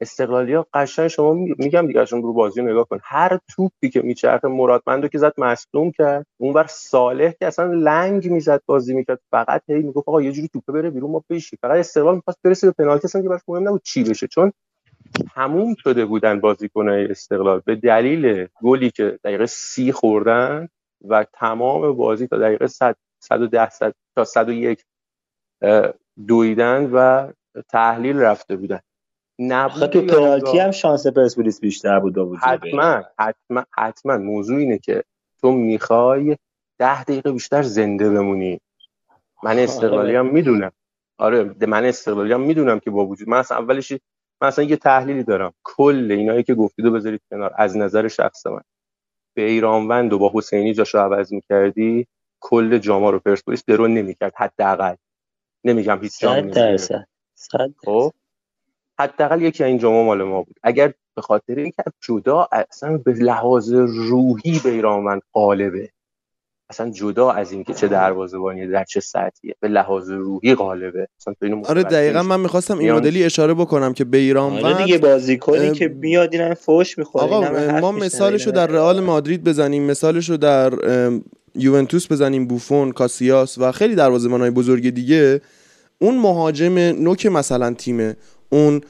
استقلالیا 0.00 0.66
قشنگ 0.74 1.08
شما 1.08 1.32
میگم 1.58 1.86
دیگه 1.86 2.04
رو 2.04 2.32
بازی 2.32 2.62
نگاه 2.62 2.84
کن. 2.84 2.98
هر 3.02 3.38
توپی 3.50 3.90
که 3.90 4.02
میچرخه 4.02 4.48
مرادمندو 4.48 5.08
که 5.08 5.18
زد 5.18 5.32
مصدوم 5.38 5.90
کرد. 5.90 6.26
اونور 6.40 6.66
صالح 6.66 7.30
که 7.30 7.46
اصلا 7.46 7.72
لنگ 7.72 8.30
می‌زد 8.30 8.60
بازی 8.66 8.94
می‌کرد. 8.94 9.20
فقط 9.30 9.62
هی 9.68 9.82
می‌گفت 9.82 10.08
آقا 10.08 10.22
یه 10.22 10.32
جوری 10.32 10.48
توپه 10.48 10.72
بره 10.72 10.90
بیرون 10.90 11.10
ما 11.10 11.24
بشی 11.30 11.56
فقط 11.56 11.78
استقلال 11.78 12.14
می‌خواست 12.14 12.38
برسه 12.44 12.66
به 12.66 12.72
پنالتی. 12.78 13.06
اصلا 13.06 13.22
که 13.22 13.28
براش 13.28 13.40
مهم 13.48 13.68
نبود 13.68 13.82
چی 13.84 14.04
بشه 14.04 14.26
چون 14.26 14.52
تموم 15.34 15.74
شده 15.74 16.04
بودن 16.04 16.40
بازیکنای 16.40 17.06
استقلال. 17.06 17.62
به 17.64 17.76
دلیل 17.76 18.46
گلی 18.62 18.90
که 18.90 19.18
دقیقه 19.24 19.46
سی 19.46 19.92
خوردن 19.92 20.68
و 21.08 21.26
تمام 21.32 21.92
بازی 21.92 22.26
تا 22.26 22.38
دقیقه 22.38 22.66
100 22.66 22.96
110 23.24 23.70
100 23.70 23.94
تا 24.16 24.24
101 24.24 24.84
دویدن 26.26 26.90
و 26.92 27.32
تحلیل 27.68 28.18
رفته 28.18 28.56
بودن. 28.56 28.80
نبود 29.38 29.86
تو 29.86 30.00
پنالتی 30.00 30.58
هم 30.58 30.70
شانس 30.70 31.06
پرسپولیس 31.06 31.60
بیشتر 31.60 31.98
بود 31.98 32.14
بود 32.14 32.38
حتما 32.38 33.02
حتما 33.18 33.64
حتما. 33.70 34.18
موضوع 34.18 34.58
اینه 34.58 34.78
که 34.78 35.04
تو 35.40 35.52
می‌خوای 35.52 36.36
ده 36.78 37.04
دقیقه 37.04 37.32
بیشتر 37.32 37.62
زنده 37.62 38.10
بمونی. 38.10 38.60
من 39.42 39.58
استقلالی 39.58 40.16
هم 40.16 40.26
می‌دونم. 40.26 40.72
آره 41.18 41.54
من 41.66 41.84
استقلالی 41.84 42.32
هم 42.32 42.40
می‌دونم 42.40 42.80
که 42.80 42.90
با 42.90 43.06
وجود 43.06 43.28
من 43.28 43.38
اصلا 43.38 43.58
اولش 43.58 43.92
من 44.40 44.48
اصلا 44.48 44.64
یه 44.64 44.76
تحلیلی 44.76 45.22
دارم. 45.22 45.52
کل 45.64 46.08
اینایی 46.10 46.42
که 46.42 46.54
گفتید 46.54 46.84
بذارید 46.86 47.20
کنار 47.30 47.54
از 47.56 47.76
نظر 47.76 48.08
شخص 48.08 48.46
من. 48.46 48.62
به 49.36 49.42
ایرانوند 49.42 50.12
و 50.12 50.18
با 50.18 50.32
حسینی 50.34 50.74
جاشو 50.74 50.98
عوض 50.98 51.32
می‌کردی 51.32 52.06
کل 52.44 52.78
جاما 52.78 53.10
رو 53.10 53.18
پرسپولیس 53.18 53.64
درون 53.66 53.94
نمی‌کرد 53.94 54.32
حداقل. 54.36 54.94
نمیگم 55.64 55.98
هیچ 56.02 56.20
جام 56.20 56.50
خب؟ 57.84 58.12
حداقل 58.98 59.42
یکی 59.42 59.64
این 59.64 59.78
جاما 59.78 60.02
مال 60.02 60.22
ما 60.22 60.42
بود. 60.42 60.56
اگر 60.62 60.92
به 61.16 61.22
خاطر 61.22 61.54
اینکه 61.54 61.82
جدا 62.00 62.48
اصلا 62.52 62.98
به 62.98 63.12
لحاظ 63.12 63.72
روحی 63.72 64.60
به 64.64 64.70
ایرانوند 64.70 65.22
قالبه 65.32 65.88
اصلا 66.70 66.90
جدا 66.90 67.30
از 67.30 67.52
اینکه 67.52 67.74
چه 67.74 67.88
دروازه‌بانی 67.88 68.66
در 68.66 68.84
چه 68.84 69.00
سطحیه 69.00 69.54
به 69.60 69.68
لحاظ 69.68 70.10
روحی 70.10 70.54
غالبه. 70.54 71.08
اصلا 71.20 71.34
تو 71.40 71.62
آره 71.68 71.82
دقیقا 71.82 72.22
من 72.22 72.40
می‌خواستم 72.40 72.78
این 72.78 72.92
مدلی 72.92 73.24
اشاره 73.24 73.54
بکنم 73.54 73.92
که 73.92 74.04
به 74.04 74.18
ایران 74.18 74.64
آره 74.64 74.84
دیگه 74.84 74.98
بازیکنی 74.98 75.72
که 75.72 75.88
میاد 75.88 76.34
اینا 76.34 76.54
فوش 76.54 76.98
می‌خوره 76.98 77.24
آقا 77.24 77.80
ما 77.80 77.92
مثالشو 77.92 78.50
در 78.50 78.66
رئال 78.66 79.00
مادرید 79.00 79.44
بزنیم 79.44 79.82
مثالشو 79.82 80.36
در 80.36 80.70
یوونتوس 81.54 82.12
بزنیم 82.12 82.46
بوفون 82.46 82.92
کاسیاس 82.92 83.58
و 83.58 83.72
خیلی 83.72 83.94
های 84.00 84.50
بزرگ 84.50 84.90
دیگه 84.90 85.40
اون 85.98 86.18
مهاجم 86.18 86.78
نوک 86.78 87.26
مثلا 87.26 87.74
تیمه 87.74 88.16
اون 88.48 88.80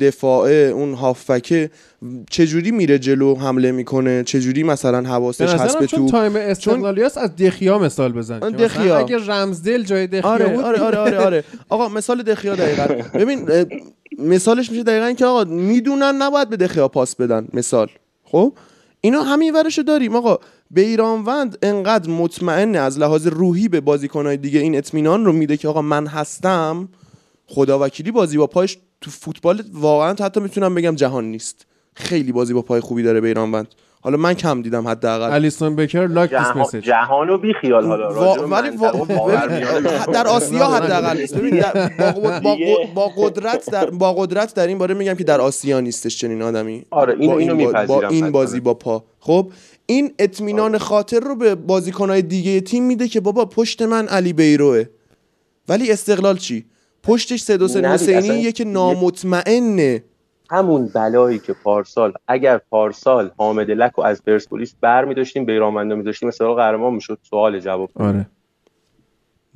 دفاعه 0.00 0.54
اون 0.54 0.94
هافکه 0.94 1.70
چجوری 2.30 2.70
میره 2.70 2.98
جلو 2.98 3.34
حمله 3.34 3.72
می‌کنه؟ 3.72 4.22
چجوری 4.22 4.62
مثلا 4.62 5.02
حواسش 5.08 5.54
هست 5.54 5.78
به 5.78 5.86
تو؟ 5.86 6.08
تایم 6.08 6.36
استقلالیاس 6.36 7.18
از 7.18 7.36
دخیا 7.36 7.78
مثال 7.78 8.12
بزن. 8.12 8.38
دخیا. 8.38 8.98
اگه 8.98 9.26
رمزدل 9.26 9.82
جای 9.82 10.06
دخیا 10.06 10.30
آره 10.30 10.48
بود 10.48 10.64
آره 10.64 10.78
آره 10.80 10.98
آره, 10.98 11.18
آره. 11.18 11.44
آقا 11.68 11.88
مثال 11.88 12.22
دخیا 12.22 12.54
دقیقا. 12.56 12.86
ببین 13.14 13.48
مثالش 14.18 14.70
میشه 14.70 14.82
دقیقا 14.82 15.12
که 15.12 15.26
آقا 15.26 15.44
می‌دونن 15.44 16.14
نباید 16.22 16.48
به 16.48 16.56
دخیا 16.56 16.88
پاس 16.88 17.16
بدن 17.16 17.48
مثال. 17.52 17.88
خب؟ 18.24 18.52
اینا 19.06 19.22
همین 19.22 19.54
ورشو 19.54 19.82
داریم. 19.82 20.16
آقا 20.16 20.38
به 20.70 20.80
ایرانوند 20.80 21.58
انقدر 21.62 22.10
مطمئن 22.10 22.76
از 22.76 22.98
لحاظ 22.98 23.26
روحی 23.26 23.68
به 23.68 23.80
بازیکنهای 23.80 24.36
دیگه 24.36 24.60
این 24.60 24.76
اطمینان 24.76 25.24
رو 25.24 25.32
میده 25.32 25.56
که 25.56 25.68
آقا 25.68 25.82
من 25.82 26.06
هستم. 26.06 26.88
خدا 27.46 27.78
وکیلی 27.78 28.10
بازی 28.10 28.38
با 28.38 28.46
پایش 28.46 28.78
تو 29.00 29.10
فوتبال 29.10 29.62
واقعا 29.72 30.14
حتی 30.20 30.40
می‌تونم 30.40 30.74
بگم 30.74 30.94
جهان 30.94 31.24
نیست. 31.24 31.66
خیلی 31.94 32.32
بازی 32.32 32.54
با 32.54 32.62
پای 32.62 32.80
خوبی 32.80 33.02
داره 33.02 33.20
به 33.20 33.28
ایرانوند 33.28 33.68
حالا 34.06 34.16
من 34.16 34.34
کم 34.34 34.62
دیدم 34.62 34.88
حداقل. 34.88 35.32
الیسون 35.32 35.76
بکر 35.76 36.06
لاک 36.06 36.30
جهان 36.30 36.58
مسیج 36.58 36.84
جهانو 36.84 37.38
بی 37.38 37.52
خیال 37.60 37.86
حالا 37.86 38.46
ولی 38.46 38.70
در 40.12 40.26
آسیا 40.26 40.66
حداقل 40.76 41.20
نیست. 41.20 41.36
ببین 41.36 41.62
با, 42.42 42.58
با, 42.94 43.12
قدرت 43.16 43.70
در 43.70 43.90
با 43.90 44.12
قدرت 44.12 44.54
در 44.54 44.66
این 44.66 44.78
باره 44.78 44.94
میگم 44.94 45.14
که 45.14 45.24
در 45.24 45.40
آسیا 45.40 45.80
نیستش 45.80 46.18
چنین 46.18 46.42
آدمی. 46.42 46.86
آره 46.90 47.16
اینو 47.20 47.34
اینو 47.34 47.86
با 47.86 48.08
این 48.08 48.30
بازی 48.30 48.60
با 48.60 48.74
پا. 48.74 49.04
خب 49.20 49.50
این 49.86 50.14
اطمینان 50.18 50.70
آره. 50.70 50.78
خاطر 50.78 51.20
رو 51.20 51.36
به 51.36 51.54
بازیکنهای 51.54 52.22
دیگه 52.22 52.60
تیم 52.60 52.84
میده 52.84 53.08
که 53.08 53.20
بابا 53.20 53.44
پشت 53.44 53.82
من 53.82 54.08
علی 54.08 54.32
بیروه. 54.32 54.84
ولی 55.68 55.92
استقلال 55.92 56.36
چی؟ 56.36 56.64
پشتش 57.02 57.40
سید 57.40 57.62
حسین 57.62 57.84
حسینی 57.84 58.52
که 58.52 58.64
نامطمئنه. 58.64 60.04
همون 60.50 60.90
بلایی 60.94 61.38
که 61.38 61.52
پارسال 61.64 62.12
اگر 62.28 62.58
پارسال 62.58 63.30
حامد 63.38 63.70
لک 63.70 63.92
رو 63.92 64.04
از 64.04 64.24
پرسپولیس 64.24 64.74
بر 64.80 65.04
می 65.04 65.14
داشتیم 65.14 65.44
بیرامنده 65.44 65.94
می 65.94 66.02
داشتیم 66.02 66.28
مثلا 66.28 66.54
قهرمان 66.54 66.94
می‌شد. 66.94 67.18
سوال 67.22 67.60
جواب. 67.60 67.90
آره. 67.94 68.26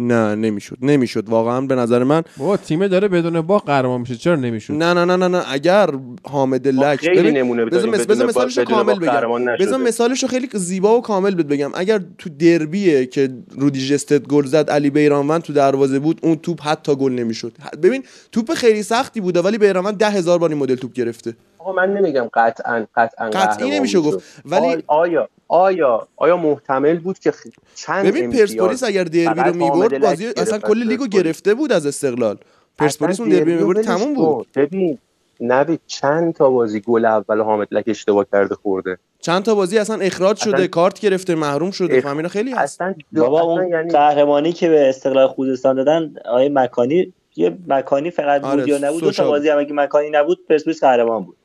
نه 0.01 0.35
نمی‌شد 0.35 0.77
نمی‌شد. 0.83 1.29
واقعا 1.29 1.61
به 1.61 1.75
نظر 1.75 2.05
من 2.05 2.23
بابا 2.37 2.57
تیم 2.57 2.87
داره 2.87 3.09
بدون 3.09 3.41
با 3.41 3.59
قهرمان 3.59 4.01
میشه. 4.01 4.17
چرا 4.17 4.37
نمی‌شد؟ 4.37 4.73
نه 4.73 4.93
نه 4.95 5.05
نه 5.05 5.17
نه 5.17 5.29
نه. 5.29 5.43
اگر 5.53 5.91
حامد 6.25 6.69
لک 6.69 7.01
خیلی 7.01 7.31
نمونه 7.31 7.65
بذار 7.65 8.27
مثالش 8.27 8.59
کامل 8.59 8.99
بگم. 8.99 9.45
بذار 9.61 9.81
مثالش 9.81 10.25
خیلی 10.25 10.49
زیبا 10.55 10.99
و 10.99 11.03
کامل 11.03 11.35
بهت 11.35 11.47
بگم. 11.47 11.71
اگر 11.75 12.01
تو 12.19 12.31
دربیه 12.31 13.07
که 13.07 13.31
رودی 13.51 13.87
جستت 13.87 14.29
گل 14.29 14.47
زد 14.47 14.71
علی 14.71 14.91
بیرانوند 14.91 15.43
تو 15.43 15.53
دروازه 15.53 15.99
بود 15.99 16.19
اون 16.23 16.37
توپ 16.37 16.63
حتی 16.63 16.95
گل 16.95 17.13
نمی‌شد. 17.13 17.53
ببین 17.83 18.03
توپ 18.33 18.55
خیلی 18.55 18.83
سختی 18.83 19.21
بوده 19.21 19.41
ولی 19.41 19.59
بیرانوند 19.59 19.97
ده 19.97 20.11
هزار 20.11 20.39
بار 20.39 20.51
این 20.51 20.59
مدل 20.59 20.75
توپ 20.75 20.93
گرفته. 20.93 21.35
آقا 21.61 21.73
من 21.73 21.95
نمیگم 21.95 22.29
قطعا 22.35 22.87
قطعا 22.97 23.31
قطعی 23.31 23.71
نمیشه 23.71 24.01
گفت. 24.01 24.43
ولی 24.45 24.83
آیا 24.87 25.29
آیا 25.49 26.09
آیا 26.17 26.37
محتمل 26.37 26.99
بود 26.99 27.19
که 27.19 27.33
چند 27.75 28.07
ببین 28.07 28.31
پرسپولیس 28.31 28.83
اگر 28.83 29.05
دربی 29.05 29.41
رو 29.41 29.55
می‌برد 29.55 30.01
بازی 30.01 30.27
اصلا 30.27 30.59
کل 30.59 30.83
لیگو 30.83 31.07
گرفته 31.07 31.55
بود 31.55 31.73
از 31.73 31.87
استقلال. 31.87 32.37
پرسپولیس 32.79 33.21
اون 33.21 33.29
دربی 33.29 33.55
می‌برد 33.55 33.83
تموم 33.83 34.15
بود. 34.15 34.47
ببین 34.55 34.99
نوید 35.41 35.81
چند 35.87 36.35
تا 36.35 36.51
بازی 36.51 36.81
گل 36.81 37.05
اول 37.05 37.41
حامد 37.41 37.69
لک 37.71 37.85
اشتباه 37.87 38.27
کرده 38.33 38.55
خورده. 38.55 38.99
چند 39.21 39.43
تا 39.43 39.55
بازی 39.55 39.79
اصلا 39.79 39.97
اخراج 39.97 40.37
شده 40.37 40.69
کارت 40.69 41.01
گرفته 41.01 41.35
محروم 41.35 41.71
شده. 41.71 41.97
اخ... 41.97 42.03
فهمینا 42.05 42.29
خیلی 42.29 42.51
هست. 42.51 42.81
اصلا 42.81 42.95
بابا 43.13 43.41
اون 43.41 43.69
یعنی... 43.69 43.91
قهرمانی 43.91 44.53
که 44.53 44.69
به 44.69 44.89
استقلال 44.89 45.29
خوزستان 45.29 45.77
دادن 45.77 46.15
آیه 46.25 46.49
مکانی 46.49 47.13
یه 47.37 47.57
مکانی 47.67 48.11
فقط 48.11 48.41
بود 48.41 48.51
آره 48.51 48.69
یا 48.69 48.79
نبود؟ 48.79 49.01
دو 49.01 49.11
تا 49.11 49.29
بازی 49.29 49.49
هم 49.49 49.59
اگه 49.59 49.73
مکانی 49.73 50.11
نبود 50.11 50.39
پرسپولیس 50.49 50.81
قهرمان 50.81 51.25
بود. 51.25 51.37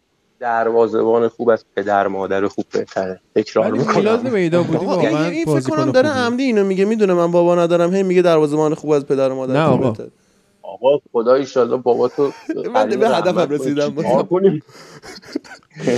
دروازه‌بان 0.46 1.28
خوب 1.28 1.50
از 1.50 1.66
پدر 1.76 2.08
مادر 2.08 2.48
خوب 2.48 2.66
بهتره. 2.72 3.20
تکرار 3.36 3.72
می‌کنم. 3.72 4.32
میدا 4.32 4.64
بودی 4.64 4.86
واقعا 4.86 5.26
این 5.26 5.46
فکر 5.46 5.70
کنم 5.70 5.91
داره 5.91 6.10
عمدی 6.10 6.43
اینو 6.43 6.64
میگه 6.64 6.86
می‌دونه 6.86 7.14
من 7.14 7.32
بابا 7.32 7.56
ندارم 7.56 7.93
هی 7.93 8.04
میگه 8.04 8.22
دروازه‌بان 8.22 8.74
خوب 8.76 8.91
از 8.91 9.06
پدر 9.06 9.30
مادر 9.34 9.54
نه 9.54 9.60
آقا. 9.60 9.93
آقا 10.62 11.00
خدا 11.14 11.34
ان 11.56 11.78
بابا 11.82 12.08
تو 12.08 12.32
من 12.74 12.89
به 12.89 13.10
هدفم 13.10 13.50
رسیدم. 13.50 13.93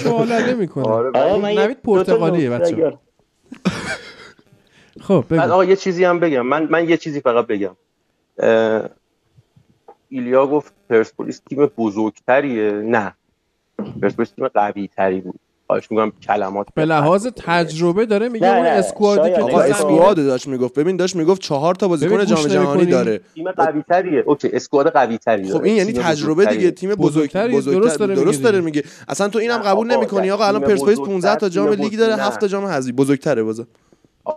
سوال 0.04 0.44
نمی‌کنه 0.50 0.86
آقا 0.88 1.38
من 1.38 1.52
نوید 1.52 1.82
پرتغالیه 1.82 2.50
بچه 2.50 2.98
خب 5.02 5.26
بگو. 5.30 5.42
آقا 5.42 5.66
یه 5.66 5.76
چیزی 5.76 6.04
هم 6.04 6.20
بگم. 6.20 6.42
من 6.42 6.68
من 6.72 6.90
یه 6.90 6.98
چیزی 6.98 7.22
فقط 7.22 7.48
بگم. 7.48 7.76
ایلیا 10.10 10.48
گفت 10.48 10.74
پرسپولیس 10.90 11.42
تیم 11.50 11.66
بزرگتریه. 11.66 12.72
نه. 12.72 13.16
پرسپولیس 14.02 14.30
تیم 14.30 14.48
قوی 14.48 14.90
تری 14.98 15.22
بود 15.22 15.40
خواهش 15.68 15.92
میگم 15.92 16.12
کلمات 16.28 16.68
به 16.76 16.86
لحاظ 16.86 17.28
تجربه 17.36 18.06
داره 18.06 18.30
میگه 18.30 18.56
اون 18.56 18.66
squad 18.66 19.16
ی. 19.16 19.36
که 19.36 19.42
آقا 19.42 19.62
squad 19.62 20.16
داشت 20.16 20.48
می‌گفت. 20.48 20.74
ببین 20.80 20.98
داشت 20.98 21.16
می‌گفت 21.16 21.42
چهار 21.42 21.76
تا 21.76 21.88
بازیکن 21.88 22.26
جام 22.26 22.48
جهانی؟ 22.48 22.86
داره. 22.86 23.22
تیم 23.36 23.52
قوی 23.52 23.82
تریه 23.90 24.24
okay 24.26 24.50
squad 24.54 24.88
قوی 24.92 25.18
تری 25.18 25.52
خب 25.52 25.64
این 25.64 25.76
یعنی 25.76 25.94
تجربه 25.94 26.46
دیگه. 26.46 26.72
تیم 26.72 26.90
بزرگ 26.90 27.08
بزرگتری، 27.08 27.54
بزرگتر 27.56 27.80
درست 27.80 28.00
داره 28.00 28.16
درست 28.16 28.28
میگه 28.38 28.44
داره. 28.52 28.62
میگه. 28.62 28.84
اصلا 29.08 29.28
تو 29.30 29.40
اینم 29.40 29.58
قبول 29.58 29.88
نمی‌کنی. 29.88 30.32
آقا 30.32 30.46
الان 30.46 30.62
پرسپولیس 30.62 31.00
بزرگتر، 31.00 31.12
15 31.12 31.36
تا 31.36 31.50
جام 31.50 31.68
لیگ 31.70 31.98
داره 31.98 32.14
بزرگ- 32.14 32.26
7 32.26 32.40
تا 32.42 32.48
جام 32.48 32.66
حذفی. 32.66 32.92
بزرگتره 32.92 33.44
بازه 33.44 33.66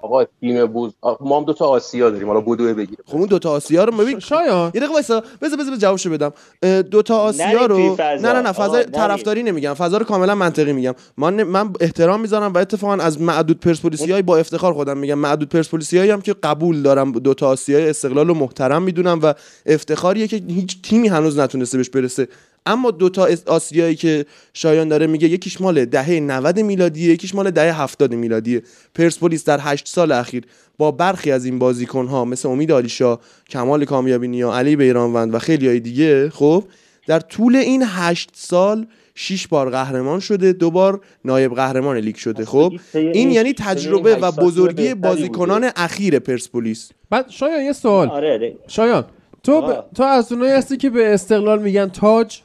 آقا 0.02 0.24
تیم 0.24 0.66
بوز 0.66 0.92
ما 1.20 1.38
هم 1.38 1.44
دو 1.44 1.52
تا 1.52 1.64
آسیا 1.66 2.10
داریم 2.10 2.28
حالا 2.28 2.40
بدو 2.40 2.74
بگیر 2.74 2.98
خب 3.06 3.16
اون 3.16 3.26
دوتا 3.26 3.50
آسیا 3.50 3.84
رو 3.84 3.92
ببین 3.92 4.18
شایان. 4.18 4.70
یه 4.74 4.80
دقیقه 4.80 4.92
وایسا 4.92 5.22
بذار 5.42 5.58
بذار 5.58 5.76
جوابشو 5.76 6.10
بدم. 6.10 6.32
اه، 6.62 6.82
دوتا 6.82 7.18
آسیا 7.18 7.66
رو. 7.66 7.96
نه 7.98 8.32
نه 8.32 8.40
نه 8.40 8.52
فضا. 8.52 8.82
طرفداری 8.82 9.42
نمیگم. 9.42 9.74
فضا 9.74 9.96
رو 9.96 10.04
کاملا 10.04 10.34
منطقی 10.34 10.72
میگم. 10.72 10.94
من 11.16 11.42
من 11.42 11.72
احترام 11.80 12.20
می‌ذارم 12.20 12.52
و 12.52 12.58
اتفاقا 12.58 12.94
از 12.94 13.20
معدود 13.20 13.60
پرسپولیسیای 13.60 14.22
با 14.22 14.36
افتخار 14.36 14.72
خودم 14.72 14.98
میگم. 14.98 15.18
معدود 15.18 15.48
پرسپولیسیایی 15.48 16.10
هم 16.10 16.20
که 16.20 16.34
قبول 16.42 16.82
دارم 16.82 17.12
دوتا 17.12 17.48
آسیای 17.48 17.88
استقلال 17.88 18.28
رو 18.28 18.34
محترم 18.34 18.82
می‌دونم 18.82 19.20
و 19.22 19.34
افتخاریه 19.66 20.28
که 20.28 20.36
هیچ 20.48 20.82
تیمی 20.82 21.08
هنوز 21.08 21.38
نتونسته 21.38 21.76
بهش 21.76 21.90
برسه. 21.90 22.28
اما 22.66 22.90
دوتا 22.90 23.24
اس- 23.26 23.46
آسیایی 23.46 23.94
که 23.94 24.26
شایان 24.54 24.88
داره 24.88 25.06
میگه 25.06 25.28
یکیش 25.28 25.60
مال 25.60 25.84
دهه 25.84 26.20
90 26.20 26.60
میلادیه 26.60 27.12
یکیش 27.12 27.34
مال 27.34 27.50
دهه 27.50 27.80
70 27.82 28.14
میلادیه. 28.14 28.62
پرسپولیس 28.94 29.44
در 29.44 29.58
8 29.62 29.88
سال 29.88 30.12
اخیر 30.12 30.44
با 30.78 30.90
برخی 30.90 31.30
از 31.32 31.44
این 31.44 31.58
بازیکن‌ها 31.58 32.24
مثل 32.24 32.48
امید 32.48 32.72
آلیشا، 32.72 33.18
کمال 33.50 33.84
کامیابی 33.84 34.28
نیا، 34.28 34.54
علی 34.54 34.76
بیرانوند 34.76 35.34
و 35.34 35.38
خیلی 35.38 35.68
های 35.68 35.80
دیگه 35.80 36.30
خب 36.30 36.64
در 37.06 37.20
طول 37.20 37.56
این 37.56 37.82
8 37.86 38.30
سال 38.34 38.86
6 39.14 39.46
بار 39.46 39.70
قهرمان 39.70 40.20
شده 40.20 40.52
دو 40.52 40.70
بار 40.70 41.00
نایب 41.24 41.54
قهرمان 41.54 41.96
لیگ 41.96 42.16
شده 42.16 42.44
خب؟ 42.44 42.72
این 42.94 43.30
یعنی 43.30 43.52
تجربه 43.52 44.16
و 44.16 44.32
بزرگی 44.32 44.94
بازیکنان 44.94 45.70
اخیر 45.76 46.18
پرسپولیس. 46.18 46.90
بعد 47.10 47.30
شایان 47.30 47.60
یه 47.64 47.72
سوال. 47.72 48.08
آره 48.08 48.32
آره. 48.32 48.56
شایان 48.68 49.04
تو 49.42 49.60
ب... 49.62 49.84
تو 49.94 50.02
از 50.02 50.32
اونایی 50.32 50.52
هستی 50.52 50.76
که 50.76 50.90
به 50.90 51.14
استقلال 51.14 51.62
میگن 51.62 51.88
تاج؟ 51.88 52.40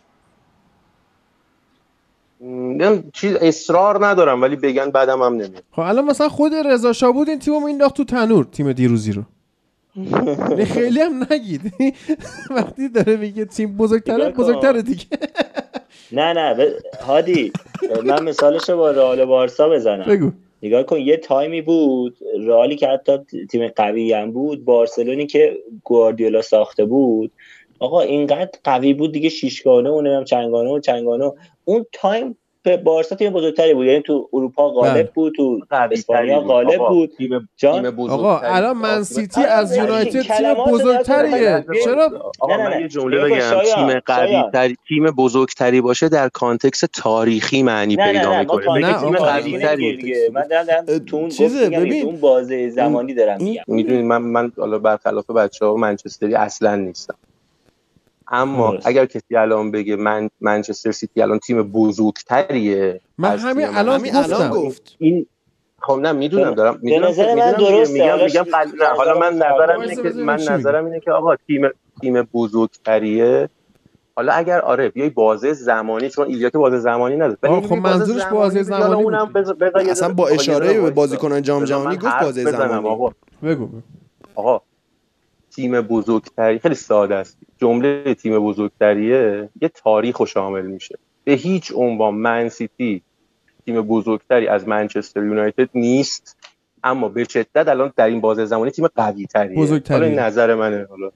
چیز 3.13 3.35
اصرار 3.35 4.05
ندارم 4.05 4.41
ولی 4.41 4.55
بگن 4.55 4.89
بعدم 4.89 5.21
هم 5.21 5.33
نمیاد 5.33 5.63
خب 5.71 5.79
الان 5.79 6.05
مثلا 6.05 6.29
خود 6.29 6.53
رضا 6.53 6.93
شاه 6.93 7.11
بود 7.11 7.29
این 7.29 7.39
تیمو 7.39 7.59
مینداخت 7.59 7.97
تو 7.97 8.03
تنور 8.03 8.47
تیم 8.51 8.73
دیروزی 8.73 9.11
رو. 9.11 9.23
یعنی 10.49 10.65
خیلی 10.65 10.99
هم 10.99 11.27
نگید. 11.31 11.61
وقتی 12.55 12.89
داره 12.89 13.15
میگه 13.15 13.45
تیم 13.45 13.77
بزرگتره. 13.77 14.29
بزرگتره 14.29 14.81
دیگه. 14.81 15.05
نه 16.11 16.33
نه 16.33 16.53
ب... 16.53 16.69
هادی 17.07 17.51
من 18.05 18.23
مثالش 18.23 18.69
رو 18.69 18.77
با 18.77 18.91
رئال 18.91 19.25
بارسا 19.25 19.69
بزنم. 19.69 20.05
بگو. 20.05 20.31
نگاه 20.63 20.83
کن 20.83 20.99
یه 20.99 21.17
تایمی 21.17 21.61
بود 21.61 22.17
رئالی 22.39 22.75
که 22.75 22.87
حتی 22.87 23.17
تیم 23.51 23.67
قوی 23.67 24.13
هم 24.13 24.31
بود 24.31 24.65
بارسلونی 24.65 25.27
که 25.27 25.57
گواردیولا 25.83 26.41
ساخته 26.41 26.85
بود. 26.85 27.31
آقا 27.79 28.01
اینقدر 28.01 28.59
قوی 28.63 28.93
بود 28.93 29.11
دیگه 29.11 29.29
شیشگانه 29.29 29.89
و 29.89 30.01
نمی‌دونم 30.01 30.23
چنگانه 30.23 30.69
و 30.69 30.79
چنگانه 30.79 31.31
اون 31.65 31.85
time 31.93 32.37
به 32.63 32.77
بارسا 32.77 33.15
تیم 33.15 33.33
بزرگتری 33.33 33.73
بود 33.73 33.85
یعنی 33.85 34.01
تو 34.01 34.29
اروپا 34.33 34.69
بله. 34.69 34.75
غالب 34.75 35.11
بود 35.13 35.33
تو 35.35 35.59
اسپانیا 35.71 36.39
غالب. 36.39 36.87
بود 36.89 37.11
تیم 37.17 37.49
جان 37.57 37.81
تیم 37.81 37.91
بزرگتری. 37.91 38.27
آقا 38.27 38.39
الان 38.39 38.77
من 38.77 39.03
سیتی 39.03 39.41
از 39.43 39.77
یونایتد 39.77 40.21
تیم 40.21 40.53
بزرگتریه. 40.53 41.65
چرا 41.83 42.31
آقا 42.39 42.55
نه، 42.55 42.63
نه، 42.63 42.69
من 42.69 42.75
نه. 42.75 42.81
یه 42.81 42.87
جمله 42.87 43.23
بگم 43.23 43.61
تیم 43.75 43.99
قوی. 43.99 44.43
تری 44.53 44.77
تیم 44.87 45.11
بزرگتری 45.11 45.81
باشه 45.81 46.09
در 46.09 46.29
context 46.29 46.85
تاریخی 46.85 47.63
معنی 47.63 47.95
نه 47.95 48.05
نه 48.05 48.11
پیدا 48.13 48.39
می‌کنه 48.39 48.79
نه،. 48.79 48.99
تیم 48.99 49.15
قوی 49.15 49.59
تری 49.59 49.97
دیگه 49.97 50.29
من 50.33 50.47
دارم 50.47 50.85
تو 50.99 51.17
اون 51.17 51.29
ببین. 51.71 52.01
تو 52.01 52.07
اون 52.07 52.19
بازه 52.19 52.69
زمانی 52.69 53.13
دارم 53.13 53.43
میگم 53.43 53.63
می‌دونید 53.67 54.05
من 54.05 54.17
من 54.17 54.51
حالا 54.57 54.79
برخلاف 54.79 55.29
بچه 55.29 55.65
ها 55.65 55.75
منچستری 55.75 56.35
اصلا 56.35 56.75
نیستم 56.75 57.15
اما. 58.27 58.77
اگر 58.85 59.05
کسی 59.05 59.35
الان 59.35 59.71
بگه 59.71 59.95
من 59.95 60.29
منچستر 60.41 60.91
سیتی 60.91 61.21
الان 61.21 61.39
تیم 61.39 61.63
بزرگتریه 61.71 63.01
من 63.17 63.37
همین 63.37 63.65
الان 63.75 64.01
گفتم. 64.01 64.49
گفت 64.49 64.95
این 64.97 65.25
خب 65.81 65.99
نه 66.01 66.11
می‌دونم 66.11 66.53
دارم 66.55 66.73
به 66.73 66.79
می‌دونم 66.83 67.07
نظر 67.09 67.35
من. 67.35 67.51
درسته. 67.51 67.93
میگم 67.93 68.23
میگم 68.25 68.43
قل- 68.43 68.85
حالا 68.97 69.19
من 69.19 69.33
نظرم 69.35 69.79
اینه 69.79 69.95
که 69.95 70.09
من 70.09 70.39
نظرم 70.39 70.85
اینه 70.85 70.99
که 70.99 71.11
آقا 71.11 71.35
تیم 71.35 71.69
تیم 72.01 72.21
بزرگتریه 72.33 73.49
حالا 74.15 74.33
اگر 74.33 74.61
آره 74.61 74.89
بیای 74.89 75.09
بازه 75.09 75.53
زمانی 75.53 76.09
چون 76.09 76.27
ایلیا 76.27 76.49
که 76.49 76.57
بازه 76.57 76.79
زمانی 76.79 77.15
نداره 77.15 77.37
خب 77.61 77.73
منظورش 77.75 78.25
بازه 78.25 78.63
زمانی 78.63 79.03
بود 79.03 79.13
اونم 79.13 79.33
اصلا 79.89 80.13
با 80.13 80.29
یه 80.29 80.35
اشاره 80.35 80.81
به. 80.81 80.89
بازیکنان 80.89 81.41
جام 81.41 81.63
جهانی 81.63 81.97
گفت 81.97 82.19
بازه 82.21 82.51
زمانی. 82.51 83.11
بگو. 83.43 83.69
آقا 84.35 84.61
تیم 85.55 85.81
بزرگتری 85.81 86.59
خیلی 86.59 86.75
ساده 86.75 87.15
است. 87.15 87.37
جمله 87.57 88.13
تیم 88.13 88.39
بزرگتریه. 88.39 89.49
یه 89.61 89.69
تاریخ 89.69 90.17
رو 90.17 90.25
شامل 90.25 90.65
میشه. 90.65 90.97
به 91.23 91.31
هیچ 91.31 91.71
عنوان 91.75 92.15
من 92.15 92.49
سیتی 92.49 93.01
تیم 93.65 93.81
بزرگتری 93.81 94.47
از 94.47 94.67
منچستر 94.67 95.23
یونایتد 95.23 95.69
نیست. 95.73 96.37
اما 96.83 97.09
به 97.09 97.23
شدت 97.23 97.67
الان 97.67 97.93
در 97.95 98.05
این 98.05 98.21
بازه 98.21 98.45
زمانی 98.45 98.71
تیم 98.71 98.87
قوی 98.87 99.25
تریه 99.25 99.57
بزرگتریه. 99.57 99.99
حالا 99.99 100.27
نظر 100.27 100.55
منه. 100.55 100.87
حالا 100.89 101.11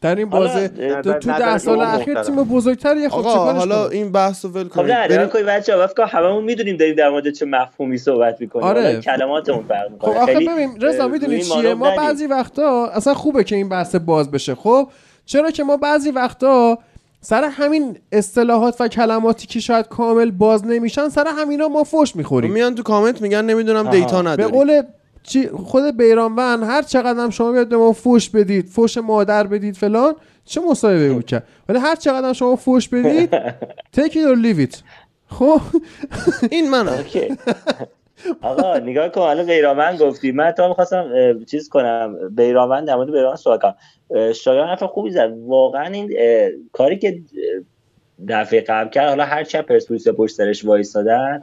در 0.00 0.14
این 0.14 0.28
بازه 0.30 0.68
تو, 1.02 1.12
ده 1.12 1.58
سال 1.58 1.80
اخیر. 1.80 2.22
تیم 2.22 2.44
بزرگتریه 2.44 3.08
خب 3.08 3.18
آقا 3.18 3.32
چیکارش 3.32 3.58
حالا؟ 3.58 3.88
این 3.88 4.12
بحث 4.12 4.44
رو 4.44 4.50
ول 4.50 4.68
خب 4.68 4.74
کنید 4.74 4.92
نه 4.92 5.26
کنید 5.26 5.46
بچه 5.46 5.76
ها 5.76 5.86
که 5.86 6.04
هممون 6.04 6.44
می‌دونیم 6.44 6.76
داریم 6.76 6.94
در 6.94 7.08
مورد 7.08 7.30
چه 7.30 7.46
مفهومی 7.46 7.98
صحبت 7.98 8.40
می‌کنیم 8.40 8.64
آره. 8.64 9.00
کلماتمون 9.00 9.64
فرق 9.68 9.86
خب 9.86 9.92
می‌کنه 9.92 10.10
آخه 10.10 10.34
خیلی 10.34 10.48
ببین 10.48 10.80
رضا 10.80 11.08
می‌دونی 11.08 11.42
چیه 11.42 11.74
ما. 11.74 11.96
بعضی 11.96 12.26
وقتا 12.26 12.86
اصلا 12.86 13.14
خوبه 13.14 13.44
که 13.44 13.56
این 13.56 13.68
بحث 13.68 13.94
باز 13.94 14.30
بشه 14.30 14.54
خب 14.54 14.88
چرا 15.26 15.50
که 15.50 15.64
ما 15.64 15.76
بعضی 15.76 16.10
وقتا 16.10 16.78
سر 17.20 17.44
همین 17.44 17.96
اصطلاحات 18.12 18.80
و 18.80 18.88
کلماتی 18.88 19.46
که 19.46 19.60
شاید 19.60 19.88
کامل 19.88 20.30
باز 20.30 20.66
نمیشن 20.66 21.08
سر 21.08 21.26
همینا 21.38 21.68
ما 21.68 21.84
فوش 21.84 22.16
می‌خوریم 22.16 22.52
میان 22.52 22.74
تو 22.74 22.82
کامنت 22.82 23.22
میگن 23.22 23.44
نمی‌دونم. 23.44 23.90
دیتا 23.90 24.22
به 24.22 24.28
نداری 24.28 24.50
قول 24.50 24.82
چی 25.28 25.48
خود 25.48 25.96
بیرانوند 25.96 26.62
هر 26.62 26.82
چقدر 26.82 27.20
هم 27.20 27.30
شما 27.30 27.52
بیاد 27.52 27.68
به 27.68 27.76
ما 27.76 27.92
فوش 27.92 28.30
بدید 28.30 28.66
فوش 28.66 28.98
مادر 28.98 29.46
بدید 29.46 29.76
فلان 29.76 30.14
چه 30.44 30.60
مصاحبه 30.60 31.12
بود 31.12 31.26
کرد 31.26 31.46
ولی 31.68 31.78
هر 31.78 31.96
چقدر 31.96 32.26
هم 32.26 32.32
شما 32.32 32.56
فوش 32.56 32.88
بدید 32.92 33.30
take 33.96 34.12
it 34.12 34.26
or 34.32 34.42
leave 34.44 34.70
it. 34.70 34.76
خب؟ 35.30 35.60
این 36.50 36.70
منم 36.70 36.88
اوکی. 36.88 37.36
آقا 38.42 38.78
نگاه 38.78 39.08
کن 39.08 39.20
الان 39.20 39.46
بیرامن 39.46 39.96
گفتی. 39.96 40.32
من 40.32 40.50
تا 40.50 40.68
می‌خواستم 40.68 41.10
چیز 41.50 41.68
کنم. 41.68 42.16
بیرامن 42.36 42.84
در 42.84 42.96
مورد 42.96 43.10
بیرامن 43.12 43.36
سوال 43.36 43.58
کنم. 43.58 43.74
شایان 44.32 44.68
حرف 44.68 44.82
خوبی 44.82 45.10
زد. 45.10 45.32
واقعا 45.46 45.86
این 45.86 46.10
کاری 46.72 46.98
که 46.98 47.20
دفعه 48.28 48.60
قبل 48.60 48.90
کرد 48.90 49.08
حالا 49.08 49.24
هر 49.24 49.44
چه 49.44 49.62
پرسپولیس 49.62 50.08
پشت 50.08 50.34
سرش 50.34 50.64
وایسادن 50.64 51.42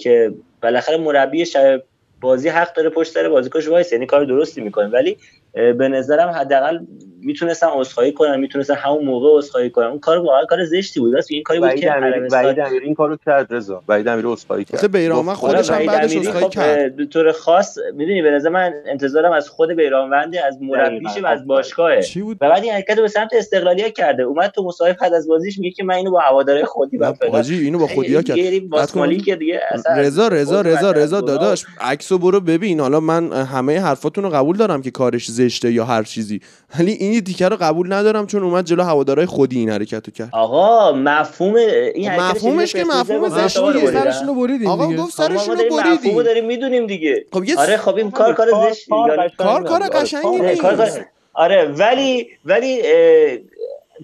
که 0.00 0.34
بالاخره 0.62 0.96
مربی 0.96 1.46
شب 1.46 1.82
بازی 2.26 2.48
حق 2.48 2.72
داره 2.72 2.90
پشت 2.90 3.12
سر 3.12 3.28
بازیکنش 3.28 3.68
وایس 3.68 3.92
یعنی 3.92 4.06
کار 4.06 4.24
درستی 4.24 4.60
می‌کنه. 4.60 4.88
ولی 4.88 5.18
به 5.56 5.88
نظرم 5.88 6.28
حداقل 6.28 6.78
می‌تونستن 7.20 7.66
عذرخواهی 7.66 8.12
کنن 8.12 8.40
می‌تونستن 8.40 8.74
همون 8.74 9.04
موقع 9.04 9.38
عذرخواهی 9.38 9.70
کنن. 9.70 9.86
اون 9.86 9.98
کار 9.98 10.18
واقعا 10.18 10.44
کار 10.44 10.64
زشتی 10.64 11.00
بود. 11.00 11.14
راست 11.14 11.30
این 11.30 11.42
کاری 11.42 11.60
بود 11.60 11.74
که 11.74 11.90
وحید 12.32 12.60
امیری 12.60 12.84
این 12.84 12.94
کارو 12.94 13.16
کرد 13.26 13.54
رضا. 13.54 13.82
وحید 13.88 14.08
امیری 14.08 14.28
اسخای 14.28 14.64
کرد. 14.64 14.92
بیرانوند 14.92 15.28
گفت 15.28 15.36
خودش 15.36 15.70
هم 15.70 15.76
وحید 15.76 15.90
بعدش 15.90 16.16
عذرخواهی 16.16 16.44
خب، 16.44 16.50
کرد. 16.50 16.96
به 16.96 17.06
طور 17.06 17.32
خاص 17.32 17.78
می‌دونی 17.94 18.22
به 18.22 18.30
نظر 18.30 18.48
من 18.48 18.72
انتظارم 18.86 19.32
از 19.32 19.48
خود 19.48 19.70
بیرانوند 19.70 20.36
از 20.36 20.58
مربیشه 20.62 21.20
و. 21.22 21.26
از 21.26 21.46
باشگاهه. 21.46 22.00
و 22.16 22.34
بعد 22.34 22.62
این 22.62 22.72
حرکت 22.72 22.96
رو 22.96 23.02
به 23.02 23.08
سمت 23.08 23.30
استقلالیت 23.32 23.92
کرده. 23.94 24.22
اومد 24.22 24.50
تو 24.50 24.64
مصاحبه 24.64 24.98
بعد 25.00 25.14
از 25.14 25.28
بازیش 25.28 25.58
میگه 25.58 25.70
که 25.70 25.84
من 25.84 25.94
اینو 25.94 26.10
با 26.10 26.20
هواداره 26.20 26.64
خودی 26.64 26.98
فلان 26.98 27.16
حاجی 27.32 27.58
اینو 27.58 27.78
با 27.78 27.86
خودیا 27.86 28.22
کرد. 28.22 28.38
بعد 28.70 28.82
اصلا 28.82 29.98
رضا 29.98 30.28
رضا 30.28 30.60
رضا 30.60 30.90
رضا. 30.90 31.20
داداش 31.20 31.64
عکسو 31.80 32.18
برو 32.18 32.40
ببین. 32.40 32.80
حالا 32.80 33.00
من 33.00 33.32
همه 33.32 33.80
حرفاتون 33.80 34.24
رو 34.24 34.30
قبول 34.30 34.56
دارم 34.56 34.82
که 34.82 34.90
کارش 34.90 35.30
زشته 35.48 35.72
یا 35.72 35.84
هر 35.84 36.02
چیزی. 36.02 36.40
ولی 36.78 36.92
این 36.92 37.24
تیکه 37.24 37.48
رو 37.48 37.56
قبول 37.56 37.92
ندارم 37.92 38.26
چون 38.26 38.42
اومد 38.42 38.64
جلو 38.64 38.82
هوادارهای 38.82 39.26
خودی 39.26 39.58
این 39.58 39.70
حرکتو 39.70 40.10
کرد. 40.10 40.28
آقا 40.32 40.92
مفهوم 40.92 41.54
این 41.54 42.08
حرکت 42.08 42.36
مفهومش 42.36 42.72
که 42.72 42.84
مفهوم. 42.84 43.48
شما 43.48 43.70
رو 43.70 44.34
بریدین 44.34 44.68
آقا 44.68 44.86
دیگه. 44.86 45.02
گفت 45.02 45.14
خب 45.14 45.22
ما 45.22 45.28
سرشونو 45.28 45.56
داریم 45.56 45.92
مفهومو 45.92 46.22
داریم 46.22 46.46
می‌دونیم 46.46 46.86
دیگه. 46.86 47.24
خب 47.32 47.42
آره 47.58 47.76
خب 47.76 47.96
این 47.96 48.10
کار 48.10 48.34
کار 48.34 48.48
زشتی 48.70 48.94
یعنی- 49.08 49.30
کار 49.38 49.62
کار 49.62 49.88
قشنگی 49.88 50.26
آره، 50.26 50.80
نیست. 50.80 51.00
آره 51.34 51.64
ولی 51.64 52.28
ولی 52.44 52.82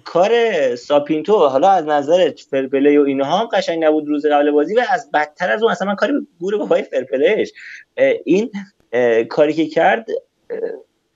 کار 0.03 0.31
ساپینتو 0.75 1.37
حالا 1.37 1.69
از 1.69 1.85
نظر 1.85 2.31
fair 2.51 2.74
play 2.74 2.97
و 2.97 3.03
اینها 3.03 3.37
هم 3.37 3.45
قشنگ 3.45 3.83
نبود 3.83 4.07
روز 4.07 4.25
قبل 4.25 4.51
بازی 4.51 4.75
و 4.75 4.83
از 4.89 5.11
بدتر 5.13 5.51
از 5.51 5.63
اون 5.63 5.71
اصلا 5.71 5.87
من 5.87 5.95
کاری 5.95 6.13
گور 6.39 6.57
بابای 6.57 6.83
fair 6.83 7.08
play 7.08 7.32
ش. 7.32 7.51
اه، 7.97 8.13
این 8.25 8.51
اه، 8.93 9.23
کاری 9.23 9.53
که 9.53 9.67
کرد 9.67 10.05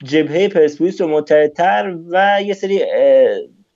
جبهه 0.04 0.48
پرسپولیس 0.48 1.00
رو 1.00 1.08
متحدتر 1.08 1.96
و 2.10 2.42
یه 2.46 2.54
سری 2.54 2.82
اه، 2.82 3.28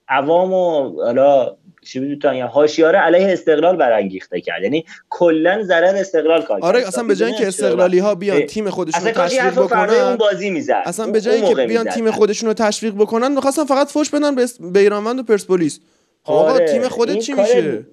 عوام 0.07 0.53
و 0.53 0.89
حالا 1.03 1.57
چی 1.83 2.19
حاشیاره 2.51 2.99
علیه 2.99 3.27
استقلال 3.27 3.77
برانگیخته 3.77 4.41
کرد. 4.41 4.63
یعنی 4.63 4.85
کلا 5.09 5.63
ضرر 5.63 5.95
استقلال 5.95 6.41
کار 6.41 6.59
آره 6.61 6.87
اصلا 6.87 7.03
به 7.03 7.15
جای 7.15 7.29
اینکه 7.29 7.47
استقلالی 7.47 7.99
ها 7.99 8.15
بیان 8.15 8.45
تیم 8.45 8.69
خودشون 8.69 9.05
رو 9.05 9.11
تشویق 9.11 9.53
بکنن 9.53 9.89
اون 9.89 10.15
بازی 10.15 10.49
می‌زد. 10.49 10.83
اصلا 10.85 11.11
به 11.11 11.21
جای 11.21 11.35
اینکه 11.35 11.65
بیان 11.65 11.89
تیم 11.89 12.11
خودشون 12.11 12.47
رو 12.47 12.53
تشویق 12.53 12.93
بکنن 12.93 13.31
می‌خواستن 13.31 13.65
فقط 13.65 13.87
فوش 13.87 14.09
بدن 14.09 14.35
به 14.59 14.79
ایرانوند 14.79 15.19
و 15.19 15.23
پرسپولیس. 15.23 15.79
خب 16.23 16.33
آقا 16.33 16.51
آره. 16.51 16.65
تیم 16.65 16.87
خودت 16.87 17.17
چی 17.17 17.33
میشه؟ 17.33 17.85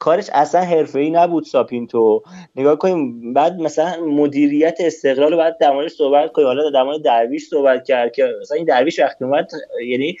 کارش 0.00 0.30
اصلا 0.32 0.60
حرفه‌ای 0.60 1.10
نبود 1.10 1.44
ساپینتو. 1.44 2.22
نگاه 2.56 2.78
کنیم 2.78 3.32
بعد 3.32 3.60
مثلا 3.60 4.04
مدیریت 4.06 4.76
استقلال 4.80 5.36
بعد 5.36 5.58
در 5.58 5.72
موردش 5.72 5.90
صحبت 5.90 6.32
کنیم. 6.32 6.46
حالا 6.48 6.70
در 6.70 6.82
مورد 6.82 7.02
درویش 7.02 7.48
صحبت 7.48 7.84
کرد 7.84 8.12
که 8.12 8.28
مثلا 8.40 8.56
این 8.56 8.66
درویش 8.66 9.00
وقتی 9.00 9.24
اومد 9.24 9.50
یعنی 9.88 10.16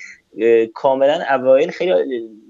کاملا 0.74 1.24
اوایل 1.30 1.70
خیلی 1.70 1.92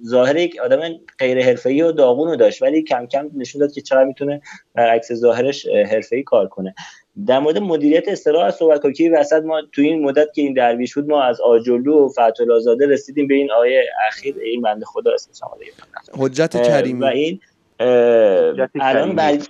ظاهر 0.06 0.36
یک 0.36 0.58
آدم 0.64 0.80
غیر 1.18 1.42
حرفه‌ای 1.42 1.82
و 1.82 1.92
داغون 1.92 2.28
رو 2.28 2.36
داشت. 2.36 2.62
ولی 2.62 2.82
کم 2.82 3.06
کم 3.06 3.30
نشون 3.36 3.60
داد 3.60 3.72
که 3.72 3.80
چقدر 3.80 4.04
می‌تونه 4.04 4.40
برعکس 4.74 5.12
ظاهرش 5.12 5.66
حرفه‌ای 5.66 6.22
کار 6.22 6.48
کنه. 6.48 6.74
در 7.26 7.38
مورد 7.38 7.58
مدیریت 7.58 8.08
استقلال 8.08 8.46
از 8.46 8.54
صحبت 8.54 8.80
کنیم 8.80 8.94
که 8.94 9.10
وسط 9.10 9.42
ما 9.42 9.62
تو 9.72 9.82
این 9.82 10.04
مدت 10.04 10.34
که 10.34 10.42
این 10.42 10.54
درویش 10.54 10.94
بود 10.94 11.08
ما 11.08 11.22
از 11.22 11.40
آجلو 11.40 12.04
و 12.04 12.08
فتح 12.08 12.58
زاده 12.60 12.86
رسیدیم 12.86 13.26
به 13.26 13.34
این 13.34 13.50
آیه 13.50 13.84
اخیر. 14.08 14.34
این 14.44 14.62
بنده 14.62 14.84
خدا 14.84 15.12
اسمش 15.14 15.40
حجت 16.18 16.62
کریمی. 16.62 17.00
و 17.00 17.04
این 17.04 17.40
الان 18.80 19.16
بعد 19.16 19.48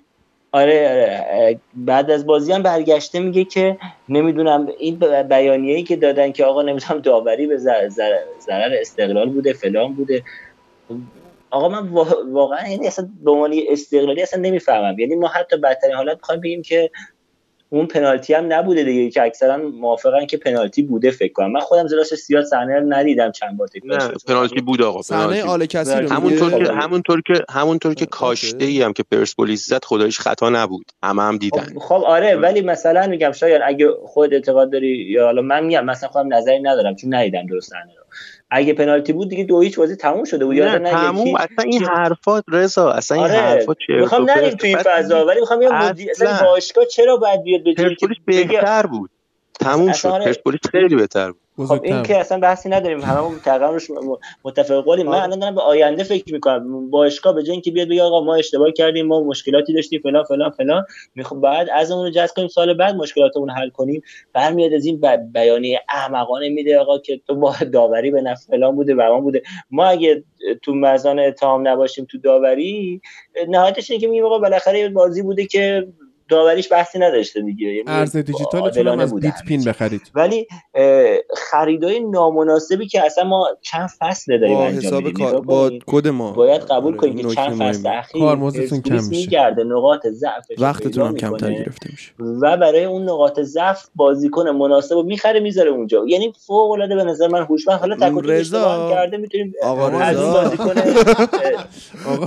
آره, 0.53 1.25
آره 1.33 1.61
بعد 1.75 2.11
از 2.11 2.27
بازی 2.27 2.53
هم 2.53 2.63
برگشته 2.63 3.21
میگه 3.21 3.45
که 3.45 3.79
نمی‌دونم 4.09 4.69
این 4.79 4.99
بیانیه 5.29 5.77
ای 5.77 5.83
که 5.83 5.97
دادن 5.97 6.33
که 6.33 6.45
آقا 6.45 6.63
نمی‌دونم 6.63 7.01
داوری 7.01 7.47
به 7.47 7.57
ضرر 7.57 8.75
استقلال 8.81 9.31
بوده 9.31 9.53
فلان 9.53 9.95
بوده. 9.95 10.23
آقا 11.51 11.69
من 11.69 11.89
واقعا 12.33 12.69
یعنی 12.69 12.87
اصلا 12.87 13.09
به 13.25 13.31
عنوان 13.31 13.55
استقلالی 13.71 14.23
اصلا 14.23 14.41
نمی‌فهمم. 14.41 14.99
یعنی 14.99 15.15
ما 15.15 15.29
حتی 15.29 15.57
بدترین 15.57 15.95
حالت 15.95 16.17
می‌خوایم 16.17 16.41
بگیم 16.41 16.63
که 16.63 16.91
اون 17.73 17.87
پنالتی 17.87 18.35
هم 18.35 18.53
نبوده 18.53 18.85
دیگه 18.85 19.11
که 19.11 19.23
اکثرا 19.23 19.57
موافقن 19.57 20.27
که 20.27 20.37
پنالتی 20.37 20.83
بوده 20.83 21.11
فکر 21.11 21.33
کنم. 21.33 21.53
من 21.53 21.61
خودم 21.61 21.87
زراش 21.87 22.15
سیاه 22.15 22.45
صحنه 22.45 22.79
رو 22.79 22.87
ندیدم 22.89 23.33
چند 23.33 23.57
بار 23.57 23.69
نه 23.85 23.99
پنالتی 24.27 24.61
بود 24.61 24.83
آقا 24.83 25.03
صحنه 25.03 25.43
آل 25.43 25.67
کسی 25.67 26.01
رو 26.01 26.09
همونطور 26.09 26.65
که 26.65 26.73
همونطور 26.73 27.23
که 27.27 27.45
همونطور 27.51 27.95
که 27.95 28.07
کاشته 28.07 28.65
ای 28.65 28.83
هم 28.83 28.93
که 28.93 29.03
پرسپولیس 29.03 29.67
زد 29.67 29.85
خدایش 29.85 30.19
خطا 30.19 30.51
نبود. 30.51 30.93
همه 31.03 31.23
هم 31.23 31.39
دیدن. 31.39 31.61
خب, 31.61 31.79
خب 31.79 32.05
آره 32.07 32.37
ولی 32.37 32.61
مثلا 32.61 33.07
میگم 33.07 33.33
شاید 33.33 33.63
اگه 33.65 33.89
خود 34.07 34.35
اعتقاد 34.35 34.73
داری 34.73 34.89
یا 34.89 35.25
حالا 35.25 35.43
من 35.43 35.65
میگم 35.65 35.85
مثلا 35.85 36.09
خودم 36.09 36.35
نظری 36.35 36.63
ندارم 36.63 36.97
چون 36.97 37.15
ندیدم 37.15 37.47
درست 37.47 37.71
صحنه 37.71 38.00
اگه 38.51 38.73
پنالتی 38.73 39.13
بود 39.13 39.29
دیگه 39.29 39.45
دو 39.45 39.61
هیچ 39.61 39.79
بازی 39.79 39.97
تموم 39.97 40.25
شده 40.25 40.45
بود 40.45 40.57
نه 40.59 40.91
تموم. 40.91 41.35
اصلا 41.35 41.65
این 41.65 41.85
حرفات 41.85 42.45
رضا 42.49 42.91
اصلا 42.91 43.17
این 43.17 43.27
آره. 43.27 43.35
حرفات 43.35 43.77
چه 43.87 43.93
می‌خوام 43.93 44.31
نریم 44.31 44.51
تو 44.51 44.67
این 44.67 44.79
فضا 44.79 45.27
ولی 45.27 45.41
می‌خوام 45.41 45.63
یه 45.63 45.69
مدیر 45.69 46.11
اصلا 46.11 46.47
باشگاه 46.47 46.85
چرا 46.85 47.17
باید 47.17 47.43
بیاد 47.43 47.65
به 47.65 47.75
بهتر 48.27 48.87
بود. 48.87 49.11
تموم 49.61 49.93
شد. 49.93 50.09
آره. 50.09 50.25
پرسپولیس 50.25 50.61
خیلی 50.71 50.97
بهتر 50.97 51.33
بود. 51.33 51.40
خب 51.57 51.81
این 51.83 52.03
که 52.03 52.17
اصلا 52.17 52.39
بحثی 52.39 52.69
نداریم 52.69 53.01
هممون 53.01 53.39
تقریبا 53.45 53.71
روش 53.71 53.91
متفق 54.45 54.85
قولیم. 54.85 55.07
من 55.07 55.19
الان 55.19 55.39
دارم 55.39 55.55
به 55.55 55.61
آینده 55.61 56.05
فکر 56.05 56.33
می‌کنم. 56.33 56.91
باشگاه 56.91 57.35
به 57.35 57.43
جای 57.43 57.53
اینکه 57.53 57.71
بیاد 57.71 57.89
بگه 57.89 58.03
آقا 58.03 58.25
ما 58.25 58.35
اشتباه 58.35 58.73
کردیم 58.73 59.07
ما 59.07 59.21
مشکلاتی 59.21 59.75
داشتیم 59.75 60.01
فلان 60.03 60.25
فلان 60.25 60.51
فلان. 60.51 60.85
می‌خوام 61.15 61.41
بعد 61.41 61.69
از 61.75 61.91
اون 61.91 62.05
رو 62.05 62.11
جذب 62.11 62.35
کنیم 62.35 62.49
سال 62.49 62.75
بعد 62.75 62.95
مشکلاتمون 62.95 63.51
حل 63.51 63.69
کنیم. 63.71 64.03
برمیاد 64.33 64.73
از 64.73 64.87
این 64.87 65.01
بیانیه 65.33 65.81
احمقانه 65.89 66.49
میده 66.49 66.79
آقا 66.79 66.99
که 66.99 67.21
تو 67.27 67.35
با 67.35 67.55
داوری 67.73 68.11
به 68.11 68.21
نفع 68.21 68.47
فلان 68.51 68.77
بوده 68.77 68.95
و 68.95 69.21
بوده. 69.21 69.43
ما 69.71 69.85
اگه 69.85 70.25
تو 70.63 70.75
مزان 70.75 71.19
اتهام 71.19 71.69
نباشیم 71.69 72.05
تو 72.05 72.19
داوری 72.19 73.01
نهایتش 73.49 73.91
اینه 73.91 74.01
که 74.01 74.07
میگیم 74.07 74.25
آقا 74.25 74.39
بالاخره 74.39 74.89
بازی 74.89 75.23
بوده 75.23 75.47
که 75.47 75.89
داوریش 76.31 76.73
بحثی 76.73 76.99
نداشته 76.99 77.41
دیگه. 77.41 77.67
یعنی 77.67 77.85
ارز 77.87 78.17
دیجیتال 78.17 79.01
از 79.01 79.15
دیت 79.15 79.43
پین 79.47 79.65
بخرید. 79.65 80.03
ولی 80.15 80.47
خریدای 81.37 82.01
نامناسبی 82.01 82.87
که 82.87 83.05
اصلا 83.07 83.25
ما 83.25 83.49
چند 83.61 83.89
فصل 83.99 84.39
داریم 84.39 84.57
انجام 84.57 85.13
حساب 85.19 85.45
با 85.45 85.71
کد 85.87 86.09
ما. 86.09 86.33
باید 86.33 86.63
قبول 86.63 86.97
کنیم 86.97 87.17
که 87.17 87.35
چند 87.35 87.63
فصل 87.63 87.89
اخیر 87.89 88.21
کارمزدتون 88.21 88.81
کم 88.81 89.05
میشه. 89.05 89.55
نقاط 89.67 90.07
ضعف 90.07 90.47
وقتتون 90.59 91.07
هم 91.07 91.17
کمتر 91.17 91.53
گرفته 91.53 91.91
میشه. 91.91 92.13
و 92.43 92.57
برای 92.57 92.85
اون 92.85 93.03
نقاط 93.03 93.41
ضعف 93.41 93.87
بازیکن 93.95 94.49
مناسب 94.49 94.95
رو 94.95 95.03
می‌خره 95.03 95.41
می‌ذاره 95.41 95.71
اونجا. 95.71 96.05
یعنی 96.09 96.33
فوق 96.47 96.71
العاده 96.71 96.97
به 96.97 97.05
نظر 97.05 97.29
من 97.29 97.43
هوشمند. 97.43 97.81
حالا 97.81 97.97
تک 97.97 98.13
رضا. 98.25 98.91
کرده 98.91 99.17
می‌تونیم 99.17 99.53
آقا 99.63 99.89
رضا. 99.89 100.53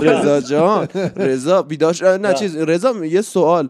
رضا 0.02 0.40
جان. 0.40 0.88
رضا 1.16 1.62
بیداش 1.62 2.02
نه 2.02 2.34
چیز 2.34 2.56
رضا 2.56 3.06
یه 3.06 3.20
سوال. 3.22 3.68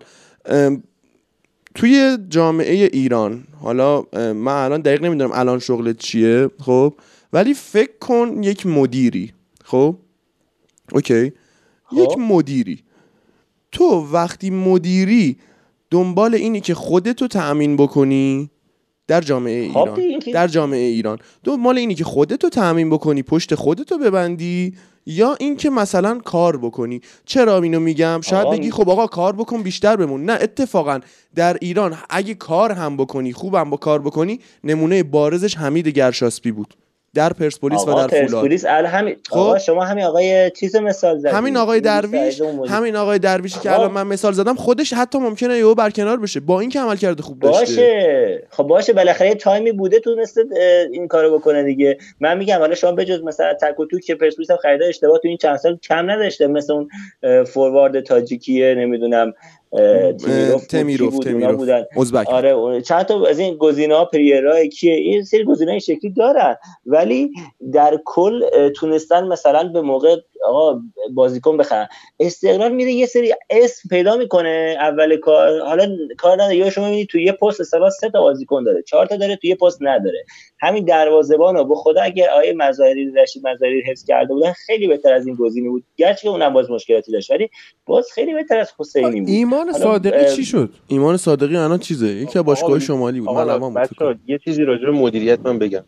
توی 1.75 2.19
جامعه 2.29 2.91
ایران 2.93 3.45
حالا 3.61 4.03
من 4.33 4.65
الان 4.65 4.81
دقیق 4.81 5.05
نمی‌دونم 5.05 5.31
الان 5.35 5.59
شغلت 5.59 5.99
چیه 5.99 6.51
خب؟ 6.61 6.95
ولی 7.33 7.55
فکر 7.55 7.99
کن 8.01 8.43
یک 8.43 8.67
مدیری 8.67 9.33
خب؟ 9.65 9.97
اوکی. 10.93 11.33
خب. 11.85 11.97
یک 11.97 12.19
مدیری. 12.19 12.83
تو 13.73 14.09
وقتی 14.13 14.51
مدیری 14.51 15.37
دنبال 15.91 16.35
اینی 16.35 16.61
که 16.61 16.75
خودتو 16.75 17.29
تأمین 17.29 17.77
بکنی 17.77 18.51
در 19.07 19.21
جامعه 19.21 19.73
خب 19.73 19.99
ایران. 19.99 20.19
در 20.33 20.49
جامعه 20.49 20.81
ایران. 20.81 21.19
دنبال 21.45 21.79
اینی 21.79 21.95
که 21.95 22.05
خودتو 22.05 22.49
تأمین 22.49 22.91
بکنی 22.91 23.23
پشت 23.23 23.55
خودتو 23.55 23.99
ببندی 23.99 24.75
یا 25.07 25.37
اینکه 25.41 25.71
مثلا 25.71 26.19
کار 26.19 26.57
بکنی. 26.57 27.01
چرا 27.25 27.59
اینو 27.59 27.81
میگم؟ 27.81 28.21
شاید 28.21 28.51
بگی 28.51 28.71
خب 28.71 28.91
آقا 28.91 29.07
کار 29.07 29.33
بکن 29.33 29.63
بیشتر 29.63 29.97
بمون. 29.97 30.25
نه 30.25 30.33
اتفاقا 30.33 31.01
در 31.35 31.57
ایران 31.61 31.99
اگه 32.11 32.35
کار 32.35 32.73
هم 32.73 32.97
بکنی 32.97 33.33
خوبم 33.33 33.71
با 33.71 33.77
کار 33.77 34.03
بکنی 34.03 34.41
نمونه 34.65 35.03
بارزش 35.03 35.57
حمید 35.57 35.89
گرشاسپی 35.89 36.53
بود. 36.53 36.75
در 37.15 37.33
پرسپولیس 37.33 37.89
و 37.89 37.95
در 37.95 38.07
پرسپولیس 38.07 38.65
همین 38.67 39.17
خب. 39.31 39.59
شما 39.59 39.85
همین 39.85 40.05
آقای 40.05 40.51
چیز 40.51 40.77
مثال 40.77 41.19
زدید 41.19 41.35
همین 41.35 41.57
آقای 41.57 41.81
درویش 41.81 42.41
همین 42.69 42.97
آقای 42.97 43.19
درویشی 43.19 43.61
که 43.61 43.73
الان 43.73 43.91
من 43.91 44.07
مثال 44.07 44.33
زدم 44.33 44.55
خودش 44.55 44.93
حتی 44.93 45.19
ممکنه 45.19 45.59
یهو 45.59 45.75
برکنار 45.75 46.17
بشه. 46.17 46.41
با 46.41 46.61
اینکه 46.61 46.81
عمل 46.81 46.97
کرده 46.97 47.23
خوب 47.23 47.41
داشته. 47.41 47.61
باشه. 47.61 48.43
خب 48.51 48.63
باشه 48.63 48.93
بالاخره 48.93 49.35
تایمی 49.35 49.73
بوده 49.73 50.01
تونسته 50.01 50.45
این 50.93 51.09
کارو 51.09 51.39
بکنه 51.39 51.63
دیگه. 51.63 51.99
من 52.21 52.39
میگم 52.39 52.59
حالا 52.59 52.75
شما 52.75 52.93
بجز 52.93 53.23
مثلا 53.23 53.55
تک 53.55 53.81
و 53.81 53.87
تو 53.87 53.99
که 53.99 54.15
پرسپولیس 54.15 54.51
هم 54.51 54.57
خریده 54.57 54.87
اشتباه 54.87 55.19
تو 55.19 55.29
این 55.29 55.37
چند 55.37 55.57
سال 55.57 55.77
کم 55.77 56.11
نداشته 56.11 56.47
مثل 56.47 56.73
اون 56.73 56.89
فوروارد 57.45 58.01
تاجیکیه 58.01 58.75
نمی‌دونم 58.75 59.33
تمیروف 60.19 60.67
تمیروف 60.67 61.57
بودن. 61.57 61.85
آره 62.27 62.83
چند 62.83 63.03
تا 63.03 63.27
از 63.27 63.39
این 63.39 63.55
گزینه‌ها 63.57 64.05
پریرا 64.05 64.67
کیه؟ 64.67 64.95
این 64.95 65.23
سری 65.23 65.45
گزینه‌های 65.45 65.81
شکلی 65.81 66.11
دارن. 66.11 66.57
ولی 66.87 67.31
در 67.73 68.01
کل 68.05 68.69
تونستن 68.69 69.27
مثلا 69.29 69.69
به 69.69 69.81
موقع 69.81 70.17
آقا 70.45 70.81
بازیکن 71.15 71.57
بخرن 71.57 71.89
استقلال 72.21 72.73
میره 72.73 72.93
یه 72.93 73.07
سری 73.07 73.35
اسم 73.51 73.89
پیدا 73.89 74.17
می‌کنه 74.17 74.77
اول 74.81 75.17
کار 75.17 75.61
حالا 75.61 75.97
کار 76.19 76.35
نداره. 76.35 76.57
یا 76.57 76.71
شما 76.71 76.85
می‌بینید 76.85 77.09
تو 77.09 77.19
یه 77.19 77.33
پست 77.33 77.61
استقلال 77.61 77.91
سه 77.91 78.11
تا 78.11 78.21
بازیکن 78.21 78.65
داره 78.65 78.83
چهار 78.83 79.07
تا 79.07 79.17
داره 79.17 79.37
تو 79.37 79.47
یه 79.47 79.55
پست 79.55 79.79
نداره. 79.81 80.25
همین 80.61 80.85
دروازه‌بان 80.85 81.57
رو 81.57 81.65
به 81.65 81.75
خدا 81.75 82.03
اگه 82.03 82.31
آیه 82.31 82.55
مظاهری 82.57 83.13
رشید 83.13 83.47
مظاهری 83.47 83.83
حفظ 83.87 84.05
کرده 84.05 84.35
بودن 84.35 84.53
خیلی 84.53 84.87
بهتر 84.87 85.13
از 85.13 85.27
این 85.27 85.37
گزینه 85.37 85.69
بود. 85.69 85.85
گرچه 85.97 86.29
اونم 86.29 86.53
باز 86.53 86.71
مشکلاتی 86.71 87.13
داشت 87.13 87.31
ولی 87.31 87.49
باز 87.87 88.13
خیلی 88.15 88.35
بهتر 88.35 88.59
از 88.59 88.73
حسینی 88.79 89.21
بود. 89.21 89.29
ایمان 89.31 89.73
صادقی 89.73 90.37
چی 90.37 90.45
شد؟ 90.45 90.71
ایمان 90.89 91.17
صادقی 91.17 91.57
الان 91.57 91.79
چیزه؟ 91.79 92.07
یکی 92.07 92.43
باشگاه 92.43 92.79
شمالی 92.79 93.21
بود. 93.21 93.31
من 93.31 94.19
یه 94.27 94.39
چیزی 94.39 94.65
راجع 94.65 94.85
به 94.85 94.93
مدیریت 94.93 95.39
من 95.45 95.59
بگم. 95.59 95.85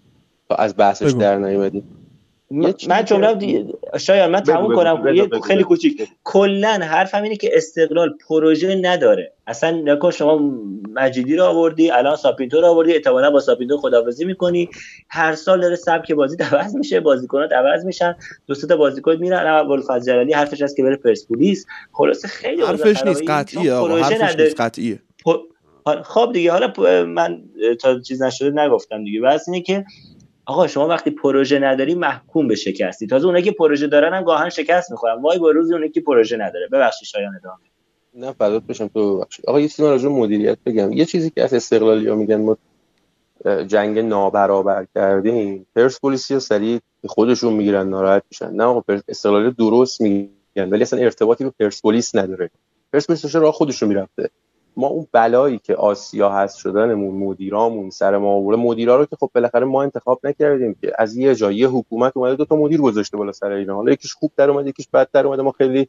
تا 0.49 0.55
از 0.55 0.77
بحثش 0.77 1.13
در 1.13 1.39
نیومدیم. 1.39 2.06
من 2.51 3.05
جمله 3.05 3.67
شاید 3.99 4.31
من 4.31 4.41
تموم 4.41 4.75
کنم. 4.75 5.15
یه 5.15 5.29
خیلی 5.47 5.63
کوچیک. 5.63 6.09
کلا 6.25 6.69
حرفم 6.69 7.23
اینه 7.23 7.37
که 7.37 7.51
استقلال 7.53 8.15
پروژه 8.29 8.75
نداره. 8.75 9.33
اصلا 9.47 9.71
نکن 9.71 10.11
شما 10.11 10.53
مجیدی 10.93 11.37
رو 11.37 11.45
آوردی 11.45 11.91
الان 11.91 12.17
ساپینتو 12.17 12.61
رو 12.61 12.67
آوردی 12.67 12.93
احتمالاً 12.93 13.31
با 13.31 13.41
ساپینتو 13.41 13.77
خداحافظی 13.77 14.25
می‌کنی. 14.25 14.69
هر 15.09 15.35
سال 15.35 15.61
داره 15.61 15.77
سبک 15.77 16.13
بازی 16.13 16.37
عوض 16.53 16.77
میشه 16.77 17.01
بازیکنات 17.01 17.53
عوض 17.53 17.85
میشن. 17.85 18.17
دو 18.47 18.55
تا 18.55 18.77
بازیکن 18.77 19.17
میرن. 19.17 19.47
ابوالفضل 19.47 20.13
جلالی 20.13 20.33
حرفش 20.33 20.63
هست 20.63 20.77
که 20.77 20.83
بره 20.83 20.97
پرسپولیس. 20.97 21.67
خلاص 21.93 22.27
خیلی 22.27 22.63
حرفش 22.63 23.03
نیست 23.07 23.23
قطعیه 23.29 23.73
آقا 23.73 23.97
حرفش 23.97 24.41
نیست 24.41 24.61
قطعیه. 24.61 24.99
خب 26.05 26.31
دیگه 26.33 26.53
حالا 26.53 26.73
من 27.05 27.43
تا 27.81 28.01
چیز 28.01 28.23
نشده 28.23 28.51
نگفتم 28.51 29.05
دیگه. 29.05 29.21
بس 29.21 29.49
اینه 29.49 29.63
که 29.63 29.85
آقا 30.47 30.67
شما 30.67 30.89
وقتی 30.89 31.11
پروژه 31.11 31.59
نداری 31.59 31.95
محکوم 31.95 32.49
به 32.49 32.55
شکستی. 32.55 33.07
تازه 33.07 33.27
اونایی 33.27 33.45
که 33.45 33.53
پروژه 33.53 33.87
دارن 33.87 34.15
هم 34.15 34.25
گاهن 34.25 34.49
شکست 34.49 34.91
می‌خورن. 34.91 35.23
وای 35.23 35.39
با 35.39 35.51
روزی 35.51 35.73
اونایی 35.73 35.93
که 35.93 36.01
پروژه 36.01 36.37
نداره. 36.37 36.69
ببخشید 36.73 37.09
شایان 37.09 37.35
ادامه 37.37 37.57
نه 38.15 38.33
فدات 38.33 38.63
بشم 38.63 38.89
تو 38.89 39.17
ببخشید. 39.19 39.47
آقا 39.47 39.61
یه 39.61 39.69
چیزی 39.69 39.83
راجع 39.83 40.09
مدیریت 40.09 40.59
بگم. 40.67 40.93
یه 40.93 41.05
چیزی 41.05 41.31
که 41.31 41.43
از 41.45 41.55
استقلالی 41.55 42.09
ها 42.09 42.15
میگن 42.15 42.37
ما 42.37 42.57
جنگ 43.67 43.99
نابرابر 43.99 44.87
کردیم. 44.95 45.67
پرسپولیسی 45.77 46.35
ها 46.35 46.41
سریع 46.41 46.81
خودشون 47.07 47.53
می‌گیرن 47.53 47.89
ناراحت 47.89 48.23
میشن. 48.31 48.51
نه 48.51 48.65
آقا 48.65 48.83
استقلال 49.09 49.51
درست 49.51 50.01
میگن 50.01 50.31
ولی 50.57 50.83
اصلا 50.83 51.01
ارتباطی 51.01 51.45
به 51.45 51.51
پرسپولیس 51.61 52.15
نداره. 52.15 52.51
پرسپولیس 52.93 53.35
راه 53.35 53.53
خودشون 53.53 53.89
می‌رفته. 53.89 54.31
ما 54.77 54.87
اون 54.87 55.07
بلایی 55.13 55.59
که 55.59 55.75
آسیا 55.75 56.31
هست 56.31 56.59
شدنمون 56.59 57.15
مدیرامون 57.15 57.91
سر 57.91 58.19
ما 58.19 58.29
آورده. 58.29 58.63
مدیرا 58.63 58.97
رو 58.97 59.05
که 59.07 59.17
خب 59.17 59.31
بالاخره 59.35 59.65
ما 59.65 59.83
انتخاب 59.83 60.21
نکردیم 60.25 60.77
که 60.81 60.93
از 60.99 61.17
یه 61.17 61.35
جایی 61.35 61.59
یه 61.59 61.69
حکومت 61.69 62.17
اومده 62.17 62.35
دو 62.37 62.45
تا 62.45 62.57
مدیر 62.57 62.81
گذاشته 62.81 63.17
بالا 63.17 63.33
سر 63.33 63.51
اینا 63.51 63.75
حالا 63.75 63.93
یکیش 63.93 64.15
خوب 64.15 64.33
در 64.37 64.51
اومده 64.51 64.69
یکیش 64.69 64.89
بد 64.93 65.09
در 65.13 65.27
اومده 65.27 65.43
ما 65.43 65.53
خیلی 65.53 65.89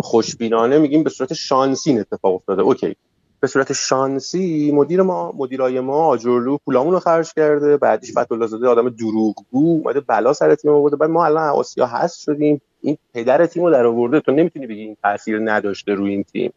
خوشبینانه 0.00 0.78
میگیم 0.78 1.02
به 1.02 1.10
صورت 1.10 1.34
شانسی 1.34 1.98
اتفاق 1.98 2.34
افتاده. 2.34 2.62
اوکی. 2.62 2.96
به 3.40 3.46
صورت 3.46 3.72
شانسی 3.72 4.72
مدیر 4.72 5.02
ما 5.02 5.32
مدیرای 5.36 5.80
ما 5.80 6.04
آجرلو 6.04 6.58
پولامون 6.64 6.92
رو 6.92 7.00
خرج 7.00 7.32
کرده. 7.32 7.76
بعدش 7.76 8.10
فتح 8.10 8.46
زاده 8.46 8.68
آدم 8.68 8.88
دروغگو 8.88 9.44
اومده 9.52 10.00
بلا 10.00 10.32
سر 10.32 10.54
تیم 10.54 10.70
آورده. 10.70 10.96
بعد 10.96 11.10
ما 11.10 11.24
الان 11.24 11.48
آسیا 11.48 11.86
هست 11.86 12.20
شدیم. 12.20 12.60
این 12.80 12.98
پدر 13.14 13.46
تیم 13.46 13.70
در 13.70 13.86
آورده. 13.86 14.20
تو 14.20 14.32
نمی‌تونی 14.32 14.66
بگی 14.66 14.80
این 14.80 14.96
تاثیر 15.02 15.40
نداشته 15.44 15.94
روی 15.94 16.10
این 16.10 16.22
تیم. 16.22 16.52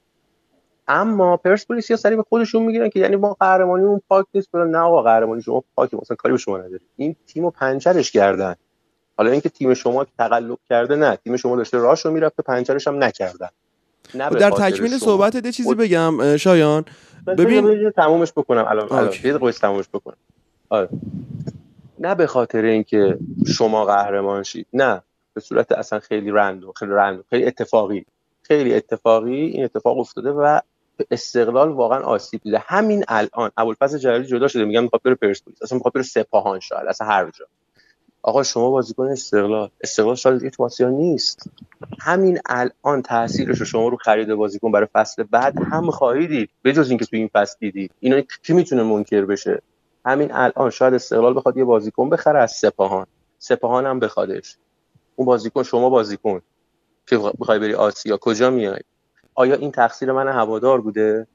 اما 0.87 1.37
پرسپولیس 1.37 1.89
یا 1.89 1.97
سری 1.97 2.15
به 2.15 2.23
خودشون 2.23 2.63
می‌گیرن 2.63 2.89
که 2.89 2.99
یعنی 2.99 3.15
ما 3.15 3.33
قهرمانی 3.33 3.83
اون 3.83 4.01
پاک 4.09 4.25
نیست 4.33 4.55
نه 4.55 4.77
آقا 4.77 5.01
قهرمانی 5.01 5.41
شما 5.41 5.63
پاک 5.75 5.93
مثلا 5.93 6.15
کاری 6.15 6.31
به 6.31 6.37
شما 6.37 6.57
نداری 6.57 6.85
این 6.97 7.15
تیمو 7.27 7.49
پنچرش 7.49 8.11
کردن. 8.11 8.55
حالا 9.17 9.31
اینکه 9.31 9.49
تیم 9.49 9.73
شما 9.73 10.05
تقلب 10.17 10.57
کرده 10.69 10.95
نه 10.95 11.15
تیم 11.15 11.37
شما 11.37 11.55
داشته 11.55 11.77
راهشو 11.77 12.11
می‌رفته 12.11 12.43
پنچرش 12.43 12.87
هم 12.87 13.03
نکردن 13.03 13.49
در 14.13 14.49
تکمیل 14.49 14.97
صحبت 14.97 15.37
ده 15.37 15.51
چیزی 15.51 15.75
بگم 15.75 16.37
شایان. 16.37 16.85
ببین 17.27 17.91
تمومش 17.91 18.31
بکنم 18.31 18.65
الان 18.67 18.87
الان. 18.91 19.51
تمومش 19.51 19.89
بکنم. 19.93 20.17
آره. 20.69 20.89
نه 21.99 22.15
به 22.15 22.27
خاطر 22.27 22.61
اینکه 22.65 23.17
شما 23.47 23.85
قهرمان 23.85 24.43
شید. 24.43 24.67
نه. 24.73 25.01
به 25.33 25.41
صورت 25.41 25.71
اصلا 25.71 25.99
خیلی 25.99 26.31
رندو 26.31 26.71
خیلی 26.71 26.91
رندو 26.91 27.23
خیلی 27.29 27.45
اتفاقی. 27.45 28.05
خیلی 28.41 28.73
اتفاقی 28.75 29.41
این 29.41 29.63
اتفاق 29.63 29.99
افتاده 29.99 30.31
و 30.31 30.59
استقلال 31.11 31.71
واقعا 31.71 31.99
آسیب 31.99 32.41
دیده. 32.43 32.63
همین 32.67 33.03
الان 33.07 33.51
ابوالفضل 33.57 33.97
جلالی 33.97 34.25
جدا 34.25 34.47
شده 34.47 34.65
میگم 34.65 34.83
می‌خواد 34.83 35.01
بره 35.01 35.15
پرسپولیس 35.15 35.61
اصلا 35.61 35.75
می‌خواد 35.75 35.93
بره 35.93 36.03
سپاهان 36.03 36.59
شاید 36.59 36.87
اصلا 36.87 37.07
هر 37.07 37.31
جا. 37.31 37.45
آقا 38.21 38.43
شما 38.43 38.69
بازیکن 38.69 39.07
استقلال 39.07 39.69
استقلال 39.81 40.15
شاید 40.15 40.37
دیگه 40.37 40.49
تو 40.49 40.89
نیست. 40.89 41.49
همین 41.99 42.39
الان 42.45 43.01
تاثیرش 43.01 43.59
رو 43.59 43.65
شما 43.65 43.87
رو 43.87 43.97
خرید 43.97 44.33
بازیکن 44.33 44.71
برای 44.71 44.87
فصل 44.93 45.23
بعد 45.23 45.53
هم 45.71 45.91
خواهید 45.91 46.29
دید 46.29 46.49
بجز 46.63 46.89
اینکه 46.89 47.05
تو 47.05 47.15
این 47.15 47.29
فصل 47.33 47.55
دیدید 47.59 47.91
اینا 47.99 48.21
کی 48.21 48.53
می‌تونه 48.53 48.83
منکر 48.83 49.25
بشه؟ 49.25 49.61
همین 50.05 50.31
الان 50.33 50.69
شاید 50.69 50.93
استقلال 50.93 51.33
بخواد 51.33 51.57
یه 51.57 51.63
بازیکن 51.63 52.09
بخره 52.09 52.39
از 52.39 52.51
سپاهان. 52.51 53.07
سپاهان 53.39 53.85
هم 53.85 53.99
بخوادش. 53.99 54.57
اون 55.15 55.25
بازیکن 55.25 55.63
شما 55.63 55.89
بازیکن 55.89 56.41
که 57.07 57.17
بخوای 57.17 57.59
بری 57.59 57.73
آسیا 57.73 58.17
کجا 58.17 58.49
میای؟ 58.49 58.79
آیا 59.35 59.55
این 59.55 59.71
تقصیر 59.71 60.11
من 60.11 60.27
هوادار 60.27 60.81
بوده؟ 60.81 61.27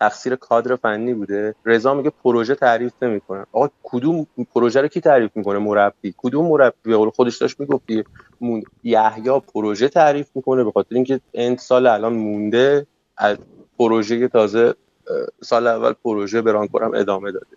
تقصیر 0.00 0.36
کادر 0.36 0.76
فنی 0.76 1.14
بوده؟ 1.14 1.54
رضا 1.64 1.94
میگه 1.94 2.10
پروژه 2.10 2.54
تعریف 2.54 2.92
نمی‌کنه 3.02 3.46
آقا 3.52 3.68
کدوم 3.82 4.26
پروژه 4.54 4.80
رو 4.80 4.88
کی 4.88 5.00
تعریف 5.00 5.30
می‌کنه؟ 5.34 5.58
مربی. 5.58 6.14
کدوم 6.16 6.46
مربی؟ 6.46 6.76
به 6.84 7.10
خودش 7.10 7.36
داشت 7.38 7.60
می‌گفتی 7.60 8.04
یحیی 8.82 9.40
پروژه 9.54 9.88
تعریف 9.88 10.30
می‌کنه 10.34 10.64
به 10.64 10.72
خاطر 10.72 10.94
اینکه 10.94 11.20
این 11.32 11.56
سال 11.56 11.86
الان 11.86 12.12
مونده. 12.12 12.86
از 13.16 13.38
پروژه 13.78 14.28
تازه 14.28 14.74
سال 15.42 15.66
اول 15.66 15.92
پروژه 15.92 16.42
بران 16.42 16.68
کنم 16.68 16.90
ادامه 16.94 17.32
داده. 17.32 17.56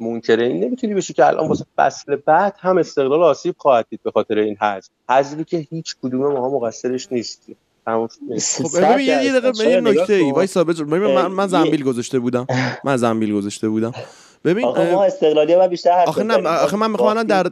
منکر 0.00 0.36
این 0.36 0.64
نمی‌تونی 0.64 0.94
بشی 0.94 1.12
که 1.12 1.26
الان 1.26 1.48
واسه 1.48 1.64
فصل 1.76 2.16
بعد 2.16 2.56
هم 2.60 2.78
استقلال 2.78 3.22
آسیب 3.22 3.54
خواهد 3.58 3.86
دید 3.90 4.00
به 4.02 4.10
خاطر 4.10 4.38
این 4.38 4.56
حذف 4.60 4.90
حذفی 5.10 5.44
که 5.44 5.56
هیچ 5.56 5.96
کدوم 6.02 6.32
ما 6.32 6.58
مقصرش 6.58 7.12
نیستیم. 7.12 7.56
خب 7.84 8.80
ببین 8.80 9.06
یه 9.06 9.40
دقیقه 9.40 9.68
یه 9.68 9.80
نکته 9.80 10.12
ای 10.12 10.32
وایسا 10.32 10.64
من 10.64 11.26
من 11.26 11.46
زنبیل 11.46 11.82
گذاشته 11.82 12.18
بودم. 12.18 12.46
من 12.84 12.96
زنبیل 12.96 13.34
گذاشته 13.34 13.68
بودم. 13.68 13.92
ببین 14.44 14.64
آخه 14.64 14.92
ما 14.92 15.04
استقلالی 15.04 15.56
ما 15.56 15.68
بیشتر 15.68 16.04
آخه 16.06 16.22
نه 16.22 16.48
آخه 16.48 16.76
من 16.76 16.90
می‌خوام 16.90 17.22
در 17.22 17.48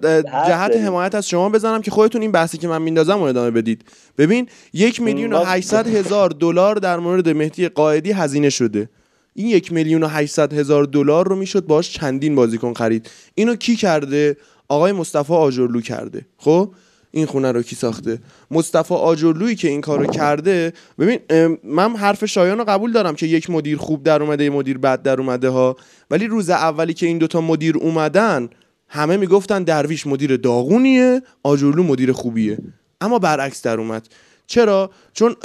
جهت 0.47 0.77
حمایت 0.77 1.15
از 1.15 1.29
شما 1.29 1.49
بزنم 1.49 1.83
که 1.83 1.91
خودتون 1.91 2.23
این 2.23 2.33
بحثی 2.33 2.59
که 2.59 2.69
من 2.69 2.83
میندازم 2.83 3.19
رو 3.19 3.23
ادامه 3.23 3.51
بدید. 3.51 3.85
ببین 4.19 4.49
یک 4.73 5.01
میلیون 5.01 5.33
و 5.33 5.45
800 5.45 5.87
هزار 5.87 6.31
دلار 6.31 6.77
در 6.77 6.99
مورد 6.99 7.29
مهدی 7.29 7.69
قائدی 7.69 8.13
هزینه 8.13 8.51
شده. 8.51 8.89
این 9.35 9.47
یک 9.47 9.73
میلیون 9.73 10.03
و 10.03 10.07
800 10.07 10.53
هزار 10.53 10.85
دلار 10.85 11.29
رو 11.29 11.37
می‌شد 11.37 11.67
باش 11.67 11.93
چندین 11.93 12.35
بازیکن 12.35 12.75
خرید. 12.75 13.11
اینو 13.35 13.55
کی 13.55 13.77
کرده؟ 13.77 14.37
آقای 14.69 14.93
مصطفی 14.93 15.35
آجرلو 15.35 15.81
کرده. 15.81 16.27
خب؟ 16.37 16.71
این 17.11 17.27
خونه 17.27 17.53
رو 17.53 17.63
کی 17.63 17.77
ساخته. 17.77 18.19
مصطفی 18.51 18.95
آجرلویی 18.95 19.55
که 19.55 19.69
این 19.69 19.81
کارو 19.81 20.07
کرده 20.07 20.73
ببین 20.99 21.19
من 21.65 21.97
حرف 21.97 22.25
شایان 22.25 22.59
رو 22.59 22.65
قبول 22.65 22.93
دارم 22.93 23.15
که 23.15 23.27
یک 23.27 23.51
مدیر 23.51 23.79
خوب 23.79 24.03
در 24.03 24.23
اومده 24.23 24.45
یه 24.45 24.51
مدیر 24.51 24.79
بد 24.79 25.03
در 25.03 25.21
اومده 25.21 25.49
ها. 25.49 25.77
ولی 26.11 26.27
روز 26.27 26.51
اولی 26.51 26.95
که 26.95 27.07
این 27.07 27.19
دوتا 27.19 27.41
مدیر 27.41 27.77
اومدن 27.77 28.49
همه 28.89 29.17
می‌گفتن 29.17 29.63
درویش 29.63 30.07
مدیر 30.07 30.37
داغونیه 30.37 31.23
آجرلو 31.43 31.83
مدیر 31.83 32.13
خوبیه. 32.13 32.59
اما 33.01 33.19
برعکس 33.19 33.63
در 33.63 33.79
اومد. 33.79 34.09
چرا؟ 34.47 34.91
چون 35.13 35.37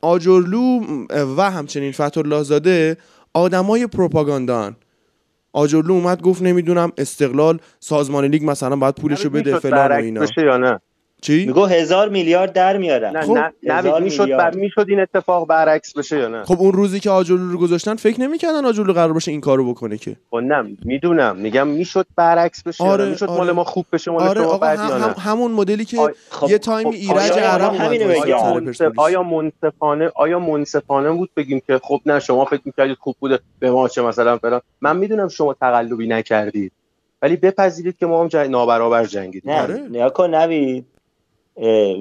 آجرلو 0.00 0.80
و 1.36 1.50
همچنین 1.50 1.92
فتح 1.92 2.42
زاده 2.42 2.96
آدمای 3.34 3.86
پروپاگاندان 3.86 4.76
آجرلو 5.52 5.92
اومد 5.94 6.22
گفت 6.22 6.42
نمی‌دونم 6.42 6.92
استقلال 6.98 7.58
سازمان 7.80 8.24
لیگ 8.24 8.50
مثلا 8.50 8.76
باید 8.76 8.94
پولشو 8.94 9.30
بده 9.30 9.58
فلان 9.58 9.92
و 9.92 9.94
اینا. 9.94 10.26
یا 10.36 10.56
نه. 10.56 10.80
چی؟ 11.22 11.46
میگو 11.46 11.64
هزار 11.64 12.08
میلیارد 12.08 12.52
در 12.52 12.76
میارن. 12.76 13.16
نه 13.16 13.22
خب 13.22 13.38
نه 13.62 13.98
می‌شد 13.98 14.28
بر 14.28 14.54
می‌شد 14.54 14.86
این 14.88 15.00
اتفاق 15.00 15.46
برعکس 15.46 15.92
بشه 15.96 16.18
یا 16.18 16.28
نه؟ 16.28 16.44
خب 16.44 16.60
اون 16.60 16.72
روزی 16.72 17.00
که 17.00 17.10
آجرلو 17.10 17.52
رو 17.52 17.58
گذاشتن 17.58 17.94
فکر 17.94 18.20
نمی‌کردن 18.20 18.64
آجرلو 18.64 18.92
قرار 18.92 19.12
باشه 19.12 19.30
این 19.30 19.40
کارو 19.40 19.70
بکنه 19.70 19.98
که. 19.98 20.16
خب 20.30 20.36
نه 20.36 20.76
می‌دونم. 20.84 21.36
میگم 21.36 21.68
می‌شد 21.68 22.06
برعکس 22.16 22.62
بشه 22.62 22.84
آره 22.84 23.08
می‌شد 23.08 23.28
آره. 23.28 23.38
مال 23.38 23.52
ما 23.52 23.64
خوب 23.64 23.86
بشه 23.92 24.10
مال 24.10 24.28
آره 24.28 24.42
شما 24.42 24.58
بعد 24.58 24.78
هم, 24.78 25.00
هم 25.00 25.14
همون 25.18 25.52
مدلی 25.52 25.84
که 25.84 25.96
خب 26.30 26.50
یه 26.50 26.58
تایم 26.58 26.90
خب 26.90 26.94
ایرج 26.94 27.32
عرب 27.32 27.72
اومد 27.72 28.92
آیا 28.96 29.22
منصفانه 29.22 30.10
آیا 30.14 30.38
منصفانه 30.38 31.10
بود 31.10 31.30
بگیم 31.36 31.62
که 31.66 31.80
خب 31.82 32.00
نه 32.06 32.20
شما 32.20 32.44
فکر 32.44 32.62
می‌کردید 32.64 32.96
خوب 33.00 33.16
بوده 33.20 33.38
به 33.58 33.70
ما 33.70 33.88
چه 33.88 34.02
مثلا 34.02 34.38
فلان. 34.38 34.60
من 34.80 34.96
می‌دونم 34.96 35.28
شما 35.28 35.54
تقلبی 35.54 36.06
نکردید. 36.06 36.72
ولی 37.22 37.36
بپذیرید 37.36 37.96
که 37.98 38.06
ما 38.06 38.22
هم 38.24 38.28
نابرابر 38.50 39.04
جنگیدیم. 39.04 39.52
نه 39.52 39.62
آره. 39.62 39.82
نیا 39.90 40.10
کن 40.10 40.34
نوید. 40.34 40.86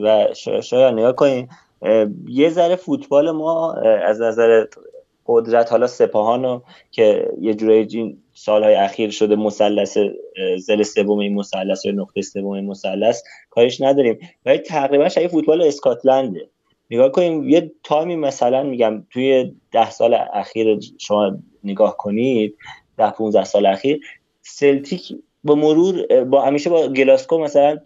و 0.03 0.27
شاید 0.61 0.93
نگاه 0.93 1.15
کنیم 1.15 1.49
یه 2.27 2.49
ذره 2.49 2.75
فوتبال 2.75 3.31
ما 3.31 3.73
از 3.73 4.21
نظر 4.21 4.65
قدرت 5.25 5.71
حالا 5.71 5.87
سپاهانو 5.87 6.61
که 6.91 7.29
یه 7.41 7.53
جورایی 7.53 8.17
سالهای 8.33 8.75
اخیر 8.75 9.09
شده 9.09 9.35
مثلث 9.35 9.97
زل 10.57 10.83
سوم 10.83 11.19
این 11.19 11.35
مثلث 11.35 11.85
یا 11.85 11.91
نقطه 11.91 12.21
سوم 12.21 12.47
این 12.47 12.65
مثلث 12.65 13.21
کارش 13.49 13.81
نداریم. 13.81 14.19
ولی 14.45 14.57
تقریبا 14.57 15.09
شبیه 15.09 15.27
فوتبال 15.27 15.61
اسکاتلنده. 15.61 16.49
نگاه 16.89 17.11
کنیم 17.11 17.49
یه 17.49 17.71
تایمی 17.83 18.15
مثلا 18.15 18.63
میگم 18.63 19.03
توی 19.09 19.51
ده 19.71 19.91
سال 19.91 20.13
اخیر 20.33 20.79
شما 20.97 21.37
نگاه 21.63 21.97
کنید 21.97 22.55
ده 22.97 23.11
15 23.11 23.43
سال 23.43 23.65
اخیر 23.65 23.99
سلتیک 24.41 25.13
با 25.43 25.55
مرور 25.55 26.23
با 26.23 26.41
همیشه 26.41 26.69
با 26.69 26.87
گلاسکو 26.87 27.37
مثلا 27.37 27.79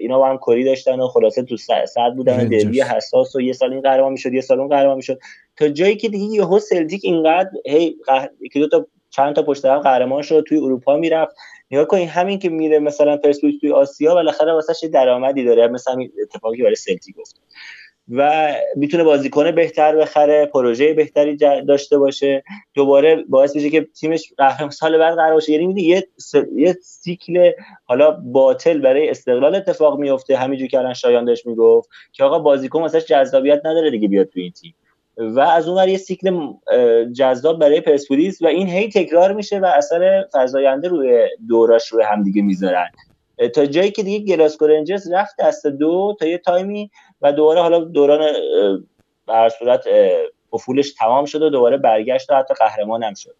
اینا 0.00 0.18
با 0.18 0.28
هم 0.28 0.38
کری 0.38 0.64
داشتن 0.64 1.00
و 1.00 1.08
خلاصه 1.08 1.42
تو 1.42 1.56
صد 1.56 2.14
بودن 2.16 2.48
دربی 2.48 2.80
حساس 2.80 3.36
و 3.36 3.40
یه 3.40 3.52
سال 3.52 3.72
این 3.72 3.80
قهرمان 3.80 4.12
می‌شد 4.12 4.32
یه 4.32 4.40
سال 4.40 4.60
اون 4.60 4.68
قهرمان 4.68 4.96
می‌شد. 4.96 5.18
تا 5.56 5.68
جایی 5.68 5.96
که 5.96 6.08
دیگه 6.08 6.24
یهو 6.24 6.58
سلتیک 6.58 7.00
اینقدر 7.04 7.50
هی 7.66 7.96
قه... 8.06 8.30
دو 8.54 8.68
تا 8.68 8.86
چند 9.10 9.34
تا 9.34 9.42
پشت 9.42 9.64
هم 9.64 9.78
قهرمان 9.78 10.22
شد 10.22 10.44
توی 10.48 10.58
اروپا 10.58 10.96
می‌رفت. 10.96 11.36
نگاه 11.70 11.84
کنین 11.84 12.08
همین 12.08 12.38
که 12.38 12.48
میره 12.48 12.78
مثلا 12.78 13.16
پرسپولیس 13.16 13.60
توی 13.60 13.72
آسیا 13.72 14.14
بالاخره 14.14 14.52
واسه 14.52 14.88
درآمدی 14.88 15.44
داره 15.44 15.68
مثلا 15.68 15.96
اتفاقی 16.22 16.62
برای 16.62 16.74
سلتیک 16.74 17.16
افتاد. 17.20 17.44
و 18.08 18.52
می‌تونه 18.76 19.04
بازیکن 19.04 19.50
بهتر 19.50 19.96
بخره 19.96 20.46
پروژه 20.46 20.94
بهتری 20.94 21.36
داشته 21.68 21.98
باشه. 21.98 22.44
دوباره 22.74 23.24
باعث 23.28 23.56
میشه 23.56 23.70
که 23.70 23.88
تیمش 24.00 24.32
قهرمان 24.38 24.70
سال 24.70 24.98
بعد 24.98 25.14
قرار 25.14 25.34
باشه. 25.34 25.52
یعنی 25.52 25.82
یه 25.82 26.08
یه 26.56 26.72
سیکل 26.82 27.50
حالا 27.84 28.10
باطل 28.10 28.78
برای 28.78 29.10
استقلال 29.10 29.54
اتفاق 29.54 29.98
میفته 29.98 30.36
همینجوری 30.36 30.68
که 30.68 30.78
الان 30.78 30.94
شایان 30.94 31.24
داشت 31.24 31.46
می‌گفت 31.46 31.88
که 32.12 32.24
آقا 32.24 32.38
بازیکن 32.38 32.80
واسش 32.80 33.04
جذابیت 33.04 33.60
نداره 33.64 33.90
دیگه 33.90 34.08
بیاد 34.08 34.26
تو 34.26 34.40
این 34.40 34.52
تیم. 34.52 34.74
و 35.16 35.40
از 35.40 35.68
اون 35.68 35.88
یه 35.88 35.96
سیکل 35.96 36.52
جذاب 37.16 37.58
برای 37.58 37.80
پرسپولیس 37.80 38.42
و 38.42 38.46
این 38.46 38.68
هی 38.68 38.88
تکرار 38.88 39.32
میشه 39.32 39.58
و 39.58 39.64
اثر 39.76 40.24
فزاینده 40.34 40.88
روی 40.88 41.28
دوراش 41.48 41.88
روی 41.88 42.04
همدیگه 42.04 42.42
می‌ذارن. 42.42 42.88
تا 43.54 43.66
جایی 43.66 43.90
که 43.90 44.02
دیگه 44.02 44.36
گلاسکو 44.36 44.66
رنجرز 44.66 45.12
رفت 45.12 45.34
دست 45.40 45.66
دو 45.66 46.16
تا 46.18 46.26
یه 46.26 46.38
تایمی 46.38 46.90
و 47.22 47.32
دوباره 47.32 47.60
حالا 47.60 47.78
دوران 47.78 48.32
به 49.26 49.48
صورت 49.58 49.84
افولش 50.52 50.92
تمام 50.92 51.24
شد 51.24 51.42
و 51.42 51.50
دوباره 51.50 51.76
برگشت 51.76 52.30
و 52.30 52.34
حتی 52.34 52.54
قهرمان 52.54 53.02
هم 53.02 53.14
شد. 53.14 53.34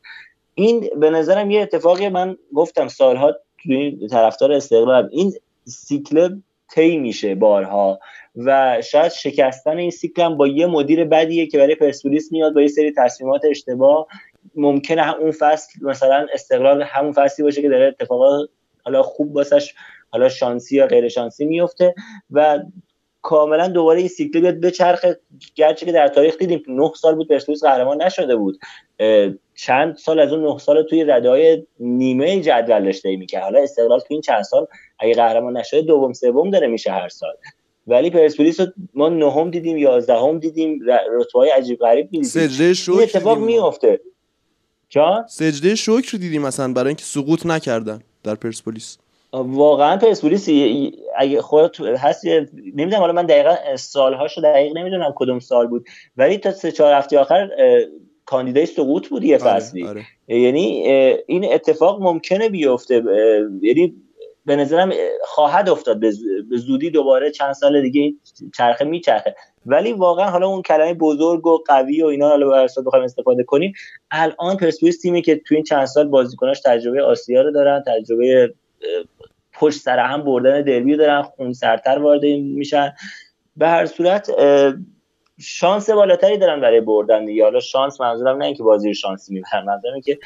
این 0.54 0.88
به 1.00 1.10
نظرم 1.10 1.50
یه 1.50 1.60
اتفاقی 1.60 2.08
من 2.08 2.36
گفتم 2.54 2.88
سالها 2.88 3.34
توی 3.62 4.08
طرفدار 4.08 4.52
استقلال 4.52 5.08
این 5.12 5.32
سیکل 5.64 6.36
طی 6.70 6.96
میشه 6.96 7.34
بارها 7.34 8.00
و 8.36 8.82
شاید 8.82 9.12
شکستن 9.12 9.76
این 9.76 9.90
سیکل 9.90 10.22
هم 10.22 10.36
با 10.36 10.46
یه 10.46 10.66
مدیر 10.66 11.04
بدیه 11.04 11.46
که 11.46 11.58
برای 11.58 11.74
پرسپولیس 11.74 12.32
میاد 12.32 12.54
با 12.54 12.62
یه 12.62 12.68
سری 12.68 12.92
تصمیمات 12.96 13.40
اشتباه 13.44 14.06
ممکنه 14.54 15.16
اون 15.16 15.30
فصل 15.30 15.86
مثلا 15.86 16.26
استقلال 16.34 16.82
همون 16.82 17.12
فصلی 17.12 17.44
باشه 17.44 17.62
که 17.62 17.68
داره 17.68 17.86
اتفاقات 17.86 18.50
حالا 18.84 19.02
خوب 19.02 19.36
واسش 19.36 19.74
حالا 20.10 20.28
شانسی 20.28 20.76
یا 20.76 20.86
غیر 20.86 21.08
شانسی 21.08 21.44
میفته 21.44 21.94
و 22.30 22.58
کاملا 23.22 23.68
دوباره 23.68 23.98
این 23.98 24.08
سیکل 24.08 24.40
بیاد 24.40 24.60
بچرخه 24.60 25.20
گرچه 25.54 25.86
که 25.86 25.92
در 25.92 26.08
تاریخ 26.08 26.38
دیدیم 26.38 26.62
نه 26.68 26.92
سال 26.96 27.14
بود 27.14 27.28
پرسپولیس 27.28 27.64
قهرمان 27.64 28.02
نشده 28.02 28.36
بود. 28.36 28.58
چند 29.54 29.96
سال 29.96 30.20
از 30.20 30.32
اون 30.32 30.52
نه 30.52 30.58
سال 30.58 30.82
توی 30.82 31.04
رده 31.04 31.28
های 31.28 31.66
نیمه 31.80 32.40
جدول 32.40 32.84
داشته 32.84 33.16
می‌کرد. 33.16 33.42
حالا 33.42 33.62
استقلال 33.62 33.98
تو 33.98 34.06
این 34.08 34.20
چند 34.20 34.42
سال 34.42 34.66
اگه 34.98 35.14
قهرمان 35.14 35.56
نشده 35.56 35.82
دوم 35.82 36.12
سوم 36.12 36.50
داره 36.50 36.66
میشه 36.66 36.90
هر 36.92 37.08
سال. 37.08 37.34
ولی 37.86 38.10
پرسپولیس 38.10 38.60
ما 38.94 39.08
نهم 39.08 39.50
دیدیم 39.50 39.76
یازدهم 39.76 40.38
دیدیم 40.38 40.80
رتبه 41.18 41.38
های 41.38 41.50
عجیب 41.50 41.78
غریب 41.78 42.10
دیدیم. 42.10 42.22
سجده 42.22 42.74
شکر 42.74 42.92
این 42.92 43.02
اتفاق. 43.02 43.38
میفته 43.38 44.00
سجده 45.28 45.74
شکر 45.74 46.18
دیدیم 46.18 46.42
مثلا 46.42 46.72
برای 46.72 46.88
اینکه 46.88 47.04
سقوط 47.04 47.46
نکردن 47.46 48.00
در 48.24 48.34
پرسپولیس. 48.34 48.98
واقعا 49.32 49.96
پرسپولیس 49.96 50.48
اگه 51.16 51.42
خودت 51.42 51.80
هست 51.80 52.24
نمی‌دونم 52.74 53.00
حالا 53.00 53.12
من 53.12 53.26
دقیقا 53.26 53.76
سالهاشو 53.76 54.40
دقیق 54.40 54.76
نمی‌دونم 54.76 55.12
کدوم 55.16 55.38
سال 55.38 55.66
بود. 55.66 55.84
ولی 56.16 56.38
تا 56.38 56.50
سه 56.50 56.72
چهار 56.72 56.94
هفته 56.94 57.18
آخر 57.18 57.48
کاندیدای 58.26 58.66
سقوط 58.66 59.08
بود 59.08 59.24
یه 59.24 59.38
فصلی. 59.38 59.86
آره. 59.86 60.02
یعنی 60.28 60.88
این 61.26 61.52
اتفاق 61.52 62.02
ممکنه 62.02 62.48
بیفته. 62.48 62.94
یعنی 63.62 63.94
به 64.46 64.56
نظرم 64.56 64.90
اه، 64.90 64.96
خواهد 65.24 65.68
افتاد. 65.68 66.00
به 66.50 66.56
زودی 66.56 66.90
دوباره 66.90 67.30
چند 67.30 67.52
سال 67.52 67.82
دیگه 67.82 68.14
چرخه 68.56 68.84
میچرخه. 68.84 69.34
ولی 69.66 69.92
واقعا 69.92 70.30
حالا 70.30 70.46
اون 70.48 70.62
کلمه 70.62 70.94
بزرگ 70.94 71.46
و 71.46 71.58
قوی 71.66 72.02
و 72.02 72.06
اینا 72.06 72.28
حالا 72.28 72.62
به 72.62 72.68
صورت 72.68 72.86
بخوایم 72.86 73.04
استفاده 73.04 73.44
کنیم 73.44 73.72
الان 74.10 74.56
پرسپولیس 74.56 75.00
تیمی 75.00 75.22
که 75.22 75.36
تو 75.46 75.54
این 75.54 75.64
چند 75.64 75.84
سال 75.84 76.08
بازیکناش 76.08 76.60
تجربه 76.60 77.02
آسیا 77.02 77.42
رو 77.42 77.52
دارن 77.52 77.84
تجربه 77.86 78.54
پشت 79.52 79.80
سر 79.80 79.98
هم 79.98 80.22
بردن 80.22 80.62
دربی 80.62 80.96
دارن 80.96 81.22
خون 81.22 81.52
سرتر 81.52 81.98
وارد 81.98 82.24
میشن. 82.24 82.94
به 83.56 83.68
هر 83.68 83.86
صورت 83.86 84.30
شانس 85.40 85.90
بالاتری 85.90 86.38
دارن 86.38 86.60
برای 86.60 86.80
بردن 86.80 87.24
دیگه. 87.24 87.44
حالا 87.44 87.60
شانس 87.60 88.00
منظورم 88.00 88.36
نه 88.36 88.44
اینکه 88.44 88.62
بازی 88.62 88.88
رو 88.88 88.94
شانسی 88.94 89.34
می‌برن 89.34 89.64
منظورم 89.64 90.00
که 90.00 90.18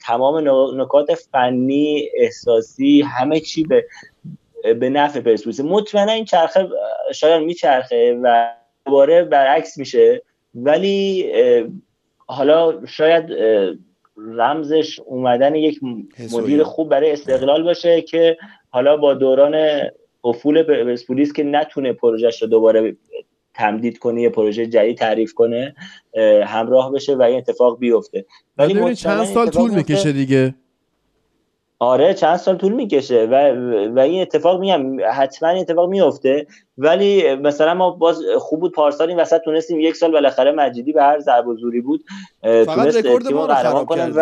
تمام 0.00 0.48
نکات 0.80 1.14
فنی 1.14 2.08
احساسی 2.16 3.02
همه 3.02 3.40
چی 3.40 3.62
به 3.62 3.86
به 4.74 4.90
نفع 4.90 5.20
پرسپولیس. 5.20 5.60
مطمئنا 5.60 6.12
این 6.12 6.24
چرخه 6.24 6.68
شاید 7.14 7.42
میچرخه 7.42 8.20
و 8.22 8.54
دوباره 8.86 9.24
برعکس 9.24 9.78
میشه. 9.78 10.22
ولی 10.54 11.32
حالا 12.26 12.86
شاید 12.86 13.30
رمزش 14.16 15.00
اومدن 15.00 15.54
یک. 15.54 15.80
مدیر 16.32 16.62
خوب 16.62 16.88
برای 16.88 17.12
استقلال 17.12 17.62
باشه 17.62 18.02
که 18.02 18.36
حالا 18.68 18.96
با 18.96 19.14
دوران 19.14 19.80
افول 20.24 20.62
پرسپولیس 20.62 21.32
که 21.32 21.42
نتونه 21.42 21.92
پروژهش 21.92 22.42
رو 22.42 22.48
دوباره 22.48 22.96
تمدید 23.54 23.98
کنه 23.98 24.22
یه 24.22 24.28
پروژه 24.28 24.66
جدید 24.66 24.96
تعریف 24.96 25.34
کنه 25.34 25.74
اه، 26.14 26.44
همراه 26.44 26.92
بشه 26.92 27.14
و 27.14 27.22
این 27.22 27.38
اتفاق 27.38 27.78
بیفته 27.78 28.24
ولی 28.58 28.94
چند 28.94 29.24
سال 29.24 29.50
طول. 29.50 29.70
می‌کشه 29.74 30.12
دیگه 30.12 30.54
آره 31.82 32.14
چند 32.14 32.36
سال 32.36 32.56
طول 32.56 32.72
می‌کشه 32.72 33.26
و 33.26 33.34
و 33.94 33.98
این 33.98 34.22
اتفاق 34.22 34.60
میگم 34.60 34.96
حتما 35.12 35.48
این 35.48 35.60
اتفاق 35.60 35.88
میفته 35.88 36.46
ولی 36.78 37.34
مثلا 37.34 37.74
ما 37.74 37.90
باز 37.90 38.20
خوب 38.38 38.60
بود 38.60 38.72
پارسال 38.72 39.08
این 39.08 39.20
وسط 39.20 39.40
تونستیم 39.40 39.80
یک 39.80 39.96
سال 39.96 40.12
بالاخره 40.12 40.52
مجیدی 40.52 40.92
به 40.92 41.02
هر 41.02 41.18
ضرب 41.20 41.46
و 41.46 41.56
زوری 41.56 41.80
بود 41.80 42.04
فقط 42.42 42.64
تونست 42.66 42.96
رکورد 42.96 43.24
تیم 43.26 43.36
ما 43.36 43.46
رو 43.46 43.54
خراب 43.54 43.86
کنه 43.86 44.12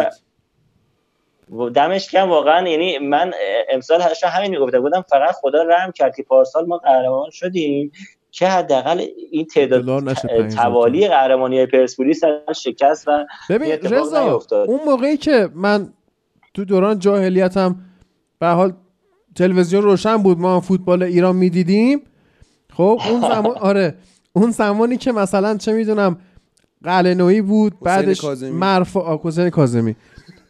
و 1.59 1.71
دمش 1.71 2.11
کم 2.11 2.31
واقعا. 2.31 2.69
یعنی 2.69 2.99
من 2.99 3.33
امسال 3.71 4.01
هشتا 4.03 4.29
همین 4.29 4.51
می‌گفتم. 4.51 4.81
بودم 4.81 5.05
فقط 5.09 5.35
خدا 5.35 5.63
رحم 5.63 5.93
کرد 5.93 6.17
که 6.17 6.23
پارسال 6.23 6.67
ما 6.67 6.79
قهرمان 6.79 7.31
شدیم 7.31 7.93
که 8.31 8.47
حداقل 8.47 9.07
این 9.31 9.47
تعداد 9.47 9.83
دلار 9.83 10.03
نشه 10.03 10.21
ت- 10.21 10.27
5000 10.27 10.51
توالی 10.51 11.09
قهرمانی 11.09 11.57
های 11.57 11.67
پرسپولیس 11.67 12.21
شکست 12.57 13.09
و 13.09 13.27
ببین 13.51 13.73
رضا 13.73 14.33
نیفتاد. 14.33 14.69
اون 14.71 14.81
موقعی 14.87 15.17
که 15.17 15.49
من 15.55 15.89
تو 16.55 16.65
دوران 16.65 16.99
جاهلیتم 16.99 17.77
به 18.39 18.47
هر 18.47 18.55
حال 18.55 18.73
تلویزیون 19.35 19.83
روشن 19.83 20.17
بود 20.17 20.39
ما 20.39 20.55
هم 20.55 20.61
فوتبال 20.61 21.03
ایران 21.03 21.37
می‌دیدیم. 21.37 22.01
خب 22.73 23.01
اون 23.11 23.21
زمان 23.35 23.57
آره 23.59 23.95
اون 24.33 24.51
زمانی 24.51 24.97
که 24.97 25.13
مثلا 25.13 25.57
چه 25.57 25.73
می‌دونم 25.73 26.17
قلنویی 26.85 27.43
بود 27.43 27.81
بعدش. 27.81 28.25
مرفا 28.53 29.21
حسین 29.23 29.51
کاظمی. 29.51 29.97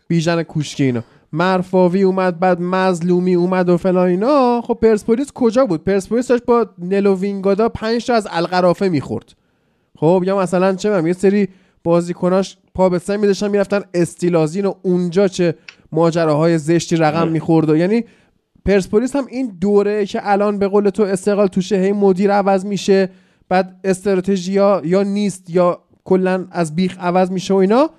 بیژن 0.08 0.42
کوشکی 0.42 0.84
اینا. 0.84 1.02
مرفاوی 1.32 2.02
اومد 2.02 2.40
بعد 2.40 2.60
مظلومی 2.60 3.34
اومد 3.34 3.68
و 3.68 3.76
فلان 3.76 4.08
اینا. 4.08 4.60
خب 4.60 4.78
پرسپولیس 4.82 5.32
کجا 5.32 5.66
بود؟ 5.66 5.84
پرسپولیس 5.84 6.28
داشت 6.28 6.44
با 6.44 6.66
نلو 6.78 7.16
وینگادا 7.16 7.68
5 7.68 8.06
تا 8.06 8.14
از 8.14 8.28
القرافه 8.30 8.88
می‌خورد. 8.88 9.32
خب 9.98 10.22
یا 10.26 10.38
مثلا 10.38 10.74
چه 10.74 11.02
یه 11.06 11.12
سری 11.12 11.48
بازیکناش 11.84 12.56
پا 12.74 12.88
به 12.88 12.98
سن 12.98 13.16
میداشتن 13.16 13.48
می‌رفتن 13.48 13.82
استیلازین 13.94 14.66
و 14.66 14.74
اونجا 14.82 15.28
چه 15.28 15.54
ماجراهای 15.92 16.58
زشتی 16.58 16.96
رقم 16.96 17.28
می‌خورد 17.28 17.70
و 17.70 17.76
یعنی 17.76 18.04
پرسپولیس 18.66 19.16
هم 19.16 19.26
این 19.26 19.56
دوره 19.60 20.06
که 20.06 20.20
الان 20.22 20.58
به 20.58 20.68
قول 20.68 20.88
تو 20.88 21.02
استقلال 21.02 21.46
توشه 21.46 21.76
هی 21.76 21.92
مدیر 21.92 22.32
عوض 22.32 22.64
میشه 22.64 23.08
بعد 23.48 23.80
استراتژی 23.84 24.52
یا 24.52 25.02
نیست 25.02 25.50
یا 25.50 25.78
کلا 26.04 26.46
از 26.50 26.76
بیخ 26.76 26.98
عوض 27.00 27.30
میشه 27.30 27.54
و 27.54 27.56
اینا 27.56 27.90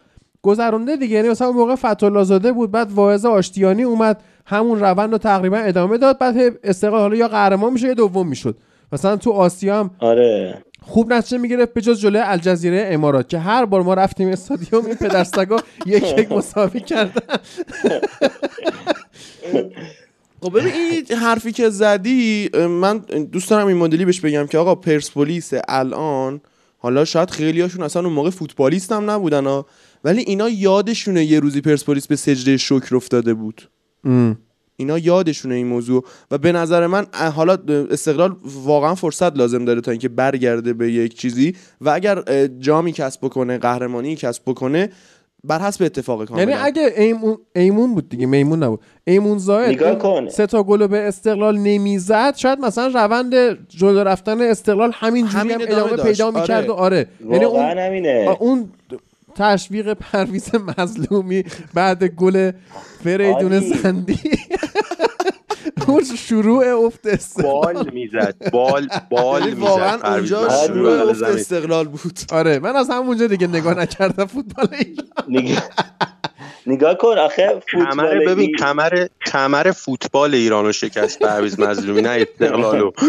گذرونده 0.41 0.95
دیگه. 0.95 1.15
یعنی 1.15 1.30
مثلا 1.30 1.47
اون 1.47 1.57
موقع 1.57 2.23
زاده 2.23 2.51
بود 2.51 2.72
بعد 2.72 2.91
واعظ 2.91 3.26
آشتیانی 3.26 3.84
اومد 3.84 4.23
همون 4.45 4.80
روند 4.80 5.11
رو 5.11 5.18
تقریبا 5.18 5.57
ادامه 5.57 5.97
داد 5.97 6.19
بعد 6.19 6.35
استقلال 6.63 7.01
حالا 7.01 7.15
یا 7.15 7.27
قهرمان 7.27 7.73
میشه 7.73 7.88
یا 7.88 7.93
دوم 7.93 8.27
می‌شد. 8.27 8.57
مثلا 8.91 9.18
تو 9.18 9.31
آسیا 9.31 9.80
هم 9.80 9.91
آره. 9.99 10.63
خوب 10.86 11.14
نتیجه 11.14 11.38
می‌گرفت 11.38 11.74
به 11.74 11.82
جز 11.82 11.99
جلوی 11.99 12.22
الجزیره 12.26 12.90
امارات 12.91 13.30
که 13.30 13.40
هر 13.40 13.66
بار 13.66 13.82
ما 13.82 13.94
رفتیم 13.94 14.28
استادیوم 14.28 14.86
این 14.86 14.95
پدرسگا 14.95 15.64
یک 15.86 16.03
یک 16.18 16.32
مساوی 16.32 16.80
کردن 16.80 17.22
خب 20.41 20.60
ببین 20.60 20.74
این 20.74 21.18
حرفی 21.18 21.52
که 21.52 21.70
زدی 21.70 22.49
من 22.53 22.98
دوست 23.32 23.49
دارم 23.49 23.68
این 23.68 23.78
مدلی 23.78 24.06
بهش 24.06 24.20
بگم 24.20 24.48
که 24.48 24.58
آقا 24.58 24.76
پرسپولیس 24.76 25.52
الان 25.68 26.41
حالا 26.78 27.06
شاید 27.06 27.30
خیلی 27.30 27.62
هاشون 27.62 27.84
اصلا 27.84 28.02
اون 28.02 28.14
موقع 28.14 28.30
فوتبالیست 28.30 28.91
هم 28.91 29.12
نبودن 29.12 29.45
ها 29.45 29.66
ولی 30.03 30.22
اینا 30.22 30.49
یادشونه 30.49 31.26
یه 31.26 31.40
روزی 31.40 31.62
پرسپولیس 31.62 32.08
به 32.08 32.16
سجده 32.16 32.58
شکر 32.58 32.95
افتاده 32.95 33.34
بود. 33.34 33.70
اینا 34.82 34.98
یادشونه 34.98 35.56
این 35.56 35.68
موضوع. 35.68 36.03
و 36.32 36.38
به 36.38 36.52
نظر 36.52 36.88
من 36.88 37.06
حالا 37.36 37.58
استقلال 37.91 38.36
واقعا 38.64 38.95
فرصت 38.95 39.38
لازم 39.38 39.66
داره 39.66 39.82
تا 39.82 39.91
اینکه 39.91 40.10
برگرده 40.10 40.74
به 40.74 40.91
یک 40.91 41.20
چیزی. 41.20 41.56
و 41.82 41.90
اگر 41.90 42.24
جامی 42.60 42.91
کسب 42.91 43.20
بکنه 43.26 43.58
قهرمانی 43.58 44.16
کسب 44.16 44.44
بکنه 44.48 44.90
بر 45.44 45.60
حسب 45.60 45.84
اتفاق 45.84 46.26
کاملا. 46.26 46.44
یعنی 46.44 46.53
اگه 46.64 46.94
ایمون, 46.98 47.38
ایمون 47.56 47.95
بود 47.95 48.10
دیگه 48.10 48.26
میمون 48.26 48.64
نبود. 48.64 48.80
ایمون 49.03 49.38
زاید. 49.38 50.30
سه 50.30 50.48
تا 50.48 50.64
گل 50.64 50.88
به 50.88 50.98
استقلال 51.08 51.58
نمی‌زد 51.58 52.36
شاید 52.36 52.60
مثلا 52.60 52.88
روند 52.88 53.34
جلو 53.68 53.99
رفتن 53.99 54.41
استقلال 54.41 54.91
همین 54.94 55.26
جوری 55.28 55.38
همین 55.38 55.52
هم 55.52 55.62
ادامه 55.62 55.84
ادامه 55.84 55.95
داشت. 55.95 56.10
پیدا 56.10 56.32
می‌کرد 56.32 56.70
و 56.70 56.74
آره. 56.74 57.08
یعنی 57.30 57.45
اون 57.45 57.60
واقعا 57.60 57.88
همینه. 57.88 58.26
آ، 58.30 58.34
اون 58.40 58.70
تشویق 59.36 59.94
پرویز 59.94 60.49
مظلومی 60.78 61.44
بعد 61.74 62.03
گل 62.03 62.52
فریدون. 63.03 63.60
زندی 63.60 64.20
اون 65.88 66.03
شروع 66.18 66.86
افت 66.86 67.08
استقلال. 67.08 67.74
بال 67.74 67.90
می‌زد 67.94 68.52
بال 68.52 68.88
بال 69.10 69.41
یعنی 69.41 69.52
می‌زد 69.56 69.64
واقعا 69.64 70.16
اونجا 70.16 70.49
شروع 70.68 71.10
افت. 71.10 71.24
استقلال 71.24 71.88
بود. 71.88 72.20
آره 72.32 72.60
من 72.60 72.76
از 72.76 72.90
همونجا 72.90 73.28
دیگه 73.28 73.48
نگاه 73.48 73.74
نکردم 73.80 74.26
فوتبال 74.26 74.68
ایران. 74.72 75.06
نگاه 75.30 75.70
نگاه 76.68 76.98
کن 76.98 77.18
آخه 77.18 77.62
کمر 77.72 77.86
فوتبال 77.91 78.26
ببین 78.28 78.56
کمر 78.56 79.08
کمر 79.26 79.72
فوتبال 79.72 80.34
ایرانو 80.34 80.72
شکست 80.72 81.20
پرویز 81.20 81.60
مظلومی 81.60 82.02
نه 82.02 82.10
استقلالو 82.10 82.91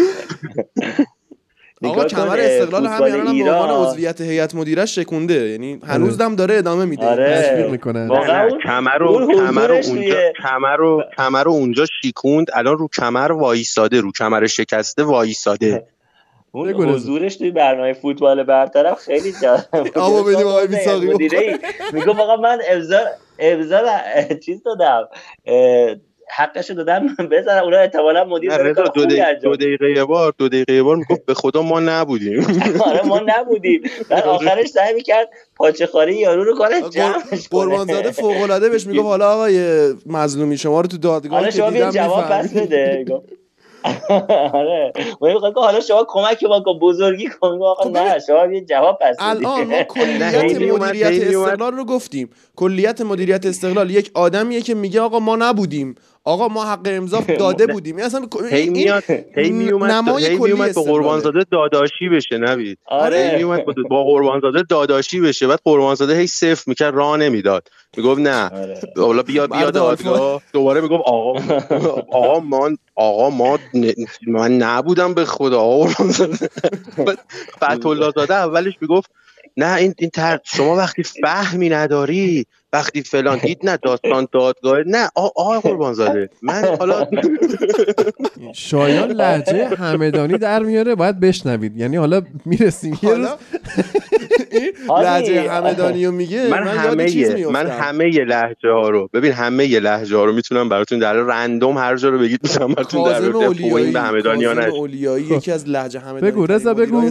آقا 1.89 2.05
کمر 2.05 2.39
استقلال 2.39 2.85
همین 2.85 3.13
الان 3.13 3.43
به 3.43 3.51
عنوان 3.51 3.85
عضویت 3.85 4.21
هیئت 4.21 4.55
مدیره 4.55 4.85
شکونده. 4.85 5.49
یعنی 5.49 5.79
هنوز 5.87 6.21
هم 6.21 6.35
داره 6.35 6.57
ادامه 6.57 6.85
میده. 6.85 7.05
آره. 7.05 7.41
تشویق 7.41 7.69
می‌کنن 7.69 8.07
واقعا 8.07 8.25
نه، 8.25 8.43
نه، 8.43 8.51
اون- 8.51 8.61
کمر 8.63 8.97
رو 8.97 9.27
کمر 9.33 9.67
رو 9.67 9.75
اونجا 9.75 10.31
کمر 10.43 10.75
رو 10.75 11.03
کمر 11.17 11.43
رو 11.43 11.51
اونجا 11.51 11.85
شیکوند. 12.01 12.47
الان 12.53 12.77
رو 12.77 12.87
کمر 12.87 13.31
وایساده 13.31 14.01
رو 14.01 14.11
کمر 14.11 14.47
شکسته 14.47 15.03
وایساده. 15.03 15.83
اون. 16.51 16.89
حضورش 16.89 17.35
توی 17.35 17.51
برنامه 17.51 17.93
فوتبال 17.93 18.43
برترم 18.43 18.95
خیلی 18.95 19.33
جالب 19.41 19.65
بود. 19.71 19.97
آقا 20.07 20.23
بدیم 20.23 20.47
آقای 20.47 20.67
بیساقی 20.67 21.07
مدیره 21.07 21.59
میگم 21.93 22.19
آقا 22.19 22.35
من 22.35 22.59
امضا 22.69 22.99
امضا 23.39 23.81
چیز 24.45 24.63
دادم. 24.63 25.07
حقشو 26.29 26.73
دادم 26.73 27.15
بزنم 27.31 27.63
اونا 27.63 27.77
احتمالا 27.77 28.23
مدیر 28.25 28.57
دو, 28.57 29.05
دقیقه- 29.05 29.39
دو 29.43 29.55
دقیقه 29.55 29.91
یه 29.91 30.03
بار 30.03 30.33
دو 30.37 30.47
دقیقه 30.47 30.73
یه 30.73 30.83
بار 30.83 30.95
می‌گفت 30.95 31.25
به 31.25 31.33
خدا 31.33 31.61
ما 31.61 31.79
نبودیم. 31.79 32.47
آره 32.87 33.01
ما 33.05 33.21
نبودیم. 33.25 33.81
بعد 34.09 34.23
آخرش 34.35 34.67
سعی 34.67 34.93
می‌کرد 34.93 35.29
پاچه 35.55 35.85
خاری 35.87 36.15
یارو 36.15 36.43
رو 36.43 36.55
کنه 36.55 36.81
جمعش 36.89 37.21
کنه. 37.29 37.39
قربانزاده 37.51 38.11
فوق 38.21 38.41
العاده 38.41 38.69
بهش 38.69 38.87
می‌گفت 38.87 39.05
حالا 39.05 39.33
آقای 39.33 39.93
مظلومی 40.05 40.57
شما 40.57 40.81
رو 40.81 40.87
تو 40.87 40.97
دادگاه 40.97 41.39
حالا 41.39 41.51
که 41.51 41.57
شما 41.57 41.69
دیدم 41.69 41.89
جواب 41.89 42.25
پس. 42.29 42.53
بده. 42.53 43.05
آره. 44.09 44.93
من 45.21 45.33
حالا 45.55 45.79
شما 45.79 46.05
کمک 46.07 46.43
ما 46.43 46.59
کن 46.61 46.79
بزرگی 46.79 47.27
کن. 47.27 47.47
آقا 47.47 47.75
خب 47.83 47.89
نه 47.97 48.19
شما 48.27 48.45
یه 48.45 48.61
جواب 48.61 48.97
پس. 49.01 49.15
الان 49.19 49.63
ما 49.63 49.83
کلیت 49.83 50.61
مدیریت. 50.61 51.23
استقلال 51.35 51.73
رو 51.73 51.85
گفتیم. 51.85 52.29
کلیت 52.55 53.01
مدیریت 53.01 53.45
استقلال 53.45 53.91
یک 53.91 54.11
آدمیه 54.13 54.61
که 54.61 54.73
میگه 54.75 55.01
آقا 55.01 55.19
ما 55.19 55.35
نبودیم. 55.35 55.95
آقا 56.25 56.47
ما 56.47 56.65
حق 56.65 56.79
امضا 56.85 57.19
داده 57.39 57.67
بودیم. 57.67 57.95
این 57.95 58.05
اصلا 58.05 58.27
هی 58.51 58.69
میاد 58.69 59.03
هی 59.35 59.51
میومد 59.51 59.91
نمای 59.91 60.37
کلی 60.37 60.53
میومد 60.53 60.73
با. 60.75 60.81
قربانزاده 60.83 61.45
داداشی 61.51 62.09
بشه 62.09 62.37
نوید. 62.37 62.77
هی 62.91 62.97
آره 62.97 63.35
میومد 63.37 63.65
با- 63.65 63.73
با 63.89 64.03
قربانزاده 64.03 64.63
داداشی 64.69 65.19
بشه 65.21 65.47
بعد 65.47 65.59
قربانزاده 65.63 66.15
هی 66.17 66.27
صفر 66.27 66.63
می‌کرد 66.67 66.95
راه 66.95 67.17
نمی‌داد. 67.17 67.67
می‌گفت 67.97 68.21
نه. 68.21 68.49
آره. 68.49 68.79
حالا 68.97 69.23
بیا 69.23 69.47
بیا 69.47 69.71
دادگاه 69.71 70.41
دوباره 70.53 70.81
می‌گفت 70.81 71.03
آقا 71.05 71.33
آقا 72.11 72.39
ما 72.39 72.69
آقا 72.95 73.29
ما 73.29 73.59
من 74.27 74.51
نبودم 74.57 75.13
به 75.13 75.25
خدا 75.25 75.59
آقا 75.61 75.85
قربانزاده. 75.85 76.49
الله 77.61 78.11
زاده 78.15 78.33
اولش 78.33 78.73
می‌گفت 78.81 79.11
نه 79.57 79.75
این 79.75 79.93
این 79.99 80.09
تر 80.09 80.39
شما 80.43 80.75
وقتی 80.75 81.03
فهمی 81.03 81.69
نداری 81.69 82.45
وقتی 82.73 83.01
فلان 83.03 83.37
دید 83.37 83.59
نه 83.63 83.77
داستان 83.77 84.27
دادگاه 84.31 84.77
نه 84.87 85.09
آ- 85.15 85.27
آقا 85.35 85.59
قربانزاده 85.59 86.29
من 86.41 86.65
حالا 86.79 87.07
شایان 88.55 89.11
لحجه 89.11 89.65
همدانی 89.67 90.37
در 90.37 90.63
میاره 90.63 90.95
باید 90.95 91.19
بشنوید 91.19 91.77
یعنی 91.77 91.95
حالا 91.97 92.21
می‌رسیم 92.45 92.99
یه 93.03 93.13
روز. 93.13 93.27
لحجه 95.03 95.51
همدانی 95.51 96.05
رو 96.05 96.11
میگه 96.11 96.47
من 96.49 96.67
همه 96.67 97.05
من 97.51 97.67
همه 97.67 98.09
لهجه 98.09 98.69
ها 98.69 98.89
رو 98.89 99.09
ببین 99.13 99.31
همه 99.31 99.79
لهجه 99.79 100.17
ها 100.17 100.25
رو 100.25 100.33
می‌تونم 100.33 100.69
براتون 100.69 100.99
در 100.99 101.13
رندوم 101.13 101.77
هر 101.77 101.95
جا 101.97 102.09
رو 102.09 102.19
بگید 102.19 102.39
می‌تونم 102.43 102.73
براتون 102.73 103.03
در 103.03 103.21
به 103.91 104.01
همدانی 104.01 104.45
ها. 104.45 104.79
یکی 105.19 105.51
از 105.51 105.69
لهجه 105.69 105.99
همدانی 105.99 106.31
بگو، 106.31 106.45
رضا، 106.45 106.73
بگو. 106.73 107.01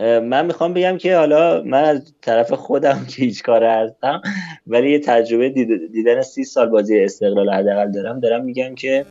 من 0.00 0.46
می‌خوام 0.46 0.74
بگم 0.74 0.98
که 0.98 1.16
حالا 1.16 1.62
من 1.62 1.84
از 1.84 2.14
طرف 2.22 2.52
خودم 2.52 3.06
که 3.08 3.22
هیچ 3.22 3.42
کاره 3.42 3.72
هستم 3.72 4.22
ولی 4.66 4.90
یه 4.90 4.98
تجربه 4.98 5.48
دید- 5.48 5.92
دیدن 5.92 6.22
سی 6.22 6.44
سال 6.44 6.68
بازی 6.68 7.00
استقلال 7.00 7.50
حداقل 7.50 7.90
دارم 7.92 8.20
دارم 8.20 8.44
میگم 8.44 8.74
که 8.74 9.06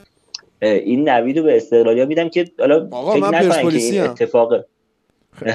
این 0.61 1.09
نوید 1.09 1.37
رو 1.37 1.43
به 1.43 1.57
استقلالیا 1.57 2.05
میدم 2.05 2.29
که 2.29 2.45
حالا 2.59 2.89
فکر 3.13 3.29
نکنن 3.29 3.69
که 3.69 3.77
این. 3.77 4.03
اتفاق 4.03 4.53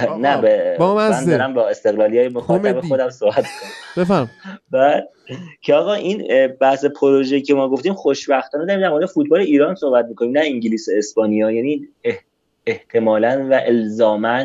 آقا، 0.07 0.17
نه 0.17 0.41
به 0.41 0.77
من. 0.79 1.25
دارم 1.27 1.55
با 1.55 1.69
استقلالی 1.69 2.29
مخاطب 2.29 2.73
کمدی. 2.73 2.89
خودم 2.89 3.11
صحبت 3.11 3.35
کنم 3.35 4.03
بفهم 4.03 4.29
بعد 4.71 5.09
که 5.63 5.75
آقا 5.75 5.93
این 5.93 6.47
بحث 6.47 6.85
پروژه 6.85 7.41
که 7.41 7.55
ما 7.55 7.69
گفتیم 7.69 7.95
خوشبختانه 7.95 8.67
داریم 8.67 8.83
در 8.83 8.89
مورد 8.89 9.07
فوتبال 9.07 9.41
ایران 9.41 9.75
صحبت 9.75 10.05
می‌کنیم 10.05 10.33
نه 10.33 10.41
انگلیس 10.41 10.89
اسپانیا 10.97 11.51
یعنی 11.51 11.89
احتمالا 12.67 13.47
و 13.51 13.61
الزاما 13.67 14.45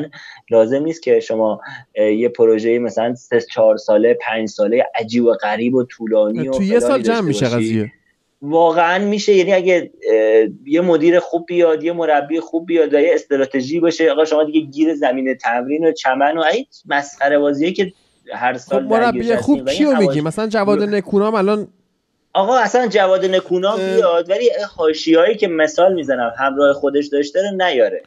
لازم 0.49 0.83
نیست 0.83 1.03
که 1.03 1.19
شما 1.19 1.61
یه 1.95 2.29
پروژه 2.29 2.79
مثلا 2.79 3.15
سه 3.15 3.41
چهار 3.41 3.77
ساله 3.77 4.17
پنج 4.21 4.49
ساله 4.49 4.85
عجیب 4.95 5.25
و 5.25 5.33
غریب 5.33 5.75
و 5.75 5.83
طولانی 5.83 6.47
و 6.47 6.51
تو 6.51 6.63
یه 6.63 6.79
سال 6.79 7.01
جمع 7.01 7.21
میشه. 7.21 7.45
قضیه 7.45 7.91
واقعا 8.41 9.05
میشه 9.05 9.33
یعنی 9.33 9.53
اگه 9.53 9.91
یه 10.65 10.81
مدیر 10.81 11.19
خوب 11.19 11.45
بیاد 11.45 11.83
یه 11.83 11.93
مربی 11.93 12.39
خوب 12.39 12.65
بیاد 12.65 12.93
و 12.93 12.99
یه 12.99 13.11
استراتژی 13.13 13.79
باشه 13.79 14.11
آقا 14.11 14.25
شما 14.25 14.43
دیگه 14.43 14.59
گیر 14.59 14.95
زمین 14.95 15.33
تمرین 15.33 15.85
و 15.85 15.91
چمن 15.91 16.37
و 16.37 16.43
این 16.53 16.65
مسخره 16.85 17.39
بازیه 17.39 17.71
که 17.71 17.93
هر 18.33 18.53
خب 18.53 18.59
سال 18.59 18.83
مربی 18.83 19.19
درگیرش 19.19 19.39
خوب 19.39 19.69
کیو 19.69 19.97
میگی 19.97 20.21
مثلا 20.21 20.47
جواد 20.47 20.83
نکونام 20.83 21.35
الان 21.35 21.67
آقا 22.33 22.57
اصلا 22.57 22.87
جواد 22.87 23.25
نکونام. 23.25 23.79
بیاد 23.79 24.29
ولی 24.29 24.49
حاشیه‌ای 24.75 25.35
که 25.35 25.47
مثال 25.47 25.93
می‌زنم 25.93 26.33
همراه 26.37 26.73
خودش 26.73 27.07
داشته 27.07 27.39
رو 27.41 27.57
نیاره 27.57 28.01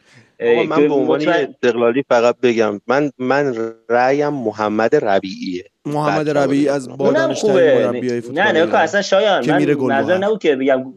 آقا 0.51 0.63
من 0.63 0.75
که 0.75 0.87
به 0.87 0.93
عنوان 0.93 1.27
استقلالی 1.27 2.03
فقط 2.09 2.35
بگم 2.43 2.81
من 2.87 3.11
من 3.17 3.73
رأیم 3.89 4.33
محمد 4.33 4.95
ربیعیه 4.95 5.63
محمد 5.85 6.29
ربیعی 6.29 6.69
از 6.69 6.87
بگم. 6.87 6.97
با 6.97 7.05
اونم 7.05 7.19
دانشترین 7.19 7.51
خوبه 7.51 7.87
مربیای 7.91 8.21
فوتبال 8.21 8.43
نه 8.43 8.51
نه 8.51 8.59
ایران. 8.59 8.75
اصلا 8.75 9.01
شایان 9.01 9.41
که 9.41 9.75
من 9.75 9.95
نظر. 9.95 10.17
نبود 10.17 10.41
که 10.41 10.55
بگم 10.55 10.93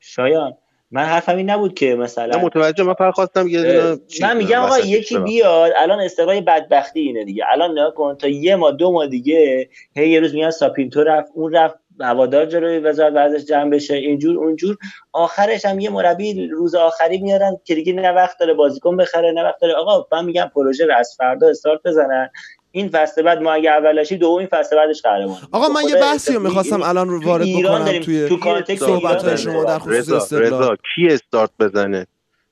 شایان 0.00 0.54
من 0.90 1.04
حرفم 1.04 1.36
این 1.36 1.50
نبود 1.50 1.74
که 1.74 1.94
مثلا 1.94 2.36
نه 2.36 2.44
متوجه 2.44 2.84
من 2.84 2.94
فقط 2.94 3.14
خواستم 3.14 3.48
یه 3.48 3.96
من 4.20 4.36
میگم 4.36 4.60
آقا 4.60 4.78
یکی. 4.78 5.18
بیاد 5.18 5.72
الان 5.78 6.00
استقلال 6.00 6.40
بدبختی 6.40 7.00
اینه 7.00 7.24
دیگه 7.24 7.44
الان 7.52 7.70
نگاه 7.70 7.94
کن 7.94 8.14
تا 8.14 8.28
یه 8.28 8.56
ماه 8.56 8.72
دو 8.72 8.92
ماه 8.92 9.06
دیگه 9.06 9.68
هی 9.96 10.08
یه 10.08 10.20
روز 10.20 10.34
میگن 10.34 10.50
ساپینتو 10.50 11.02
رفت 11.02 11.32
اون 11.34 11.52
رفت 11.52 11.74
هوادار 12.00 12.46
جلوی 12.46 12.78
وزارت 12.78 13.12
ورزش 13.14 13.44
جمع 13.44 13.70
بشه 13.70 13.94
اینجور 13.94 14.38
اونجور. 14.38 14.76
آخرش 15.12 15.64
هم 15.64 15.80
یه 15.80 15.90
مربی 15.90 16.48
روز 16.48 16.74
آخری 16.74 17.18
میارن 17.18 17.56
که 17.64 17.74
دیگه 17.74 17.92
نه 17.92 18.10
وقت 18.12 18.38
داره 18.38 18.54
بازیکن 18.54 18.96
بخره 18.96 19.32
نه 19.32 19.42
وقت 19.44 19.60
داره. 19.60 19.74
آقا 19.74 20.06
من 20.12 20.24
میگم 20.24 20.50
پروژه 20.54 20.86
رو 20.86 20.94
از 20.98 21.14
فردا 21.18 21.48
استارت 21.48 21.80
بزنن. 21.84 22.30
این 22.76 22.88
فصل 22.88 23.22
بعد 23.22 23.42
ما 23.42 23.52
اگه 23.52 23.70
اولشی 23.70 24.16
دومین 24.16 24.46
فصل 24.46 24.76
بعدش 24.76 25.02
قهرمان 25.02 25.36
آقا 25.52 25.68
من 25.68 25.82
یه 25.82 25.88
خدا 25.88 26.00
بحثی 26.00 26.32
رو 26.32 26.38
این- 26.38 26.46
می‌خواستم 26.48 26.76
این- 26.76 26.84
الان 26.84 27.08
رو 27.08 27.24
وارد 27.24 27.42
ایران 27.42 27.72
بکنم 27.74 27.84
داریم 27.84 28.02
توی 28.02 28.28
تو 28.28 28.36
داریم 28.36 29.36
شما 29.36 29.64
در 29.64 29.78
خصوص 29.78 29.92
رضا 29.94 30.16
استقلال. 30.16 30.62
رضا 30.62 30.76
کی 30.94 31.06
استارت 31.06 31.50
بزنه؟ 31.60 32.06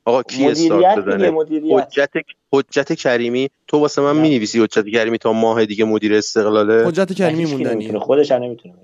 آقا 0.05 0.23
کی 0.23 0.47
استارت 0.47 0.98
بزنه؟ 0.98 1.31
مدیریت. 1.31 1.78
حجت 1.78 2.10
حجت 2.52 2.93
کریمی. 2.93 3.48
تو 3.66 3.78
واسه 3.78 4.02
من. 4.02 4.16
می‌نویسی 4.16 4.60
حجت 4.62 4.89
کریمی 4.89 5.19
تا 5.19 5.32
ماه 5.32 5.64
دیگه 5.64 5.85
مدیر 5.85 6.14
استقلاله؟ 6.14 6.86
حجت 6.86 7.12
کریمی 7.12 7.64
نمی‌تونه. 7.64 7.98
خودش 7.98 8.32
هم 8.32 8.43
نمی‌تونه 8.43 8.74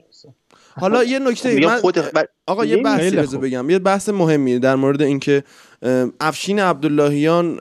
حالا 0.81 1.05
یه 1.05 1.19
نکته 1.19 1.61
یا 1.61 1.69
من 1.69 2.25
آقا 2.47 2.65
یه 2.65 2.71
خیلی 2.71 2.83
بحثی 2.83 3.11
بذار 3.11 3.27
خوب. 3.27 3.47
بگم 3.47 3.71
یه 3.71 3.79
بحث 3.79 4.09
مهمیه 4.09 4.59
در 4.59 4.77
مورد 4.77 5.03
اینکه 5.03 5.45
افشین 6.21 6.61
عبداللهیان 6.61 7.59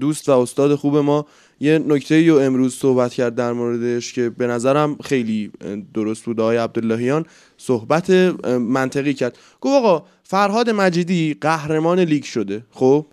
دوست 0.00 0.28
و 0.28 0.32
استاد 0.32 0.74
خوب 0.74 0.96
ما 0.96 1.26
یه 1.60 1.78
نکته 1.78 2.28
رو 2.28 2.36
امروز 2.38 2.74
صحبت 2.74 3.12
کرد 3.12 3.34
در 3.34 3.52
موردش 3.52 4.12
که 4.12 4.30
به 4.30 4.46
نظرم 4.46 4.96
خیلی 5.04 5.52
درست 5.94 6.24
بود. 6.24 6.40
آقای 6.40 6.56
عبداللهیان 6.56 7.26
صحبت 7.56 8.10
منطقی 8.48 9.14
کرد. 9.14 9.38
گفت 9.60 9.74
آقا 9.74 10.06
فرهاد 10.22 10.70
مجیدی 10.70 11.36
قهرمان 11.40 12.00
لیگ 12.00 12.24
شده. 12.24 12.64
خب؟ 12.70 13.06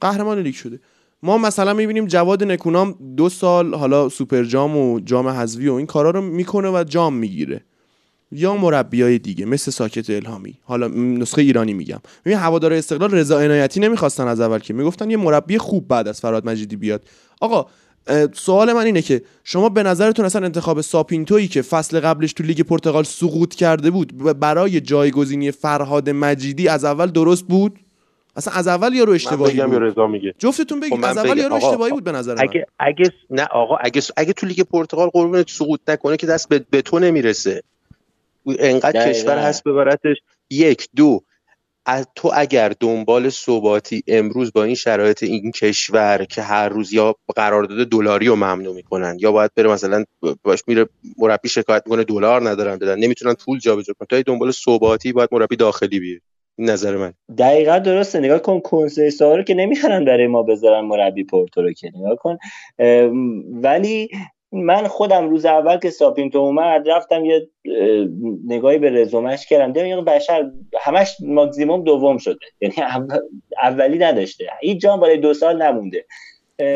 قهرمان 0.00 0.38
لیگ 0.38 0.54
شده. 0.54 0.80
ما 1.22 1.38
مثلا 1.38 1.74
می‌بینیم 1.74 2.06
جواد 2.06 2.44
نکونام 2.44 2.94
دو 3.16 3.28
سال 3.28 3.74
حالا 3.74 4.08
سوپر 4.08 4.44
جام 4.44 4.76
و 4.76 5.00
جام 5.00 5.28
حذفی 5.28 5.68
و 5.68 5.74
این 5.74 5.86
کارا 5.86 6.10
رو 6.10 6.20
می‌کنه 6.20 6.70
و 6.70 6.84
جام 6.84 7.14
می‌گیره. 7.14 7.64
یا 8.32 8.56
مربیای 8.56 9.18
دیگه 9.18 9.44
مثل 9.46 9.70
ساکت 9.70 10.10
الهامی. 10.10 10.54
حالا 10.64 10.88
نسخه 10.88 11.42
ایرانی 11.42 11.72
میگم. 11.72 12.00
ببین 12.24 12.38
هوادار 12.38 12.72
استقلال 12.72 13.10
رضا 13.10 13.40
عنایتی 13.40 13.80
نمی‌خواستن 13.80 14.28
از 14.28 14.40
اول 14.40 14.58
که 14.58 14.74
می‌گفتن 14.74 15.10
یه 15.10 15.16
مربی 15.16 15.58
خوب 15.58 15.88
بعد 15.88 16.08
از 16.08 16.20
فرهاد 16.20 16.46
مجیدی 16.46 16.76
بیاد. 16.76 17.04
آقا 17.40 17.66
سوال 18.34 18.72
من 18.72 18.84
اینه 18.84 19.02
که 19.02 19.22
شما 19.44 19.68
به 19.68 19.82
نظرتون 19.82 20.24
اصلا 20.24 20.44
انتخاب 20.44 20.80
ساپینتویی 20.80 21.48
که 21.48 21.62
فصل 21.62 22.00
قبلش 22.00 22.32
تو 22.32 22.42
لیگ 22.42 22.60
پرتغال 22.60 23.04
سقوط 23.04 23.54
کرده 23.54 23.90
بود 23.90 24.40
برای 24.40 24.80
جایگزینی 24.80 25.50
فرهاد 25.50 26.10
مجیدی 26.10 26.68
از 26.68 26.84
اول 26.84 27.06
درست 27.06 27.44
بود؟ 27.44 27.78
اصلا 28.36 28.54
از 28.54 28.68
اول 28.68 28.94
یارو 28.94 29.10
من 29.10 29.14
اشتباهی 29.14 29.56
یا 29.56 29.66
بود؟ 29.66 29.82
رضا 29.82 30.06
میگه. 30.06 30.34
جفتتون 30.38 30.80
بگید 30.80 30.92
خب 30.92 31.00
من 31.00 31.08
از 31.08 31.18
اول. 31.18 31.38
یارو 31.38 31.54
اشتباهی 31.54 31.92
بود 31.92 32.04
به 32.04 32.12
نظر 32.12 32.34
من؟ 32.34 32.42
اگه 32.42 32.66
اگه 32.78 33.12
نه 33.30 33.44
آقا 33.44 33.76
اگه 33.76 34.02
اگه 34.16 34.32
تو 34.32 34.46
لیگ 34.46 34.60
پرتغال 34.60 35.08
قربونت 35.08 35.50
سقوط 35.50 35.80
نکنه 35.88 36.16
که 36.16 36.26
دست 36.26 36.48
به, 36.48 36.64
به 36.70 36.82
تو 36.82 36.98
نمی‌رسه. 36.98 37.62
انقدر 38.58 38.90
دقیقاً. 39.00 39.10
کشور 39.10 39.38
هست 39.38 39.64
ببرتش 39.64 40.16
یک 40.50 40.88
دو 40.96 41.20
از 41.86 42.06
تو 42.14 42.30
اگر 42.34 42.72
دنبال 42.80 43.28
ثباتی 43.28 44.02
امروز 44.06 44.52
با 44.52 44.64
این 44.64 44.74
شرایط 44.74 45.22
این 45.22 45.50
کشور 45.50 46.24
که 46.24 46.42
هر 46.42 46.68
روز 46.68 46.92
یا 46.92 47.14
قرارداد 47.36 47.88
دلاری 47.88 48.26
رو 48.26 48.36
ممنوع 48.36 48.74
می‌کنن 48.74 49.16
یا 49.20 49.32
باید 49.32 49.50
بره 49.56 49.70
مثلا 49.70 50.04
باش 50.42 50.62
میره 50.66 50.86
مربی 51.18 51.48
شکایت 51.48 51.82
می‌کنه 51.86 52.04
دلار 52.04 52.48
ندارن 52.48 52.76
بدن. 52.76 52.98
نمی‌تونن 52.98 53.34
پول 53.34 53.58
جابجا 53.58 53.94
کنن. 53.98 54.06
تا 54.10 54.16
این 54.16 54.24
دنبال 54.26 54.50
ثباتی 54.50 55.12
باید 55.12 55.28
مربی 55.32 55.56
داخلی 55.56 56.20
این 56.58 56.70
نظر 56.70 56.96
من. 56.96 57.12
دقیقا 57.38 57.78
درسته. 57.78 58.18
نگاه 58.18 58.38
کن 58.38 58.60
کنسه 58.60 59.10
رو 59.20 59.42
که 59.42 59.54
نمی‌خرن 59.54 60.04
برای 60.04 60.26
ما 60.26 60.42
بذارن 60.42 60.84
مربی 60.84 61.24
پورتو 61.24 61.62
رو 61.62 61.72
که. 61.72 61.90
نگاه 61.94 62.16
کن. 62.16 62.38
ولی 63.62 64.08
من 64.52 64.86
خودم 64.86 65.30
روز 65.30 65.44
اول 65.44 65.78
که 65.78 65.90
ساپینتو 65.90 66.38
اومد 66.38 66.88
رفتم 66.88 67.24
یه 67.24 67.48
نگاهی 68.46 68.78
به 68.78 68.90
رزومش 68.90 69.46
کردم. 69.46 69.72
دیدم 69.72 70.04
بشر 70.04 70.50
همش 70.80 71.16
ماکسیموم 71.20 71.84
دوم 71.84 72.18
شده. 72.18 72.38
یعنی 72.60 72.74
اولی 73.62 73.98
نداشته. 73.98 74.44
هیچ 74.60 74.80
جام 74.80 75.00
برای 75.00 75.16
دو 75.16 75.34
سال 75.34 75.62
نمونده. 75.62 76.04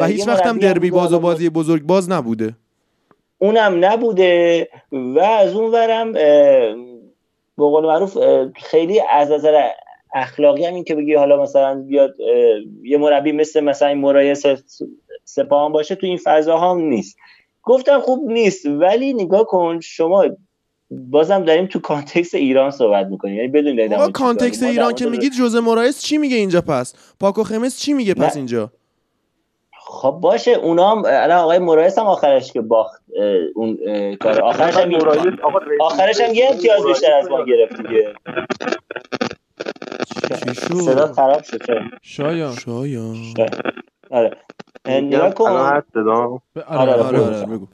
و 0.01 0.07
هیچ 0.07 0.29
وقت 0.29 0.47
هم 0.47 0.59
دربی 0.59 0.91
باز 0.91 1.13
و 1.13 1.19
بازی 1.19 1.51
بزرگ 1.51 1.83
باز 1.83 2.11
نبوده. 2.11 2.55
اونم 3.39 3.85
نبوده. 3.85 4.69
و 4.93 5.19
از 5.19 5.55
اون 5.55 5.73
ورم 5.73 6.13
به 6.13 7.65
قول 7.65 7.85
معروف 7.85 8.19
خیلی 8.57 9.03
از 9.11 9.31
نظر 9.31 9.69
اخلاقی 10.15 10.65
هم 10.65 10.75
این 10.75 10.85
که 10.85 10.95
بگی 10.95 11.15
حالا 11.15 11.43
مثلا 11.43 11.75
بیاد 11.75 12.15
یه 12.83 12.99
مربی 12.99 13.33
مثل 13.33 13.61
مثلا 13.61 13.89
این 13.89 13.99
مورایس 13.99 14.43
سپاهان 15.25 15.73
باشه 15.73 15.95
تو 15.95 16.07
این 16.07 16.19
فضا 16.25 16.59
هم 16.59 16.79
نیست. 16.79 17.17
گفتم 17.65 18.01
خوب 18.01 18.31
نیست 18.31 18.67
ولی 18.67 19.15
نگاه 19.15 19.45
کن 19.45 19.81
شما 19.81 20.25
بازم 20.91 21.45
داریم 21.45 21.67
تو 21.67 21.81
context 21.81 22.35
ایران 22.35 22.71
صحبت 22.71 23.07
می‌کنیم 23.07 23.35
یعنی 23.35 23.49
بدون 23.49 24.11
context 24.13 24.63
ایران 24.63 24.95
که 24.95 25.07
میگید 25.07 25.33
ژوزه 25.33 25.61
مورایس 25.61 26.01
چی 26.01 26.19
میگه 26.19 26.37
اینجا 26.37 26.61
پس؟ 26.61 26.95
پاکو 27.21 27.43
خمز 27.43 27.79
چی 27.79 27.93
میگه 27.93 28.15
پس 28.15 28.37
اینجا؟ 28.37 28.71
خب 29.79 30.11
باشه 30.11 30.51
اونام 30.51 31.03
الان 31.07 31.39
آقای 31.39 31.59
مورایس 31.59 31.99
هم 31.99 32.07
آخرش 32.07 32.53
که 32.53 32.61
باخت 32.61 33.03
اون 33.55 33.79
کار. 34.17 34.41
آخرش 34.41 34.77
هم 34.77 34.91
آخرش 35.81 36.21
هم 36.21 36.35
یه 36.35 36.49
امتیاز 36.51 36.85
بیشتر 36.87 37.13
از 37.13 37.29
ما 37.29 37.45
گرفت 37.45 37.77
دیگه. 37.83 38.15
صدا 40.81 41.13
خراب 41.13 41.43
شد 41.43 41.59
شایان 42.03 42.55
شایان. 42.55 43.17
آره. 44.11 44.37
نگاه 44.87 45.35
کن. 45.35 45.51
آره 45.51 45.83
آره 46.69 47.21
آره 47.21 47.47
بگو. 47.47 47.67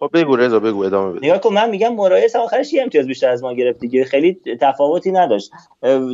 خب 0.00 0.10
بگو 0.14 0.36
رضا 0.36 0.60
بگو 0.60 0.84
ادامه 0.84 1.12
بده. 1.12 1.26
نگاه 1.26 1.40
کن 1.40 1.52
من 1.52 1.70
میگم 1.70 1.88
مورایس 1.88 2.36
آخرش 2.36 2.72
یه 2.72 2.82
امتیاز 2.82 3.06
بیشتر 3.06 3.28
از 3.28 3.42
ما 3.42 3.54
گرفت 3.54 3.80
دیگه. 3.80 4.04
خیلی 4.04 4.40
تفاوتی 4.60 5.12
نداشت. 5.12 5.50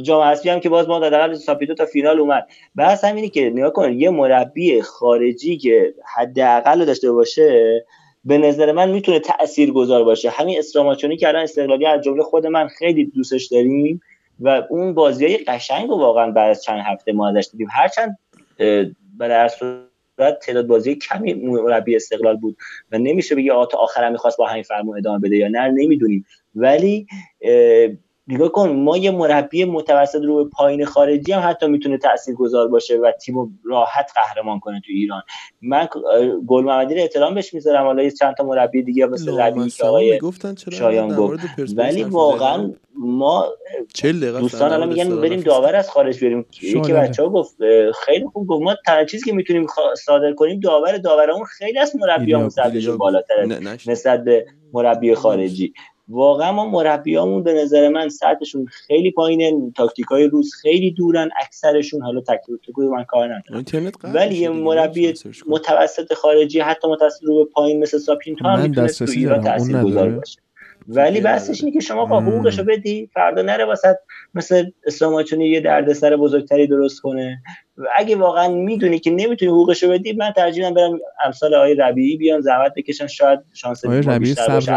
جام 0.03 0.23
حذفی 0.23 0.49
هم 0.49 0.61
که 0.61 0.69
باز 0.69 0.89
ما 0.89 0.97
حداقل 0.97 1.35
ساپیتو 1.35 1.75
تا 1.75 1.87
فینال 1.87 2.21
اومد. 2.21 2.47
بحث 2.77 3.05
همینه 3.05 3.29
که 3.29 3.51
نگاه 3.51 3.73
کن 3.73 3.93
یه 3.93 4.11
مربی 4.11 4.83
خارجی 4.83 5.57
که 5.57 5.95
حداقل 6.17 6.85
داشته 6.85 7.13
باشه 7.13 7.85
به 8.25 8.39
نظر 8.39 8.73
من 8.73 8.91
می‌تونه 8.91 9.19
تأثیر 9.19 9.73
گذار 9.73 10.05
باشه. 10.05 10.31
همین 10.31 10.59
استراماچونی 10.59 11.17
که 11.17 11.29
الان 11.29 11.43
استقلالی 11.43 11.87
از 11.87 12.01
جمله 12.01 12.23
خود 12.23 12.47
من 12.47 12.69
خیلی 12.69 13.05
دوستش 13.05 13.47
داریم 13.47 14.01
و 14.41 14.63
اون 14.71 14.95
بازی 14.95 15.27
های 15.27 15.37
قشنگ 15.37 15.89
رو 15.89 15.99
واقعا 15.99 16.31
بعد 16.31 16.51
از 16.51 16.63
چند 16.63 16.83
هفته 16.87 17.13
ما 17.13 17.29
ازش 17.29 17.49
دیدیم. 17.53 17.69
هرچند 17.71 18.19
برای 20.17 20.33
تعداد 20.43 20.67
بازی 20.67 20.95
کمی 20.95 21.35
مربی 21.35 21.97
استقلال 21.97 22.37
بود 22.37 22.57
و 22.93 22.99
نمیشه 22.99 23.35
بگی 23.35 23.51
آقا 23.51 23.67
تا 23.67 23.79
آخرم 23.79 24.13
می‌خواست 24.13 24.39
با 24.39 24.47
همین 24.47 24.63
فرمون 24.63 24.99
ادامه 24.99 25.19
بده 25.19 25.37
یا 25.37 25.49
نه 25.49 25.69
نمی‌دونیم. 25.69 26.27
ولی 26.55 27.07
نگاه 28.29 28.49
کن 28.49 28.71
ما 28.71 28.97
یه 28.97 29.11
مربی 29.11 29.65
متوسط 29.65 30.21
رو 30.23 30.45
به 30.45 30.51
پایین 30.51 30.85
خارجی 30.85 31.33
هم 31.33 31.49
حتی 31.51 31.67
می‌تونه 31.67 31.99
تأثیر 31.99 32.35
گذار 32.35 32.69
باشه 32.69 32.97
و 32.97 33.13
تیمو 33.13 33.49
راحت 33.65 34.13
قهرمان 34.15 34.61
کنه 34.61 34.81
تو 34.81 34.93
ایران. 34.93 35.23
من 35.63 35.89
گل 36.47 36.65
محمدی 36.65 36.95
رو 36.95 37.01
احترام 37.01 37.35
بهش 37.35 37.55
می‌ذارم 37.55 37.85
حالا 37.85 38.09
چند 38.09 38.35
تا 38.35 38.45
مربی 38.45 38.83
دیگه 38.83 39.07
مثل 39.07 39.41
ربی 39.41 39.71
که 39.71 39.85
آقای 39.85 40.21
شایان 40.73 41.17
گفت. 41.17 41.41
ولی 41.77 42.05
واقعا 42.05 42.73
ما 42.95 43.47
دوستان 44.41 44.73
الان 44.73 44.89
میگن 44.89 45.21
بریم 45.21 45.41
داور 45.41 45.77
از 45.77 45.91
خارج 45.91 46.21
بیاریم 46.21 46.47
یکی 46.63 46.93
بچه‌ها 46.93 47.29
گفت 47.29 47.57
خیلی 48.05 48.27
خوب 48.33 48.47
گفت 48.47 48.63
ما 48.63 48.77
تنها 48.87 49.05
چیزی 49.05 49.25
که 49.25 49.33
می‌تونیم 49.33 49.67
صادر 50.05 50.33
کنیم 50.33 50.61
داور 50.61 50.99
داورمون 50.99 51.45
خیلی 51.45 51.79
از 51.79 51.97
مربیامون 51.97 52.49
سطحشون 52.49 52.97
بالاتره 52.97 53.61
نسبت 53.87 54.25
به 54.25 54.47
مربی 54.73 55.15
خارجی. 55.15 55.73
واقعا 56.09 56.53
ما 56.53 56.71
مربیامون 56.71 57.43
به 57.43 57.53
نظر 57.55 57.89
من 57.89 58.09
سطحشون 58.09 58.67
خیلی 58.67 59.11
پایینه 59.11 59.73
تاکتیک 59.77 60.07
های 60.07 60.29
روز 60.29 60.55
خیلی 60.55 60.91
دورن 60.91 61.29
اکثرشون 61.41 62.03
حالا 62.03 62.21
تاکتیک 62.21 62.79
من 62.79 63.05
کار 63.05 63.35
ندارم 63.35 63.65
ولی 64.15 64.35
یه 64.35 64.49
مربی 64.49 65.15
متوسط 65.47 66.15
خارجی 66.15 66.61
حتی 66.61 66.89
متوسط 66.89 67.23
رو 67.23 67.45
به 67.45 67.51
پایین 67.51 67.83
مثل 67.83 67.99
ساپینتو 67.99 68.49
هم 68.49 68.63
می‌تونه 68.63 68.89
تو 68.89 69.05
ایران 69.11 69.41
تاثیرگذار 69.41 70.11
باشه. 70.11 70.42
ولی 70.89 71.21
بحثش 71.21 71.61
اینه 71.61 71.75
که 71.75 71.81
شما 71.81 72.07
با 72.07 72.21
حقوقش 72.21 72.59
رو 72.59 72.65
بدی. 72.65 73.11
فردا 73.15 73.43
نره 73.43 73.65
واسه 73.65 73.99
مثل 74.35 74.65
اسلام 74.87 75.25
یه 75.41 75.61
دردسر 75.61 76.17
بزرگتری 76.17 76.67
درست 76.67 77.01
کنه. 77.01 77.43
و 77.79 77.83
اگه 77.97 78.17
واقعا 78.17 78.49
می‌دونی 78.49 78.99
که 78.99 79.11
نمی‌تونی 79.11 79.51
حقوقش 79.51 79.83
رو 79.83 79.91
بدی 79.91 80.13
من 80.13 80.33
ترجیح 80.37 80.71
برم 80.71 80.99
امثال 81.25 81.55
آقای 81.55 81.75
ربیعی 81.75 82.17
بیان 82.17 82.41
زحمت 82.41 82.73
بکشن 82.77 83.07
شاید 83.07 83.41
شانس 83.55 83.87
بیشتر 83.87 84.49
باشه 84.49 84.73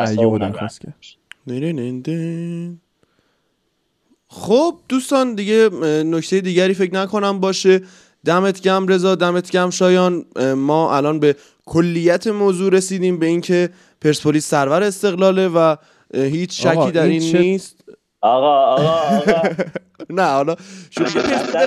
خب 4.30 4.80
دوستان 4.90 5.36
دیگه 5.36 5.70
نکته 6.06 6.42
دیگری 6.42 6.74
فکر 6.74 6.94
نکنم 6.94 7.40
باشه. 7.40 7.82
دمت 8.26 8.62
گم 8.62 8.88
رضا 8.88 9.16
دمت 9.16 9.52
گم 9.52 9.70
شایان. 9.70 10.26
ما 10.56 10.98
الان 10.98 11.20
به 11.20 11.36
کلیت 11.66 12.28
موضوع 12.28 12.74
رسیدیم 12.74 13.20
به 13.20 13.26
اینکه 13.26 13.70
پرسپولیس 14.02 14.50
سرور 14.50 14.84
استقلاله 14.84 15.48
و 15.48 15.76
هیچ 16.14 16.68
شکی 16.68 16.92
در 16.92 17.04
این. 17.04 17.38
نیست؟ 17.38 17.84
آقا 18.22 18.66
آقا 18.66 19.18
آقا. 19.18 19.50
نه 20.10 20.24
حالا 20.24 20.56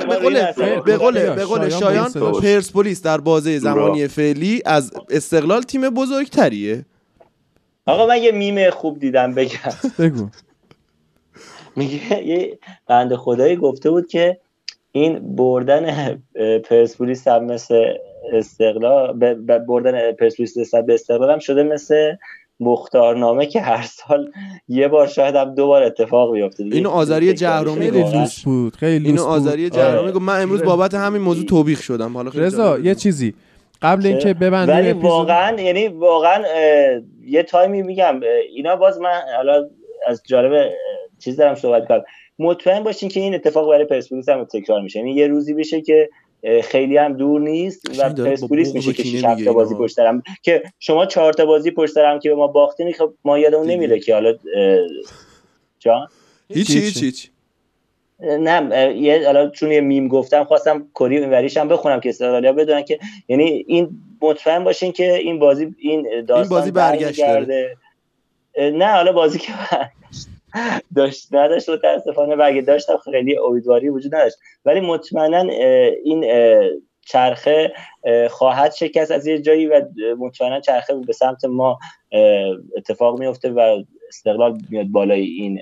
به 0.08 0.16
قول 0.16 0.52
به 0.86 0.96
قول 0.96 1.30
به 1.34 1.44
قول 1.44 1.68
شایان 1.68 2.12
پرسپولیس 2.12 3.02
در 3.02 3.18
بازه 3.18 3.58
زمانی 3.58 4.08
فعلی 4.08 4.62
از 4.66 4.92
استقلال 5.10 5.62
تیم 5.62 5.90
بزرگتریه. 5.90 6.84
آقا 7.86 8.06
من 8.06 8.22
یه 8.22 8.32
میم 8.32 8.70
خوب 8.70 8.98
دیدم 8.98 9.34
بگم. 9.34 9.58
بگو. 9.98 10.28
میگه 11.76 12.26
یه 12.26 12.58
بنده 12.86 13.16
خدایی 13.16 13.56
گفته 13.56 13.90
بود 13.90 14.08
که 14.08 14.40
این 14.92 15.36
بردن 15.36 16.14
پرسپولیس 16.64 17.28
هم 17.28 17.44
مثل 17.44 17.94
استقلال 18.32 19.12
بردن 19.58 20.12
پرسپولیس 20.12 20.58
نسبت 20.58 20.86
به 20.86 20.94
استقلال 20.94 21.30
هم 21.30 21.38
شده 21.38 21.62
مثل 21.62 22.14
مختارنامه 22.60 23.46
که 23.46 23.60
هر 23.60 23.82
سال 23.82 24.30
یه 24.68 24.88
بار 24.88 25.06
شاید 25.06 25.34
هم 25.34 25.54
دو 25.54 25.66
بار 25.66 25.82
اتفاق 25.82 26.32
بیفته 26.32 26.64
اینو 26.64 26.90
آذری 26.90 27.34
جهرومی 27.34 27.90
لوس 27.90 28.42
بود 28.44 28.76
خیلی 28.76 29.08
اینو 29.08 29.24
آذری 29.24 29.70
جهرومی 29.70 30.12
گفت 30.12 30.22
من 30.22 30.42
امروز 30.42 30.62
بابت 30.62 30.94
همین 30.94 31.22
موضوع 31.22 31.46
توبیخ 31.46 31.82
شدم. 31.82 32.16
حالا 32.16 32.30
رضا 32.34 32.78
یه 32.78 32.94
چیزی. 32.94 33.34
قبل 33.82 34.06
اینکه 34.06 34.34
ببندیم 34.34 34.74
ولی 34.74 34.92
واقعا 34.92 35.60
یعنی 35.60 35.88
واقعا 35.88 36.44
یه 37.26 37.42
تایمی 37.42 37.82
میگم 37.82 38.20
اینا 38.52 38.76
باز 38.76 39.00
من 39.00 39.20
حالا 39.36 39.68
از 40.06 40.22
جالب 40.26 40.70
چیز 41.18 41.36
دارم 41.36 41.54
صحبت 41.54 41.88
کنم. 41.88 42.02
مطمئن 42.38 42.82
باشین 42.82 43.08
که 43.08 43.20
این 43.20 43.34
اتفاق 43.34 43.68
برای 43.70 43.84
پرسپولیس 43.84 44.28
هم 44.28 44.44
تکرار 44.44 44.82
میشه. 44.82 44.98
یعنی 44.98 45.12
یه 45.12 45.26
روزی 45.26 45.54
بشه 45.54 45.80
که 45.80 46.10
خیلی 46.64 46.96
هم 46.96 47.12
دور 47.12 47.40
نیست 47.40 48.00
و 48.00 48.08
پرسپولیس 48.14 48.74
میشه 48.74 48.92
که 48.92 49.02
6 49.02 49.20
تا 49.44 49.52
بازی 49.52 49.74
پشت 49.74 49.96
دارم 49.96 50.22
که 50.42 50.62
شما 50.78 51.06
4 51.06 51.32
تا 51.32 51.46
بازی 51.46 51.70
پشت 51.70 51.94
دارم 51.94 52.18
که 52.18 52.28
به 52.28 52.34
ما 52.34 52.46
باختین 52.46 52.92
خب 52.92 53.14
ما 53.24 53.38
یادمون 53.38 53.66
نمیره 53.66 54.00
که 54.00 54.14
حالا 54.14 54.34
جان؟ 55.78 56.08
هیچ 56.48 56.70
هیچ 56.70 57.02
هیچ 57.02 57.30
نه 58.20 58.96
یه 58.96 59.26
حالا 59.26 59.50
چون 59.50 59.72
یه 59.72 59.80
میم 59.80 60.08
گفتم 60.08 60.44
خواستم 60.44 60.88
کری 60.94 61.18
اینوریش 61.18 61.56
هم 61.56 61.68
بخونم 61.68 62.00
که 62.00 62.08
استقلالیا 62.08 62.52
بدونن 62.52 62.82
که 62.82 62.98
یعنی 63.28 63.64
این 63.66 63.88
مطمئن 64.20 64.64
باشین 64.64 64.92
که 64.92 65.14
این 65.14 65.38
بازی 65.38 65.74
این 65.78 66.02
داستان 66.02 66.38
این 66.38 66.48
بازی 66.48 66.70
برگشت 66.70 67.20
نه 68.58 68.86
حالا 68.86 69.12
بازی 69.12 69.38
که 69.38 69.52
داشت 70.96 71.34
نداشت 71.34 71.68
متاسفانه 71.68 72.36
و 72.36 72.42
اگه 72.44 72.60
داشتم 72.60 72.96
خیلی 72.96 73.38
امیدواری 73.38 73.88
وجود 73.88 74.14
نداشت. 74.14 74.36
ولی 74.64 74.80
مطمئنا 74.80 75.40
این 76.04 76.24
چرخه 77.08 77.72
خواهد 78.30 78.72
شکست 78.72 79.10
از 79.10 79.26
یه 79.26 79.38
جایی 79.38 79.66
و 79.66 79.82
مطمئنا 80.18 80.60
چرخه 80.60 80.94
به 80.94 81.12
سمت 81.12 81.44
ما 81.44 81.78
اتفاق 82.76 83.20
میفته 83.20 83.50
و 83.50 83.82
استقلال 84.08 84.58
میاد 84.70 84.86
بالای 84.86 85.20
این 85.20 85.60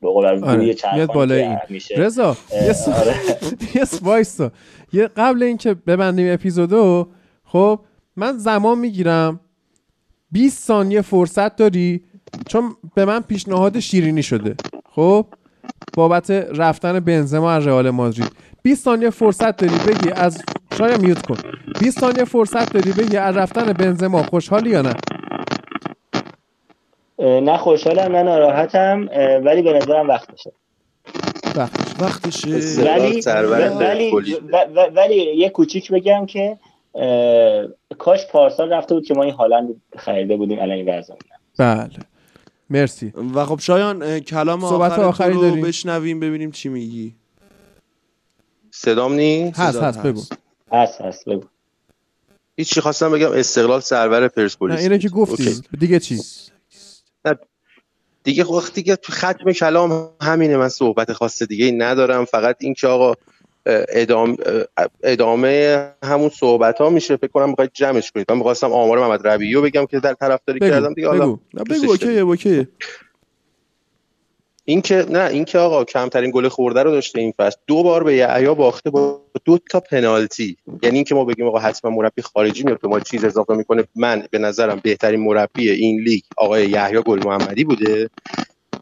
به 0.00 0.08
قول 0.08 0.26
آره. 0.26 0.74
میاد 0.94 1.12
بالای 1.12 1.42
این. 1.42 1.58
رضا 1.96 2.36
یه 2.52 2.74
آره. 3.00 3.14
وایسا 4.02 4.50
یه 4.92 5.06
قبل 5.06 5.42
اینکه 5.42 5.74
ببندیم 5.74 6.32
اپیزودو 6.32 7.08
خب 7.44 7.80
من 8.16 8.38
زمان 8.38 8.78
می‌گیرم. 8.78 9.40
20 10.32 10.66
ثانیه 10.66 11.02
فرصت 11.02 11.56
داری؟ 11.56 12.04
چون 12.48 12.76
به 12.94 13.04
من 13.04 13.20
پیشنهاد 13.20 13.80
شیرینی 13.80 14.22
شده. 14.22 14.54
خب؟ 14.90 15.26
بابت 15.94 16.30
رفتن 16.30 17.00
بنزما 17.00 17.52
از 17.52 17.66
رئال 17.66 17.90
مادرید. 17.90 18.32
20 18.62 18.84
ثانیه 18.84 19.10
فرصت 19.10 19.56
داری 19.56 19.78
بگی 19.86 20.10
از 20.10 20.42
شاید 20.78 21.00
میوت 21.00 21.26
کن. 21.26 21.36
20 21.80 22.00
ثانیه 22.00 22.24
فرصت 22.24 22.72
داری 22.72 22.92
بگی 22.92 23.16
از 23.16 23.36
رفتن 23.36 23.72
بنزما 23.72 24.22
خوشحالی 24.22 24.70
یا 24.70 24.82
نه؟ 24.82 24.94
نه 27.40 27.56
خوشحالم 27.56 28.16
نه 28.16 28.22
ناراحتم 28.22 29.08
ولی 29.44 29.62
به 29.62 29.72
نظرم 29.72 30.08
وقتشه 30.08 30.52
وقتش. 31.56 32.00
وقتشه. 32.00 32.48
ولی 32.82 33.22
ولی 33.78 34.12
ولی 34.96 35.14
یه 35.14 35.48
کوچیک 35.48 35.92
بگم 35.92 36.26
که 36.26 36.58
کاش 37.98 38.26
پارسال 38.26 38.72
رفته 38.72 38.94
بود 38.94 39.06
که 39.06 39.14
ما 39.14 39.22
این 39.22 39.34
هالند 39.34 39.82
خریده 39.98 40.36
بودیم 40.36 40.58
الان 40.58 40.76
این 40.76 40.98
وضع 40.98 41.14
بله. 41.58 41.90
مرسی. 42.70 43.12
و 43.34 43.44
خب 43.44 43.60
شایان 43.60 44.20
کلام 44.20 44.60
صحبت 44.60 44.92
آخر 44.92 45.02
آخری 45.02 45.32
رو 45.32 45.40
داری؟ 45.40 45.60
بشنویم 45.60 46.20
ببینیم 46.20 46.50
چی 46.50 46.68
میگی. 46.68 47.14
صدام 48.70 49.12
نیست 49.12 49.58
هست 49.58 49.78
هست 49.78 50.02
بگو. 50.02 50.22
هست. 50.72 51.00
هست 51.00 51.24
بگو. 51.28 51.44
هیچی 52.56 52.80
خواستم 52.80 53.12
بگم 53.12 53.32
استقلال 53.32 53.80
سرور 53.80 54.20
نه 54.20 54.28
پرسپولیس 54.28 54.80
اینو 54.80 54.98
که 54.98 55.08
گفتی. 55.08 55.48
اوکی. 55.48 55.62
دیگه 55.78 56.00
چی؟ 56.00 56.20
دیگه 58.24 58.44
خب 58.44 58.50
وقتی 58.50 58.82
که 58.82 58.96
تو 58.96 59.12
ختم 59.12 59.52
کلام 59.52 60.10
همینه 60.22 60.56
من 60.56 60.68
صحبت 60.68 61.12
خاص 61.12 61.42
دیگه 61.42 61.64
ای 61.64 61.72
ندارم. 61.72 62.24
فقط 62.24 62.56
این 62.60 62.74
که 62.74 62.86
آقا 62.86 63.14
ادامه, 63.88 64.36
ادامه 65.02 65.86
همون 66.02 66.28
صحبت 66.28 66.78
ها 66.78 66.90
میشه. 66.90 67.16
فکر 67.16 67.30
کنم 67.30 67.48
می‌خواید 67.48 67.70
جمعش 67.74 68.10
کنید 68.10 68.26
من 68.30 68.38
می‌خواستم 68.38 68.72
آمار 68.72 68.98
محمد 68.98 69.26
ربیعی 69.26 69.54
رو 69.54 69.62
بگم 69.62 69.86
که 69.86 70.00
در 70.00 70.14
طرفداری 70.14 70.60
کردم 70.60 70.94
دیگه. 70.94 71.08
بگو. 71.08 71.38
بگو 71.70 71.90
اوکیه 71.90 72.20
اوکیه. 72.20 72.68
این 74.64 74.80
که 74.80 75.06
نه 75.08 75.30
این 75.30 75.44
که 75.44 75.58
آقا 75.58 75.84
کمترین 75.84 76.30
گل 76.30 76.48
خورده 76.48 76.82
رو 76.82 76.90
داشته 76.90 77.20
این 77.20 77.32
فصل. 77.38 77.56
دو 77.66 77.82
بار 77.82 78.04
به 78.04 78.14
یحیی 78.14 78.54
باخته 78.54 78.90
با 78.90 79.20
دو 79.44 79.58
تا 79.70 79.80
پنالتی. 79.80 80.56
یعنی 80.82 80.96
اینکه 80.96 81.14
ما 81.14 81.24
بگیم 81.24 81.46
آقا 81.46 81.58
حتما 81.58 81.90
مربی 81.90 82.22
خارجی 82.22 82.62
میاد 82.62 82.86
ما 82.86 83.00
چیز 83.00 83.24
اضافه 83.24 83.54
می‌کنه. 83.54 83.84
من 83.94 84.26
به 84.30 84.38
نظرم 84.38 84.80
بهترین 84.82 85.20
مربی 85.20 85.70
این 85.70 86.00
لیگ 86.00 86.22
آقای 86.36 86.70
یحیی 86.70 87.02
گل 87.02 87.24
محمدی 87.24 87.64
بوده 87.64 88.10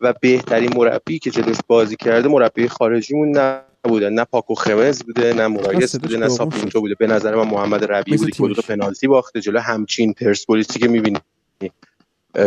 و 0.00 0.14
بهترین 0.20 0.76
مربی 0.76 1.18
که 1.18 1.30
جلوش 1.30 1.56
بازی 1.66 1.96
کرده 1.96 2.28
مربی 2.28 2.68
خارجیمون 2.68 3.38
نبوده 3.86 4.10
نه 4.10 4.24
پاکو 4.24 4.54
خمز 4.54 5.02
بوده 5.02 5.32
نه 5.34 5.46
مورایس 5.46 5.92
صداش 5.92 6.02
بوده 6.02 6.16
نه 6.16 6.28
ساپینتو 6.28 6.80
بوده. 6.80 6.94
به 6.94 7.06
نظر 7.06 7.34
من 7.36 7.48
محمد 7.48 7.84
ربیعی 7.92 8.18
بوده 8.18 8.30
که 8.30 8.42
دو. 8.42 8.62
پنالتی 8.62 9.06
باخته 9.06 9.40
جلو 9.40 9.60
همچین 9.60 10.12
پرسپولیسی 10.12 10.78
که 10.78 10.88
می‌بینی. 10.88 11.18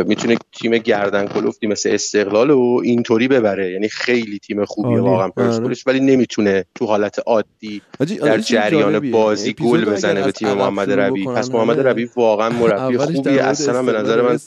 می‌تونه 0.07 0.37
تیم 0.51 0.77
گردن 0.77 1.27
کلفتی 1.27 1.67
مثل 1.67 1.89
استقلال 1.89 2.49
و 2.49 2.81
اینطوری 2.83 3.27
ببره 3.27 3.71
یعنی 3.71 3.89
خیلی 3.89 4.39
تیم 4.39 4.65
خوبیه 4.65 4.91
عالی. 4.91 5.09
واقعا 5.09 5.29
پرسپولیس 5.29 5.87
ولی 5.87 5.99
نمی‌تونه 5.99 6.65
تو 6.75 6.85
حالت 6.85 7.19
عادی 7.25 7.81
در 7.99 8.31
آره، 8.31 8.41
جریان. 8.41 9.11
بازی 9.11 9.53
گل 9.53 9.85
بزنه 9.85 10.23
به 10.23 10.31
تیم 10.31 10.53
محمد 10.53 10.91
ربیعی 10.91 11.25
پس 11.25 11.51
محمد 11.51 11.79
ربیعی 11.79 12.09
واقعا 12.15 12.49
مربی 12.49 12.97
مورد 12.97 13.27
اصلا 13.27 13.83
به 13.83 13.91
نظر 13.91 14.21
من 14.21 14.37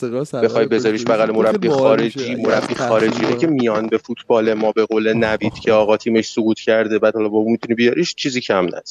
بخوای 0.40 0.66
بذاریش. 0.66 1.04
بغل 1.04 1.30
مربی 1.30 1.68
خارجی 1.68 2.34
مربی 2.34 2.74
خارجی. 2.74 3.36
که 3.40 3.46
میان 3.46 3.86
به 3.86 3.98
فوتبال 3.98 4.54
ما 4.54 4.72
به 4.72 4.84
قول 4.84 5.12
نوید 5.12 5.54
که 5.54 5.72
آقا 5.72 5.96
تیمش 5.96 6.28
سقوط 6.28 6.58
کرده 6.58 6.98
بعد 6.98 7.14
حالا 7.14 7.28
با 7.28 7.44
می‌تونی 7.44 7.74
بیاریش 7.74 8.14
چیزی 8.14 8.40
کم 8.40 8.64
نداره 8.64 8.82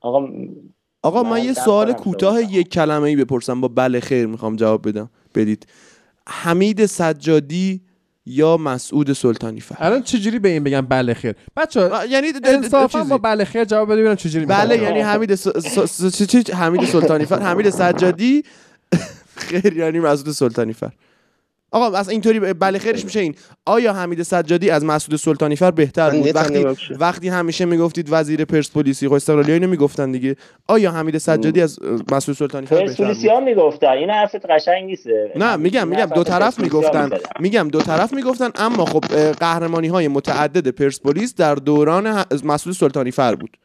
آقا 0.00 0.28
آقا 1.02 1.22
من, 1.22 1.30
من 1.30 1.44
یه 1.44 1.52
سوال 1.52 1.92
کوتاه. 1.92 2.54
یک 2.54 2.68
کلمه 2.68 3.08
ای 3.08 3.16
بپرسم 3.16 3.60
با 3.60 3.68
بله 3.68 4.00
خیر 4.00 4.26
می‌خوام 4.26 4.56
جواب 4.56 4.88
بدم 4.88 5.10
بدید. 5.34 5.66
حمید 6.28 6.86
سجادی 6.86 7.80
یا 8.26 8.56
مسعود 8.56 9.12
سلطانی 9.12 9.60
فر 9.60 9.76
الان 9.78 10.02
چجوری 10.02 10.38
به 10.38 10.48
این 10.48 10.64
بگم 10.64 10.80
بله 10.80 11.14
خیر؟ 11.14 11.34
بچه 11.56 11.90
یعنی 12.08 12.32
انصافا. 12.44 13.04
با 13.04 13.18
بله 13.18 13.44
خیر 13.44 13.64
جواب 13.64 13.88
بده 13.88 14.00
ببینم 14.00 14.16
چجوری 14.16 14.46
بله. 14.46 14.78
یعنی 14.78 15.00
حمید 15.00 15.34
س... 15.34 15.48
س... 15.48 15.78
س... 15.78 16.50
حمید 16.50 16.84
سلطانی 16.84 17.24
فر 17.24 17.40
حمید 17.40 17.70
سجادی 17.70 18.42
خیر 19.36 19.76
یعنی 19.76 20.00
مسعود 20.00 20.30
سلطانی 20.30 20.72
فر 20.72 20.90
آقا 21.74 21.96
از 21.96 22.08
اینطوری 22.08 22.40
بله 22.40 22.78
خیرش 22.78 23.04
میشه 23.04 23.20
این. 23.20 23.34
آیا 23.66 23.92
حمید 23.92 24.22
سجادی 24.22 24.70
از 24.70 24.84
مسعود 24.84 25.16
سلطانی 25.18 25.56
فر 25.56 25.70
بهتر 25.70 26.10
بود؟ 26.10 26.36
وقتی. 26.36 26.66
وقتی 27.00 27.28
همیشه 27.28 27.64
می‌گفتید 27.64 28.08
وزیر 28.10 28.44
پرسپولیسی 28.44 29.08
خب 29.08 29.14
استقلالی 29.14 29.52
اینو 29.52 29.68
می‌گفتن 29.68 30.12
دیگه. 30.12 30.36
آیا 30.68 30.92
حمید 30.92 31.18
سجادی 31.18 31.60
از 31.60 31.78
مسعود 32.12 32.36
سلطانی 32.36 32.66
فر 32.66 32.76
بهتر 32.76 32.86
بود؟ 32.86 32.96
پرسپولیسی 32.96 33.28
ها 33.28 33.40
می‌گفتن. 33.40 33.88
این 33.88 34.10
حرفت 34.10 34.50
قشنگ 34.50 34.84
نیست. 34.84 35.06
نه 35.36 35.56
میگم 35.56 35.88
میگم 35.88 36.06
دو 36.14 36.24
طرف 36.24 36.60
می‌گفتن. 36.60 37.10
میگم 37.40 37.68
دو 37.68 37.80
طرف 37.80 38.12
می‌گفتن 38.12 38.50
اما 38.54 38.84
خب 38.84 39.04
قهرمانی 39.32 39.88
های 39.88 40.08
متعدد 40.08 40.68
پرسپولیس 40.68 41.34
در 41.34 41.54
دوران 41.54 42.24
مسعود 42.44 42.76
سلطانی 42.76 43.10
فر 43.10 43.34
بود. 43.34 43.56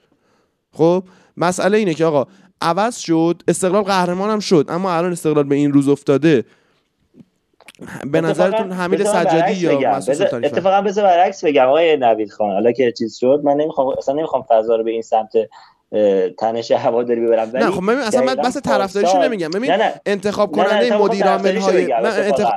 خب 0.73 1.03
مسئله 1.37 1.77
اینه 1.77 1.93
که 1.93 2.05
آقا 2.05 2.27
عوض 2.61 2.97
شد 2.97 3.41
استقلال 3.47 3.83
قهرمان 3.83 4.29
هم 4.29 4.39
شد 4.39 4.65
اما 4.69 4.93
الان 4.93 5.11
استقلال 5.11 5.43
به 5.43 5.55
این 5.55 5.73
روز 5.73 5.89
افتاده. 5.89 6.43
به 8.05 8.21
نظرتون 8.21 8.71
حمید 8.71 9.03
سجادی 9.03 9.53
یا 9.53 9.91
مسعود 9.91 10.45
اتفاقا 10.45 10.81
بذار 10.81 11.03
برعکس 11.03 11.45
بگم. 11.45 11.67
آقای 11.67 11.97
نوید 11.97 12.31
خان 12.31 12.51
حالا 12.51 12.71
که 12.71 12.91
چیز 12.91 13.17
شد 13.17 13.41
من 13.43 13.53
نمی‌خوام 13.53 13.87
اصلا 13.97 14.15
نمی‌خوام 14.15 14.45
فضا 14.49 14.75
رو 14.75 14.83
به 14.83 14.91
این 14.91 15.01
سمت 15.01 15.31
تنش 16.37 16.71
هواداری 16.71 17.21
ببرم. 17.21 17.49
ولی 17.53 17.63
نه 17.63 17.71
خب 17.71 17.81
ببین 17.81 17.99
اصلا 17.99 18.21
من 18.21 18.35
بس 18.35 18.57
طرفداریشو 18.57 19.17
نمیگم. 19.17 19.49
ببین 19.49 19.71
انتخاب 20.05 20.51
کننده 20.51 20.97
مدیر 20.97 21.27
عامل 21.27 21.57
های. 21.57 21.93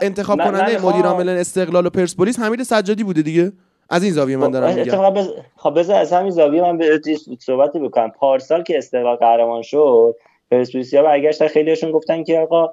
انتخاب, 0.02 0.38
من- 0.38 0.44
من 0.44 0.52
کننده 0.52 0.82
مدیر 0.86 1.06
عامل 1.06 1.28
استقلال 1.28 1.86
و 1.86 1.90
پرسپولیس 1.90 2.38
حمید 2.38 2.62
سجادی 2.62 3.04
بوده 3.04 3.22
دیگه؟ 3.22 3.52
از 3.90 4.02
این 4.02 4.12
زاویه 4.12 4.36
من 4.36 4.50
دارم 4.50 4.68
میگم. 4.68 4.80
اتفاقا 4.80 5.10
بز... 5.10 5.28
خب 5.56 5.78
بذار 5.78 6.00
از 6.00 6.12
همین 6.12 6.30
زاویه 6.30 6.62
من 6.62 6.78
به 6.78 7.00
صحبتی 7.40 7.78
بکنم. 7.78 8.10
پارسال 8.10 8.62
که 8.62 8.78
استقلال 8.78 9.16
قهرمان 9.16 9.62
شد 9.62 10.16
پرسپولیسی 10.50 10.96
ها 10.96 11.02
برگشتن 11.02 11.48
خیلیشون 11.48 11.90
گفتن 11.90 12.24
که 12.24 12.38
آقا 12.38 12.72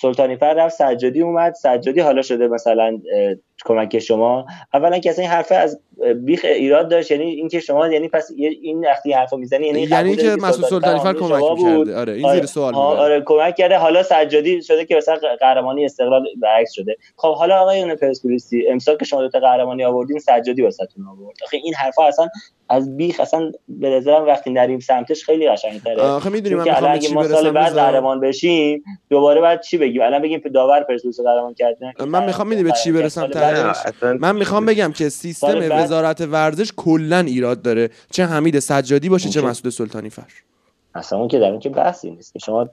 سلطانی 0.00 0.36
فر 0.36 0.54
رفت 0.54 0.74
سجادی 0.76 1.22
اومد. 1.22 1.54
سجادی 1.54 2.00
حالا 2.00 2.22
شده 2.22 2.48
مثلا 2.48 2.98
کمک 3.64 3.98
شما 3.98 4.46
اولا 4.74 4.98
که 4.98 5.10
اصلا 5.10 5.22
این 5.22 5.32
حرف 5.32 5.52
از 5.52 5.80
بیخ 6.16 6.44
ایراد 6.44 6.88
داشت 6.88 7.10
یعنی 7.10 7.24
اینکه 7.24 7.60
شما 7.60 7.88
یعنی 7.88 8.08
پس 8.08 8.30
این 8.36 8.86
وقتی 8.86 9.12
حرفو 9.12 9.36
می‌زنی 9.36 9.66
یعنی 9.66 9.80
یعنی 9.80 9.94
قبول 9.94 10.16
که 10.16 10.22
داری 10.22 10.40
مسعود 10.40 10.66
سلطانی 10.66 11.00
فر 11.00 11.12
کمک. 11.12 11.58
می‌کرده. 11.58 11.96
آره 11.96 12.12
این 12.12 12.26
آره. 12.26 12.34
زیر 12.34 12.46
سوال 12.46 12.74
می‌بره 12.74 12.86
آره 12.86 13.22
کمک 13.26 13.56
کرده. 13.56 13.78
حالا 13.78 14.02
سجادی 14.02 14.62
شده 14.62 14.84
که 14.84 14.96
مثلا 14.96 15.18
قهرمانی 15.40 15.84
استقلال 15.84 16.24
برعکس 16.42 16.72
شده. 16.72 16.96
خب 17.16 17.34
حالا 17.34 17.60
آقای 17.60 17.94
پرسپولیسی 17.96 18.68
امسال 18.68 18.96
که 18.96 19.04
شما 19.04 19.22
دو 19.22 19.28
تا 19.28 19.40
قهرمانی 19.40 19.84
آوردین 19.84 20.18
سجادی 20.18 20.62
واسهتون 20.62 21.06
آورد. 21.06 21.36
آخه 21.44 21.56
این 21.56 21.74
حرفا 21.74 22.04
اصلا 22.04 22.28
از 22.68 22.96
بیخ 22.96 23.20
اصلا 23.20 23.52
به 23.68 23.90
نظرم 23.90 24.26
وقتی 24.26 24.50
نریم 24.50 24.80
سمتش 24.80 25.24
خیلی 25.24 25.48
قشنگ‌تره. 25.48 26.02
آخه 26.02 26.30
می‌دونی 26.30 26.54
من 26.54 26.68
الان 26.68 26.92
اگه 26.92 27.14
ما 27.14 27.24
سال 27.28 27.50
بعد؟ 27.50 27.74
قهرمان 27.74 28.20
بشیم 28.20 28.84
دوباره 29.10 29.40
بعد 29.40 29.62
چی 29.62 29.78
بگیم؟ 29.78 30.02
الان 30.02 30.22
بگیم 30.22 30.42
داور 30.54 30.82
پرسپولیس 30.82 31.20
قهرمان 31.20 31.54
کرده. 31.54 31.92
من 32.06 32.26
می‌خوام 32.26 32.48
می‌دونی 32.48 32.70
به 32.70 32.76
چی 32.84 32.92
برسم؟ 32.92 33.26
اصلا 33.44 34.18
من 34.20 34.36
می‌خوام 34.36 34.66
بگم 34.66 34.92
که 34.92 35.08
سیستم 35.08 35.58
وزارت 35.70 36.20
ورزش 36.20 36.72
کلا 36.76 37.18
ایراد 37.18 37.62
داره. 37.62 37.90
چه 38.10 38.26
حمید 38.26 38.58
سجادی 38.58 39.08
باشه 39.08 39.28
چه. 39.28 39.40
مسعود 39.42 39.72
سلطانی 39.72 40.10
فر. 40.10 40.22
اصلا 40.94 41.18
اون 41.18 41.28
که 41.28 41.38
در 41.38 41.50
اون 41.50 41.60
که 41.60 41.68
بحثی 41.68 42.10
نیست. 42.10 42.32
که 42.32 42.38
شما 42.38 42.68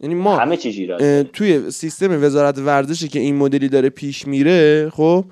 یعنی 0.00 0.14
ما 0.14 0.36
همه 0.36 0.56
چیز 0.56 0.76
ایراد 0.76 1.02
اه، 1.02 1.08
داره. 1.08 1.22
توی 1.22 1.70
سیستم 1.70 2.24
وزارت 2.24 2.58
ورزشی 2.58 3.08
که 3.08 3.18
این 3.18 3.36
مدلی 3.36 3.68
داره 3.68 3.88
پیش 3.88 4.26
میره 4.26 4.90
خب 4.90 5.24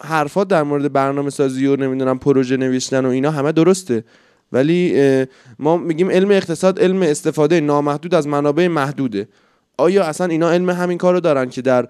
حرفات 0.00 0.48
در 0.48 0.62
مورد 0.62 0.92
برنامه 0.92 1.30
سازی 1.30 1.66
و 1.66 1.76
نمی‌دونم 1.76 2.18
پروژه 2.18 2.56
نوشتن 2.56 3.06
و 3.06 3.08
اینا 3.08 3.30
همه 3.30 3.52
درسته. 3.52 4.04
ولی 4.52 4.94
ما 5.58 5.76
میگیم 5.76 6.10
علم 6.10 6.30
اقتصاد 6.30 6.80
علم 6.80 7.02
استفاده 7.02 7.60
نامحدود 7.60 8.14
از 8.14 8.26
منابع 8.26 8.68
محدوده. 8.68 9.28
آیا 9.78 10.04
اصلا 10.04 10.26
اینا 10.26 10.50
علم 10.50 10.70
همین 10.70 10.98
کارو 10.98 11.20
دارن 11.20 11.48
که 11.50 11.62
در 11.62 11.88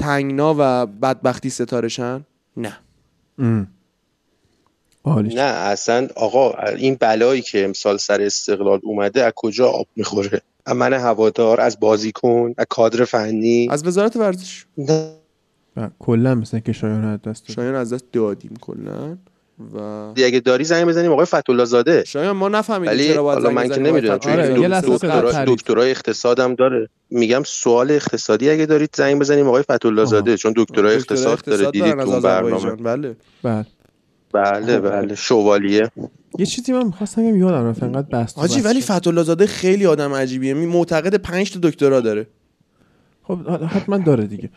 تنگنا 0.00 0.54
و 0.58 0.86
بدبختی 0.86 1.50
ستارشن؟ 1.50 2.24
نه. 2.56 2.78
ام. 3.38 3.68
نه 5.06 5.40
اصلا 5.42 6.08
آقا 6.16 6.52
این 6.76 6.96
بلایی 7.00 7.42
که 7.42 7.64
امسال 7.64 7.96
سر 7.96 8.22
استقلال 8.22 8.80
اومده 8.82 9.24
از 9.24 9.32
کجا 9.36 9.68
آب 9.68 9.86
می‌خوره؟ 9.96 10.40
از 10.66 10.76
من 10.76 10.92
هوادار 10.92 11.60
از 11.60 11.80
بازیکن 11.80 12.54
از 12.58 12.66
کادر 12.68 13.04
فنی. 13.04 13.68
از 13.70 13.86
وزارت 13.86 14.16
ورزش. 14.16 14.64
نه. 14.78 15.90
کلا 15.98 16.34
مثل 16.34 16.58
که 16.58 16.72
شایان 16.72 17.04
از 17.04 17.22
دست. 17.22 17.52
شایان 17.52 17.74
از 17.74 17.92
دست 17.92 18.04
دادیم 18.12 18.56
کلا. 18.60 19.16
و 19.74 19.78
اگه 20.16 20.40
داری 20.40 20.64
زنگ 20.64 20.88
بزنیم 20.88 21.12
آقای 21.12 21.26
فتولا 21.26 21.64
زاده 21.64 22.04
شایان 22.06 22.36
ما 22.36 22.48
نفهمیدیم 22.48 22.94
ولی 22.94 23.08
چرا 23.08 23.22
باید 23.22 23.38
حالا 23.38 23.50
من 23.50 23.68
که 23.68 23.80
نمی‌دونم 23.80 24.18
فتوحی 24.18 24.36
آره،. 24.36 25.32
تعریف. 25.32 25.58
دکترای 25.58 25.90
اقتصادم 25.90 26.54
داره. 26.54 26.88
میگم 27.10 27.42
سوال 27.46 27.90
اقتصادی 27.90 28.50
اگه 28.50 28.66
دارید 28.66 28.90
زنگ 28.96 29.20
بزنیم 29.20 29.48
آقای 29.48 29.62
فتولا 29.62 30.04
زاده 30.04 30.36
چون 30.36 30.54
دکترای 30.56 30.94
اقتصاد 30.94 31.40
داره 31.44 31.70
دیدید 31.70 32.00
تو 32.00 32.20
برنامه. 32.20 32.70
بله. 32.70 33.16
بله. 33.42 33.66
بله 34.32 34.80
بله. 34.80 35.14
شوالیه. 35.14 35.90
یه 36.38 36.46
چیزی 36.46 36.72
من 36.72 36.86
می‌خواستم 36.86 37.22
بگم 37.22 37.36
یادم 37.36 37.66
رفت 37.66 37.82
انقدر 37.82 38.08
بحث 38.08 38.34
تو 38.34 38.40
حاجی 38.40 38.60
ولی. 38.60 38.80
فتولا 38.80 39.22
زاده 39.22 39.46
خیلی 39.46 39.86
آدم 39.86 40.14
عجیبیه. 40.14 40.54
می 40.54 40.66
معتقد 40.66 41.14
5 41.14 41.52
تا 41.52 41.60
دکترا 41.62 42.00
داره. 42.00 42.26
خب 43.22 43.38
حتما 43.48 43.98
داره 43.98 44.26
دیگه. 44.26 44.50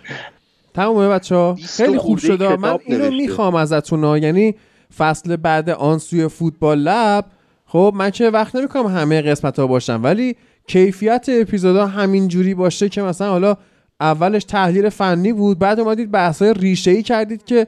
تمومه 0.74 1.10
بچه 1.10 1.36
ها 1.36 1.58
خیلی 1.78 1.98
خوب 1.98 2.18
شده. 2.18 2.56
من 2.56 2.78
اینو. 2.86 3.12
می‌خوام 3.12 3.56
ازتون 3.56 4.04
ها. 4.04 4.18
یعنی 4.18 4.56
فصل 4.98 5.36
بعد 5.36 5.70
آن 5.70 5.98
سوی 5.98 6.28
فوتبال 6.28 6.80
لب 6.80 7.26
خب 7.66 7.94
من 7.96 8.10
که 8.10 8.30
وقت 8.30 8.56
نمی‌کنم 8.56 8.88
همه 8.88 9.22
قسمت 9.22 9.60
ها 9.60 9.68
باشم 9.68 10.00
ولی 10.04 10.36
کیفیت 10.68 11.26
اپیزودا 11.30 11.88
همین 11.88 12.28
جوری 12.28 12.54
باشه 12.54 12.90
که 12.90 13.02
مثلا 13.02 13.30
حالا 13.30 13.58
اولش 14.00 14.44
تحلیل 14.44 14.90
فنی 14.90 15.34
بود 15.34 15.60
بعد 15.60 15.80
اومدید 15.80 16.12
بحث 16.12 16.42
های 16.42 16.54
ریشه 16.54 16.92
ای 16.92 17.04
کردید 17.04 17.46
که 17.46 17.68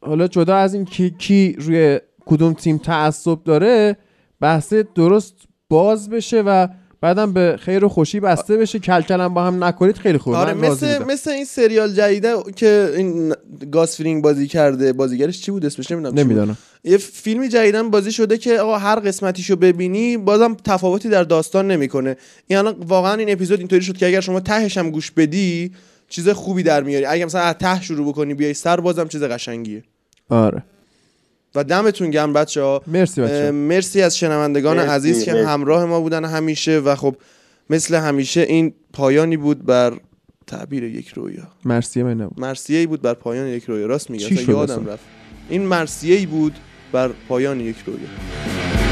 حالا 0.00 0.28
جدا 0.28 0.56
از 0.56 0.74
این 0.74 0.84
کی, 0.84 1.10
کی 1.10 1.56
روی 1.58 2.00
کدوم 2.26 2.52
تیم 2.52 2.78
تعصب 2.78 3.44
داره 3.44 3.96
بحثه 4.40 4.82
درست 4.94 5.34
باز 5.68 6.10
بشه 6.10 6.42
و 6.42 6.68
بعدم 7.00 7.32
به 7.32 7.56
خیر 7.60 7.84
و 7.84 7.88
خوشی 7.88 8.20
بسته 8.20 8.56
بشه. 8.56 8.78
کلکلم 8.78 9.34
با 9.34 9.44
هم 9.44 9.64
نکنید 9.64 9.96
خیلی 9.96 10.18
خوبه. 10.18 10.36
آره 10.36 10.54
مثل. 10.54 11.04
مثل 11.04 11.30
این 11.30 11.44
سریال 11.44 11.92
جدیده 11.92 12.34
که 12.56 12.92
این 12.96 13.34
گاسفرینگ 13.72 14.22
بازی 14.22 14.46
کرده 14.46 14.92
بازیگرش 14.92 15.40
چی 15.40 15.50
بود 15.50 15.66
اسمش؟ 15.66 15.90
نمی‌دونم. 15.90 16.18
نمی‌دونم. 16.18 16.56
یه 16.84 16.96
فیلمی 16.96 17.48
جدیدن 17.48 17.90
بازی 17.90 18.12
شده 18.12 18.38
که 18.38 18.58
آقا 18.58 18.78
هر 18.78 19.00
قسمتیشو 19.00 19.56
ببینی 19.56 20.16
بازم 20.16 20.56
تفاوتی 20.64 21.08
در 21.08 21.24
داستان 21.24 21.70
نمی‌کنه. 21.70 22.16
این 22.46 22.58
الان 22.58 22.76
واقعا 22.86 23.14
این 23.14 23.32
اپیزود 23.32 23.58
اینطوری 23.58 23.82
شد 23.82 23.96
که 23.96 24.06
اگر 24.06 24.20
شما 24.20 24.40
تهش 24.40 24.78
هم 24.78 24.90
گوش 24.90 25.10
بدی 25.10 25.72
چیز 26.08 26.28
خوبی 26.28 26.62
در 26.62 26.82
میاری. 26.82 27.04
اگه 27.04 27.24
مثلا 27.24 27.40
از 27.40 27.54
ته 27.54 27.82
شروع 27.82 28.08
بکنی 28.08 28.34
بیای 28.34 28.54
سر 28.54 28.80
بازم 28.80 29.08
چیز 29.08 29.22
قشنگیه. 29.22 29.82
آره. 30.28 30.62
و 31.54 31.64
دمتون 31.64 32.10
گرم 32.10 32.32
بچه 32.32 32.62
ها 32.62 32.82
مرسی 32.86 33.20
بچه 33.20 33.50
مرسی 33.50 34.02
از 34.02 34.18
شنوندگان 34.18 34.76
مرسی، 34.76 34.88
عزیز 34.88 35.24
که 35.24 35.32
مرسی. 35.32 35.46
همراه 35.46 35.84
ما 35.84 36.00
بودن 36.00 36.24
همیشه 36.24 36.78
و 36.78 36.94
خب 36.94 37.16
مثل 37.70 37.94
همیشه 37.94 38.40
این 38.40 38.74
پایانی 38.92 39.36
بود 39.36 39.66
بر 39.66 39.92
تعبیر 40.46 40.84
یک 40.84 41.08
رویا. 41.08 41.48
مرسی 41.64 42.02
من 42.02 42.20
نبود. 42.20 42.40
مرسیه 42.40 42.78
ای 42.78 42.86
بود 42.86 43.02
بر 43.02 43.14
پایان 43.14 43.46
یک 43.46 43.64
رویا. 43.64 43.86
راست 43.86 44.10
میگه 44.10 44.50
یادم؟ 44.50 44.86
رفت. 44.86 45.04
این 45.48 45.62
مرسیه 45.62 46.16
ای 46.16 46.26
بود 46.26 46.52
بر 46.92 47.10
پایان 47.28 47.60
یک 47.60 47.76
رویا. 47.86 48.87